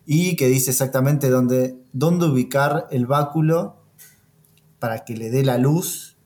Y 0.07 0.35
que 0.37 0.49
dice 0.49 0.71
exactamente 0.73 1.31
dónde, 1.31 1.77
dónde 1.93 2.27
ubicar 2.27 2.89
el 2.91 3.07
báculo 3.07 3.77
para 4.85 5.06
que 5.06 5.16
le 5.16 5.31
dé 5.31 5.43
la 5.43 5.56
luz 5.56 6.19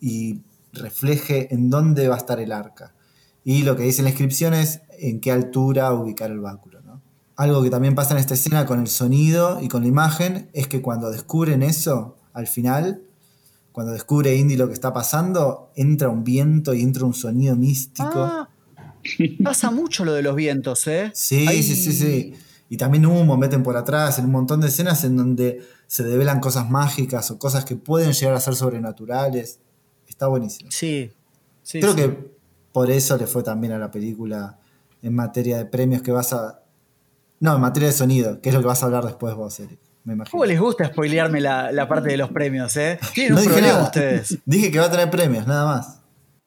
y 0.00 0.40
refleje 0.72 1.54
en 1.54 1.70
dónde 1.70 2.08
va 2.08 2.16
a 2.16 2.18
estar 2.18 2.40
el 2.40 2.50
arca. 2.50 2.96
Y 3.44 3.62
lo 3.62 3.76
que 3.76 3.84
dice 3.84 4.02
la 4.02 4.08
inscripción 4.08 4.54
es 4.54 4.80
en 4.98 5.20
qué 5.20 5.30
altura 5.30 5.92
ubicar 5.94 6.32
el 6.32 6.40
báculo. 6.40 6.80
¿no? 6.82 7.00
Algo 7.36 7.62
que 7.62 7.70
también 7.70 7.94
pasa 7.94 8.14
en 8.14 8.18
esta 8.18 8.34
escena 8.34 8.66
con 8.66 8.80
el 8.80 8.88
sonido 8.88 9.62
y 9.62 9.68
con 9.68 9.82
la 9.82 9.86
imagen 9.86 10.50
es 10.52 10.66
que 10.66 10.82
cuando 10.82 11.12
descubren 11.12 11.62
eso, 11.62 12.16
al 12.32 12.48
final, 12.48 13.02
cuando 13.70 13.92
descubre 13.92 14.34
Indy 14.34 14.56
lo 14.56 14.66
que 14.66 14.74
está 14.74 14.92
pasando, 14.92 15.70
entra 15.76 16.08
un 16.08 16.24
viento 16.24 16.74
y 16.74 16.82
entra 16.82 17.04
un 17.04 17.14
sonido 17.14 17.54
místico. 17.54 18.10
Ah, 18.16 18.48
pasa 19.44 19.70
mucho 19.70 20.04
lo 20.04 20.12
de 20.12 20.22
los 20.22 20.34
vientos, 20.34 20.88
¿eh? 20.88 21.12
Sí, 21.14 21.46
sí, 21.62 21.76
sí, 21.76 21.92
sí. 21.92 22.34
Y 22.68 22.78
también 22.78 23.06
humo, 23.06 23.36
meten 23.36 23.62
por 23.62 23.76
atrás, 23.76 24.18
en 24.18 24.24
un 24.24 24.32
montón 24.32 24.60
de 24.60 24.66
escenas 24.66 25.04
en 25.04 25.16
donde 25.16 25.60
se 25.92 26.04
develan 26.04 26.40
cosas 26.40 26.70
mágicas 26.70 27.30
o 27.30 27.38
cosas 27.38 27.66
que 27.66 27.76
pueden 27.76 28.12
llegar 28.12 28.34
a 28.34 28.40
ser 28.40 28.54
sobrenaturales. 28.54 29.58
Está 30.08 30.26
buenísimo. 30.26 30.70
Sí. 30.70 31.12
sí, 31.62 31.80
Creo 31.80 31.92
sí. 31.92 31.96
que 31.98 32.32
por 32.72 32.90
eso 32.90 33.18
le 33.18 33.26
fue 33.26 33.42
también 33.42 33.74
a 33.74 33.78
la 33.78 33.90
película 33.90 34.58
en 35.02 35.14
materia 35.14 35.58
de 35.58 35.66
premios 35.66 36.00
que 36.00 36.10
vas 36.10 36.32
a... 36.32 36.62
No, 37.40 37.56
en 37.56 37.60
materia 37.60 37.88
de 37.88 37.92
sonido, 37.92 38.40
que 38.40 38.48
es 38.48 38.54
lo 38.54 38.62
que 38.62 38.68
vas 38.68 38.82
a 38.82 38.86
hablar 38.86 39.04
después 39.04 39.34
vos, 39.34 39.60
Eric. 39.60 39.78
Me 40.04 40.14
imagino. 40.14 40.30
¿Cómo 40.30 40.46
les 40.46 40.58
gusta 40.58 40.86
spoilearme 40.86 41.42
la, 41.42 41.70
la 41.72 41.86
parte 41.86 42.08
de 42.08 42.16
los 42.16 42.30
premios, 42.30 42.74
eh? 42.78 42.98
Tienen 43.14 43.34
No 43.34 43.40
un 43.40 43.42
dije 43.42 43.52
problema 43.52 43.72
nada. 43.74 43.84
ustedes. 43.84 44.38
Dije 44.46 44.70
que 44.70 44.78
va 44.78 44.86
a 44.86 44.90
tener 44.90 45.10
premios, 45.10 45.46
nada 45.46 45.66
más. 45.66 46.00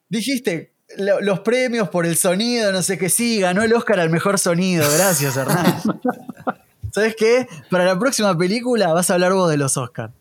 Dijiste 0.10 0.74
lo- 0.98 1.22
los 1.22 1.42
premios 1.42 1.90
por 1.90 2.08
el 2.08 2.16
sonido, 2.16 2.72
no 2.72 2.82
sé 2.82 2.98
qué, 2.98 3.10
sí, 3.10 3.42
ganó 3.42 3.62
el 3.62 3.72
Oscar 3.74 4.00
al 4.00 4.10
mejor 4.10 4.40
sonido. 4.40 4.86
Gracias, 4.98 5.38
Hernán. 5.38 5.76
¿Sabes 6.96 7.14
qué? 7.18 7.46
Para 7.70 7.84
la 7.84 8.00
próxima 8.00 8.38
película 8.38 8.94
vas 8.94 9.10
a 9.10 9.16
hablar 9.16 9.34
vos 9.34 9.50
de 9.50 9.58
los 9.58 9.76
Oscars. 9.76 10.14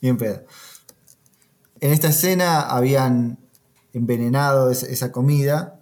Bien 0.00 0.16
pedo. 0.16 0.44
En 1.80 1.90
esta 1.92 2.06
escena 2.06 2.60
habían 2.60 3.36
envenenado 3.92 4.70
es- 4.70 4.84
esa 4.84 5.10
comida. 5.10 5.80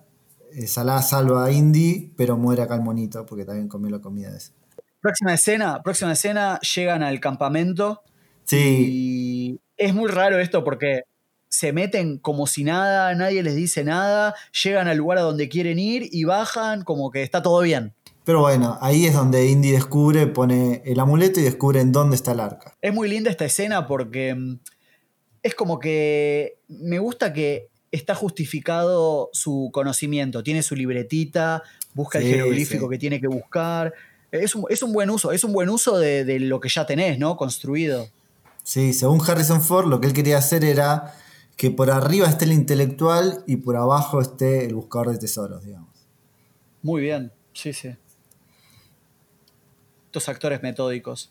Eh, 0.55 0.67
Salah 0.69 1.03
salva 1.03 1.45
a 1.45 1.53
Indy, 1.53 2.15
pero 2.17 2.39
muere 2.39 2.63
acá 2.63 2.77
el 2.77 2.81
monito 2.81 3.27
porque 3.27 3.45
también 3.45 3.69
comió 3.69 3.91
la 3.91 3.99
comida 4.01 4.31
de 4.31 4.39
esa. 4.39 4.53
Próxima 5.03 5.35
escena, 5.35 5.83
próxima 5.83 6.13
escena, 6.13 6.59
llegan 6.61 7.03
al 7.03 7.21
campamento 7.21 8.01
Sí, 8.45 8.57
y 8.57 9.61
es 9.77 9.93
muy 9.93 10.11
raro 10.11 10.39
esto 10.39 10.65
porque 10.65 11.03
se 11.51 11.75
meten 11.75 12.17
como 12.17 12.47
si 12.47 12.65
nada, 12.65 13.15
nadie 13.15 13.43
les 13.43 13.55
dice 13.55 13.85
nada, 13.85 14.35
llegan 14.65 14.89
al 14.89 14.97
lugar 14.97 15.19
a 15.19 15.23
donde 15.23 15.51
quieren 15.51 15.79
ir 15.79 16.09
y 16.11 16.25
bajan 16.25 16.85
como 16.85 17.11
que 17.11 17.23
está 17.23 17.43
todo 17.43 17.61
bien. 17.61 17.93
Pero 18.27 18.41
bueno, 18.41 18.77
ahí 18.81 19.07
es 19.07 19.15
donde 19.15 19.47
Indy 19.49 19.71
descubre, 19.71 20.27
pone 20.27 20.83
el 20.85 20.99
amuleto 20.99 21.39
y 21.39 21.45
descubre 21.45 21.81
en 21.81 21.93
dónde 21.93 22.17
está 22.17 22.33
el 22.33 22.41
arca. 22.41 22.77
Es 22.83 22.93
muy 22.93 23.09
linda 23.09 23.31
esta 23.31 23.45
escena 23.45 23.87
porque 23.87 24.35
mm, 24.35 24.59
es 25.45 25.55
como 25.55 25.79
que 25.79 26.59
me 26.67 26.99
gusta 26.99 27.33
que 27.33 27.69
está 27.93 28.17
justificado 28.17 29.31
su 29.33 29.71
conocimiento. 29.73 30.43
Tiene 30.43 30.65
su 30.65 30.75
libretita, 30.75 31.63
busca 31.95 32.19
Sí, 32.19 32.27
el 32.27 32.33
jeroglífico 32.33 32.87
sí. 32.87 32.91
que 32.91 32.99
tiene 32.99 33.21
que 33.21 33.29
buscar. 33.29 33.95
Es 34.33 34.57
un, 34.57 34.65
es 34.71 34.83
un 34.83 34.93
buen 34.93 35.09
uso, 35.09 35.31
es 35.31 35.45
un 35.45 35.53
buen 35.53 35.69
uso 35.69 35.97
de, 35.97 36.25
de 36.25 36.41
lo 36.41 36.59
que 36.59 36.69
ya 36.69 36.85
tenés, 36.85 37.21
¿no? 37.21 37.37
Construido. 37.37 38.09
Sí, 38.65 38.93
según 38.93 39.21
Harrison 39.25 39.63
Ford, 39.63 39.87
lo 39.87 40.01
que 40.01 40.09
él 40.09 40.13
quería 40.13 40.39
hacer 40.39 40.65
era 40.65 41.15
que 41.57 41.71
por 41.71 41.93
arriba 41.93 42.27
esté 42.27 42.45
el 42.47 42.53
intelectual 42.55 43.45
y 43.47 43.59
por 43.59 43.77
abajo 43.77 44.21
esté 44.21 44.67
el 44.67 44.75
buscador 44.75 45.13
de 45.13 45.19
tesoros, 45.19 45.65
digamos. 45.65 45.95
Muy 46.83 47.03
bien, 47.03 47.31
sí, 47.53 47.73
sí. 47.73 47.95
Estos 50.17 50.31
actores 50.31 50.63
metódicos. 50.63 51.31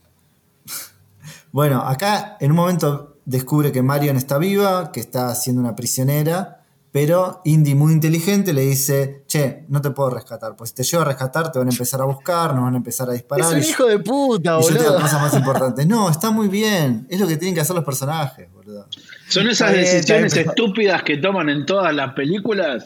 Bueno, 1.52 1.82
acá 1.82 2.38
en 2.40 2.52
un 2.52 2.58
momento 2.58 3.18
descubre 3.26 3.72
que 3.72 3.82
Marion 3.82 4.16
está 4.16 4.38
viva, 4.38 4.92
que 4.92 5.00
está 5.00 5.34
siendo 5.34 5.60
una 5.60 5.76
prisionera, 5.76 6.62
pero 6.92 7.42
Indy, 7.46 7.74
muy 7.74 7.94
inteligente, 7.94 8.54
le 8.54 8.62
dice, 8.62 9.24
che, 9.26 9.64
no 9.70 9.82
te 9.82 9.90
puedo 9.90 10.12
rescatar, 10.12 10.56
pues 10.56 10.70
si 10.70 10.76
te 10.76 10.84
llevo 10.84 11.02
a 11.02 11.06
rescatar 11.06 11.52
te 11.52 11.58
van 11.58 11.68
a 11.68 11.72
empezar 11.72 12.00
a 12.00 12.06
buscar, 12.06 12.54
nos 12.54 12.66
van 12.66 12.76
a 12.76 12.78
empezar 12.78 13.10
a 13.10 13.14
disparar. 13.14 13.58
es 13.58 13.66
un 13.66 13.72
hijo 13.72 13.86
de 13.88 13.98
puta, 13.98 14.60
y 14.60 14.62
yo 14.62 14.68
te 14.68 14.74
digo 14.74 14.84
boludo. 14.84 15.02
cosas 15.02 15.22
más 15.24 15.34
importantes. 15.34 15.88
No, 15.88 16.08
está 16.08 16.30
muy 16.30 16.48
bien, 16.48 17.08
es 17.10 17.20
lo 17.20 17.28
que 17.28 17.38
tienen 17.38 17.56
que 17.56 17.62
hacer 17.62 17.76
los 17.76 17.86
personajes, 17.86 18.54
boludo. 18.54 18.86
Son 19.28 19.48
esas 19.48 19.72
Está 19.72 19.82
decisiones 19.82 20.32
bien, 20.32 20.48
estúpidas 20.48 21.02
que 21.02 21.18
toman 21.18 21.50
en 21.50 21.66
todas 21.66 21.92
las 21.92 22.14
películas 22.14 22.84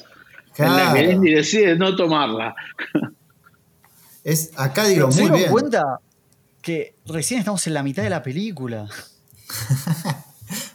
en 0.56 0.66
las 0.78 0.94
que 0.94 1.00
Claro. 1.00 1.12
Indy 1.12 1.34
decide 1.34 1.76
no 1.76 1.94
tomarla. 1.98 2.56
Es, 4.24 4.52
acá 4.56 4.86
digo, 4.86 5.08
Pero 5.08 5.12
¿Se 5.12 5.22
muy 5.22 5.26
dieron 5.26 5.40
bien. 5.40 5.52
cuenta 5.52 6.00
que 6.62 6.96
recién 7.06 7.40
estamos 7.40 7.66
en 7.68 7.74
la 7.74 7.84
mitad 7.84 8.04
de 8.04 8.10
la 8.10 8.24
película? 8.24 8.90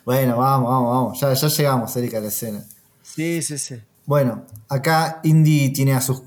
Bueno, 0.04 0.36
vamos, 0.36 0.70
vamos, 0.70 0.90
vamos, 0.90 1.20
ya, 1.20 1.32
ya 1.32 1.48
llegamos, 1.48 1.96
Erika, 1.96 2.18
a 2.18 2.20
la 2.20 2.28
escena. 2.28 2.62
Sí, 3.02 3.42
sí, 3.42 3.58
sí. 3.58 3.76
Bueno, 4.04 4.44
acá 4.68 5.20
Indy 5.24 5.72
tiene 5.72 5.94
a 5.94 6.00
sus, 6.00 6.22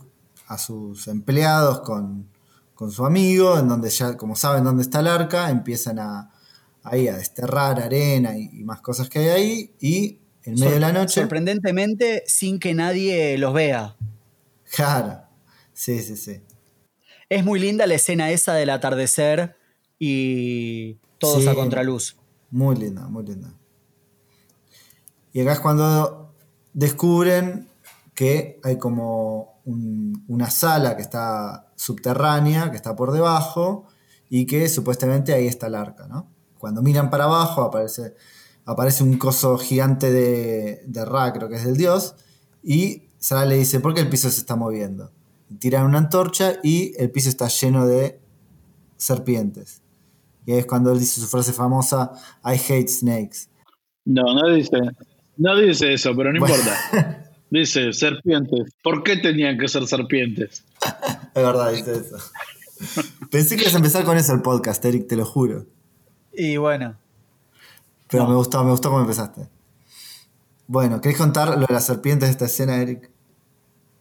a 0.47 0.57
sus 0.57 1.07
empleados 1.07 1.81
con, 1.81 2.27
con 2.73 2.91
su 2.91 3.05
amigo, 3.05 3.57
en 3.59 3.67
donde 3.67 3.89
ya, 3.89 4.17
como 4.17 4.35
saben 4.35 4.63
dónde 4.63 4.81
está 4.81 4.99
el 4.99 5.07
arca, 5.07 5.49
empiezan 5.51 5.99
a, 5.99 6.31
ahí 6.83 7.07
a 7.07 7.17
desterrar 7.17 7.79
arena 7.79 8.35
y, 8.35 8.49
y 8.51 8.63
más 8.63 8.81
cosas 8.81 9.09
que 9.09 9.19
hay 9.19 9.27
ahí, 9.27 9.71
y 9.79 10.17
en 10.43 10.55
medio 10.55 10.71
de 10.71 10.79
la 10.79 10.91
noche... 10.91 11.21
Sorprendentemente, 11.21 12.23
sin 12.25 12.59
que 12.59 12.73
nadie 12.73 13.37
los 13.37 13.53
vea. 13.53 13.95
Claro, 14.73 15.21
sí, 15.73 16.01
sí, 16.01 16.17
sí. 16.17 16.41
Es 17.29 17.43
muy 17.43 17.59
linda 17.59 17.85
la 17.87 17.95
escena 17.95 18.31
esa 18.31 18.53
del 18.53 18.69
atardecer 18.69 19.55
y 19.99 20.93
todos 21.19 21.43
Sí. 21.43 21.47
a 21.49 21.55
contraluz. 21.55 22.15
Muy 22.51 22.75
linda, 22.75 23.07
muy 23.07 23.25
linda. 23.25 23.53
Y 25.33 25.41
acá 25.41 25.53
es 25.53 25.59
cuando 25.59 26.33
descubren 26.73 27.67
que 28.13 28.59
hay 28.63 28.77
como 28.77 29.59
un- 29.65 30.23
una 30.27 30.49
sala 30.49 30.95
que 30.95 31.01
está 31.01 31.67
subterránea, 31.75 32.71
que 32.71 32.77
está 32.77 32.95
por 32.95 33.11
debajo, 33.11 33.85
y 34.29 34.45
que 34.45 34.67
supuestamente 34.69 35.33
ahí 35.33 35.47
está 35.47 35.67
el 35.67 35.75
arca, 35.75 36.07
¿no? 36.07 36.29
Cuando 36.57 36.81
miran 36.81 37.09
para 37.09 37.25
abajo 37.25 37.61
aparece, 37.61 38.13
aparece 38.65 39.03
un 39.03 39.17
coso 39.17 39.57
gigante 39.57 40.11
de, 40.11 40.83
de 40.85 41.05
Ra, 41.05 41.31
creo 41.33 41.47
que 41.49 41.55
es 41.55 41.65
del 41.65 41.77
dios, 41.77 42.15
y 42.63 43.03
Sara 43.19 43.45
le 43.45 43.55
dice, 43.57 43.79
¿por 43.79 43.93
qué 43.93 44.01
el 44.01 44.09
piso 44.09 44.29
se 44.29 44.39
está 44.39 44.55
moviendo? 44.55 45.11
Tiran 45.59 45.85
una 45.85 45.99
antorcha 45.99 46.55
y 46.63 46.93
el 47.01 47.09
piso 47.11 47.29
está 47.29 47.47
lleno 47.47 47.85
de 47.87 48.19
serpientes. 48.97 49.81
Y 50.45 50.51
ahí 50.53 50.59
es 50.59 50.65
cuando 50.65 50.91
él 50.91 50.99
dice 50.99 51.19
su 51.21 51.27
frase 51.27 51.53
famosa, 51.53 52.11
I 52.43 52.55
hate 52.71 52.87
snakes. 52.89 53.47
No, 54.05 54.23
no 54.33 54.53
dice, 54.53 54.77
no 55.37 55.55
dice 55.57 55.93
eso, 55.93 56.15
pero 56.15 56.31
no 56.33 56.39
Bueno. 56.39 56.55
importa. 56.55 57.23
Dice 57.49 57.93
serpientes. 57.93 58.73
¿Por 58.83 59.03
qué 59.03 59.15
tenían 59.15 59.57
que 59.57 59.69
ser 59.69 59.87
serpientes? 59.87 60.65
Es 61.33 61.43
verdad, 61.43 61.71
dice 61.71 61.93
eso. 61.93 62.17
Pensé 63.31 63.55
que 63.55 63.61
ibas 63.61 63.73
a 63.73 63.77
empezar 63.77 64.03
con 64.03 64.17
eso 64.17 64.33
el 64.33 64.41
podcast, 64.41 64.83
Eric, 64.83 65.07
te 65.07 65.15
lo 65.15 65.23
juro. 65.25 65.65
Y 66.33 66.57
bueno, 66.57 66.97
Pero 68.09 68.23
No. 68.23 68.29
me 68.31 68.35
gustó, 68.35 68.61
me 68.65 68.71
gustó 68.71 68.89
cómo 68.89 68.99
empezaste. 69.01 69.47
Bueno, 70.67 70.99
¿querés 70.99 71.17
contar 71.17 71.57
lo 71.57 71.65
de 71.67 71.73
las 71.73 71.85
serpientes 71.85 72.27
de 72.27 72.31
esta 72.31 72.45
escena, 72.47 72.81
Eric? 72.81 73.09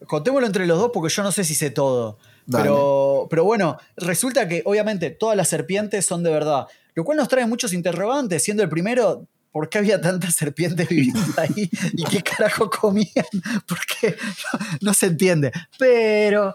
Contémoslo 0.07 0.47
entre 0.47 0.67
los 0.67 0.79
dos 0.79 0.91
porque 0.93 1.13
yo 1.13 1.23
no 1.23 1.33
sé 1.33 1.45
si 1.45 1.55
sé 1.55 1.71
todo. 1.71 2.19
Dale. 2.47 2.65
Pero, 2.65 3.27
pero 3.31 3.45
bueno, 3.45 3.77
resulta 3.97 4.47
que 4.49 4.63
obviamente 4.65 5.11
todas 5.11 5.37
las 5.37 5.49
serpientes 5.49 6.07
son 6.07 6.23
de 6.23 6.31
verdad. 6.31 6.67
Lo 6.95 7.05
cual 7.05 7.19
nos 7.19 7.29
trae 7.29 7.47
muchos 7.47 7.73
interrogantes, 7.73 8.43
siendo 8.43 8.63
el 8.63 8.69
primero, 8.69 9.27
¿por 9.53 9.69
qué 9.69 9.79
había 9.79 10.01
tantas 10.01 10.35
serpientes 10.35 10.89
viviendo 10.89 11.21
ahí? 11.37 11.69
¿Y 11.93 12.05
qué 12.05 12.23
carajo 12.23 12.71
comían? 12.71 13.07
Porque 13.67 14.17
no, 14.53 14.59
no 14.81 14.95
se 14.95 15.07
entiende. 15.07 15.51
Pero 15.79 16.55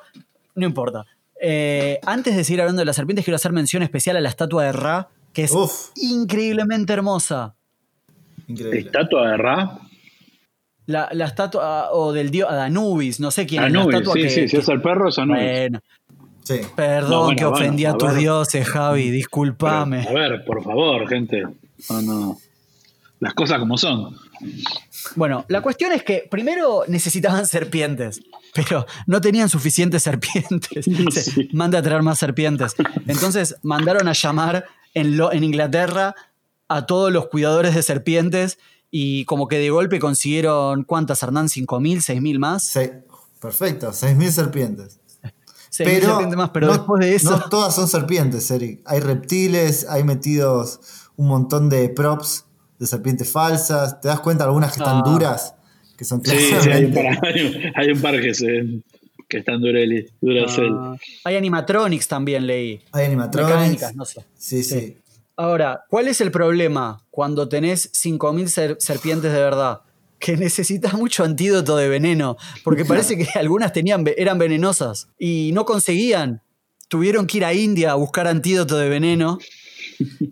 no 0.55 0.65
importa. 0.65 1.05
Eh, 1.41 1.99
antes 2.05 2.35
de 2.35 2.43
seguir 2.43 2.61
hablando 2.61 2.81
de 2.81 2.85
las 2.85 2.95
serpientes, 2.95 3.25
quiero 3.25 3.35
hacer 3.35 3.51
mención 3.51 3.83
especial 3.83 4.15
a 4.15 4.21
la 4.21 4.29
estatua 4.29 4.63
de 4.65 4.71
Ra, 4.73 5.09
que 5.33 5.43
es 5.43 5.51
Uf, 5.51 5.89
increíblemente 5.95 6.93
hermosa. 6.93 7.55
increíble. 8.47 8.79
¿Estatua 8.81 9.31
de 9.31 9.37
Ra? 9.37 9.79
La, 10.91 11.09
la 11.11 11.25
estatua 11.25 11.91
o 11.91 12.11
del 12.13 12.29
dios 12.31 12.49
Anubis, 12.51 13.19
no 13.19 13.31
sé 13.31 13.45
quién 13.47 13.63
es 13.63 13.69
Anubis, 13.69 13.93
la 13.93 13.97
estatua 13.99 14.13
sí, 14.15 14.21
que, 14.21 14.29
sí, 14.29 14.47
si 14.47 14.57
es 14.57 14.67
el 14.69 14.81
perro 14.81 15.09
es 15.09 15.17
Anubis. 15.17 15.41
Bueno, 15.43 15.79
Sí. 16.43 16.59
perdón 16.75 17.09
No, 17.11 17.23
bueno, 17.25 17.37
que 17.37 17.45
ofendí 17.45 17.83
bueno, 17.83 17.95
a 17.95 17.97
tus 17.99 18.15
dioses, 18.17 18.67
Javi, 18.67 19.03
Pero, 19.03 19.13
discúlpame. 19.13 20.07
a 20.07 20.11
ver, 20.11 20.43
por 20.43 20.63
favor, 20.63 21.07
gente. 21.07 21.43
No, 21.89 22.01
no. 22.01 22.37
Las 23.19 23.33
cosas 23.35 23.59
como 23.59 23.77
son. 23.77 24.17
Bueno, 25.15 25.45
la 25.49 25.61
cuestión 25.61 25.91
es 25.91 26.01
que 26.03 26.27
primero 26.29 26.83
necesitaban 26.87 27.45
serpientes, 27.45 28.21
pero 28.55 28.85
no 29.05 29.21
tenían 29.21 29.49
suficientes 29.49 30.01
serpientes. 30.03 30.85
Dice, 30.85 31.21
Sí. 31.21 31.49
Manda 31.53 31.77
a 31.79 31.81
traer 31.83 32.01
más 32.01 32.17
serpientes. 32.17 32.75
Entonces 33.07 33.55
mandaron 33.61 34.07
a 34.07 34.13
llamar 34.13 34.65
en, 34.95 35.17
Lo- 35.17 35.31
en 35.31 35.43
Inglaterra 35.43 36.15
a 36.67 36.85
todos 36.87 37.11
los 37.11 37.27
cuidadores 37.27 37.75
de 37.75 37.83
serpientes 37.83 38.57
y 38.91 39.25
como 39.25 39.47
que 39.47 39.57
de 39.57 39.69
golpe 39.69 39.99
consiguieron, 39.99 40.83
¿cuántas, 40.83 41.23
Hernán? 41.23 41.47
¿5.000, 41.47 41.97
6.000 42.01 42.39
más? 42.39 42.63
Sí, 42.63 42.81
perfecto, 43.39 43.91
6.000 43.91 44.29
serpientes. 44.31 44.99
6.000 45.23 45.31
Pero, 45.85 46.07
serpientes 46.09 46.37
más, 46.37 46.49
pero 46.49 46.67
no, 46.67 46.73
después 46.73 46.99
de 46.99 47.15
eso... 47.15 47.31
no 47.31 47.49
todas 47.49 47.73
son 47.73 47.87
serpientes, 47.87 48.51
Eric. 48.51 48.81
Hay 48.85 48.99
reptiles, 48.99 49.87
hay 49.89 50.03
metidos 50.03 50.81
un 51.15 51.27
montón 51.27 51.69
de 51.69 51.87
props 51.89 52.45
de 52.77 52.87
serpientes 52.87 53.31
falsas. 53.31 54.01
¿Te 54.01 54.07
das 54.09 54.19
cuenta 54.19 54.43
algunas 54.43 54.73
que 54.73 54.79
están 54.79 54.97
Ah. 55.05 55.09
duras? 55.09 55.55
Que 55.97 56.03
son 56.03 56.21
Sí, 56.25 56.35
sí, 56.61 56.69
hay, 56.69 56.85
un 56.85 56.93
par, 56.93 57.05
hay 57.25 57.41
un- 57.45 57.71
hay 57.75 57.91
un 57.91 58.01
par 58.01 58.19
que, 58.19 58.33
se, 58.33 58.81
que 59.29 59.37
están 59.37 59.61
Dureli, 59.61 60.07
Duracell. 60.19 60.73
Ah, 60.77 60.95
hay 61.23 61.35
animatronics 61.37 62.07
también, 62.07 62.45
leí. 62.47 62.81
Hay 62.91 63.05
animatronics. 63.05 63.55
Mecánicas, 63.55 63.95
no 63.95 64.03
sé. 64.03 64.25
Sí, 64.37 64.63
sí. 64.63 64.79
Sí. 64.79 64.97
Ahora, 65.41 65.85
¿cuál 65.89 66.07
es 66.07 66.21
el 66.21 66.29
problema 66.31 67.03
cuando 67.09 67.49
tenés 67.49 67.91
5.000 67.93 68.47
ser- 68.47 68.75
serpientes 68.79 69.33
de 69.33 69.39
verdad? 69.39 69.81
Que 70.19 70.37
necesitas 70.37 70.93
mucho 70.93 71.23
antídoto 71.23 71.75
de 71.77 71.89
veneno, 71.89 72.37
porque 72.63 72.85
parece 72.85 73.17
que 73.17 73.27
algunas 73.39 73.73
tenían, 73.73 74.05
eran 74.17 74.37
venenosas 74.37 75.07
y 75.17 75.49
no 75.53 75.65
conseguían. 75.65 76.43
Tuvieron 76.89 77.25
que 77.25 77.37
ir 77.37 77.45
a 77.45 77.53
India 77.53 77.91
a 77.91 77.95
buscar 77.95 78.27
antídoto 78.27 78.77
de 78.77 78.87
veneno. 78.89 79.39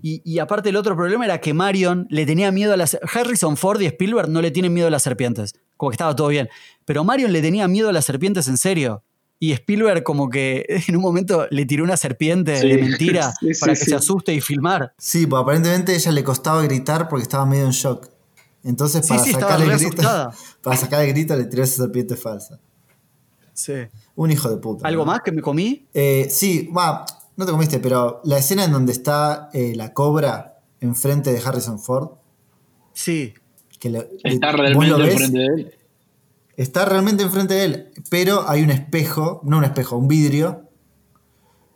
Y, 0.03 0.21
y 0.23 0.37
aparte 0.39 0.69
el 0.69 0.75
otro 0.75 0.95
problema 0.95 1.25
era 1.25 1.41
que 1.41 1.53
Marion 1.55 2.05
le 2.11 2.25
tenía 2.27 2.51
miedo 2.51 2.73
a 2.73 2.77
las... 2.77 2.97
Harrison 3.13 3.57
Ford 3.57 3.81
y 3.81 3.87
Spielberg 3.87 4.29
no 4.29 4.41
le 4.43 4.51
tienen 4.51 4.73
miedo 4.73 4.87
a 4.87 4.91
las 4.91 5.01
serpientes, 5.03 5.53
como 5.75 5.89
que 5.89 5.95
estaba 5.95 6.15
todo 6.15 6.27
bien. 6.27 6.49
Pero 6.85 7.03
Marion 7.03 7.31
le 7.33 7.41
tenía 7.41 7.67
miedo 7.67 7.89
a 7.89 7.93
las 7.93 8.05
serpientes 8.05 8.47
en 8.47 8.57
serio. 8.57 9.03
Y 9.41 9.53
Spielberg 9.53 10.03
como 10.03 10.29
que 10.29 10.65
en 10.87 10.95
un 10.95 11.01
momento 11.01 11.47
le 11.49 11.65
tiró 11.65 11.83
una 11.83 11.95
serpiente 11.97 12.59
Sí. 12.59 12.67
de 12.67 12.77
mentira 12.77 13.33
Sí, 13.39 13.53
sí, 13.53 13.59
para 13.59 13.73
que 13.73 13.79
sí. 13.79 13.85
se 13.91 13.95
asuste 13.95 14.33
y 14.33 14.41
filmar. 14.41 14.93
Sí, 14.97 15.25
pues 15.27 15.41
aparentemente 15.41 15.93
a 15.93 15.95
ella 15.95 16.11
le 16.11 16.23
costaba 16.23 16.61
gritar 16.63 17.07
porque 17.07 17.23
estaba 17.23 17.45
medio 17.45 17.65
en 17.65 17.71
shock. 17.71 18.07
Entonces, 18.63 19.07
para 19.07 19.55
re 19.57 19.63
el 19.73 19.79
grito, 19.79 20.01
para 20.61 20.75
sacar 20.77 21.01
el 21.05 21.13
grito 21.13 21.35
le 21.37 21.45
tiró 21.45 21.63
esa 21.63 21.83
serpiente 21.83 22.17
falsa. 22.17 22.59
Sí. 23.53 23.73
Un 24.15 24.31
hijo 24.31 24.49
de 24.49 24.57
puta. 24.57 24.85
¿Algo 24.87 25.03
¿no? 25.05 25.11
más 25.11 25.21
que 25.23 25.31
me 25.31 25.41
comí? 25.41 25.87
Eh, 25.93 26.27
sí, 26.29 26.69
va, 26.77 27.05
no 27.37 27.45
te 27.45 27.51
comiste, 27.53 27.79
pero 27.79 28.19
la 28.25 28.37
escena 28.37 28.65
en 28.65 28.71
donde 28.73 28.91
está 28.91 29.49
eh, 29.53 29.73
la 29.75 29.93
cobra 29.93 30.59
enfrente 30.81 31.31
de 31.31 31.39
Harrison 31.39 31.79
Ford, 31.79 32.09
Sí. 32.93 33.33
que 33.79 33.89
le- 33.89 34.09
Está 34.23 34.51
lo 34.51 34.57
realmente 34.57 35.11
enfrente 35.11 35.37
de 35.39 35.45
él. 35.45 35.73
Está 36.59 36.83
realmente 36.83 37.23
enfrente 37.23 37.53
de 37.53 37.63
él, 37.63 37.91
pero 38.09 38.43
hay 38.49 38.63
un 38.63 38.69
espejo, 38.69 39.39
no 39.45 39.59
un 39.59 39.63
espejo, 39.63 39.95
un 39.95 40.09
vidrio 40.09 40.63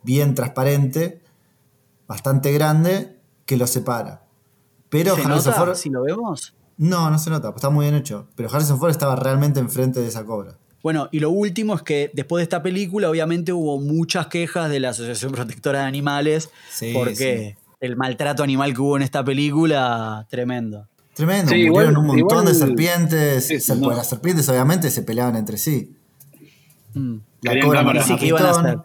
bien 0.02 0.34
transparente, 0.34 1.22
bastante 2.06 2.52
grande, 2.52 3.16
que 3.46 3.56
lo 3.56 3.66
separa. 3.66 4.26
Pero 4.90 5.16
¿Se 5.16 5.22
Harrison 5.22 5.52
nota 5.52 5.52
Ford. 5.52 5.74
si 5.74 5.88
lo 5.88 6.02
vemos? 6.02 6.54
No, 6.76 7.10
no 7.10 7.18
se 7.18 7.30
nota, 7.30 7.50
está 7.56 7.70
muy 7.70 7.86
bien 7.86 7.94
hecho. 7.94 8.28
Pero 8.36 8.50
Harrison 8.52 8.78
Ford 8.78 8.90
estaba 8.90 9.16
realmente 9.16 9.58
enfrente 9.58 10.00
de 10.00 10.08
esa 10.08 10.26
cobra. 10.26 10.58
Bueno, 10.82 11.08
y 11.10 11.20
lo 11.20 11.30
último 11.30 11.74
es 11.76 11.80
que 11.80 12.10
después 12.12 12.40
de 12.40 12.42
esta 12.42 12.62
película, 12.62 13.08
obviamente 13.08 13.54
hubo 13.54 13.80
muchas 13.80 14.26
quejas 14.26 14.68
de 14.68 14.80
la 14.80 14.90
Asociación 14.90 15.32
Protectora 15.32 15.78
de 15.78 15.84
Animales, 15.86 16.50
Sí, 16.70 16.92
porque 16.92 17.56
el 17.80 17.96
maltrato 17.96 18.42
animal 18.42 18.74
que 18.74 18.82
hubo 18.82 18.98
en 18.98 19.02
esta 19.02 19.24
película, 19.24 20.26
tremendo. 20.28 20.88
Tremendo, 21.14 21.50
Sí, 21.52 21.68
murieron 21.68 21.92
igual- 21.92 21.98
un 21.98 22.06
montón 22.06 22.18
igual- 22.18 22.44
de 22.46 22.54
serpientes. 22.54 23.46
Sí, 23.46 23.60
Se- 23.60 23.76
no. 23.76 23.90
Las 23.90 24.08
serpientes 24.08 24.48
obviamente 24.48 24.90
se 24.90 25.02
peleaban 25.02 25.36
entre 25.36 25.58
sí. 25.58 25.96
Mm. 26.94 27.16
La 27.42 27.60
cobra 27.60 28.02
Sí, 28.02 28.16
¿qué 28.16 28.26
iban 28.26 28.42
a 28.44 28.48
Pitón. 28.50 28.66
hacer? 28.66 28.78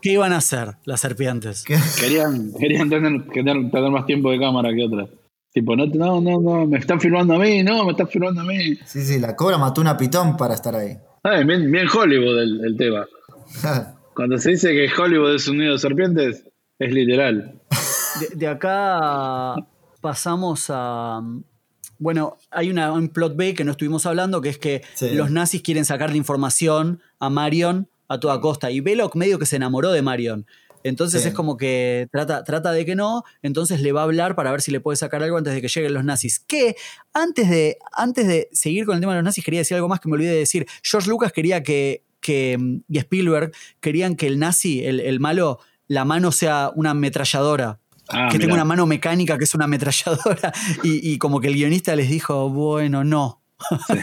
¿Qué 0.00 0.10
iban 0.12 0.32
a 0.32 0.36
hacer 0.38 0.76
las 0.84 1.00
serpientes? 1.00 1.62
¿Qué? 1.64 1.76
Querían, 2.00 2.52
querían 2.58 2.90
tener, 2.90 3.28
tener, 3.32 3.70
tener 3.70 3.90
más 3.90 4.04
tiempo 4.06 4.30
de 4.30 4.38
cámara 4.40 4.70
que 4.74 4.84
otras. 4.84 5.08
Tipo, 5.52 5.76
no, 5.76 5.86
no, 5.86 6.20
no, 6.20 6.40
no, 6.40 6.66
me 6.66 6.78
están 6.78 7.00
filmando 7.00 7.34
a 7.34 7.38
mí, 7.38 7.62
no, 7.62 7.84
me 7.84 7.90
están 7.92 8.08
filmando 8.08 8.40
a 8.40 8.44
mí. 8.44 8.76
Sí, 8.86 9.02
sí, 9.04 9.18
la 9.20 9.36
cobra 9.36 9.58
mató 9.58 9.80
una 9.80 9.96
pitón 9.96 10.36
para 10.36 10.54
estar 10.54 10.74
ahí. 10.74 10.96
Ay, 11.22 11.44
bien, 11.44 11.70
bien 11.70 11.86
Hollywood 11.92 12.38
el, 12.40 12.64
el 12.64 12.76
tema. 12.76 13.06
Cuando 14.14 14.38
se 14.38 14.50
dice 14.50 14.72
que 14.72 14.88
Hollywood 15.00 15.34
es 15.34 15.46
un 15.48 15.58
nido 15.58 15.72
de 15.74 15.78
serpientes, 15.78 16.44
es 16.78 16.92
literal. 16.92 17.60
De, 18.20 18.36
de 18.36 18.46
acá 18.46 19.54
pasamos 20.02 20.66
a. 20.68 21.20
Bueno, 22.02 22.36
hay 22.50 22.68
una, 22.68 22.90
un 22.92 23.08
plot 23.08 23.36
B 23.36 23.54
que 23.54 23.64
no 23.64 23.70
estuvimos 23.70 24.06
hablando, 24.06 24.40
que 24.40 24.48
es 24.48 24.58
que 24.58 24.82
Sí. 24.94 25.10
los 25.10 25.30
nazis 25.30 25.62
quieren 25.62 25.84
sacarle 25.84 26.16
información 26.16 27.00
a 27.20 27.30
Marion 27.30 27.88
a 28.08 28.18
toda 28.18 28.40
costa. 28.40 28.72
Y 28.72 28.80
Belloc 28.80 29.14
medio 29.14 29.38
que 29.38 29.46
se 29.46 29.54
enamoró 29.56 29.92
de 29.92 30.02
Marion. 30.02 30.44
Entonces 30.82 31.22
Sí. 31.22 31.28
es 31.28 31.34
como 31.34 31.56
que 31.56 32.08
trata, 32.10 32.42
trata 32.42 32.72
de 32.72 32.84
que 32.84 32.96
no, 32.96 33.22
entonces 33.40 33.80
le 33.82 33.92
va 33.92 34.00
a 34.00 34.04
hablar 34.04 34.34
para 34.34 34.50
ver 34.50 34.60
si 34.62 34.72
le 34.72 34.80
puede 34.80 34.96
sacar 34.96 35.22
algo 35.22 35.36
antes 35.38 35.54
de 35.54 35.62
que 35.62 35.68
lleguen 35.68 35.94
los 35.94 36.04
nazis. 36.04 36.40
Que 36.40 36.74
antes 37.14 37.48
de, 37.48 37.78
antes 37.92 38.26
de 38.26 38.48
seguir 38.50 38.84
con 38.84 38.96
el 38.96 39.00
tema 39.00 39.12
de 39.12 39.18
los 39.18 39.24
nazis, 39.24 39.44
quería 39.44 39.60
decir 39.60 39.76
algo 39.76 39.86
más 39.88 40.00
que 40.00 40.08
me 40.08 40.14
olvidé 40.14 40.32
de 40.32 40.38
decir. 40.38 40.66
George 40.82 41.08
Lucas 41.08 41.30
quería 41.32 41.62
que, 41.62 42.02
que 42.20 42.56
mm, 42.58 42.78
y 42.88 42.98
Spielberg 42.98 43.52
querían 43.80 44.16
que 44.16 44.26
el 44.26 44.40
nazi, 44.40 44.84
el, 44.84 44.98
el 44.98 45.20
malo, 45.20 45.60
la 45.86 46.04
mano 46.04 46.32
sea 46.32 46.72
una 46.74 46.90
ametralladora 46.90 47.78
Ah, 48.12 48.28
que 48.30 48.38
mirá. 48.38 48.54
una 48.54 48.64
mano 48.64 48.86
mecánica 48.86 49.38
que 49.38 49.44
es 49.44 49.54
una 49.54 49.64
ametralladora 49.64 50.52
y, 50.82 51.10
y 51.12 51.18
como 51.18 51.40
que 51.40 51.48
el 51.48 51.54
guionista 51.54 51.94
les 51.96 52.08
dijo, 52.08 52.48
bueno, 52.50 53.04
no. 53.04 53.40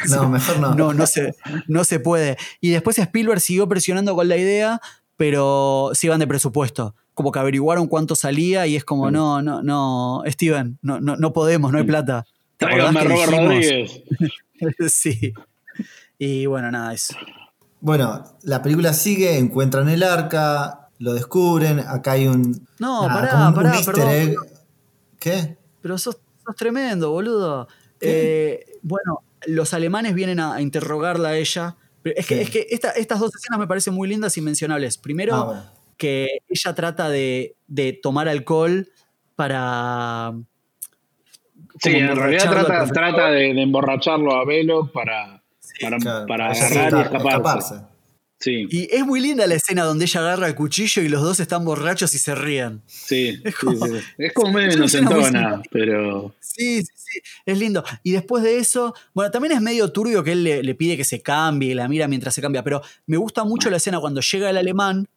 No, 0.10 0.30
mejor 0.30 0.60
no. 0.60 0.74
No, 0.74 0.94
no 0.94 1.06
se, 1.06 1.36
no 1.68 1.84
se 1.84 2.00
puede. 2.00 2.38
Y 2.62 2.70
después 2.70 2.98
Spielberg 2.98 3.42
siguió 3.42 3.68
presionando 3.68 4.16
con 4.16 4.28
la 4.30 4.38
idea, 4.38 4.80
pero 5.18 5.92
se 5.94 6.08
iban 6.08 6.20
de 6.20 6.28
presupuesto. 6.28 6.96
Como 7.14 7.34
que 7.34 7.40
averiguaron 7.40 7.88
cuánto 7.88 8.16
salía 8.16 8.66
y 8.68 8.78
es 8.78 8.86
como, 8.86 9.10
Mm. 9.10 9.14
no, 9.14 9.42
no, 9.42 9.62
no, 9.62 10.24
Steven, 10.28 10.80
no, 10.82 11.02
no, 11.02 11.18
no 11.18 11.34
podemos, 11.34 11.74
no 11.74 11.78
hay 11.78 11.84
plata. 11.84 12.26
¿Te 12.56 12.66
Tráiganme 12.68 13.00
a 13.00 13.04
acordás 13.04 13.20
que 13.30 13.36
Robert? 13.36 13.52
Rodríguez. 13.52 14.04
sí. 14.94 15.34
Y 16.18 16.46
bueno, 16.46 16.72
nada, 16.72 16.94
eso. 16.94 17.14
Bueno, 17.82 18.24
la 18.44 18.62
película 18.62 18.94
sigue, 18.94 19.38
encuentran 19.38 19.90
el 19.90 20.04
arca, 20.04 20.79
lo 21.00 21.14
descubren, 21.14 21.80
acá 21.80 22.12
hay 22.14 22.28
un. 22.28 22.68
No, 22.78 23.08
pará, 23.08 23.30
como 23.32 23.48
un- 23.48 23.54
pará, 23.56 23.74
perdón, 23.86 24.10
egg. 24.10 24.36
¿Qué? 25.20 25.58
Pero 25.82 25.98
sos, 25.98 26.18
sos 26.46 26.56
tremendo, 26.56 27.12
boludo. 27.12 27.68
Eh, 28.02 28.66
bueno, 28.82 29.22
los 29.48 29.74
alemanes 29.74 30.14
vienen 30.14 30.40
a, 30.40 30.56
a 30.56 30.62
interrogarla 30.62 31.30
a 31.30 31.38
ella. 31.38 31.76
Pero 32.02 32.16
es 32.18 32.26
que, 32.28 32.36
Sí. 32.36 32.42
es 32.42 32.50
que 32.50 32.68
esta- 32.70 32.92
estas 32.92 33.20
dos 33.20 33.34
escenas 33.36 33.60
me 33.60 33.68
parecen 33.68 33.94
muy 33.94 34.08
lindas 34.08 34.38
y 34.38 34.42
mencionables. 34.42 34.98
Primero, 34.98 35.36
Ah, 35.36 35.44
bueno. 35.44 35.64
que 35.98 36.40
ella 36.48 36.74
trata 36.76 37.10
de, 37.10 37.56
de 37.68 37.92
tomar 37.94 38.28
alcohol 38.30 38.88
para. 39.36 40.34
Sí, 41.82 41.92
en 41.92 42.16
realidad 42.16 42.50
trata, 42.50 42.86
trata 42.88 43.28
de, 43.32 43.54
de 43.54 43.62
emborracharlo 43.62 44.36
a 44.36 44.46
Velo 44.46 44.92
para, 44.92 45.42
para, 45.82 45.98
Claro, 45.98 46.26
para 46.28 46.52
agarrar 46.52 46.92
y 46.94 46.96
escapa- 47.04 47.30
escaparse. 47.30 47.76
Sí, 48.40 48.68
Y 48.70 48.88
es 48.96 49.06
muy 49.06 49.20
linda 49.20 49.46
la 49.48 49.56
escena 49.56 49.84
donde 49.84 50.06
ella 50.06 50.22
agarra 50.22 50.48
el 50.48 50.56
cuchillo 50.56 51.02
y 51.02 51.10
los 51.10 51.22
dos 51.22 51.42
están 51.42 51.66
borrachos 51.66 52.16
y 52.16 52.20
se 52.20 52.36
ríen. 52.36 52.82
sí. 52.88 53.40
Es 53.44 53.56
como- 53.56 53.86
sí. 53.86 53.94
Es 54.18 54.32
como 54.34 54.54
medio 54.54 54.74
inocentona, 54.78 55.62
pero. 55.72 56.34
Sí, 56.40 56.82
sí, 56.84 56.92
sí, 56.96 57.20
es 57.46 57.58
lindo. 57.60 57.84
Y 58.02 58.12
después 58.12 58.42
de 58.44 58.58
eso, 58.58 58.94
bueno, 59.14 59.30
también 59.32 59.54
es 59.54 59.62
medio 59.62 59.92
turbio 59.92 60.24
que 60.24 60.32
él 60.32 60.44
le, 60.46 60.64
le 60.64 60.74
pide 60.76 60.96
que 60.96 61.04
se 61.04 61.22
cambie 61.22 61.72
y 61.72 61.74
la 61.74 61.88
mira 61.90 62.08
mientras 62.08 62.34
se 62.34 62.42
cambia, 62.42 62.64
pero 62.64 62.82
me 63.08 63.18
gusta 63.18 63.44
mucho 63.44 63.70
la 63.70 63.78
escena 63.78 64.00
cuando 64.00 64.22
llega 64.22 64.50
el 64.50 64.58
alemán 64.58 65.08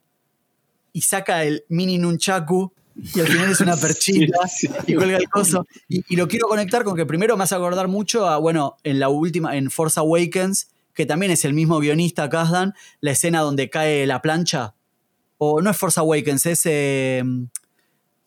y 0.91 1.01
saca 1.01 1.43
el 1.43 1.63
mini 1.69 1.97
nunchaku 1.97 2.71
y 3.15 3.19
al 3.21 3.27
final 3.27 3.49
es 3.51 3.59
una 3.61 3.75
perchita 3.77 4.47
Sí, 4.47 4.67
sí. 4.67 4.73
y 4.87 4.95
cuelga 4.95 5.17
el 5.17 5.29
coso. 5.29 5.65
Y, 5.87 6.03
y 6.09 6.15
lo 6.17 6.27
quiero 6.27 6.47
conectar 6.47 6.83
con 6.83 6.95
que 6.95 7.05
primero 7.05 7.35
me 7.37 7.43
hace 7.45 7.55
acordar 7.55 7.87
mucho 7.87 8.27
a, 8.27 8.37
bueno, 8.37 8.75
en 8.83 8.99
la 8.99 9.09
última, 9.09 9.55
en 9.57 9.71
Force 9.71 9.99
Awakens, 9.99 10.67
que 10.93 11.05
también 11.05 11.31
es 11.31 11.45
el 11.45 11.53
mismo 11.53 11.79
guionista, 11.79 12.29
Kazdan, 12.29 12.73
la 13.01 13.11
escena 13.11 13.41
donde 13.41 13.69
cae 13.69 14.05
la 14.05 14.21
plancha. 14.21 14.75
O 15.37 15.61
no 15.61 15.69
es 15.71 15.77
Force 15.77 15.99
Awakens, 15.99 16.45
es 16.45 16.65
eh, 16.65 17.23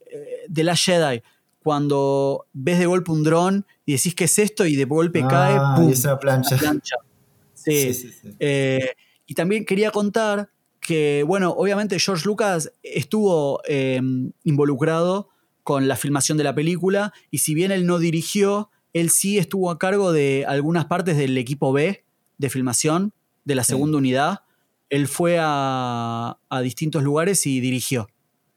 eh, 0.07 0.47
The 0.53 0.65
Last 0.65 0.85
Jedi. 0.85 1.23
Cuando 1.63 2.47
ves 2.53 2.79
de 2.79 2.87
golpe 2.87 3.11
un 3.11 3.25
dron 3.25 3.67
y 3.85 3.93
decís 3.93 4.15
qué 4.15 4.25
es 4.25 4.39
esto 4.39 4.67
y 4.67 4.77
de 4.77 4.85
golpe 4.85 5.23
Ah, 5.25 5.29
cae, 5.29 5.55
y 5.55 5.81
¡pum! 5.83 5.93
esa 5.93 6.19
plancha. 6.19 6.55
la 6.57 6.61
plancha. 6.61 6.97
Sí. 7.55 7.93
Sí, 7.93 7.95
sí, 7.95 8.13
sí. 8.23 8.37
Eh, 8.39 8.91
y 9.27 9.35
también 9.35 9.65
quería 9.65 9.91
contar 9.91 10.51
que, 10.79 11.25
bueno, 11.27 11.51
obviamente 11.51 11.99
George 11.99 12.25
Lucas 12.27 12.71
estuvo 12.85 13.61
eh, 13.67 14.01
involucrado 14.45 15.31
con 15.65 15.89
la 15.89 15.97
filmación 15.97 16.39
de 16.39 16.45
la 16.45 16.55
película 16.55 17.13
y 17.29 17.39
si 17.39 17.55
bien 17.55 17.73
él 17.73 17.87
no 17.87 17.99
dirigió, 17.99 18.71
él 18.93 19.11
sí 19.11 19.37
estuvo 19.39 19.73
a 19.73 19.79
cargo 19.81 20.13
de 20.13 20.45
algunas 20.47 20.85
partes 20.85 21.17
del 21.17 21.37
equipo 21.39 21.73
B 21.73 22.05
de 22.39 22.51
filmación 22.51 23.13
de 23.45 23.55
la 23.55 23.65
Sí. 23.65 23.69
segunda 23.73 23.99
unidad. 23.99 24.41
Él 24.91 25.09
fue 25.09 25.39
a, 25.41 26.39
a 26.49 26.61
distintos 26.61 27.03
lugares 27.03 27.47
y 27.47 27.61
dirigió. 27.61 28.09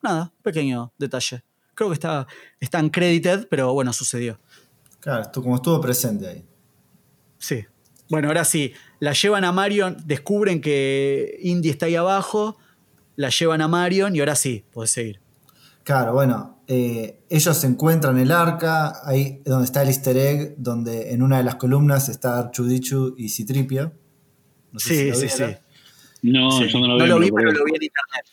Nada, 0.02 0.32
pequeño 0.44 0.94
detalle. 0.98 1.44
Creo 1.76 1.90
que 1.90 1.94
está, 1.96 2.28
está 2.60 2.80
en 2.80 2.90
credited, 2.90 3.48
pero 3.50 3.74
bueno, 3.74 3.94
sucedió. 3.94 4.40
Claro, 5.00 5.30
como 5.34 5.56
estuvo 5.56 5.80
presente 5.82 6.28
ahí. 6.28 6.46
Sí. 7.38 7.66
Bueno, 8.10 8.28
ahora 8.28 8.44
sí, 8.44 8.74
la 9.00 9.14
llevan 9.14 9.44
a 9.46 9.52
Marion, 9.52 9.96
descubren 10.06 10.62
que 10.62 11.38
Indy 11.42 11.70
está 11.70 11.86
ahí 11.86 11.96
abajo, 11.96 12.58
la 13.16 13.30
llevan 13.30 13.62
a 13.62 13.68
Marion 13.68 14.16
y 14.16 14.20
ahora 14.20 14.36
sí, 14.36 14.66
podés 14.74 14.92
seguir. 14.92 15.22
Claro, 15.84 16.14
bueno, 16.14 16.59
eh, 16.72 17.26
ellos 17.30 17.58
se 17.58 17.66
encuentran 17.66 18.20
el 18.20 18.32
arca, 18.32 19.02
ahí 19.04 19.42
donde 19.44 19.66
está 19.66 19.82
el 19.82 19.88
easter 19.88 20.16
egg, 20.16 20.56
donde 20.58 21.12
en 21.14 21.24
una 21.24 21.38
de 21.40 21.44
las 21.44 21.56
columnas 21.56 22.10
está 22.10 22.38
Archudichu 22.38 23.16
y 23.18 23.30
Citripio. 23.30 23.92
No 24.72 24.80
sé 24.80 24.90
si 25.14 25.20
Sí, 25.20 25.28
sí, 25.30 25.38
sí. 25.38 25.44
No, 26.22 26.52
Sí. 26.52 26.68
yo 26.70 26.80
no 26.80 26.88
lo 26.90 26.98
No 27.00 27.04
vi. 27.06 27.10
lo 27.10 27.20
vi, 27.20 27.32
pero 27.32 27.52
lo 27.52 27.66
vi 27.66 27.72
en 27.72 27.84
internet. 27.84 28.26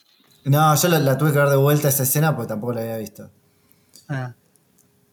No, 0.45 0.75
yo 0.77 0.89
la, 0.89 0.99
la 0.99 1.17
tuve 1.17 1.33
que 1.33 1.39
ver 1.39 1.49
de 1.49 1.57
vuelta 1.57 1.89
esa 1.89 2.03
escena 2.03 2.37
porque 2.37 2.49
tampoco 2.49 2.75
la 2.75 2.83
había 2.83 2.99
visto. 2.99 3.31
Ah. 4.09 4.35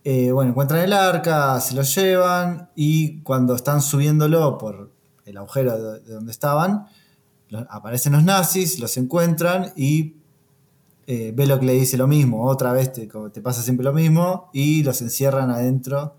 Eh, 0.04 0.32
bueno, 0.34 0.52
encuentran 0.52 0.82
el 0.82 0.91
arca, 0.91 1.60
se 1.62 1.76
lo 1.76 1.82
llevan 1.84 2.70
y 2.76 3.22
cuando 3.22 3.56
están 3.56 3.82
subiéndolo 3.82 4.58
por 4.58 4.91
el 5.26 5.38
agujero 5.38 5.82
de, 5.82 6.00
de 6.02 6.14
donde 6.14 6.32
estaban, 6.34 6.88
lo- 7.48 7.66
aparecen 7.70 8.12
los 8.14 8.24
nazis, 8.26 8.80
los 8.80 8.98
encuentran 8.98 9.72
y 9.78 10.18
eh, 11.08 11.34
Belloc 11.36 11.62
le 11.64 11.74
dice 11.74 11.98
lo 11.98 12.08
mismo, 12.08 12.46
otra 12.46 12.74
vez 12.74 12.94
te, 12.94 13.08
te 13.08 13.42
pasa 13.42 13.62
siempre 13.62 13.84
lo 13.84 13.94
mismo, 13.94 14.50
y 14.54 14.84
los 14.84 15.02
encierran 15.02 15.52
adentro, 15.52 16.18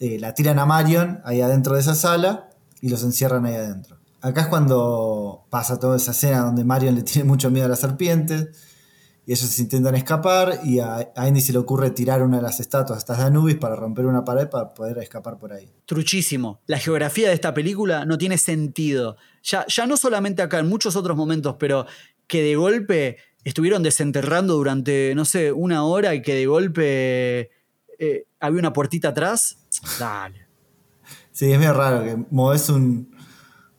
eh, 0.00 0.18
la 0.18 0.34
tiran 0.34 0.58
a 0.58 0.66
Marion 0.66 1.20
ahí 1.24 1.40
adentro 1.40 1.74
de 1.74 1.80
esa 1.80 1.94
sala 1.94 2.50
y 2.80 2.88
los 2.88 3.02
encierran 3.02 3.46
ahí 3.46 3.54
adentro. 3.54 3.98
Acá 4.20 4.42
es 4.42 4.46
cuando 4.48 5.46
pasa 5.50 5.78
toda 5.78 5.96
esa 5.96 6.10
escena 6.10 6.40
donde 6.40 6.64
Marion 6.64 6.94
le 6.94 7.02
tiene 7.02 7.26
mucho 7.26 7.50
miedo 7.50 7.66
a 7.66 7.68
las 7.68 7.80
serpientes 7.80 8.48
y 9.26 9.32
ellos 9.32 9.58
intentan 9.58 9.94
escapar 9.94 10.60
y 10.64 10.78
a, 10.78 11.12
a 11.14 11.28
Indy 11.28 11.40
se 11.40 11.52
le 11.52 11.58
ocurre 11.58 11.90
tirar 11.90 12.22
una 12.22 12.38
de 12.38 12.42
las 12.42 12.60
estatuas 12.60 12.98
estas 12.98 13.18
de 13.18 13.24
Anubis 13.24 13.56
para 13.56 13.76
romper 13.76 14.06
una 14.06 14.24
pared 14.24 14.48
para 14.48 14.72
poder 14.72 14.98
escapar 14.98 15.38
por 15.38 15.52
ahí. 15.52 15.70
Truchísimo. 15.84 16.60
La 16.66 16.78
geografía 16.78 17.28
de 17.28 17.34
esta 17.34 17.52
película 17.52 18.04
no 18.06 18.16
tiene 18.18 18.38
sentido. 18.38 19.16
Ya, 19.42 19.66
ya 19.66 19.86
no 19.86 19.96
solamente 19.96 20.42
acá, 20.42 20.60
en 20.60 20.68
muchos 20.68 20.96
otros 20.96 21.16
momentos, 21.16 21.56
pero 21.58 21.86
que 22.26 22.42
de 22.42 22.56
golpe 22.56 23.18
estuvieron 23.48 23.82
desenterrando 23.82 24.54
durante, 24.54 25.14
no 25.14 25.24
sé, 25.24 25.52
una 25.52 25.84
hora 25.84 26.14
y 26.14 26.22
que 26.22 26.34
de 26.34 26.46
golpe 26.46 27.50
eh, 27.98 28.26
había 28.40 28.58
una 28.60 28.72
puertita 28.72 29.08
atrás. 29.08 29.58
Dale. 29.98 30.46
Sí, 31.32 31.50
es 31.52 31.58
medio 31.58 31.72
raro 31.72 32.04
que 32.04 32.16
moves 32.30 32.68
un 32.68 33.16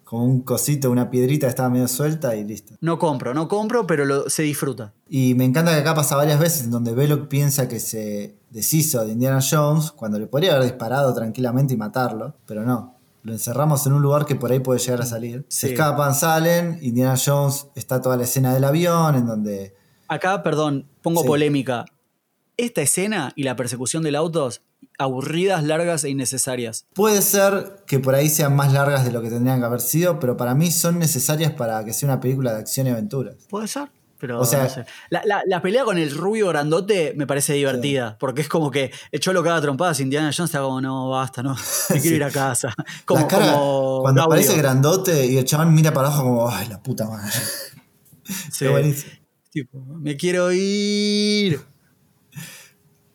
como 0.03 0.25
un 0.25 0.41
cosito, 0.41 0.89
una 0.89 1.11
piedrita 1.11 1.45
que 1.45 1.49
estaba 1.51 1.69
medio 1.69 1.87
suelta 1.87 2.35
y 2.35 2.43
listo. 2.43 2.73
No 2.81 2.97
compro, 2.97 3.35
no 3.35 3.47
compro, 3.47 3.85
pero 3.85 4.05
lo- 4.05 4.27
se 4.27 4.41
disfruta. 4.41 4.91
Y 5.07 5.35
me 5.35 5.45
encanta 5.45 5.71
que 5.75 5.81
acá 5.81 5.93
pasa 5.93 6.15
varias 6.15 6.39
veces 6.39 6.63
en 6.63 6.71
donde 6.71 6.93
Belloc 6.95 7.27
piensa 7.27 7.67
que 7.67 7.79
se 7.79 8.39
deshizo 8.49 9.05
de 9.05 9.11
Indiana 9.11 9.39
Jones 9.47 9.91
cuando 9.91 10.17
le 10.17 10.25
podría 10.25 10.53
haber 10.55 10.63
disparado 10.63 11.13
tranquilamente 11.13 11.75
y 11.75 11.77
matarlo, 11.77 12.35
pero 12.47 12.63
no. 12.65 12.98
Lo 13.23 13.33
encerramos 13.33 13.85
en 13.85 13.93
un 13.93 14.01
lugar 14.01 14.25
que 14.25 14.35
por 14.35 14.51
ahí 14.51 14.59
puede 14.59 14.79
llegar 14.79 15.01
a 15.01 15.05
salir. 15.05 15.45
Se 15.49 15.67
Sí. 15.67 15.73
escapan, 15.73 16.15
salen. 16.15 16.79
Indiana 16.81 17.15
Jones 17.23 17.67
está 17.75 18.01
toda 18.01 18.15
la 18.17 18.23
escena 18.23 18.53
del 18.53 18.63
avión 18.63 19.15
en 19.15 19.25
donde 19.27 19.75
Acá, 20.07 20.41
perdón, 20.41 20.87
pongo 21.03 21.21
Sí. 21.21 21.27
polémica. 21.27 21.85
Esta 22.57 22.81
escena 22.81 23.31
y 23.35 23.43
la 23.43 23.55
persecución 23.55 24.01
del 24.03 24.15
auto, 24.15 24.49
aburridas, 24.97 25.63
largas 25.63 26.03
e 26.03 26.09
innecesarias. 26.09 26.85
Puede 26.93 27.21
ser 27.21 27.83
que 27.85 27.99
por 27.99 28.15
ahí 28.15 28.27
sean 28.29 28.55
más 28.55 28.73
largas 28.73 29.05
de 29.05 29.11
lo 29.11 29.21
que 29.21 29.29
tendrían 29.29 29.59
que 29.59 29.65
haber 29.65 29.81
sido, 29.81 30.19
pero 30.19 30.35
para 30.35 30.55
mí 30.55 30.71
son 30.71 30.99
necesarias 30.99 31.51
para 31.53 31.83
que 31.85 31.93
sea 31.93 32.07
una 32.07 32.19
película 32.19 32.53
de 32.53 32.59
acción 32.59 32.87
y 32.87 32.89
aventuras. 32.89 33.35
Puede 33.49 33.67
ser. 33.67 33.89
Pero 34.19 34.39
O 34.41 34.45
sea- 34.45 34.63
no 34.63 34.69
sé. 34.69 34.85
la, 35.09 35.21
la- 35.25 35.41
la 35.47 35.61
pelea 35.61 35.85
con 35.85 35.97
el 35.97 36.11
rubio 36.15 36.49
grandote 36.49 37.13
me 37.15 37.25
parece 37.25 37.53
divertida, 37.53 38.17
porque 38.19 38.41
es 38.41 38.49
como 38.49 38.69
que 38.69 38.91
echó 39.11 39.31
lo 39.33 39.41
que 39.41 39.49
haga 39.49 39.61
trompadas. 39.61 39.99
Indiana 40.01 40.31
Jones 40.35 40.49
está 40.49 40.59
como, 40.61 40.81
no, 40.81 41.09
basta, 41.09 41.41
no, 41.41 41.55
me 41.89 42.01
quiero 42.01 42.17
ir 42.17 42.23
a 42.25 42.29
casa. 42.31 42.73
Como, 43.05 43.21
la 43.21 43.27
cara, 43.27 43.53
como 43.53 44.01
cuando 44.01 44.21
aparece 44.23 44.57
grandote 44.57 45.25
y 45.25 45.37
el 45.37 45.45
chabón 45.45 45.73
mira 45.73 45.93
para 45.93 46.07
abajo 46.09 46.23
como, 46.23 46.49
ay, 46.49 46.67
la 46.67 46.81
puta 46.83 47.07
madre. 47.07 47.31
Sí. 48.51 48.65
Qué 48.65 48.69
buenísimo. 48.69 49.11
Tipo, 49.51 49.79
me 49.79 50.15
quiero 50.15 50.51
ir. 50.51 51.59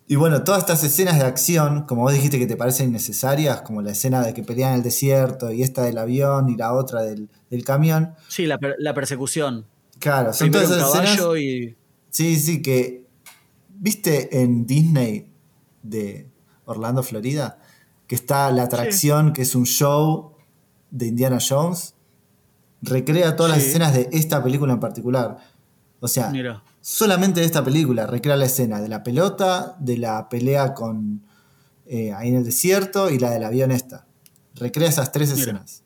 Y 0.06 0.16
bueno, 0.16 0.42
todas 0.44 0.60
estas 0.60 0.82
escenas 0.84 1.18
de 1.18 1.24
acción, 1.24 1.86
como 1.86 2.02
vos 2.02 2.12
dijiste 2.12 2.38
que 2.38 2.46
te 2.46 2.56
parecen 2.56 2.88
innecesarias, 2.90 3.62
como 3.62 3.80
la 3.80 3.92
escena 3.92 4.22
de 4.22 4.34
que 4.34 4.42
pelean 4.42 4.70
en 4.72 4.76
el 4.78 4.82
desierto 4.82 5.50
y 5.52 5.62
esta 5.62 5.82
del 5.84 5.96
avión 5.98 6.48
y 6.50 6.56
la 6.56 6.74
otra 6.74 7.02
del, 7.02 7.30
del 7.50 7.64
camión, 7.64 8.14
Sí, 8.28 8.46
la, 8.46 8.58
per- 8.58 8.74
la 8.78 8.92
persecución. 8.92 9.66
Claro, 9.98 10.32
son 10.32 10.50
todas 10.50 10.70
escenas. 10.70 11.20
y. 11.38 11.76
Sí, 12.10 12.36
sí, 12.38 12.62
que. 12.62 13.04
¿Viste 13.76 14.42
en 14.42 14.66
Disney 14.66 15.30
de 15.82 16.30
Orlando, 16.64 17.02
Florida? 17.02 17.58
Que 18.06 18.14
está 18.14 18.50
la 18.50 18.64
atracción, 18.64 19.32
que 19.32 19.42
es 19.42 19.54
un 19.54 19.66
show 19.66 20.36
de 20.90 21.06
Indiana 21.06 21.38
Jones. 21.46 21.94
Recrea 22.82 23.34
todas 23.34 23.52
las 23.52 23.66
escenas 23.66 23.94
de 23.94 24.08
esta 24.12 24.42
película 24.42 24.74
en 24.74 24.80
particular. 24.80 25.38
O 26.00 26.08
sea, 26.08 26.28
Mira. 26.30 26.62
solamente 26.80 27.40
de 27.40 27.46
esta 27.46 27.64
película 27.64 28.06
recrea 28.06 28.36
la 28.36 28.44
escena 28.44 28.80
de 28.80 28.88
la 28.88 29.02
pelota, 29.02 29.76
de 29.80 29.96
la 29.96 30.28
pelea 30.28 30.74
con 30.74 31.22
eh, 31.86 32.12
ahí 32.12 32.28
en 32.28 32.36
el 32.36 32.44
desierto 32.44 33.10
y 33.10 33.18
la 33.18 33.30
del 33.30 33.42
avión 33.44 33.70
esta. 33.70 34.06
Recrea 34.54 34.88
esas 34.88 35.10
tres 35.12 35.30
Mira. 35.30 35.40
escenas. 35.42 35.82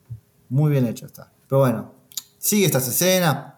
Muy 0.49 0.71
bien 0.71 0.85
hecho 0.85 1.05
está. 1.05 1.31
Pero 1.47 1.59
bueno, 1.59 1.93
sigue 2.37 2.65
estas 2.65 2.87
escenas. 2.87 3.53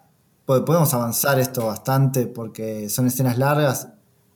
Po- 0.60 0.66
Podemos 0.66 0.94
avanzar 0.94 1.40
esto 1.40 1.66
bastante 1.68 2.28
porque 2.28 2.90
son 2.90 3.08
escenas 3.08 3.38
largas 3.38 3.90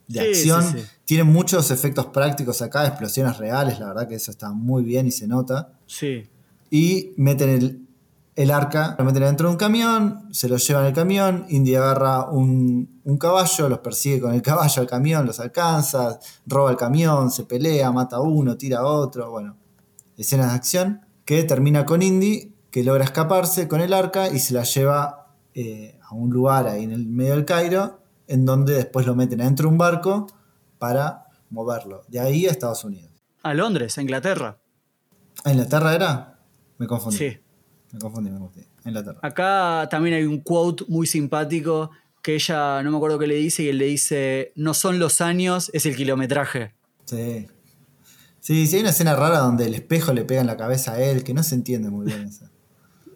de 0.07 0.21
Sí, 0.21 0.27
acción. 0.51 0.63
sí, 0.63 0.79
sí. 0.79 0.85
Tienen 1.05 1.27
muchos 1.27 1.71
efectos 1.71 2.05
prácticos 2.07 2.61
acá, 2.61 2.85
explosiones 2.87 3.37
reales, 3.37 3.79
la 3.79 3.87
verdad 3.87 4.07
que 4.07 4.15
eso 4.15 4.31
está 4.31 4.51
muy 4.51 4.83
bien 4.83 5.07
y 5.07 5.11
se 5.11 5.27
nota 5.27 5.73
Sí. 5.87 6.27
y 6.69 7.13
meten 7.17 7.49
el, 7.49 7.81
el 8.35 8.51
arca, 8.51 8.95
lo 8.97 9.05
meten 9.05 9.23
dentro 9.23 9.47
de 9.47 9.53
un 9.53 9.57
camión, 9.57 10.27
se 10.31 10.47
lo 10.49 10.57
llevan 10.57 10.85
el 10.85 10.93
camión, 10.93 11.45
Indy 11.49 11.75
agarra 11.75 12.29
un, 12.29 12.99
un 13.03 13.17
caballo, 13.17 13.69
los 13.69 13.79
persigue 13.79 14.19
con 14.21 14.33
el 14.33 14.41
caballo 14.51 14.81
al 14.81 14.87
camión, 14.87 15.25
los 15.25 15.39
alcanza, 15.39 16.19
roba 16.45 16.71
el 16.71 16.77
camión, 16.77 17.31
se 17.31 17.43
pelea, 17.43 17.91
mata 17.91 18.17
a 18.17 18.21
uno, 18.21 18.57
tira 18.57 18.79
a 18.79 18.85
otro, 18.85 19.31
bueno, 19.31 19.55
escenas 20.17 20.49
de 20.49 20.55
acción, 20.55 21.01
que 21.23 21.43
termina 21.43 21.85
con 21.85 22.01
Indy, 22.01 22.53
que 22.71 22.83
logra 22.83 23.03
escaparse 23.05 23.67
con 23.67 23.79
el 23.81 23.93
arca 23.93 24.27
y 24.29 24.39
se 24.39 24.53
la 24.53 24.63
lleva 24.63 25.21
eh, 25.53 25.94
a 26.07 26.13
un 26.13 26.29
lugar 26.29 26.67
ahí 26.67 26.83
en 26.83 26.91
el 26.91 27.05
medio 27.07 27.35
del 27.35 27.45
Cairo, 27.45 28.01
en 28.27 28.45
donde 28.45 28.73
después 28.73 29.05
lo 29.05 29.15
meten 29.15 29.41
adentro 29.41 29.67
de 29.67 29.71
un 29.71 29.77
barco 29.77 30.27
para 30.77 31.25
moverlo, 31.49 32.03
de 32.07 32.19
ahí 32.19 32.45
a 32.47 32.51
Estados 32.51 32.83
Unidos. 32.83 33.11
A 33.43 33.53
Londres, 33.53 33.97
a 33.97 34.01
Inglaterra. 34.01 34.57
¿A 35.43 35.51
Inglaterra 35.51 35.95
era? 35.95 36.39
Me 36.77 36.87
confundí. 36.87 37.17
Sí. 37.17 37.37
Me 37.91 37.99
confundí, 37.99 38.29
me 38.29 38.39
confundí. 38.39 38.67
A 38.83 38.89
Inglaterra. 38.89 39.19
Acá 39.21 39.87
también 39.89 40.15
hay 40.15 40.23
un 40.23 40.39
quote 40.41 40.83
muy 40.87 41.07
simpático 41.07 41.91
que 42.21 42.35
ella, 42.35 42.81
no 42.81 42.91
me 42.91 42.97
acuerdo 42.97 43.19
qué 43.19 43.27
le 43.27 43.35
dice, 43.35 43.63
y 43.63 43.69
él 43.69 43.77
le 43.77 43.85
dice: 43.85 44.51
No 44.55 44.73
son 44.73 44.99
los 44.99 45.21
años, 45.21 45.69
es 45.73 45.85
el 45.85 45.95
kilometraje. 45.95 46.73
Sí. 47.05 47.47
Sí, 48.39 48.67
sí, 48.67 48.75
hay 48.75 48.81
una 48.81 48.91
escena 48.91 49.15
rara 49.15 49.39
donde 49.39 49.65
el 49.65 49.73
espejo 49.73 50.13
le 50.13 50.23
pega 50.25 50.41
en 50.41 50.47
la 50.47 50.57
cabeza 50.57 50.93
a 50.93 50.99
él, 50.99 51.23
que 51.23 51.33
no 51.33 51.43
se 51.43 51.55
entiende 51.55 51.89
muy 51.89 52.05
bien 52.05 52.27
eso. 52.27 52.45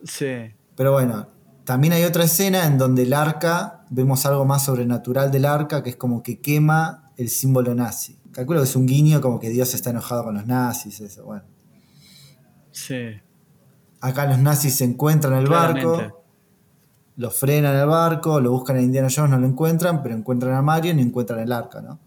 Sí. 0.05 0.53
Pero 0.77 0.93
bueno, 0.93 1.27
también 1.69 1.93
hay 1.93 2.03
otra 2.03 2.23
escena 2.23 2.65
en 2.65 2.79
donde 2.79 3.03
el 3.03 3.13
arca, 3.13 3.85
vemos 3.91 4.25
algo 4.25 4.43
más 4.43 4.65
sobrenatural 4.65 5.29
del 5.29 5.45
arca, 5.45 5.83
que 5.83 5.91
es 5.91 5.95
como 5.97 6.23
que 6.23 6.39
quema 6.41 7.11
el 7.15 7.29
símbolo 7.29 7.75
nazi. 7.75 8.17
Calculo 8.31 8.61
que 8.61 8.63
es 8.67 8.75
un 8.75 8.87
guiño 8.87 9.21
como 9.21 9.39
que 9.39 9.51
Dios 9.51 9.75
está 9.75 9.91
enojado 9.91 10.23
con 10.23 10.33
los 10.33 10.47
nazis, 10.47 10.99
eso, 10.99 11.25
bueno. 11.25 11.43
Sí. 12.71 13.11
Acá 14.01 14.25
los 14.25 14.39
nazis 14.39 14.77
se 14.77 14.83
encuentran 14.83 15.33
en 15.33 15.39
el 15.41 15.47
barco, 15.47 16.23
lo 17.17 17.29
frenan 17.29 17.75
el 17.75 17.85
barco, 17.85 18.41
lo 18.41 18.49
buscan 18.51 18.77
a 18.77 18.81
Indiana 18.81 19.09
Jones, 19.15 19.29
no 19.29 19.37
lo 19.37 19.45
encuentran, 19.45 20.01
pero 20.01 20.15
encuentran 20.15 20.55
a 20.55 20.63
Marion 20.63 20.97
y 20.97 21.03
encuentran 21.03 21.39
el 21.39 21.51
arca, 21.51 21.81
¿no? 21.81 21.99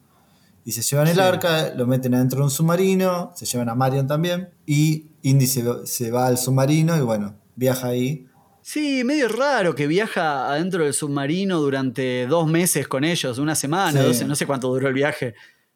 Y 0.65 0.73
se 0.73 0.83
llevan 0.83 1.07
el 1.07 1.15
Sí. 1.15 1.21
arca, 1.21 1.73
lo 1.77 1.87
meten 1.87 2.17
adentro 2.17 2.39
de 2.41 2.45
un 2.47 2.51
submarino, 2.51 3.31
se 3.37 3.47
llevan 3.47 3.69
a 3.69 3.77
Marion 3.77 4.09
también, 4.09 4.49
y 4.67 5.13
Indy 5.23 5.47
se, 5.47 5.87
se 5.87 6.11
va 6.11 6.27
al 6.27 6.37
submarino 6.37 6.97
y 6.97 7.01
bueno, 7.03 7.37
viaja 7.55 7.87
ahí. 7.87 8.27
Sí, 8.63 9.03
medio 9.05 9.29
raro 9.29 9.75
que 9.75 9.87
viaja 9.87 10.49
adentro 10.51 10.85
del 10.85 10.95
submarino 10.95 11.61
durante 11.61 12.27
dos 12.27 12.47
meses 12.49 12.87
con 12.89 13.05
ellos, 13.05 13.39
una 13.39 13.55
semana, 13.55 14.01
Sí. 14.01 14.07
doce, 14.07 14.25
no 14.25 14.35
sé 14.37 14.47
cuánto 14.47 14.69
duró 14.69 14.89
el 14.89 14.95
viaje. 14.95 15.35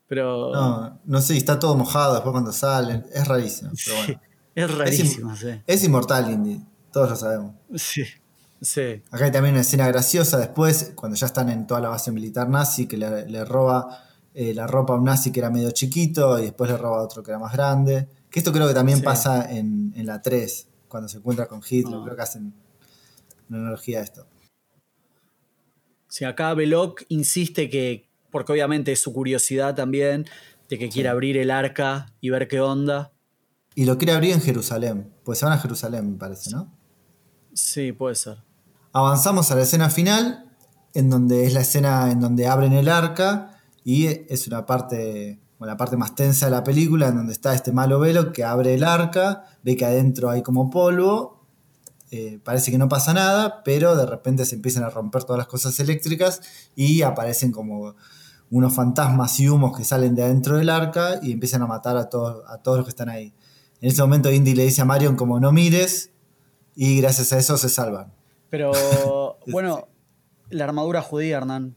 Pero. 0.08 0.52
No, 0.52 1.00
no 1.04 1.20
sé, 1.20 1.36
está 1.36 1.58
todo 1.58 1.76
mojado 1.76 2.14
después 2.14 2.32
cuando 2.32 2.52
salen, 2.52 3.04
es 3.12 3.26
rarísimo. 3.26 3.70
Sí, 3.74 3.90
Pero 3.90 4.06
bueno. 4.06 4.20
es 4.54 4.74
rarísimo, 4.78 5.36
sí. 5.36 5.48
Es 5.66 5.82
inmortal 5.84 6.30
Indy, 6.30 6.62
todos 6.92 7.10
lo 7.10 7.16
sabemos. 7.16 7.54
Sí, 7.74 8.04
sí. 8.60 9.02
Acá 9.10 9.24
hay 9.24 9.32
también 9.32 9.54
una 9.56 9.62
escena 9.62 9.88
graciosa 9.88 10.38
después, 10.38 10.92
cuando 10.94 11.16
ya 11.16 11.26
están 11.26 11.48
en 11.48 11.66
toda 11.66 11.80
la 11.80 11.88
base 11.88 12.12
militar 12.12 12.48
nazi, 12.48 12.86
que 12.86 12.96
le, 12.96 13.28
le 13.28 13.44
roba 13.44 14.04
eh, 14.32 14.54
la 14.54 14.66
ropa 14.68 14.92
a 14.92 14.96
un 14.96 15.04
nazi 15.04 15.32
que 15.32 15.40
era 15.40 15.50
medio 15.50 15.70
chiquito 15.72 16.38
y 16.38 16.42
después 16.42 16.70
le 16.70 16.76
roba 16.76 16.98
a 16.98 17.02
otro 17.02 17.22
que 17.24 17.32
era 17.32 17.38
más 17.40 17.52
grande. 17.52 18.06
Que 18.30 18.38
esto 18.40 18.52
creo 18.52 18.68
que 18.68 18.74
también 18.74 18.98
Sí. 18.98 19.04
pasa 19.04 19.50
en, 19.50 19.92
en 19.96 20.06
la 20.06 20.20
3, 20.22 20.68
cuando 20.88 21.08
se 21.08 21.16
encuentra 21.18 21.46
con 21.46 21.60
Hitler, 21.68 21.98
creo 22.04 22.14
que 22.14 22.22
hacen 22.22 22.54
una 23.48 23.58
analogía 23.58 24.00
a 24.00 24.02
esto. 24.02 24.26
Sí, 26.08 26.24
acá 26.24 26.54
Belloc 26.54 27.02
insiste 27.08 27.68
que, 27.68 28.08
porque 28.30 28.52
obviamente 28.52 28.92
es 28.92 29.00
su 29.00 29.12
curiosidad 29.12 29.74
también, 29.74 30.26
de 30.68 30.78
que 30.78 30.88
quiere 30.88 31.08
abrir 31.08 31.36
el 31.36 31.50
arca 31.50 32.12
y 32.20 32.30
ver 32.30 32.48
qué 32.48 32.60
onda. 32.60 33.12
Y 33.74 33.84
lo 33.84 33.98
quiere 33.98 34.12
abrir 34.12 34.32
en 34.32 34.40
Jerusalén, 34.40 35.12
pues 35.24 35.38
se 35.38 35.44
van 35.44 35.54
a 35.54 35.58
Jerusalén, 35.58 36.12
me 36.12 36.18
parece, 36.18 36.50
¿no? 36.50 36.72
Sí, 37.52 37.92
puede 37.92 38.14
ser. 38.14 38.38
Avanzamos 38.92 39.50
a 39.50 39.56
la 39.56 39.62
escena 39.62 39.90
final, 39.90 40.50
en 40.94 41.10
donde 41.10 41.44
es 41.44 41.52
la 41.52 41.60
escena 41.60 42.10
en 42.10 42.20
donde 42.20 42.46
abren 42.46 42.72
el 42.72 42.88
arca 42.88 43.60
y 43.84 44.06
es 44.06 44.46
una 44.46 44.64
parte, 44.64 45.38
bueno, 45.58 45.74
la 45.74 45.76
parte 45.76 45.98
más 45.98 46.14
tensa 46.14 46.46
de 46.46 46.52
la 46.52 46.64
película, 46.64 47.08
en 47.08 47.16
donde 47.16 47.34
está 47.34 47.54
este 47.54 47.72
malo 47.72 48.00
velo 48.00 48.32
que 48.32 48.44
abre 48.44 48.72
el 48.74 48.84
arca, 48.84 49.44
ve 49.62 49.76
que 49.76 49.84
adentro 49.84 50.30
hay 50.30 50.42
como 50.42 50.70
polvo, 50.70 51.35
eh, 52.10 52.38
parece 52.42 52.70
que 52.70 52.78
no 52.78 52.88
pasa 52.88 53.12
nada, 53.12 53.62
pero 53.64 53.96
de 53.96 54.06
repente 54.06 54.44
se 54.44 54.54
empiezan 54.54 54.84
a 54.84 54.90
romper 54.90 55.24
todas 55.24 55.38
las 55.38 55.48
cosas 55.48 55.78
eléctricas 55.80 56.40
y 56.74 57.02
aparecen 57.02 57.52
como 57.52 57.96
unos 58.50 58.74
fantasmas 58.74 59.40
y 59.40 59.48
humos 59.48 59.76
que 59.76 59.84
salen 59.84 60.14
de 60.14 60.22
adentro 60.22 60.56
del 60.56 60.70
arca 60.70 61.18
y 61.22 61.32
empiezan 61.32 61.62
a 61.62 61.66
matar 61.66 61.96
a 61.96 62.08
todos, 62.08 62.44
a 62.48 62.58
todos 62.58 62.78
los 62.78 62.86
que 62.86 62.90
están 62.90 63.08
ahí. 63.08 63.34
En 63.80 63.90
ese 63.90 64.02
momento 64.02 64.30
Indy 64.30 64.54
le 64.54 64.64
dice 64.64 64.82
a 64.82 64.84
Marion 64.84 65.16
como 65.16 65.40
no 65.40 65.52
mires 65.52 66.10
y 66.74 67.00
gracias 67.00 67.32
a 67.32 67.38
eso 67.38 67.56
se 67.56 67.68
salvan. 67.68 68.12
Pero 68.50 68.72
bueno, 69.48 69.88
la 70.50 70.64
armadura 70.64 71.02
judía, 71.02 71.38
Hernán. 71.38 71.76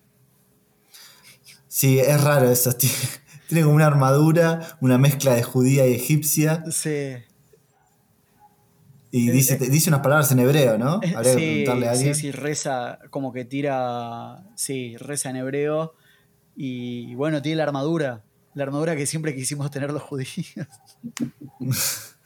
Sí, 1.68 1.99
es 1.99 2.22
raro 2.22 2.49
eso. 2.49 2.72
Tiene, 3.47 3.64
como 3.64 3.76
una 3.76 3.88
armadura, 3.88 4.77
una 4.80 4.97
mezcla 4.97 5.34
de 5.34 5.43
judía 5.43 5.88
y 5.88 5.93
egipcia. 5.93 6.64
Sí. 6.72 7.15
Y 9.11 9.30
dice, 9.31 9.57
dice 9.57 9.90
unas 9.90 10.02
palabras 10.02 10.31
en 10.31 10.40
hebreo, 10.40 10.77
¿no? 10.77 11.02
Habría 11.15 11.36
que 11.36 11.65
preguntarle 11.65 11.88
a 11.88 11.91
alguien. 11.91 12.15
Sí, 12.15 12.22
sí, 12.22 12.31
reza, 12.31 12.99
como 13.10 13.34
que 13.34 13.45
tira. 13.45 14.44
Sí, 14.56 14.98
reza 14.98 15.30
en 15.30 15.38
hebreo. 15.38 15.95
Y 16.56 17.15
bueno, 17.15 17.41
tiene 17.41 17.57
la 17.57 17.64
armadura. 17.64 18.23
La 18.53 18.64
armadura 18.64 18.95
que 18.95 19.06
siempre 19.06 19.36
quisimos 19.36 19.72
tener 19.72 19.91
los 19.91 20.02
judíos. 20.02 20.68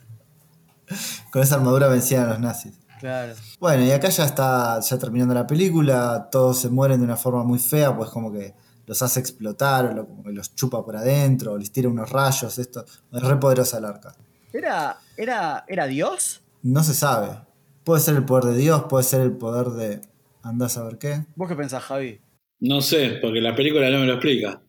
Con 1.32 1.42
esa 1.42 1.56
armadura 1.56 1.88
vencían 1.88 2.26
a 2.26 2.30
los 2.30 2.40
nazis. 2.40 2.74
Claro. 3.00 3.34
Bueno, 3.60 3.84
y 3.84 3.92
acá 3.92 4.10
ya 4.10 4.26
está 4.26 4.80
ya 4.80 4.98
terminando 4.98 5.34
la 5.34 5.46
película, 5.46 6.30
todos 6.32 6.60
se 6.60 6.70
mueren 6.70 7.00
de 7.00 7.06
una 7.06 7.18
forma 7.18 7.44
muy 7.44 7.60
fea, 7.60 7.96
pues 7.96 8.10
como 8.10 8.32
que 8.32 8.54
los 8.86 9.02
hace 9.02 9.20
explotar, 9.20 10.00
o 10.00 10.08
como 10.08 10.24
que 10.24 10.32
los 10.32 10.56
chupa 10.56 10.86
por 10.86 10.96
adentro, 10.96 11.54
o 11.54 11.58
les 11.58 11.72
tira 11.72 11.90
unos 11.90 12.10
rayos, 12.10 12.58
esto. 12.58 12.86
Es 13.12 13.22
re 13.22 13.38
poderosa 13.38 13.78
el 13.80 13.86
arca. 13.86 14.16
¿Era, 14.54 14.98
era, 15.18 15.66
¿Era 15.68 15.88
Dios? 15.88 16.43
No 16.64 16.84
se 16.84 16.94
sabe. 16.94 17.38
Puede 17.84 18.02
ser 18.02 18.16
el 18.16 18.26
poder 18.26 18.46
de 18.54 18.58
Dios, 18.58 18.86
puede 18.90 19.04
ser 19.04 19.22
el 19.22 19.38
poder 19.38 19.68
de. 19.68 20.02
Andás 20.42 20.78
a 20.78 20.84
ver 20.84 20.98
qué. 20.98 21.26
¿Vos 21.36 21.48
qué 21.48 21.56
pensás, 21.56 21.84
Javi? 21.84 22.20
No 22.60 22.82
sé, 22.82 23.20
porque 23.22 23.40
la 23.42 23.56
película 23.56 23.90
no 23.90 24.00
me 24.00 24.08
lo 24.08 24.14
explica. 24.14 24.62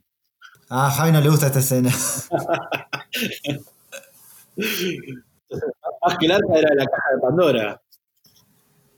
Ah, 0.69 0.89
a 0.89 0.91
Javi 0.91 1.13
no 1.13 1.21
le 1.21 1.31
gusta 1.31 1.47
esta 1.47 1.61
escena. 1.61 1.91
Más 6.03 6.19
que 6.19 6.27
el 6.27 6.33
arca 6.33 6.55
era 6.55 6.75
la 6.75 6.85
caja 6.85 7.15
de 7.15 7.21
Pandora 7.21 7.81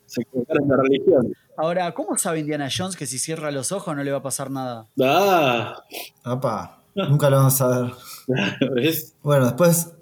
se 0.07 0.23
equivocaron 0.23 0.69
de 0.69 0.77
religión. 0.77 1.33
Ahora, 1.57 1.93
¿cómo 1.95 2.17
sabe 2.17 2.41
Indiana 2.41 2.69
Jones 2.75 2.97
que 2.97 3.07
si 3.07 3.19
cierra 3.19 3.51
los 3.51 3.73
ojos 3.73 3.95
no 3.95 4.03
le 4.03 4.11
va 4.11 4.19
a 4.19 4.23
pasar 4.23 4.51
nada? 4.51 4.89
Ah. 5.03 5.83
Apa, 6.25 6.83
nunca 6.95 7.29
lo 7.31 7.37
vamos 7.37 7.61
a 7.61 7.69
ver. 7.69 7.93
Bueno, 9.23 9.45
después 9.45 9.93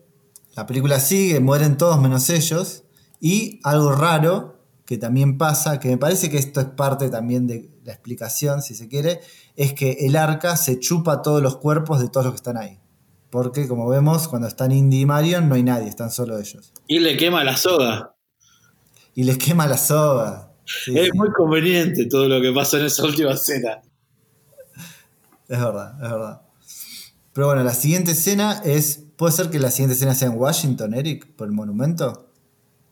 la 0.57 0.66
película 0.66 1.01
sigue, 1.01 1.41
mueren 1.41 1.77
todos 1.77 2.01
menos 2.01 2.31
ellos. 2.31 2.84
Y 3.24 3.59
algo 3.64 3.92
raro 3.92 4.59
que 4.84 4.98
también 4.98 5.38
pasa, 5.38 5.80
que 5.80 5.88
me 5.88 5.96
parece 5.96 6.28
que 6.28 6.36
esto 6.36 6.60
es 6.60 6.66
parte 6.66 7.09
también 7.09 7.46
de 7.46 7.70
la 7.84 7.92
explicación, 7.92 8.60
si 8.60 8.74
se 8.74 8.86
quiere, 8.86 9.20
es 9.56 9.72
que 9.72 9.92
el 10.01 10.14
arca 10.14 10.59
se 10.59 10.78
chupa 10.78 11.22
todos 11.22 11.40
los 11.40 11.56
cuerpos 11.56 12.01
de 12.01 12.09
todos 12.09 12.26
los 12.26 12.34
que 12.34 12.36
están 12.36 12.59
ahí. 12.59 12.78
Porque, 13.30 13.66
como 13.66 13.88
vemos, 13.88 14.28
cuando 14.28 14.46
están 14.46 14.72
Indy 14.72 15.01
y 15.01 15.06
Marion 15.06 15.48
no 15.48 15.55
hay 15.55 15.62
nadie, 15.62 15.88
están 15.88 16.10
solo 16.10 16.38
ellos. 16.38 16.74
Y 16.86 16.98
le 16.98 17.16
quema 17.16 17.42
la 17.44 17.56
soga 17.56 18.14
y 19.14 19.24
les 19.24 19.38
quema 19.38 19.66
la 19.66 19.78
soga. 19.78 20.52
es 20.86 21.14
muy 21.14 21.30
conveniente 21.32 22.06
todo 22.06 22.28
lo 22.28 22.42
que 22.42 22.52
pasa 22.52 22.78
en 22.78 22.86
esa 22.86 23.05
última 23.05 23.32
escena. 23.32 23.80
Es 25.48 25.59
verdad, 25.59 25.94
es 26.02 26.10
verdad. 26.10 26.42
Pero 27.32 27.46
bueno, 27.46 27.64
la 27.64 27.74
siguiente 27.74 28.12
escena 28.12 28.60
es. 28.64 29.01
¿Puede 29.16 29.32
ser 29.32 29.48
que 29.48 29.60
la 29.60 29.70
siguiente 29.70 29.94
escena 29.94 30.14
sea 30.14 30.28
en 30.28 30.36
Washington, 30.36 30.92
Eric, 30.92 31.26
por 31.36 31.46
el 31.46 31.52
monumento? 31.52 32.34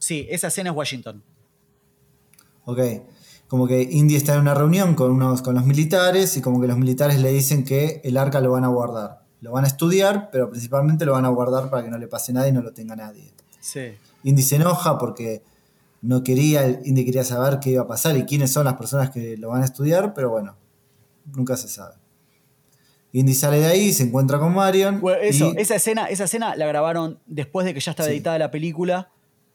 Sí, 0.03 0.27
esa 0.31 0.49
escena 0.49 0.71
es 0.71 0.77
Washington. 0.77 1.23
Ok. 2.65 2.81
Como 3.47 3.69
que 3.69 3.83
Indy 3.83 4.17
está 4.17 4.35
en 4.35 4.41
una 4.41 4.53
reunión 4.53 4.97
con, 4.97 5.13
unos, 5.13 5.43
con 5.43 5.55
los 5.55 5.65
militares 5.65 6.37
y 6.37 6.41
como 6.41 6.61
que 6.61 6.67
los 6.67 6.77
militares 6.77 7.21
le 7.21 7.31
dicen 7.31 7.65
que 7.65 8.01
el 8.03 8.17
arca 8.17 8.41
lo 8.41 8.51
van 8.51 8.65
a 8.65 8.69
guardar. 8.69 9.23
Lo 9.41 9.53
van 9.53 9.63
a 9.63 9.69
estudiar, 9.69 10.31
pero 10.33 10.51
principalmente 10.51 11.05
lo 11.05 11.13
van 11.13 11.25
a 11.25 11.29
guardar 11.29 11.71
para 11.71 11.85
que 11.85 11.91
no 11.91 11.99
le 11.99 12.09
pase 12.09 12.33
nada 12.33 12.49
y 12.49 12.53
no 12.53 12.63
lo 12.63 12.73
tenga 12.73 12.97
nadie. 12.97 13.33
Sí. 13.61 13.93
Indy 14.25 14.43
se 14.43 14.57
enoja 14.57 14.99
porque 14.99 15.45
no 16.01 16.25
quería, 16.25 16.67
Indy 16.67 17.05
quería 17.05 17.23
saber 17.23 17.61
qué 17.61 17.71
iba 17.71 17.83
a 17.83 17.87
pasar 17.87 18.17
y 18.17 18.25
quiénes 18.25 18.53
son 18.53 18.65
las 18.65 18.75
personas 18.75 19.11
que 19.11 19.37
lo 19.37 19.51
van 19.51 19.63
a 19.63 19.67
estudiar, 19.67 20.15
pero 20.15 20.31
bueno, 20.31 20.57
nunca 21.37 21.57
se 21.57 21.69
sabe. 21.69 21.95
Indy 23.13 23.35
sale 23.35 23.61
de 23.61 23.67
ahí, 23.67 23.93
se 23.93 24.03
encuentra 24.03 24.41
con 24.41 24.53
Marion. 24.53 25.01
eso, 25.23 25.53
esa, 25.57 25.77
escena, 25.77 26.07
esa 26.07 26.25
escena 26.25 26.57
la 26.57 26.67
grabaron 26.67 27.21
después 27.27 27.65
de 27.65 27.73
que 27.73 27.79
ya 27.79 27.93
estaba 27.93 28.09
editada 28.09 28.37
la 28.39 28.51
película, 28.51 29.13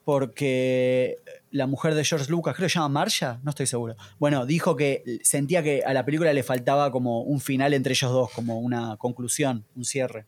porque 0.08 1.18
la 1.52 1.68
mujer 1.68 1.94
de 1.94 2.06
George 2.06 2.32
Lucas, 2.32 2.56
creo 2.56 2.68
que 2.68 2.70
se 2.70 2.80
llama 2.80 2.88
Marsha, 2.88 3.42
no 3.44 3.50
estoy 3.50 3.68
seguro. 3.68 3.98
Bueno, 4.20 4.46
dijo 4.46 4.78
que 4.78 5.04
sentía 5.22 5.62
que 5.62 5.84
a 5.84 5.92
la 5.92 6.06
película 6.06 6.32
le 6.32 6.44
faltaba 6.44 6.94
como 6.94 7.24
un 7.24 7.42
final 7.42 7.74
entre 7.74 7.92
ellos 7.92 8.10
dos, 8.14 8.32
como 8.32 8.58
una 8.62 8.96
conclusión, 8.96 9.66
un 9.76 9.84
cierre. 9.84 10.26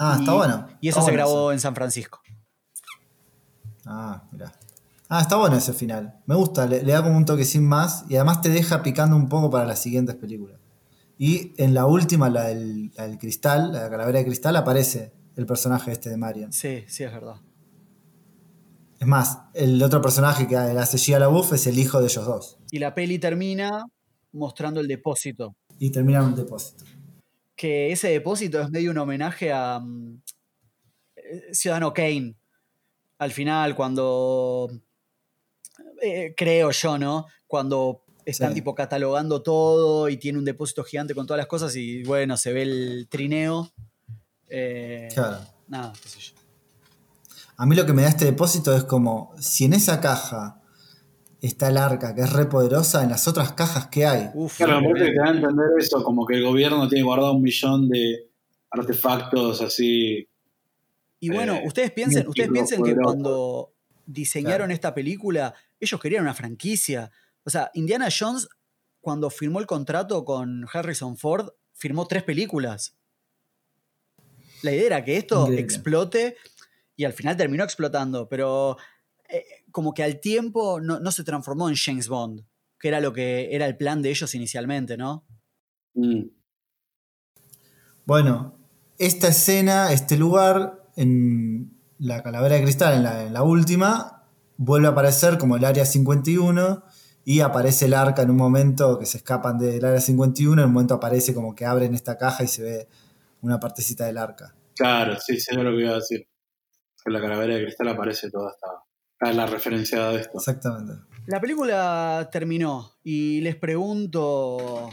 Ah, 0.00 0.16
está 0.18 0.32
bueno. 0.32 0.68
Y 0.80 0.88
eso 0.88 1.00
se 1.00 1.12
grabó 1.12 1.52
en 1.52 1.60
San 1.60 1.76
Francisco. 1.76 2.22
Ah, 3.86 4.24
mira. 4.32 4.52
Ah, 5.08 5.20
está 5.20 5.36
bueno 5.36 5.54
ese 5.56 5.72
final. 5.72 6.18
Me 6.26 6.34
gusta, 6.34 6.66
le, 6.66 6.82
da 6.82 7.04
como 7.04 7.16
un 7.16 7.26
toque 7.26 7.44
sin 7.44 7.64
más 7.64 8.04
y 8.08 8.16
además 8.16 8.40
te 8.40 8.48
deja 8.48 8.82
picando 8.82 9.14
un 9.14 9.28
poco 9.28 9.48
para 9.48 9.64
las 9.64 9.78
siguientes 9.78 10.16
películas. 10.16 10.58
Y 11.18 11.52
en 11.56 11.72
la 11.72 11.86
última, 11.86 12.28
la 12.30 12.46
del, 12.48 12.90
cristal, 13.20 13.70
la 13.70 13.88
calavera 13.88 14.18
de 14.18 14.24
cristal, 14.24 14.56
aparece 14.56 15.12
el 15.36 15.46
personaje 15.46 15.92
este 15.92 16.10
de 16.10 16.16
Marion. 16.16 16.52
Sí, 16.52 16.82
sí, 16.88 17.04
es 17.04 17.12
verdad. 17.12 17.36
Es 19.00 19.06
más, 19.06 19.38
el 19.54 19.82
otro 19.82 20.00
personaje 20.00 20.46
que 20.46 20.56
hace 20.56 20.98
Gia 20.98 21.18
LaBeouf 21.18 21.52
es 21.52 21.66
el 21.66 21.78
hijo 21.78 22.00
de 22.00 22.06
ellos 22.06 22.24
dos. 22.24 22.58
Y 22.70 22.78
la 22.78 22.94
peli 22.94 23.18
termina 23.18 23.86
mostrando 24.32 24.80
el 24.80 24.88
depósito. 24.88 25.56
Y 25.78 25.90
termina 25.90 26.20
en 26.20 26.26
un 26.26 26.34
depósito. 26.34 26.84
Que 27.56 27.92
ese 27.92 28.08
depósito 28.08 28.60
es 28.60 28.70
medio 28.70 28.90
un 28.90 28.98
homenaje 28.98 29.52
a 29.52 29.78
mm, 29.80 30.22
Ciudadano 31.52 31.92
Kane, 31.92 32.34
al 33.18 33.32
final, 33.32 33.74
cuando. 33.74 34.70
Eh, 36.02 36.34
creo 36.36 36.70
yo, 36.70 36.98
¿no? 36.98 37.26
Cuando 37.46 38.04
están 38.24 38.54
tipo 38.54 38.74
catalogando 38.74 39.42
todo 39.42 40.08
y 40.08 40.16
tiene 40.16 40.38
un 40.38 40.44
depósito 40.44 40.82
gigante 40.82 41.14
con 41.14 41.26
todas 41.26 41.38
las 41.38 41.46
cosas 41.46 41.74
y 41.76 42.02
bueno, 42.04 42.36
se 42.36 42.52
ve 42.52 42.62
el 42.62 43.06
trineo. 43.08 43.70
Eh, 44.48 45.08
claro. 45.12 45.38
Nada, 45.68 45.92
qué 46.02 46.08
sé 46.08 46.20
yo. 46.20 46.43
A 47.56 47.66
mí 47.66 47.76
lo 47.76 47.86
que 47.86 47.92
me 47.92 48.02
da 48.02 48.08
este 48.08 48.24
depósito 48.24 48.74
es 48.76 48.84
como, 48.84 49.34
si 49.38 49.64
en 49.64 49.74
esa 49.74 50.00
caja 50.00 50.60
está 51.40 51.68
el 51.68 51.76
arca, 51.76 52.14
que 52.14 52.22
es 52.22 52.32
re 52.32 52.46
poderosa, 52.46 53.02
en 53.02 53.10
las 53.10 53.28
otras 53.28 53.52
cajas 53.52 53.88
que 53.88 54.06
hay. 54.06 54.30
Uf, 54.34 54.56
claro, 54.56 54.80
te 54.94 55.14
da 55.14 55.26
a 55.26 55.30
entender 55.30 55.66
eso, 55.78 56.02
como 56.02 56.26
que 56.26 56.36
el 56.36 56.44
gobierno 56.44 56.88
tiene 56.88 57.04
guardado 57.04 57.34
un 57.34 57.42
millón 57.42 57.88
de 57.88 58.30
artefactos 58.70 59.60
así 59.60 60.28
y 61.24 61.30
bueno, 61.30 61.54
eh, 61.54 61.62
ustedes 61.64 61.90
piensen, 61.90 62.28
ustedes 62.28 62.50
piensen 62.50 62.82
que 62.82 62.94
cuando 62.94 63.72
diseñaron 64.04 64.70
esta 64.70 64.92
película, 64.92 65.54
ellos 65.80 65.98
querían 65.98 66.20
una 66.20 66.34
franquicia. 66.34 67.10
O 67.44 67.50
sea, 67.50 67.70
Indiana 67.72 68.08
Jones, 68.10 68.46
cuando 69.00 69.30
firmó 69.30 69.58
el 69.58 69.66
contrato 69.66 70.22
con 70.26 70.66
Harrison 70.70 71.16
Ford, 71.16 71.48
firmó 71.72 72.06
tres 72.06 72.24
películas. 72.24 72.98
La 74.60 74.72
idea 74.72 74.84
era 74.84 75.04
que 75.04 75.16
esto 75.16 75.50
explote 75.50 76.36
y 76.96 77.04
al 77.04 77.12
final 77.12 77.36
terminó 77.36 77.64
explotando, 77.64 78.28
pero 78.28 78.76
eh, 79.28 79.44
como 79.70 79.94
que 79.94 80.02
al 80.02 80.20
tiempo 80.20 80.80
no, 80.80 81.10
se 81.10 81.24
transformó 81.24 81.68
en 81.68 81.76
James 81.76 82.08
Bond, 82.08 82.44
que 82.78 82.88
era 82.88 83.00
lo 83.00 83.12
que 83.12 83.54
era 83.54 83.66
el 83.66 83.76
plan 83.76 84.02
de 84.02 84.10
ellos 84.10 84.34
inicialmente, 84.34 84.96
¿no? 84.96 85.26
Mm. 85.94 86.28
Bueno, 88.04 88.58
esta 88.98 89.28
escena, 89.28 89.92
este 89.92 90.16
lugar, 90.16 90.88
en 90.96 91.80
la 91.98 92.22
calavera 92.22 92.56
de 92.56 92.62
cristal, 92.62 93.06
en 93.06 93.32
la, 93.32 93.42
última, 93.42 94.24
vuelve 94.56 94.88
a 94.88 94.90
aparecer 94.90 95.38
como 95.38 95.56
el 95.56 95.64
área 95.64 95.86
51 95.86 96.84
y 97.24 97.40
aparece 97.40 97.86
el 97.86 97.94
arca 97.94 98.22
en 98.22 98.30
un 98.30 98.36
momento 98.36 98.98
que 98.98 99.06
se 99.06 99.16
escapan 99.16 99.58
del 99.58 99.84
área 99.84 100.00
51, 100.00 100.60
en 100.60 100.68
un 100.68 100.74
momento 100.74 100.94
aparece 100.94 101.32
como 101.32 101.54
que 101.54 101.64
abren 101.64 101.94
esta 101.94 102.18
caja 102.18 102.44
y 102.44 102.48
se 102.48 102.62
ve 102.62 102.88
una 103.40 103.58
partecita 103.58 104.04
del 104.04 104.18
arca. 104.18 104.54
Claro, 104.76 105.18
sí, 105.18 105.40
sé 105.40 105.54
lo 105.54 105.70
que 105.70 105.82
iba 105.82 105.92
a 105.92 105.96
decir. 105.96 106.26
En 107.04 107.12
la 107.12 107.20
calavera 107.20 107.54
de 107.54 107.62
cristal 107.62 107.88
aparece 107.88 108.30
toda 108.30 108.50
esta, 108.50 109.32
la 109.32 109.46
referencia 109.46 110.08
de 110.08 110.20
esto. 110.20 110.38
Exactamente. 110.38 110.92
La 111.26 111.40
película 111.40 112.28
terminó 112.30 112.92
y 113.02 113.40
les 113.40 113.56
pregunto 113.56 114.90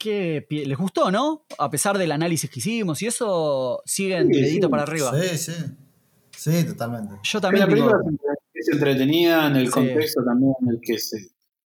¿Qué 0.00 0.46
les 0.48 0.78
gustó, 0.78 1.10
no? 1.10 1.44
A 1.58 1.68
pesar 1.68 1.98
del 1.98 2.10
análisis 2.10 2.48
que 2.48 2.60
hicimos 2.60 3.02
y 3.02 3.06
eso, 3.06 3.82
siguen 3.84 4.30
dedito 4.30 4.70
para 4.70 4.84
arriba. 4.84 5.12
Sí, 5.20 5.36
sí. 5.36 5.52
Sí, 6.34 6.64
totalmente. 6.64 7.16
Yo 7.22 7.38
también. 7.38 7.66
La 7.66 7.68
película 7.68 7.98
es 8.54 8.68
entretenida 8.70 9.48
en 9.48 9.56
el 9.56 9.70
contexto 9.70 10.24
también 10.24 10.54
en 10.62 10.68
el 10.70 10.80
que 10.80 10.98
se, 10.98 11.18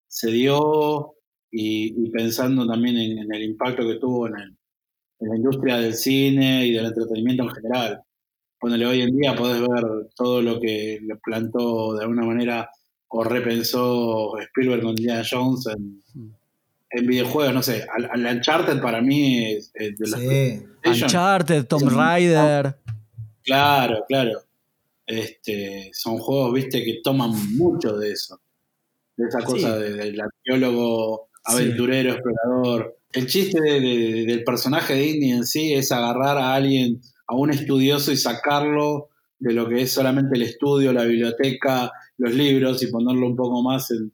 se 0.08 0.32
dio 0.32 1.14
y, 1.48 2.10
pensando 2.10 2.66
también 2.66 2.96
en, 2.96 3.32
el 3.32 3.42
impacto 3.44 3.86
que 3.86 4.00
tuvo 4.00 4.26
en, 4.26 4.34
en, 4.36 5.28
la 5.28 5.36
industria 5.36 5.76
del 5.76 5.94
cine 5.94 6.66
y 6.66 6.72
del 6.72 6.86
entretenimiento 6.86 7.44
en 7.44 7.50
general. 7.50 8.02
Ponele, 8.64 8.86
hoy 8.86 9.02
en 9.02 9.14
día 9.14 9.36
podés 9.36 9.60
ver 9.60 9.84
todo 10.16 10.40
lo 10.40 10.58
que 10.58 10.98
le 11.02 11.16
plantó 11.16 11.96
de 11.96 12.04
alguna 12.04 12.24
manera 12.24 12.70
o 13.08 13.22
repensó 13.22 14.38
Spielberg 14.38 14.80
con 14.80 14.92
Indiana 14.92 15.22
Jones 15.30 15.66
en, 15.66 16.02
en 16.88 17.06
videojuegos, 17.06 17.52
no 17.52 17.62
sé, 17.62 17.86
al, 17.92 18.24
Uncharted 18.24 18.80
para 18.80 19.02
mí 19.02 19.52
es, 19.52 19.70
de 19.74 19.94
las 20.82 21.02
Uncharted, 21.02 21.66
Tomb 21.66 21.90
Raider. 21.90 22.74
Claro, 23.42 24.02
claro. 24.08 24.40
Este, 25.06 25.90
son 25.92 26.16
juegos, 26.16 26.54
viste, 26.54 26.82
que 26.82 27.00
toman 27.04 27.32
mucho 27.58 27.98
de 27.98 28.12
eso. 28.12 28.40
De 29.14 29.28
esa 29.28 29.40
cosa 29.40 29.76
del 29.76 30.18
arqueólogo, 30.18 31.28
aventurero, 31.44 32.12
explorador. 32.14 32.96
El 33.12 33.26
chiste 33.26 33.60
del 33.60 34.42
personaje 34.42 34.94
de 34.94 35.06
Indy 35.06 35.32
en 35.32 35.44
sí 35.44 35.74
es 35.74 35.92
agarrar 35.92 36.38
a 36.38 36.54
alguien, 36.54 37.02
a 37.26 37.34
un 37.34 37.50
estudioso 37.50 38.12
y 38.12 38.16
sacarlo 38.16 39.10
de 39.38 39.52
lo 39.52 39.68
que 39.68 39.82
es 39.82 39.92
solamente 39.92 40.36
el 40.36 40.42
estudio, 40.42 40.92
la 40.92 41.04
biblioteca, 41.04 41.92
los 42.18 42.32
libros 42.34 42.82
y 42.82 42.86
ponerlo 42.88 43.26
un 43.26 43.36
poco 43.36 43.62
más 43.62 43.90
en, 43.90 44.12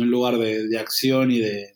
un 0.00 0.10
lugar 0.10 0.38
de, 0.38 0.78
acción 0.78 1.30
y 1.30 1.40
de, 1.40 1.74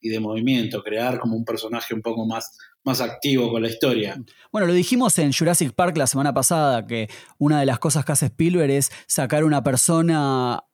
y 0.00 0.08
de 0.08 0.20
movimiento, 0.20 0.82
crear 0.82 1.18
como 1.18 1.36
un 1.36 1.44
personaje 1.44 1.94
un 1.94 2.02
poco 2.02 2.26
más, 2.26 2.56
más 2.84 3.00
activo 3.00 3.50
con 3.50 3.62
la 3.62 3.68
historia. 3.68 4.22
Bueno, 4.52 4.66
lo 4.66 4.72
dijimos 4.72 5.18
en 5.18 5.32
Jurassic 5.32 5.74
Park 5.74 5.96
la 5.96 6.06
semana 6.06 6.32
pasada, 6.32 6.86
que 6.86 7.08
una 7.38 7.60
de 7.60 7.66
las 7.66 7.78
cosas 7.78 8.04
que 8.04 8.12
hace 8.12 8.26
Spielberg 8.26 8.70
es 8.70 8.90
sacar 9.06 9.44
una 9.44 9.62
persona 9.62 10.64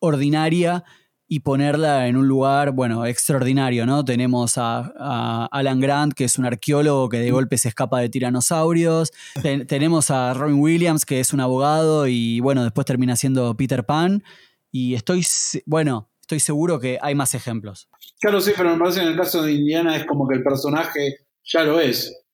ordinaria 0.00 0.84
y 1.28 1.40
ponerla 1.40 2.06
en 2.06 2.16
un 2.16 2.28
lugar, 2.28 2.70
bueno, 2.70 3.04
extraordinario, 3.04 3.84
¿no? 3.84 4.04
Tenemos 4.04 4.54
a, 4.58 5.46
Alan 5.50 5.80
Grant, 5.80 6.14
que 6.14 6.24
es 6.24 6.38
un 6.38 6.44
arqueólogo 6.44 7.08
que 7.08 7.18
de 7.18 7.30
golpe 7.32 7.58
se 7.58 7.68
escapa 7.68 8.00
de 8.00 8.08
tiranosaurios. 8.08 9.12
tenemos 9.66 10.10
a 10.10 10.34
Robin 10.34 10.60
Williams, 10.60 11.04
que 11.04 11.18
es 11.18 11.32
un 11.32 11.40
abogado 11.40 12.06
y, 12.06 12.40
bueno, 12.40 12.62
después 12.62 12.86
termina 12.86 13.16
siendo 13.16 13.56
Peter 13.56 13.84
Pan. 13.84 14.22
Y 14.70 14.94
estoy, 14.94 15.26
bueno, 15.66 16.10
estoy 16.20 16.38
seguro 16.38 16.78
que 16.78 16.98
hay 17.02 17.14
más 17.14 17.34
ejemplos. 17.34 17.88
Claro, 18.20 18.40
sí, 18.40 18.52
pero 18.56 18.72
me 18.72 18.78
parece 18.78 19.00
que 19.00 19.06
en 19.06 19.12
el 19.12 19.18
caso 19.18 19.42
de 19.42 19.52
Indiana 19.52 19.96
es 19.96 20.06
como 20.06 20.28
que 20.28 20.36
el 20.36 20.44
personaje 20.44 21.26
ya 21.44 21.64
lo 21.64 21.80
es. 21.80 22.24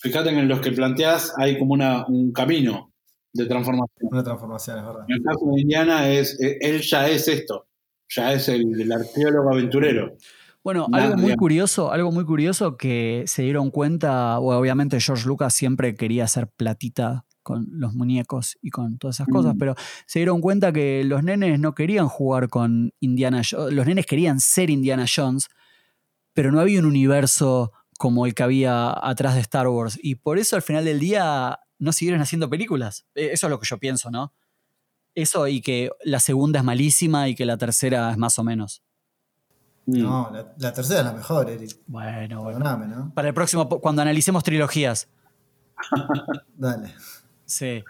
Fíjate 0.00 0.30
que 0.30 0.40
en 0.40 0.48
los 0.48 0.60
que 0.60 0.72
planteas 0.72 1.32
hay 1.38 1.56
como 1.56 1.74
una, 1.74 2.04
un 2.06 2.32
camino 2.32 2.92
de 3.32 3.46
transformación. 3.46 4.08
Una 4.10 4.24
transformación, 4.24 4.78
es 4.78 4.84
verdad. 4.84 5.04
En 5.06 5.14
el 5.14 5.22
caso 5.22 5.46
de 5.54 5.60
Indiana 5.60 6.08
es, 6.08 6.36
él 6.40 6.80
ya 6.82 7.08
es 7.08 7.28
esto 7.28 7.68
ya 8.14 8.32
es 8.32 8.48
el, 8.48 8.90
arqueólogo 8.92 9.52
aventurero. 9.52 10.16
Bueno, 10.64 10.86
algo 10.92 11.16
muy 11.16 11.34
curioso, 11.34 11.90
algo 11.90 12.12
muy 12.12 12.24
curioso 12.24 12.76
que 12.76 13.24
se 13.26 13.42
dieron 13.42 13.70
cuenta, 13.70 14.38
obviamente 14.38 15.00
George 15.00 15.26
Lucas 15.26 15.54
siempre 15.54 15.96
quería 15.96 16.24
hacer 16.24 16.48
platita 16.48 17.24
con 17.42 17.66
los 17.72 17.94
muñecos 17.94 18.56
y 18.62 18.70
con 18.70 18.98
todas 18.98 19.16
esas 19.16 19.26
cosas, 19.26 19.56
mm. 19.56 19.58
pero 19.58 19.74
se 20.06 20.20
dieron 20.20 20.40
cuenta 20.40 20.72
que 20.72 21.02
los 21.02 21.24
nenes 21.24 21.58
no 21.58 21.74
querían 21.74 22.06
jugar 22.06 22.48
con 22.48 22.92
Indiana 23.00 23.42
Jones, 23.48 23.74
los 23.74 23.86
nenes 23.86 24.06
querían 24.06 24.38
ser 24.38 24.70
Indiana 24.70 25.06
Jones, 25.12 25.48
pero 26.32 26.52
no 26.52 26.60
había 26.60 26.78
un 26.78 26.86
universo 26.86 27.72
como 27.98 28.26
el 28.26 28.34
que 28.34 28.44
había 28.44 28.92
atrás 28.92 29.34
de 29.34 29.40
Star 29.40 29.66
Wars, 29.66 29.98
y 30.00 30.14
por 30.14 30.38
eso 30.38 30.54
al 30.54 30.62
final 30.62 30.84
del 30.84 31.00
día 31.00 31.58
no 31.80 31.92
siguieron 31.92 32.20
haciendo 32.20 32.48
películas. 32.48 33.04
E, 33.16 33.32
eso 33.32 33.48
es 33.48 33.50
lo 33.50 33.58
que 33.58 33.66
yo 33.66 33.78
pienso, 33.78 34.12
¿no? 34.12 34.32
Eso 35.14 35.46
y 35.48 35.60
que 35.60 35.90
la 36.04 36.20
segunda 36.20 36.60
es 36.60 36.64
malísima 36.64 37.28
y 37.28 37.34
que 37.34 37.44
la 37.44 37.56
tercera 37.56 38.10
es 38.10 38.18
más 38.18 38.38
o 38.38 38.44
menos. 38.44 38.82
Mm. 39.86 40.02
No, 40.02 40.30
la, 40.58 40.72
tercera 40.72 41.00
es 41.00 41.06
la 41.06 41.12
mejor, 41.12 41.50
Eric. 41.50 41.76
Bueno, 41.86 42.42
bueno. 42.42 43.12
Para 43.14 43.28
el 43.28 43.34
próximo, 43.34 43.68
cuando 43.68 44.02
analicemos 44.02 44.44
trilogías. 44.44 45.08
Dale. 46.56 46.94
Sí. 47.44 47.84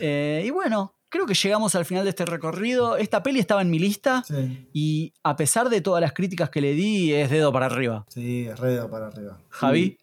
Eh, 0.00 0.42
y 0.44 0.50
bueno, 0.50 0.94
creo 1.08 1.26
que 1.26 1.34
llegamos 1.34 1.74
al 1.74 1.84
final 1.84 2.04
de 2.04 2.10
este 2.10 2.24
recorrido. 2.24 2.96
Esta 2.96 3.22
peli 3.22 3.38
estaba 3.38 3.62
en 3.62 3.70
mi 3.70 3.78
lista 3.78 4.24
y 4.72 5.12
a 5.22 5.36
pesar 5.36 5.68
de 5.68 5.80
todas 5.80 6.00
las 6.00 6.12
críticas 6.12 6.50
que 6.50 6.60
le 6.60 6.72
di, 6.72 7.12
es 7.12 7.30
dedo 7.30 7.52
para 7.52 7.66
arriba. 7.66 8.04
Sí, 8.08 8.46
es 8.46 8.60
dedo 8.60 8.90
para 8.90 9.06
arriba. 9.08 9.38
Javi. 9.50 9.98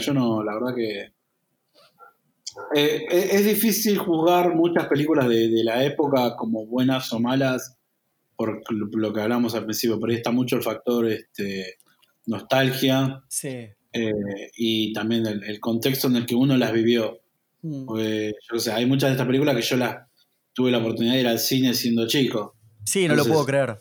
Yo 0.00 0.14
no, 0.14 0.44
la 0.44 0.54
verdad 0.54 0.74
que 0.74 1.15
eh, 2.74 3.06
es 3.10 3.44
difícil 3.44 3.98
juzgar 3.98 4.54
muchas 4.54 4.86
películas 4.86 5.28
de, 5.28 5.62
la 5.64 5.84
época 5.84 6.34
como 6.36 6.66
buenas 6.66 7.12
o 7.12 7.20
malas 7.20 7.76
por 8.36 8.62
lo 8.70 9.12
que 9.14 9.20
hablamos 9.20 9.54
al 9.54 9.64
principio, 9.64 9.98
pero 9.98 10.12
ahí 10.12 10.18
está 10.18 10.30
mucho 10.30 10.56
el 10.56 10.62
factor 10.62 11.06
este, 11.06 11.76
nostalgia 12.26 13.22
sí. 13.28 13.68
Eh, 13.92 14.50
y 14.56 14.92
también 14.92 15.26
el, 15.26 15.58
contexto 15.58 16.08
en 16.08 16.16
el 16.16 16.26
que 16.26 16.34
uno 16.34 16.56
las 16.56 16.72
vivió. 16.72 17.20
Mm. 17.62 17.86
yo 18.52 18.58
sé, 18.58 18.70
hay 18.72 18.84
muchas 18.84 19.08
de 19.08 19.12
estas 19.12 19.26
películas 19.26 19.56
que 19.56 19.62
yo 19.62 19.76
las 19.76 19.96
tuve 20.52 20.70
la 20.70 20.78
oportunidad 20.78 21.14
de 21.14 21.20
ir 21.20 21.28
al 21.28 21.38
cine 21.38 21.72
siendo 21.72 22.06
chico. 22.06 22.56
Sí, 22.84 23.08
no 23.08 23.16
lo 23.16 23.24
puedo 23.24 23.44
creer. 23.44 23.78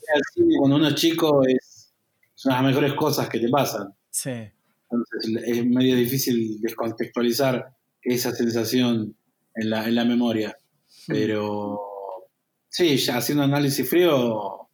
cuando 0.59 0.77
uno 0.77 0.87
es 0.87 0.95
chico 0.95 1.45
es, 1.45 1.93
son 2.33 2.53
las 2.53 2.63
mejores 2.63 2.93
cosas 2.93 3.29
que 3.29 3.39
te 3.39 3.49
pasan. 3.49 3.93
Sí. 4.09 4.31
Entonces 4.89 5.43
es 5.45 5.65
medio 5.65 5.95
difícil 5.95 6.59
descontextualizar 6.61 7.74
esa 8.05 8.31
sensación 8.31 9.17
en 9.55 9.69
la, 9.69 9.87
en 9.87 9.95
la 9.95 10.05
memoria. 10.05 10.57
Pero 11.07 11.79
sí, 12.69 12.97
ya 12.97 13.17
haciendo 13.17 13.43
análisis 13.43 13.89
frío, 13.89 14.69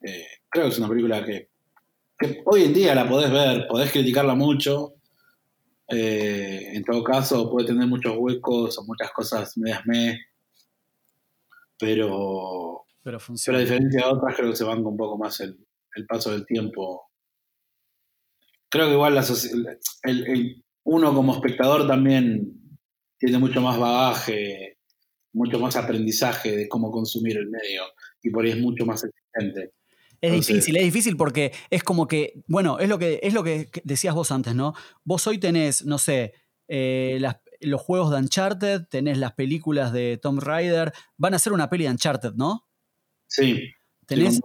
eh, 0.00 0.26
creo 0.48 0.66
que 0.66 0.70
es 0.70 0.78
una 0.78 0.88
película 0.88 1.24
que, 1.24 1.50
hoy 2.46 2.62
en 2.62 2.72
día 2.72 2.94
la 2.94 3.08
podés 3.08 3.30
ver, 3.30 3.66
podés 3.68 3.90
criticarla 3.90 4.34
mucho. 4.34 4.94
Eh, 5.88 6.70
en 6.74 6.84
todo 6.84 7.02
caso, 7.02 7.50
puede 7.50 7.66
tener 7.66 7.86
muchos 7.86 8.14
huecos 8.16 8.78
o 8.78 8.84
muchas 8.84 9.10
cosas 9.12 9.56
medias 9.58 9.82
me. 9.86 10.20
Pero, 11.78 12.84
pero, 13.02 13.18
funciona. 13.18 13.58
a 13.58 13.62
diferencia 13.62 14.06
de 14.06 14.12
otras, 14.12 14.36
creo 14.36 14.50
que 14.50 14.56
se 14.56 14.64
van 14.64 14.84
con 14.84 14.92
un 14.92 14.96
poco 14.96 15.18
más 15.18 15.40
el, 15.40 15.58
paso 16.06 16.30
del 16.30 16.46
tiempo. 16.46 17.10
Creo 18.68 18.86
que 18.86 18.92
igual 18.92 19.14
la, 19.16 19.24
el, 20.04 20.64
uno 20.84 21.14
como 21.14 21.34
espectador 21.34 21.86
también 21.86 22.78
tiene 23.18 23.38
mucho 23.38 23.60
más 23.60 23.78
bagaje, 23.78 24.78
mucho 25.32 25.58
más 25.58 25.76
aprendizaje 25.76 26.56
de 26.56 26.68
cómo 26.68 26.90
consumir 26.90 27.36
el 27.36 27.48
medio 27.48 27.82
y 28.22 28.30
por 28.30 28.44
ahí 28.44 28.52
es 28.52 28.58
mucho 28.58 28.84
más 28.84 29.04
exigente. 29.04 29.72
Es 30.20 30.32
difícil, 30.32 30.76
es 30.76 30.84
difícil 30.84 31.16
porque 31.16 31.52
es 31.68 31.82
como 31.82 32.06
que, 32.06 32.44
bueno, 32.46 32.78
es 32.78 32.88
lo 32.88 32.98
que, 32.98 33.18
es 33.22 33.34
lo 33.34 33.42
que 33.42 33.68
decías 33.82 34.14
vos 34.14 34.30
antes, 34.30 34.54
¿no? 34.54 34.72
Vos 35.04 35.26
hoy 35.26 35.38
tenés, 35.38 35.84
no 35.84 35.98
sé, 35.98 36.34
eh, 36.68 37.20
los 37.60 37.80
juegos 37.80 38.12
de 38.12 38.18
Uncharted, 38.18 38.82
tenés 38.88 39.18
las 39.18 39.32
películas 39.32 39.92
de 39.92 40.18
Tom 40.22 40.38
Raider, 40.38 40.92
van 41.16 41.32
a 41.32 41.36
hacer 41.36 41.52
una 41.52 41.68
peli 41.68 41.84
de 41.84 41.90
Uncharted, 41.90 42.34
¿no? 42.34 42.68
Sí. 43.26 43.72
Tenés, 44.06 44.40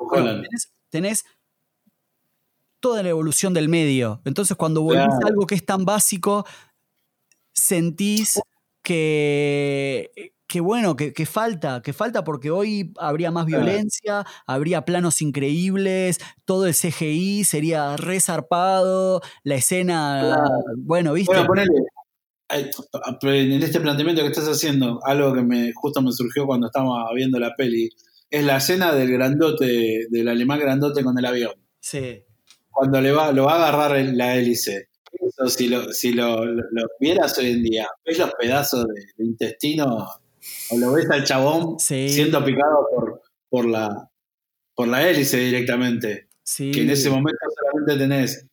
tenés, 0.90 1.26
toda 2.88 3.04
la 3.04 3.10
evolución 3.10 3.54
del 3.54 3.68
medio. 3.68 4.22
Entonces, 4.24 4.56
cuando 4.56 4.82
volvés 4.82 5.10
a 5.10 5.28
algo 5.28 5.46
que 5.46 5.56
es 5.56 5.66
tan 5.66 5.84
básico, 5.84 6.46
sentís 7.54 8.40
que, 8.82 10.10
que 10.48 10.62
bueno, 10.62 10.96
que, 10.96 11.26
falta, 11.26 11.82
que 11.82 11.92
falta 11.92 12.24
porque 12.24 12.50
hoy 12.50 12.94
habría 12.98 13.30
más 13.30 13.46
violencia, 13.46 14.26
habría 14.46 14.86
planos 14.86 15.22
increíbles, 15.22 16.20
todo 16.46 16.66
el 16.66 16.76
CGI 16.76 17.44
sería 17.44 17.98
resarpado, 17.98 19.20
la 19.44 19.56
escena, 19.56 20.46
bueno, 20.78 21.12
viste. 21.12 21.36
en 22.50 23.64
este 23.64 23.82
planteamiento 23.82 24.22
que 24.22 24.30
estás 24.30 24.48
haciendo, 24.48 25.02
algo 25.04 25.34
que 25.34 25.42
me 25.42 25.74
justo 25.74 26.02
me 26.02 26.14
surgió 26.14 26.46
cuando 26.46 26.68
estábamos 26.68 27.04
viendo 27.14 27.38
la 27.38 27.54
peli, 27.54 27.90
es 28.30 28.46
la 28.46 28.56
escena 28.56 28.94
del 28.94 29.12
grandote, 29.12 30.08
del 30.10 30.30
alemán 30.30 30.60
grandote 30.60 31.04
con 31.04 31.20
el 31.20 31.26
avión. 31.26 31.52
Sí 31.82 32.24
cuando 32.78 33.02
le 33.02 33.12
va, 33.12 33.32
lo 33.32 33.46
va 33.46 33.54
a 33.54 33.68
agarrar 33.70 34.06
la 34.14 34.36
hélice. 34.36 34.90
Eso, 35.12 35.50
si 35.50 35.68
lo, 35.68 35.92
si 35.92 36.14
lo, 36.14 36.46
vieras 37.00 37.36
hoy 37.40 37.50
en 37.50 37.64
día, 37.64 37.88
ves 38.06 38.20
los 38.20 38.32
pedazos 38.40 38.86
de, 38.86 39.26
intestino 39.26 40.08
o 40.70 40.78
lo 40.78 40.92
ves 40.92 41.10
al 41.10 41.24
chabón 41.24 41.80
siendo 41.80 42.46
picado 42.46 42.88
por, 42.94 43.22
por, 43.50 43.66
la, 43.66 44.12
por 44.76 44.88
la 44.88 45.10
hélice 45.10 45.38
directamente. 45.38 46.28
Que 46.56 46.84
en 46.84 46.92
ese 46.92 47.10
momento 47.10 47.40
solamente 47.56 47.98
tenés 47.98 48.46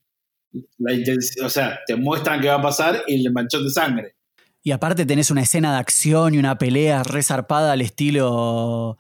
la 0.79 0.95
intención, 0.95 1.45
o 1.45 1.51
sea, 1.51 1.81
te 1.87 1.95
muestran 1.95 2.41
qué 2.41 2.49
va 2.49 2.55
a 2.55 2.63
pasar 2.63 3.05
y 3.07 3.27
el 3.27 3.33
manchón 3.33 3.65
de 3.65 3.71
sangre. 3.71 4.17
Y 4.63 4.71
aparte 4.71 5.05
tenés 5.05 5.31
una 5.31 5.43
escena 5.43 5.75
de 5.75 5.81
acción 5.81 6.35
y 6.35 6.39
una 6.39 6.57
pelea 6.57 7.03
resarpada 7.03 7.73
al 7.73 7.83
estilo, 7.83 8.97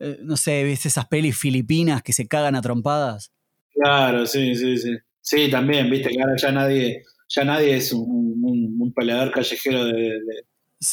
eh, 0.00 0.18
no 0.20 0.36
sé, 0.36 0.64
ves 0.64 0.84
esas 0.84 1.06
pelis 1.06 1.38
filipinas 1.38 2.02
que 2.02 2.12
se 2.12 2.28
cagan 2.28 2.56
a 2.56 2.60
trompadas. 2.60 3.32
Claro, 3.76 4.26
sí, 4.26 4.54
sí, 4.56 4.78
sí. 4.78 4.96
Sí, 5.20 5.50
también, 5.50 5.90
viste 5.90 6.10
que 6.10 6.20
ahora 6.20 6.36
ya 6.36 6.52
nadie, 6.52 7.04
ya 7.28 7.44
nadie 7.44 7.76
es 7.76 7.92
un, 7.92 8.40
un, 8.42 8.92
peleador 8.94 9.32
callejero 9.32 9.84
de, 9.84 10.20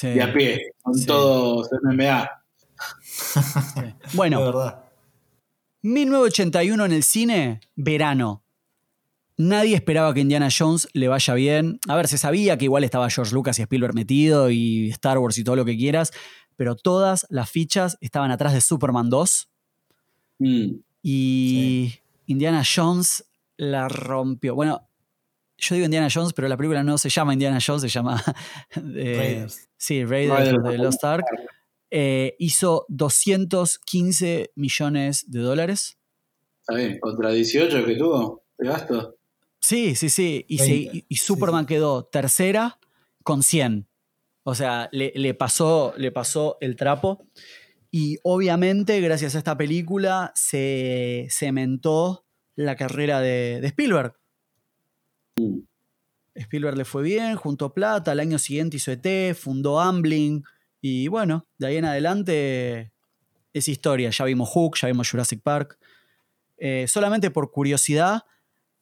de, 0.01 0.21
a 0.21 0.33
pie, 0.33 0.71
con 0.81 1.05
todos 1.05 1.69
MMA. 1.83 2.29
Bueno, 4.13 4.83
1981 5.83 6.85
en 6.85 6.91
el 6.91 7.03
cine, 7.03 7.61
verano. 7.75 8.43
Nadie 9.37 9.75
esperaba 9.75 10.13
que 10.13 10.19
Indiana 10.19 10.49
Jones 10.55 10.87
le 10.93 11.07
vaya 11.07 11.33
bien. 11.35 11.79
A 11.87 11.95
ver, 11.95 12.07
se 12.07 12.17
sabía 12.17 12.57
que 12.57 12.65
igual 12.65 12.83
estaba 12.83 13.09
George 13.09 13.33
Lucas 13.33 13.59
y 13.59 13.61
Spielberg 13.61 13.95
metido 13.95 14.49
y 14.49 14.89
Star 14.89 15.17
Wars 15.19 15.37
y 15.37 15.43
todo 15.43 15.55
lo 15.55 15.65
que 15.65 15.77
quieras, 15.77 16.11
pero 16.55 16.75
todas 16.75 17.25
las 17.29 17.49
fichas 17.49 17.97
estaban 18.01 18.31
atrás 18.31 18.53
de 18.53 18.61
Superman 18.61 19.09
2 19.09 19.49
Mm. 20.39 20.79
y 21.01 21.93
Indiana 22.27 22.63
Jones 22.63 23.25
la 23.57 23.87
rompió. 23.87 24.55
Bueno, 24.55 24.89
yo 25.57 25.75
digo 25.75 25.85
Indiana 25.85 26.07
Jones, 26.13 26.33
pero 26.33 26.47
la 26.47 26.57
película 26.57 26.83
no 26.83 26.97
se 26.97 27.09
llama 27.09 27.33
Indiana 27.33 27.59
Jones, 27.65 27.81
se 27.83 27.89
llama 27.89 28.21
eh, 28.95 29.15
Raiders. 29.17 29.69
Sí, 29.77 30.03
Raiders 30.03 30.53
of 30.53 30.75
Lost 30.77 31.03
Ark. 31.03 31.25
Eh, 31.91 32.35
hizo 32.39 32.85
215 32.89 34.51
millones 34.55 35.29
de 35.29 35.39
dólares. 35.39 35.97
Está 36.61 36.75
bien, 36.75 36.99
contra 36.99 37.29
18 37.31 37.85
que 37.85 37.95
tuvo 37.95 38.43
de 38.57 38.67
gasto. 38.67 39.15
Sí, 39.59 39.95
sí, 39.95 40.09
sí. 40.09 40.45
Y, 40.47 40.57
se- 40.57 40.65
20. 40.71 40.97
y- 40.97 41.05
y 41.07 41.15
Sí, 41.15 41.25
Superman 41.25 41.65
quedó 41.65 42.03
tercera 42.05 42.79
con 43.23 43.43
100. 43.43 43.87
O 44.43 44.55
sea, 44.55 44.89
le, 44.91 45.13
le 45.15 45.33
pasó, 45.33 45.93
le 45.97 46.11
pasó 46.11 46.57
el 46.61 46.75
trapo. 46.75 47.27
Y 47.95 48.17
obviamente, 48.23 48.99
gracias 49.01 49.35
a 49.35 49.37
esta 49.37 49.55
película, 49.55 50.31
se 50.33 51.27
cementó 51.29 52.25
la 52.55 52.75
carrera 52.75 53.21
de, 53.21 53.59
de 53.61 53.67
Spielberg. 53.67 54.15
Mm. 55.35 55.59
Spielberg 56.33 56.75
le 56.75 56.85
fue 56.85 57.03
bien, 57.03 57.35
juntó 57.35 57.71
plata, 57.75 58.11
al 58.11 58.19
año 58.19 58.39
siguiente 58.39 58.77
hizo 58.77 58.91
ET, 58.91 59.35
fundó 59.35 59.79
Amblin. 59.79 60.43
Y 60.81 61.07
bueno, 61.07 61.47
de 61.59 61.67
ahí 61.67 61.77
en 61.77 61.85
adelante 61.85 62.91
es 63.53 63.67
historia. 63.67 64.09
Ya 64.09 64.25
vimos 64.25 64.49
Hook, 64.49 64.75
ya 64.81 64.87
vimos 64.87 65.11
Jurassic 65.11 65.43
Park. 65.43 65.77
Eh, 66.57 66.87
solamente 66.87 67.29
por 67.29 67.51
curiosidad, 67.51 68.23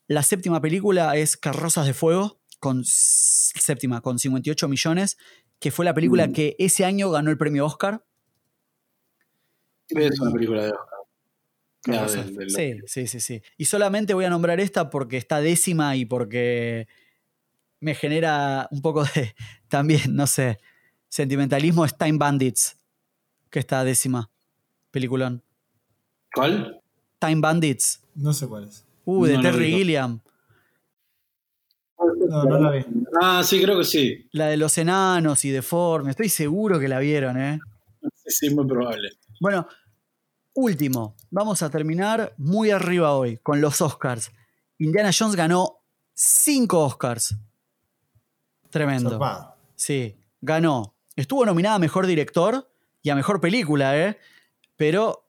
la 0.07 0.23
séptima 0.23 0.61
película 0.61 1.17
es 1.17 1.35
Carrozas 1.35 1.85
de 1.85 1.93
Fuego, 1.93 2.39
con 2.59 2.83
séptima, 2.85 3.99
con 3.99 4.19
58 4.19 4.69
millones, 4.69 5.17
que 5.59 5.71
fue 5.71 5.83
la 5.83 5.93
película 5.93 6.27
Mm. 6.27 6.31
que 6.31 6.55
ese 6.59 6.85
año 6.85 7.11
ganó 7.11 7.29
el 7.29 7.37
premio 7.37 7.65
Oscar. 7.65 8.05
Es 9.95 10.19
una 10.19 10.31
película 10.31 10.63
de 10.65 10.71
Oscar. 10.71 12.09
Del- 12.09 12.35
del- 12.35 12.49
sí, 12.51 12.79
sí, 12.85 13.07
sí, 13.07 13.19
sí. 13.19 13.41
Y 13.57 13.65
solamente 13.65 14.13
voy 14.13 14.25
a 14.25 14.29
nombrar 14.29 14.59
esta 14.59 14.89
porque 14.89 15.17
está 15.17 15.41
décima 15.41 15.95
y 15.95 16.05
porque 16.05 16.87
me 17.79 17.95
genera 17.95 18.67
un 18.71 18.81
poco 18.81 19.03
de, 19.03 19.33
también, 19.67 20.15
no 20.15 20.27
sé, 20.27 20.59
sentimentalismo, 21.09 21.83
es 21.85 21.97
Time 21.97 22.17
Bandits, 22.17 22.77
que 23.49 23.59
está 23.59 23.83
décima. 23.83 24.29
Peliculón. 24.91 25.41
¿Cuál? 26.33 26.81
Time 27.19 27.41
Bandits. 27.41 28.01
No 28.15 28.33
sé 28.33 28.47
cuál 28.47 28.65
es. 28.65 28.85
Uh, 29.05 29.25
de 29.25 29.33
No, 29.35 29.41
Terry. 29.41 29.71
Gilliam. 29.71 30.21
No, 32.29 32.43
no 32.45 32.59
la 32.59 32.71
vi. 32.71 32.85
Ah, 33.21 33.43
sí, 33.43 33.61
creo 33.61 33.77
que 33.77 33.83
sí. 33.85 34.27
La 34.31 34.47
de 34.47 34.57
los 34.57 34.77
enanos 34.77 35.43
y 35.45 35.49
deformes. 35.51 36.11
Estoy 36.11 36.29
seguro 36.29 36.79
que 36.79 36.87
la 36.87 36.99
vieron, 36.99 37.39
¿eh? 37.39 37.59
Sí, 38.15 38.47
sí, 38.47 38.55
muy 38.55 38.65
probable. 38.67 39.09
Bueno, 39.39 39.67
último. 40.53 41.15
Vamos 41.29 41.61
a 41.61 41.69
terminar 41.69 42.33
muy 42.37 42.71
arriba 42.71 43.13
hoy 43.13 43.37
con 43.37 43.61
los 43.61 43.81
Oscars. 43.81 44.31
Indiana 44.77 45.11
Jones 45.17 45.35
ganó 45.35 45.83
cinco 46.13 46.85
Oscars. 46.85 47.35
Tremendo. 48.69 49.11
Zarpado. 49.11 49.55
Sí, 49.75 50.15
ganó. 50.41 50.95
Estuvo 51.15 51.45
nominada 51.45 51.75
a 51.75 51.79
Mejor 51.79 52.07
Director 52.07 52.71
y 53.01 53.09
a 53.09 53.15
Mejor 53.15 53.41
Película, 53.41 53.97
¿eh? 53.97 54.17
Pero 54.77 55.27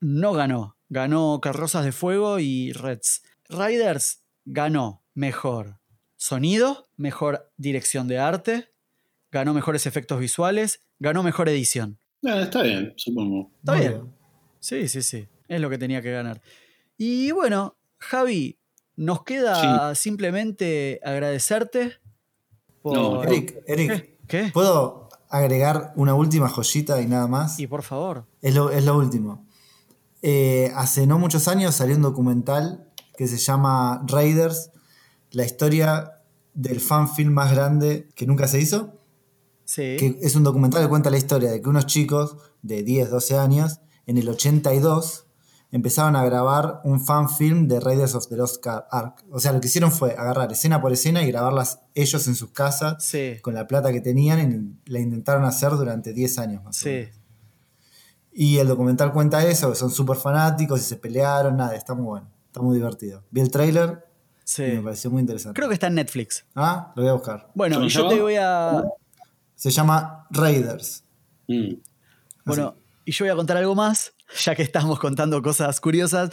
no 0.00 0.32
ganó. 0.32 0.76
Ganó 0.88 1.40
Carrozas 1.40 1.84
de 1.84 1.92
Fuego 1.92 2.38
y 2.38 2.72
Reds. 2.72 3.22
Riders 3.48 4.22
ganó 4.44 5.02
Mejor 5.14 5.78
Sonido, 6.16 6.88
Mejor 6.96 7.50
Dirección 7.56 8.08
de 8.08 8.18
Arte, 8.18 8.72
ganó 9.30 9.54
Mejores 9.54 9.86
Efectos 9.86 10.20
Visuales, 10.20 10.82
ganó 10.98 11.22
Mejor 11.22 11.48
Edición. 11.48 11.98
Ah, 12.24 12.42
está 12.42 12.62
bien, 12.62 12.92
supongo. 12.96 13.50
Está 13.58 13.74
bien. 13.74 14.21
Sí, 14.62 14.86
sí, 14.86 15.02
sí. 15.02 15.26
Es 15.48 15.60
lo 15.60 15.68
que 15.68 15.76
tenía 15.76 16.00
que 16.00 16.12
ganar. 16.12 16.40
Y 16.96 17.32
bueno, 17.32 17.74
Javi, 17.98 18.60
nos 18.94 19.24
queda 19.24 19.92
simplemente 19.96 21.00
agradecerte 21.02 21.98
por... 22.80 22.96
No, 22.96 23.24
Eric, 23.24 23.56
Eric, 23.66 24.18
¿Qué? 24.28 24.50
¿puedo 24.54 25.08
agregar 25.28 25.92
una 25.96 26.14
última 26.14 26.48
joyita 26.48 27.00
y 27.00 27.06
nada 27.06 27.26
más? 27.26 27.58
Y 27.58 27.66
por 27.66 27.82
favor. 27.82 28.24
Es 28.40 28.54
lo, 28.54 28.70
es 28.70 28.84
lo 28.84 28.96
último. 28.96 29.44
Eh, 30.22 30.70
hace 30.76 31.08
no 31.08 31.18
muchos 31.18 31.48
años 31.48 31.74
salió 31.74 31.96
un 31.96 32.02
documental 32.02 32.88
que 33.16 33.26
se 33.26 33.38
llama 33.38 34.04
Raiders, 34.06 34.70
la 35.32 35.44
historia 35.44 36.20
del 36.54 36.80
fanfilm 36.80 37.32
más 37.32 37.50
grande 37.50 38.08
que 38.14 38.26
nunca 38.28 38.46
se 38.46 38.60
hizo. 38.60 39.00
Sí. 39.64 39.96
Que 39.98 40.18
es 40.22 40.36
un 40.36 40.44
documental 40.44 40.82
que 40.82 40.88
cuenta 40.88 41.10
la 41.10 41.18
historia 41.18 41.50
de 41.50 41.60
que 41.60 41.68
unos 41.68 41.86
chicos 41.86 42.36
de 42.62 42.84
10, 42.84 43.10
12 43.10 43.38
años, 43.38 43.80
en 44.06 44.18
el 44.18 44.28
82, 44.28 45.26
empezaron 45.70 46.16
a 46.16 46.24
grabar 46.24 46.80
un 46.84 47.00
fanfilm 47.00 47.66
de 47.68 47.80
Raiders 47.80 48.14
of 48.14 48.26
the 48.28 48.36
Lost 48.36 48.62
Car- 48.62 48.86
Ark. 48.90 49.24
O 49.30 49.40
sea, 49.40 49.52
lo 49.52 49.60
que 49.60 49.68
hicieron 49.68 49.90
fue 49.90 50.12
agarrar 50.12 50.52
escena 50.52 50.80
por 50.82 50.92
escena 50.92 51.22
y 51.22 51.28
grabarlas 51.30 51.80
ellos 51.94 52.26
en 52.28 52.34
sus 52.34 52.50
casas 52.50 53.02
Sí. 53.04 53.36
con 53.42 53.54
la 53.54 53.66
plata 53.66 53.90
que 53.92 54.00
tenían 54.02 54.76
y 54.86 54.90
la 54.90 54.98
intentaron 55.00 55.44
hacer 55.44 55.70
durante 55.72 56.12
10 56.12 56.38
años 56.38 56.62
más 56.64 56.82
o 56.84 56.88
menos. 56.88 57.10
Sí. 57.14 57.18
Y 58.34 58.58
el 58.58 58.68
documental 58.68 59.12
cuenta 59.12 59.44
eso, 59.46 59.70
que 59.70 59.76
son 59.76 59.90
súper 59.90 60.16
fanáticos 60.16 60.80
y 60.80 60.84
se 60.84 60.96
pelearon, 60.96 61.56
nada, 61.56 61.74
está 61.74 61.94
muy 61.94 62.04
bueno, 62.04 62.28
está 62.46 62.60
muy 62.60 62.74
divertido. 62.76 63.22
Vi 63.30 63.40
el 63.40 63.50
trailer 63.50 64.06
Sí. 64.44 64.64
y 64.64 64.72
me 64.76 64.82
pareció 64.82 65.10
muy 65.10 65.20
interesante. 65.20 65.56
Creo 65.56 65.68
que 65.68 65.74
está 65.74 65.86
en 65.86 65.94
Netflix. 65.94 66.44
Ah, 66.54 66.92
lo 66.96 67.02
voy 67.02 67.10
a 67.10 67.14
buscar. 67.14 67.50
Bueno, 67.54 67.76
¿Cómo 67.76 67.86
y 67.86 67.90
se 67.90 67.98
yo 67.98 68.08
te 68.08 68.20
voy 68.20 68.36
a. 68.36 68.84
Se 69.54 69.70
llama 69.70 70.26
Raiders. 70.30 71.04
Mm. 71.46 71.74
Bueno, 72.44 72.74
y 73.04 73.12
yo 73.12 73.24
voy 73.24 73.32
a 73.32 73.36
contar 73.36 73.56
algo 73.56 73.74
más, 73.74 74.14
ya 74.42 74.54
que 74.54 74.62
estamos 74.62 74.98
contando 74.98 75.42
cosas 75.42 75.80
curiosas, 75.80 76.30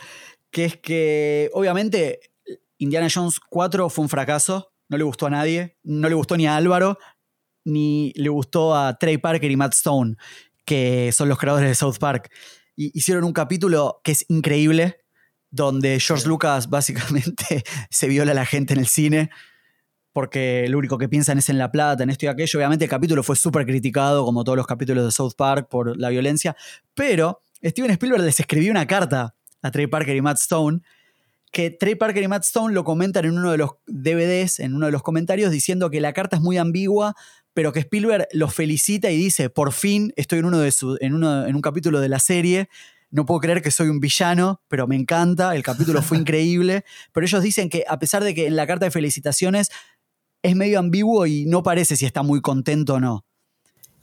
que 0.52 0.66
es 0.66 0.78
que 0.78 1.50
obviamente 1.54 2.20
Indiana 2.78 3.08
Jones 3.14 3.40
4 3.40 3.90
fue 3.90 4.04
un 4.04 4.10
fracaso, 4.10 4.72
no 4.88 4.98
le 4.98 5.04
gustó 5.04 5.28
a 5.28 5.30
nadie, 5.30 5.78
no 5.84 6.10
le 6.10 6.16
gustó 6.16 6.38
ni 6.38 6.48
a 6.48 6.56
Álvaro, 6.56 6.98
ni 7.66 8.14
le 8.16 8.30
gustó 8.30 8.76
a 8.76 8.98
Trey 8.98 9.18
Parker 9.18 9.52
y 9.52 9.56
Matt 9.56 9.74
Stone, 9.74 10.16
que 10.66 11.12
son 11.12 11.30
los 11.30 11.38
creadores 11.38 11.70
de 11.70 11.76
South 11.76 11.98
Park. 12.00 12.32
Y 12.76 12.98
hicieron 12.98 13.24
un 13.24 13.34
capítulo 13.34 14.02
que 14.04 14.14
es 14.14 14.26
increíble, 14.30 15.02
donde 15.52 16.00
George 16.00 16.28
Lucas 16.28 16.70
básicamente 16.70 17.64
se 17.90 18.08
viola 18.08 18.32
a 18.32 18.36
la 18.36 18.46
gente 18.46 18.74
en 18.74 18.80
el 18.80 18.88
cine 18.88 19.30
porque 20.14 20.66
lo 20.70 20.78
único 20.78 20.98
que 20.98 21.08
piensan 21.10 21.38
es 21.38 21.50
en 21.50 21.58
la 21.58 21.72
plata, 21.72 22.04
en 22.04 22.10
esto 22.10 22.26
y 22.26 22.30
aquello. 22.30 22.58
Obviamente 22.58 22.86
el 22.86 22.90
capítulo 22.90 23.24
fue 23.24 23.36
súper 23.36 23.66
criticado, 23.66 24.26
como 24.26 24.44
todos 24.44 24.58
los 24.58 24.68
capítulos 24.68 25.06
de 25.06 25.12
South 25.12 25.34
Park, 25.38 25.68
por 25.70 25.98
la 26.00 26.10
violencia, 26.10 26.56
pero 26.94 27.42
Steven 27.64 27.92
Spielberg 27.92 28.24
les 28.24 28.40
escribió 28.40 28.72
una 28.72 28.88
carta 28.88 29.36
a 29.62 29.72
Trey 29.72 29.88
Parker 29.88 30.16
y 30.16 30.22
Matt 30.22 30.38
Stone, 30.38 30.82
que 31.52 31.72
Trey 31.72 31.96
Parker 31.96 32.24
y 32.24 32.28
Matt 32.28 32.44
Stone 32.44 32.74
lo 32.74 32.84
comentan 32.84 33.26
en 33.26 33.38
uno 33.38 33.52
de 33.52 33.58
los 33.58 33.72
DVDs, 33.88 34.60
en 34.60 34.76
uno 34.76 34.86
de 34.86 34.92
los 34.92 35.04
comentarios, 35.04 35.52
diciendo 35.52 35.90
que 35.90 36.00
la 36.00 36.14
carta 36.14 36.38
es 36.38 36.42
muy 36.42 36.58
ambigua, 36.58 37.16
pero 37.54 37.74
que 37.74 37.80
Spielberg 37.80 38.28
los 38.32 38.54
felicita 38.54 39.12
y 39.12 39.18
dice, 39.18 39.50
por 39.50 39.74
fin 39.74 40.14
estoy 40.16 40.40
en, 40.40 40.46
uno 40.46 40.60
de 40.60 40.72
su, 40.72 40.98
en, 41.02 41.14
uno, 41.14 41.46
en 41.46 41.56
un 41.56 41.62
capítulo 41.62 42.00
de 42.00 42.10
la 42.10 42.20
serie, 42.20 42.70
no 43.12 43.26
puedo 43.26 43.40
creer 43.40 43.62
que 43.62 43.72
soy 43.72 43.90
un 43.90 44.00
villano, 44.00 44.62
pero 44.68 44.88
me 44.88 44.96
encanta, 44.96 45.56
el 45.56 45.64
capítulo 45.64 46.02
fue 46.02 46.18
increíble, 46.20 46.86
pero 47.12 47.26
ellos 47.26 47.42
dicen 47.42 47.70
que 47.70 47.84
a 47.88 47.98
pesar 48.00 48.24
de 48.24 48.36
que 48.36 48.48
en 48.48 48.56
la 48.56 48.68
carta 48.68 48.86
de 48.86 48.92
felicitaciones 48.92 49.72
es 50.42 50.56
medio 50.56 50.80
ambiguo 50.80 51.26
y 51.26 51.46
no 51.46 51.64
parece 51.64 51.96
si 51.96 52.06
está 52.06 52.24
muy 52.24 52.42
contento 52.42 52.96
o 52.96 53.00
no. 53.00 53.26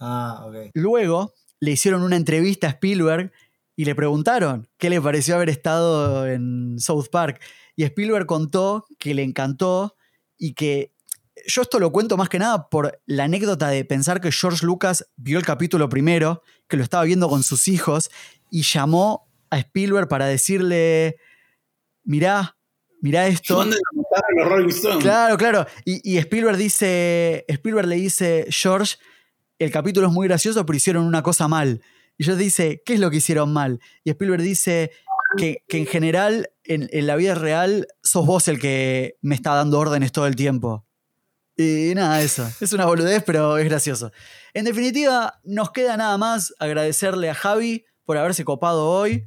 Ah, 0.01 0.45
ok. 0.47 0.71
Luego 0.75 1.35
le 1.61 1.73
hicieron 1.73 2.03
una 2.03 2.17
entrevista 2.17 2.67
a 2.67 2.71
Spielberg 2.71 3.33
y 3.77 3.85
le 3.85 3.95
preguntaron 3.95 4.69
qué 4.79 4.91
le 4.91 5.01
pareció 5.01 5.37
haber 5.37 5.51
estado 5.51 6.27
en 6.27 6.79
South 6.79 7.09
Park. 7.11 7.41
Y 7.77 7.85
Spielberg 7.85 8.27
contó 8.27 8.87
que 8.99 9.15
le 9.15 9.23
encantó 9.23 9.97
y 10.39 10.55
que 10.55 10.93
yo 11.47 11.63
esto 11.63 11.79
lo 11.79 11.93
cuento 11.93 12.17
más 12.17 12.29
que 12.29 12.39
nada 12.39 12.69
por 12.69 13.01
la 13.07 13.25
anécdota 13.25 13.69
de 13.69 13.85
pensar 13.85 14.21
que 14.21 14.33
George 14.33 14.65
Lucas 14.65 15.07
vio 15.17 15.39
el 15.39 15.45
capítulo 15.45 15.89
primero, 15.89 16.43
que 16.69 16.77
lo 16.77 16.83
estaba 16.83 17.05
viendo 17.05 17.29
con 17.29 17.43
sus 17.43 17.69
hijos 17.69 18.11
y 18.51 18.63
llamó 18.63 19.29
a 19.51 19.59
Spielberg 19.59 20.09
para 20.09 20.27
decirle, 20.27 21.17
mirá, 22.05 22.56
mirá 23.01 23.27
esto. 23.27 23.65
Los 23.65 24.49
Rolling 24.49 24.69
Stones. 24.69 25.03
Claro, 25.03 25.37
claro. 25.37 25.67
Y, 25.85 26.01
y 26.15 26.19
Spielberg 26.19 26.57
dice, 26.57 27.45
Spielberg 27.49 27.89
le 27.89 27.97
dice, 27.97 28.47
George, 28.51 28.97
el 29.59 29.71
capítulo 29.71 30.09
es 30.09 30.13
muy 30.13 30.29
gracioso, 30.29 30.65
pero 30.67 30.77
hicieron 30.77 31.05
una 31.05 31.23
cosa 31.23 31.49
mal. 31.49 31.83
Y 32.19 32.25
yo 32.25 32.37
dice, 32.37 32.83
¿qué 32.85 32.95
es 32.95 33.01
lo 33.01 33.11
que 33.11 33.19
hicieron 33.19 33.53
mal? 33.53 33.81
Y 34.05 34.11
Spielberg 34.11 34.43
dice 34.43 34.91
que, 35.37 35.65
que 35.69 35.79
en 35.79 35.87
general, 35.87 36.51
en, 36.65 36.89
en 36.93 37.07
la 37.07 37.17
vida 37.17 37.35
real, 37.35 37.87
sos 38.03 38.27
vos 38.27 38.49
el 38.49 38.59
que 38.59 39.17
me 39.21 39.35
está 39.35 39.55
dando 39.55 39.79
órdenes 39.79 40.13
todo 40.13 40.27
el 40.27 40.37
tiempo. 40.37 40.87
Y 41.57 41.93
nada, 41.95 42.21
eso. 42.21 42.49
Es 42.61 42.73
una 42.73 42.87
boludez, 42.87 43.23
pero 43.25 43.57
es 43.59 43.65
gracioso. 43.65 44.13
En 44.53 44.65
definitiva, 44.65 45.41
nos 45.45 45.71
queda 45.71 45.97
nada 45.97 46.17
más 46.19 46.55
agradecerle 46.59 47.31
a 47.31 47.35
Javi 47.35 47.85
por 48.05 48.17
haberse 48.19 48.45
copado 48.45 48.89
hoy. 48.89 49.27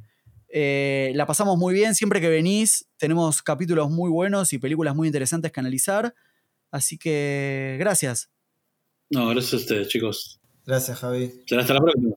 Eh, 0.52 1.12
la 1.14 1.26
pasamos 1.26 1.56
muy 1.56 1.74
bien 1.74 1.94
siempre 1.94 2.20
que 2.20 2.28
venís. 2.28 2.86
Tenemos 2.96 3.42
capítulos 3.42 3.90
muy 3.90 4.10
buenos 4.10 4.52
y 4.52 4.58
películas 4.58 4.94
muy 4.94 5.06
interesantes 5.06 5.52
que 5.52 5.60
analizar. 5.60 6.14
Así 6.70 6.98
que 6.98 7.76
gracias. 7.78 8.30
No, 9.10 9.28
gracias 9.28 9.54
a 9.54 9.56
ustedes, 9.56 9.88
chicos. 9.88 10.40
Gracias, 10.66 10.98
Javi. 10.98 11.32
Será 11.46 11.62
hasta 11.62 11.74
la 11.74 11.80
próxima. 11.80 12.14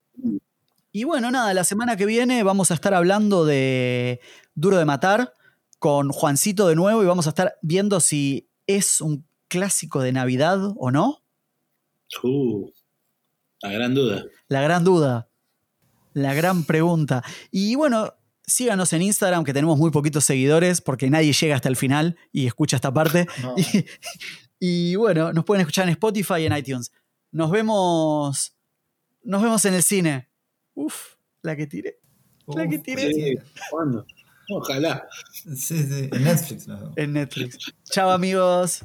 Y 0.91 1.05
bueno, 1.05 1.31
nada, 1.31 1.53
la 1.55 1.64
semana 1.64 1.97
que 1.97 2.05
viene 2.05 2.43
vamos 2.43 2.69
a 2.69 2.76
estar 2.76 2.93
hablando 2.93 3.45
de 3.45 4.22
Duro 4.53 4.77
de 4.77 4.85
Matar 4.85 5.34
con 5.80 6.10
Juancito 6.10 6.68
de 6.68 6.76
nuevo 6.76 7.01
y 7.01 7.07
vamos 7.07 7.26
a 7.26 7.30
estar 7.30 7.55
viendo 7.64 7.99
si 7.99 8.47
es 8.68 9.01
un 9.01 9.26
clásico 9.47 10.01
de 10.01 10.11
Navidad 10.11 10.60
o 10.77 10.91
no. 10.91 11.23
Uh, 12.22 12.69
la 13.61 13.72
gran 13.72 13.95
duda. 13.95 14.26
La 14.47 14.61
gran 14.61 14.84
duda. 14.84 15.30
La 16.14 16.35
gran 16.35 16.64
pregunta. 16.64 17.23
Y 17.49 17.73
bueno, 17.73 18.14
síganos 18.45 18.93
en 18.93 19.01
Instagram, 19.01 19.43
que 19.43 19.53
tenemos 19.53 19.77
muy 19.77 19.91
poquitos 19.91 20.25
seguidores, 20.25 20.81
porque 20.81 21.09
nadie 21.09 21.33
llega 21.33 21.55
hasta 21.55 21.69
el 21.69 21.75
final 21.75 22.17
y 22.31 22.47
escucha 22.47 22.75
esta 22.75 22.93
parte. 22.93 23.27
No. 23.41 23.55
Y, 23.57 23.85
y 24.59 24.95
bueno, 24.95 25.33
nos 25.33 25.43
pueden 25.43 25.61
escuchar 25.61 25.85
en 25.85 25.91
Spotify 25.91 26.35
y 26.39 26.45
en 26.45 26.57
iTunes. 26.57 26.91
Nos 27.31 27.51
vemos. 27.51 28.55
Nos 29.23 29.41
vemos 29.41 29.65
en 29.65 29.73
el 29.73 29.83
cine. 29.83 30.29
Uf, 30.73 31.15
la 31.41 31.55
que 31.55 31.67
tiré. 31.67 31.99
La 32.47 32.67
que 32.67 32.79
tiré. 32.79 33.11
Sí, 33.11 33.35
¿Cuándo? 33.69 34.05
Ojalá. 34.49 35.07
Sí, 35.33 35.83
sí. 35.83 36.09
En 36.11 36.23
Netflix. 36.23 36.67
En 36.95 37.13
Netflix. 37.13 37.73
Chao 37.89 38.11
amigos. 38.11 38.83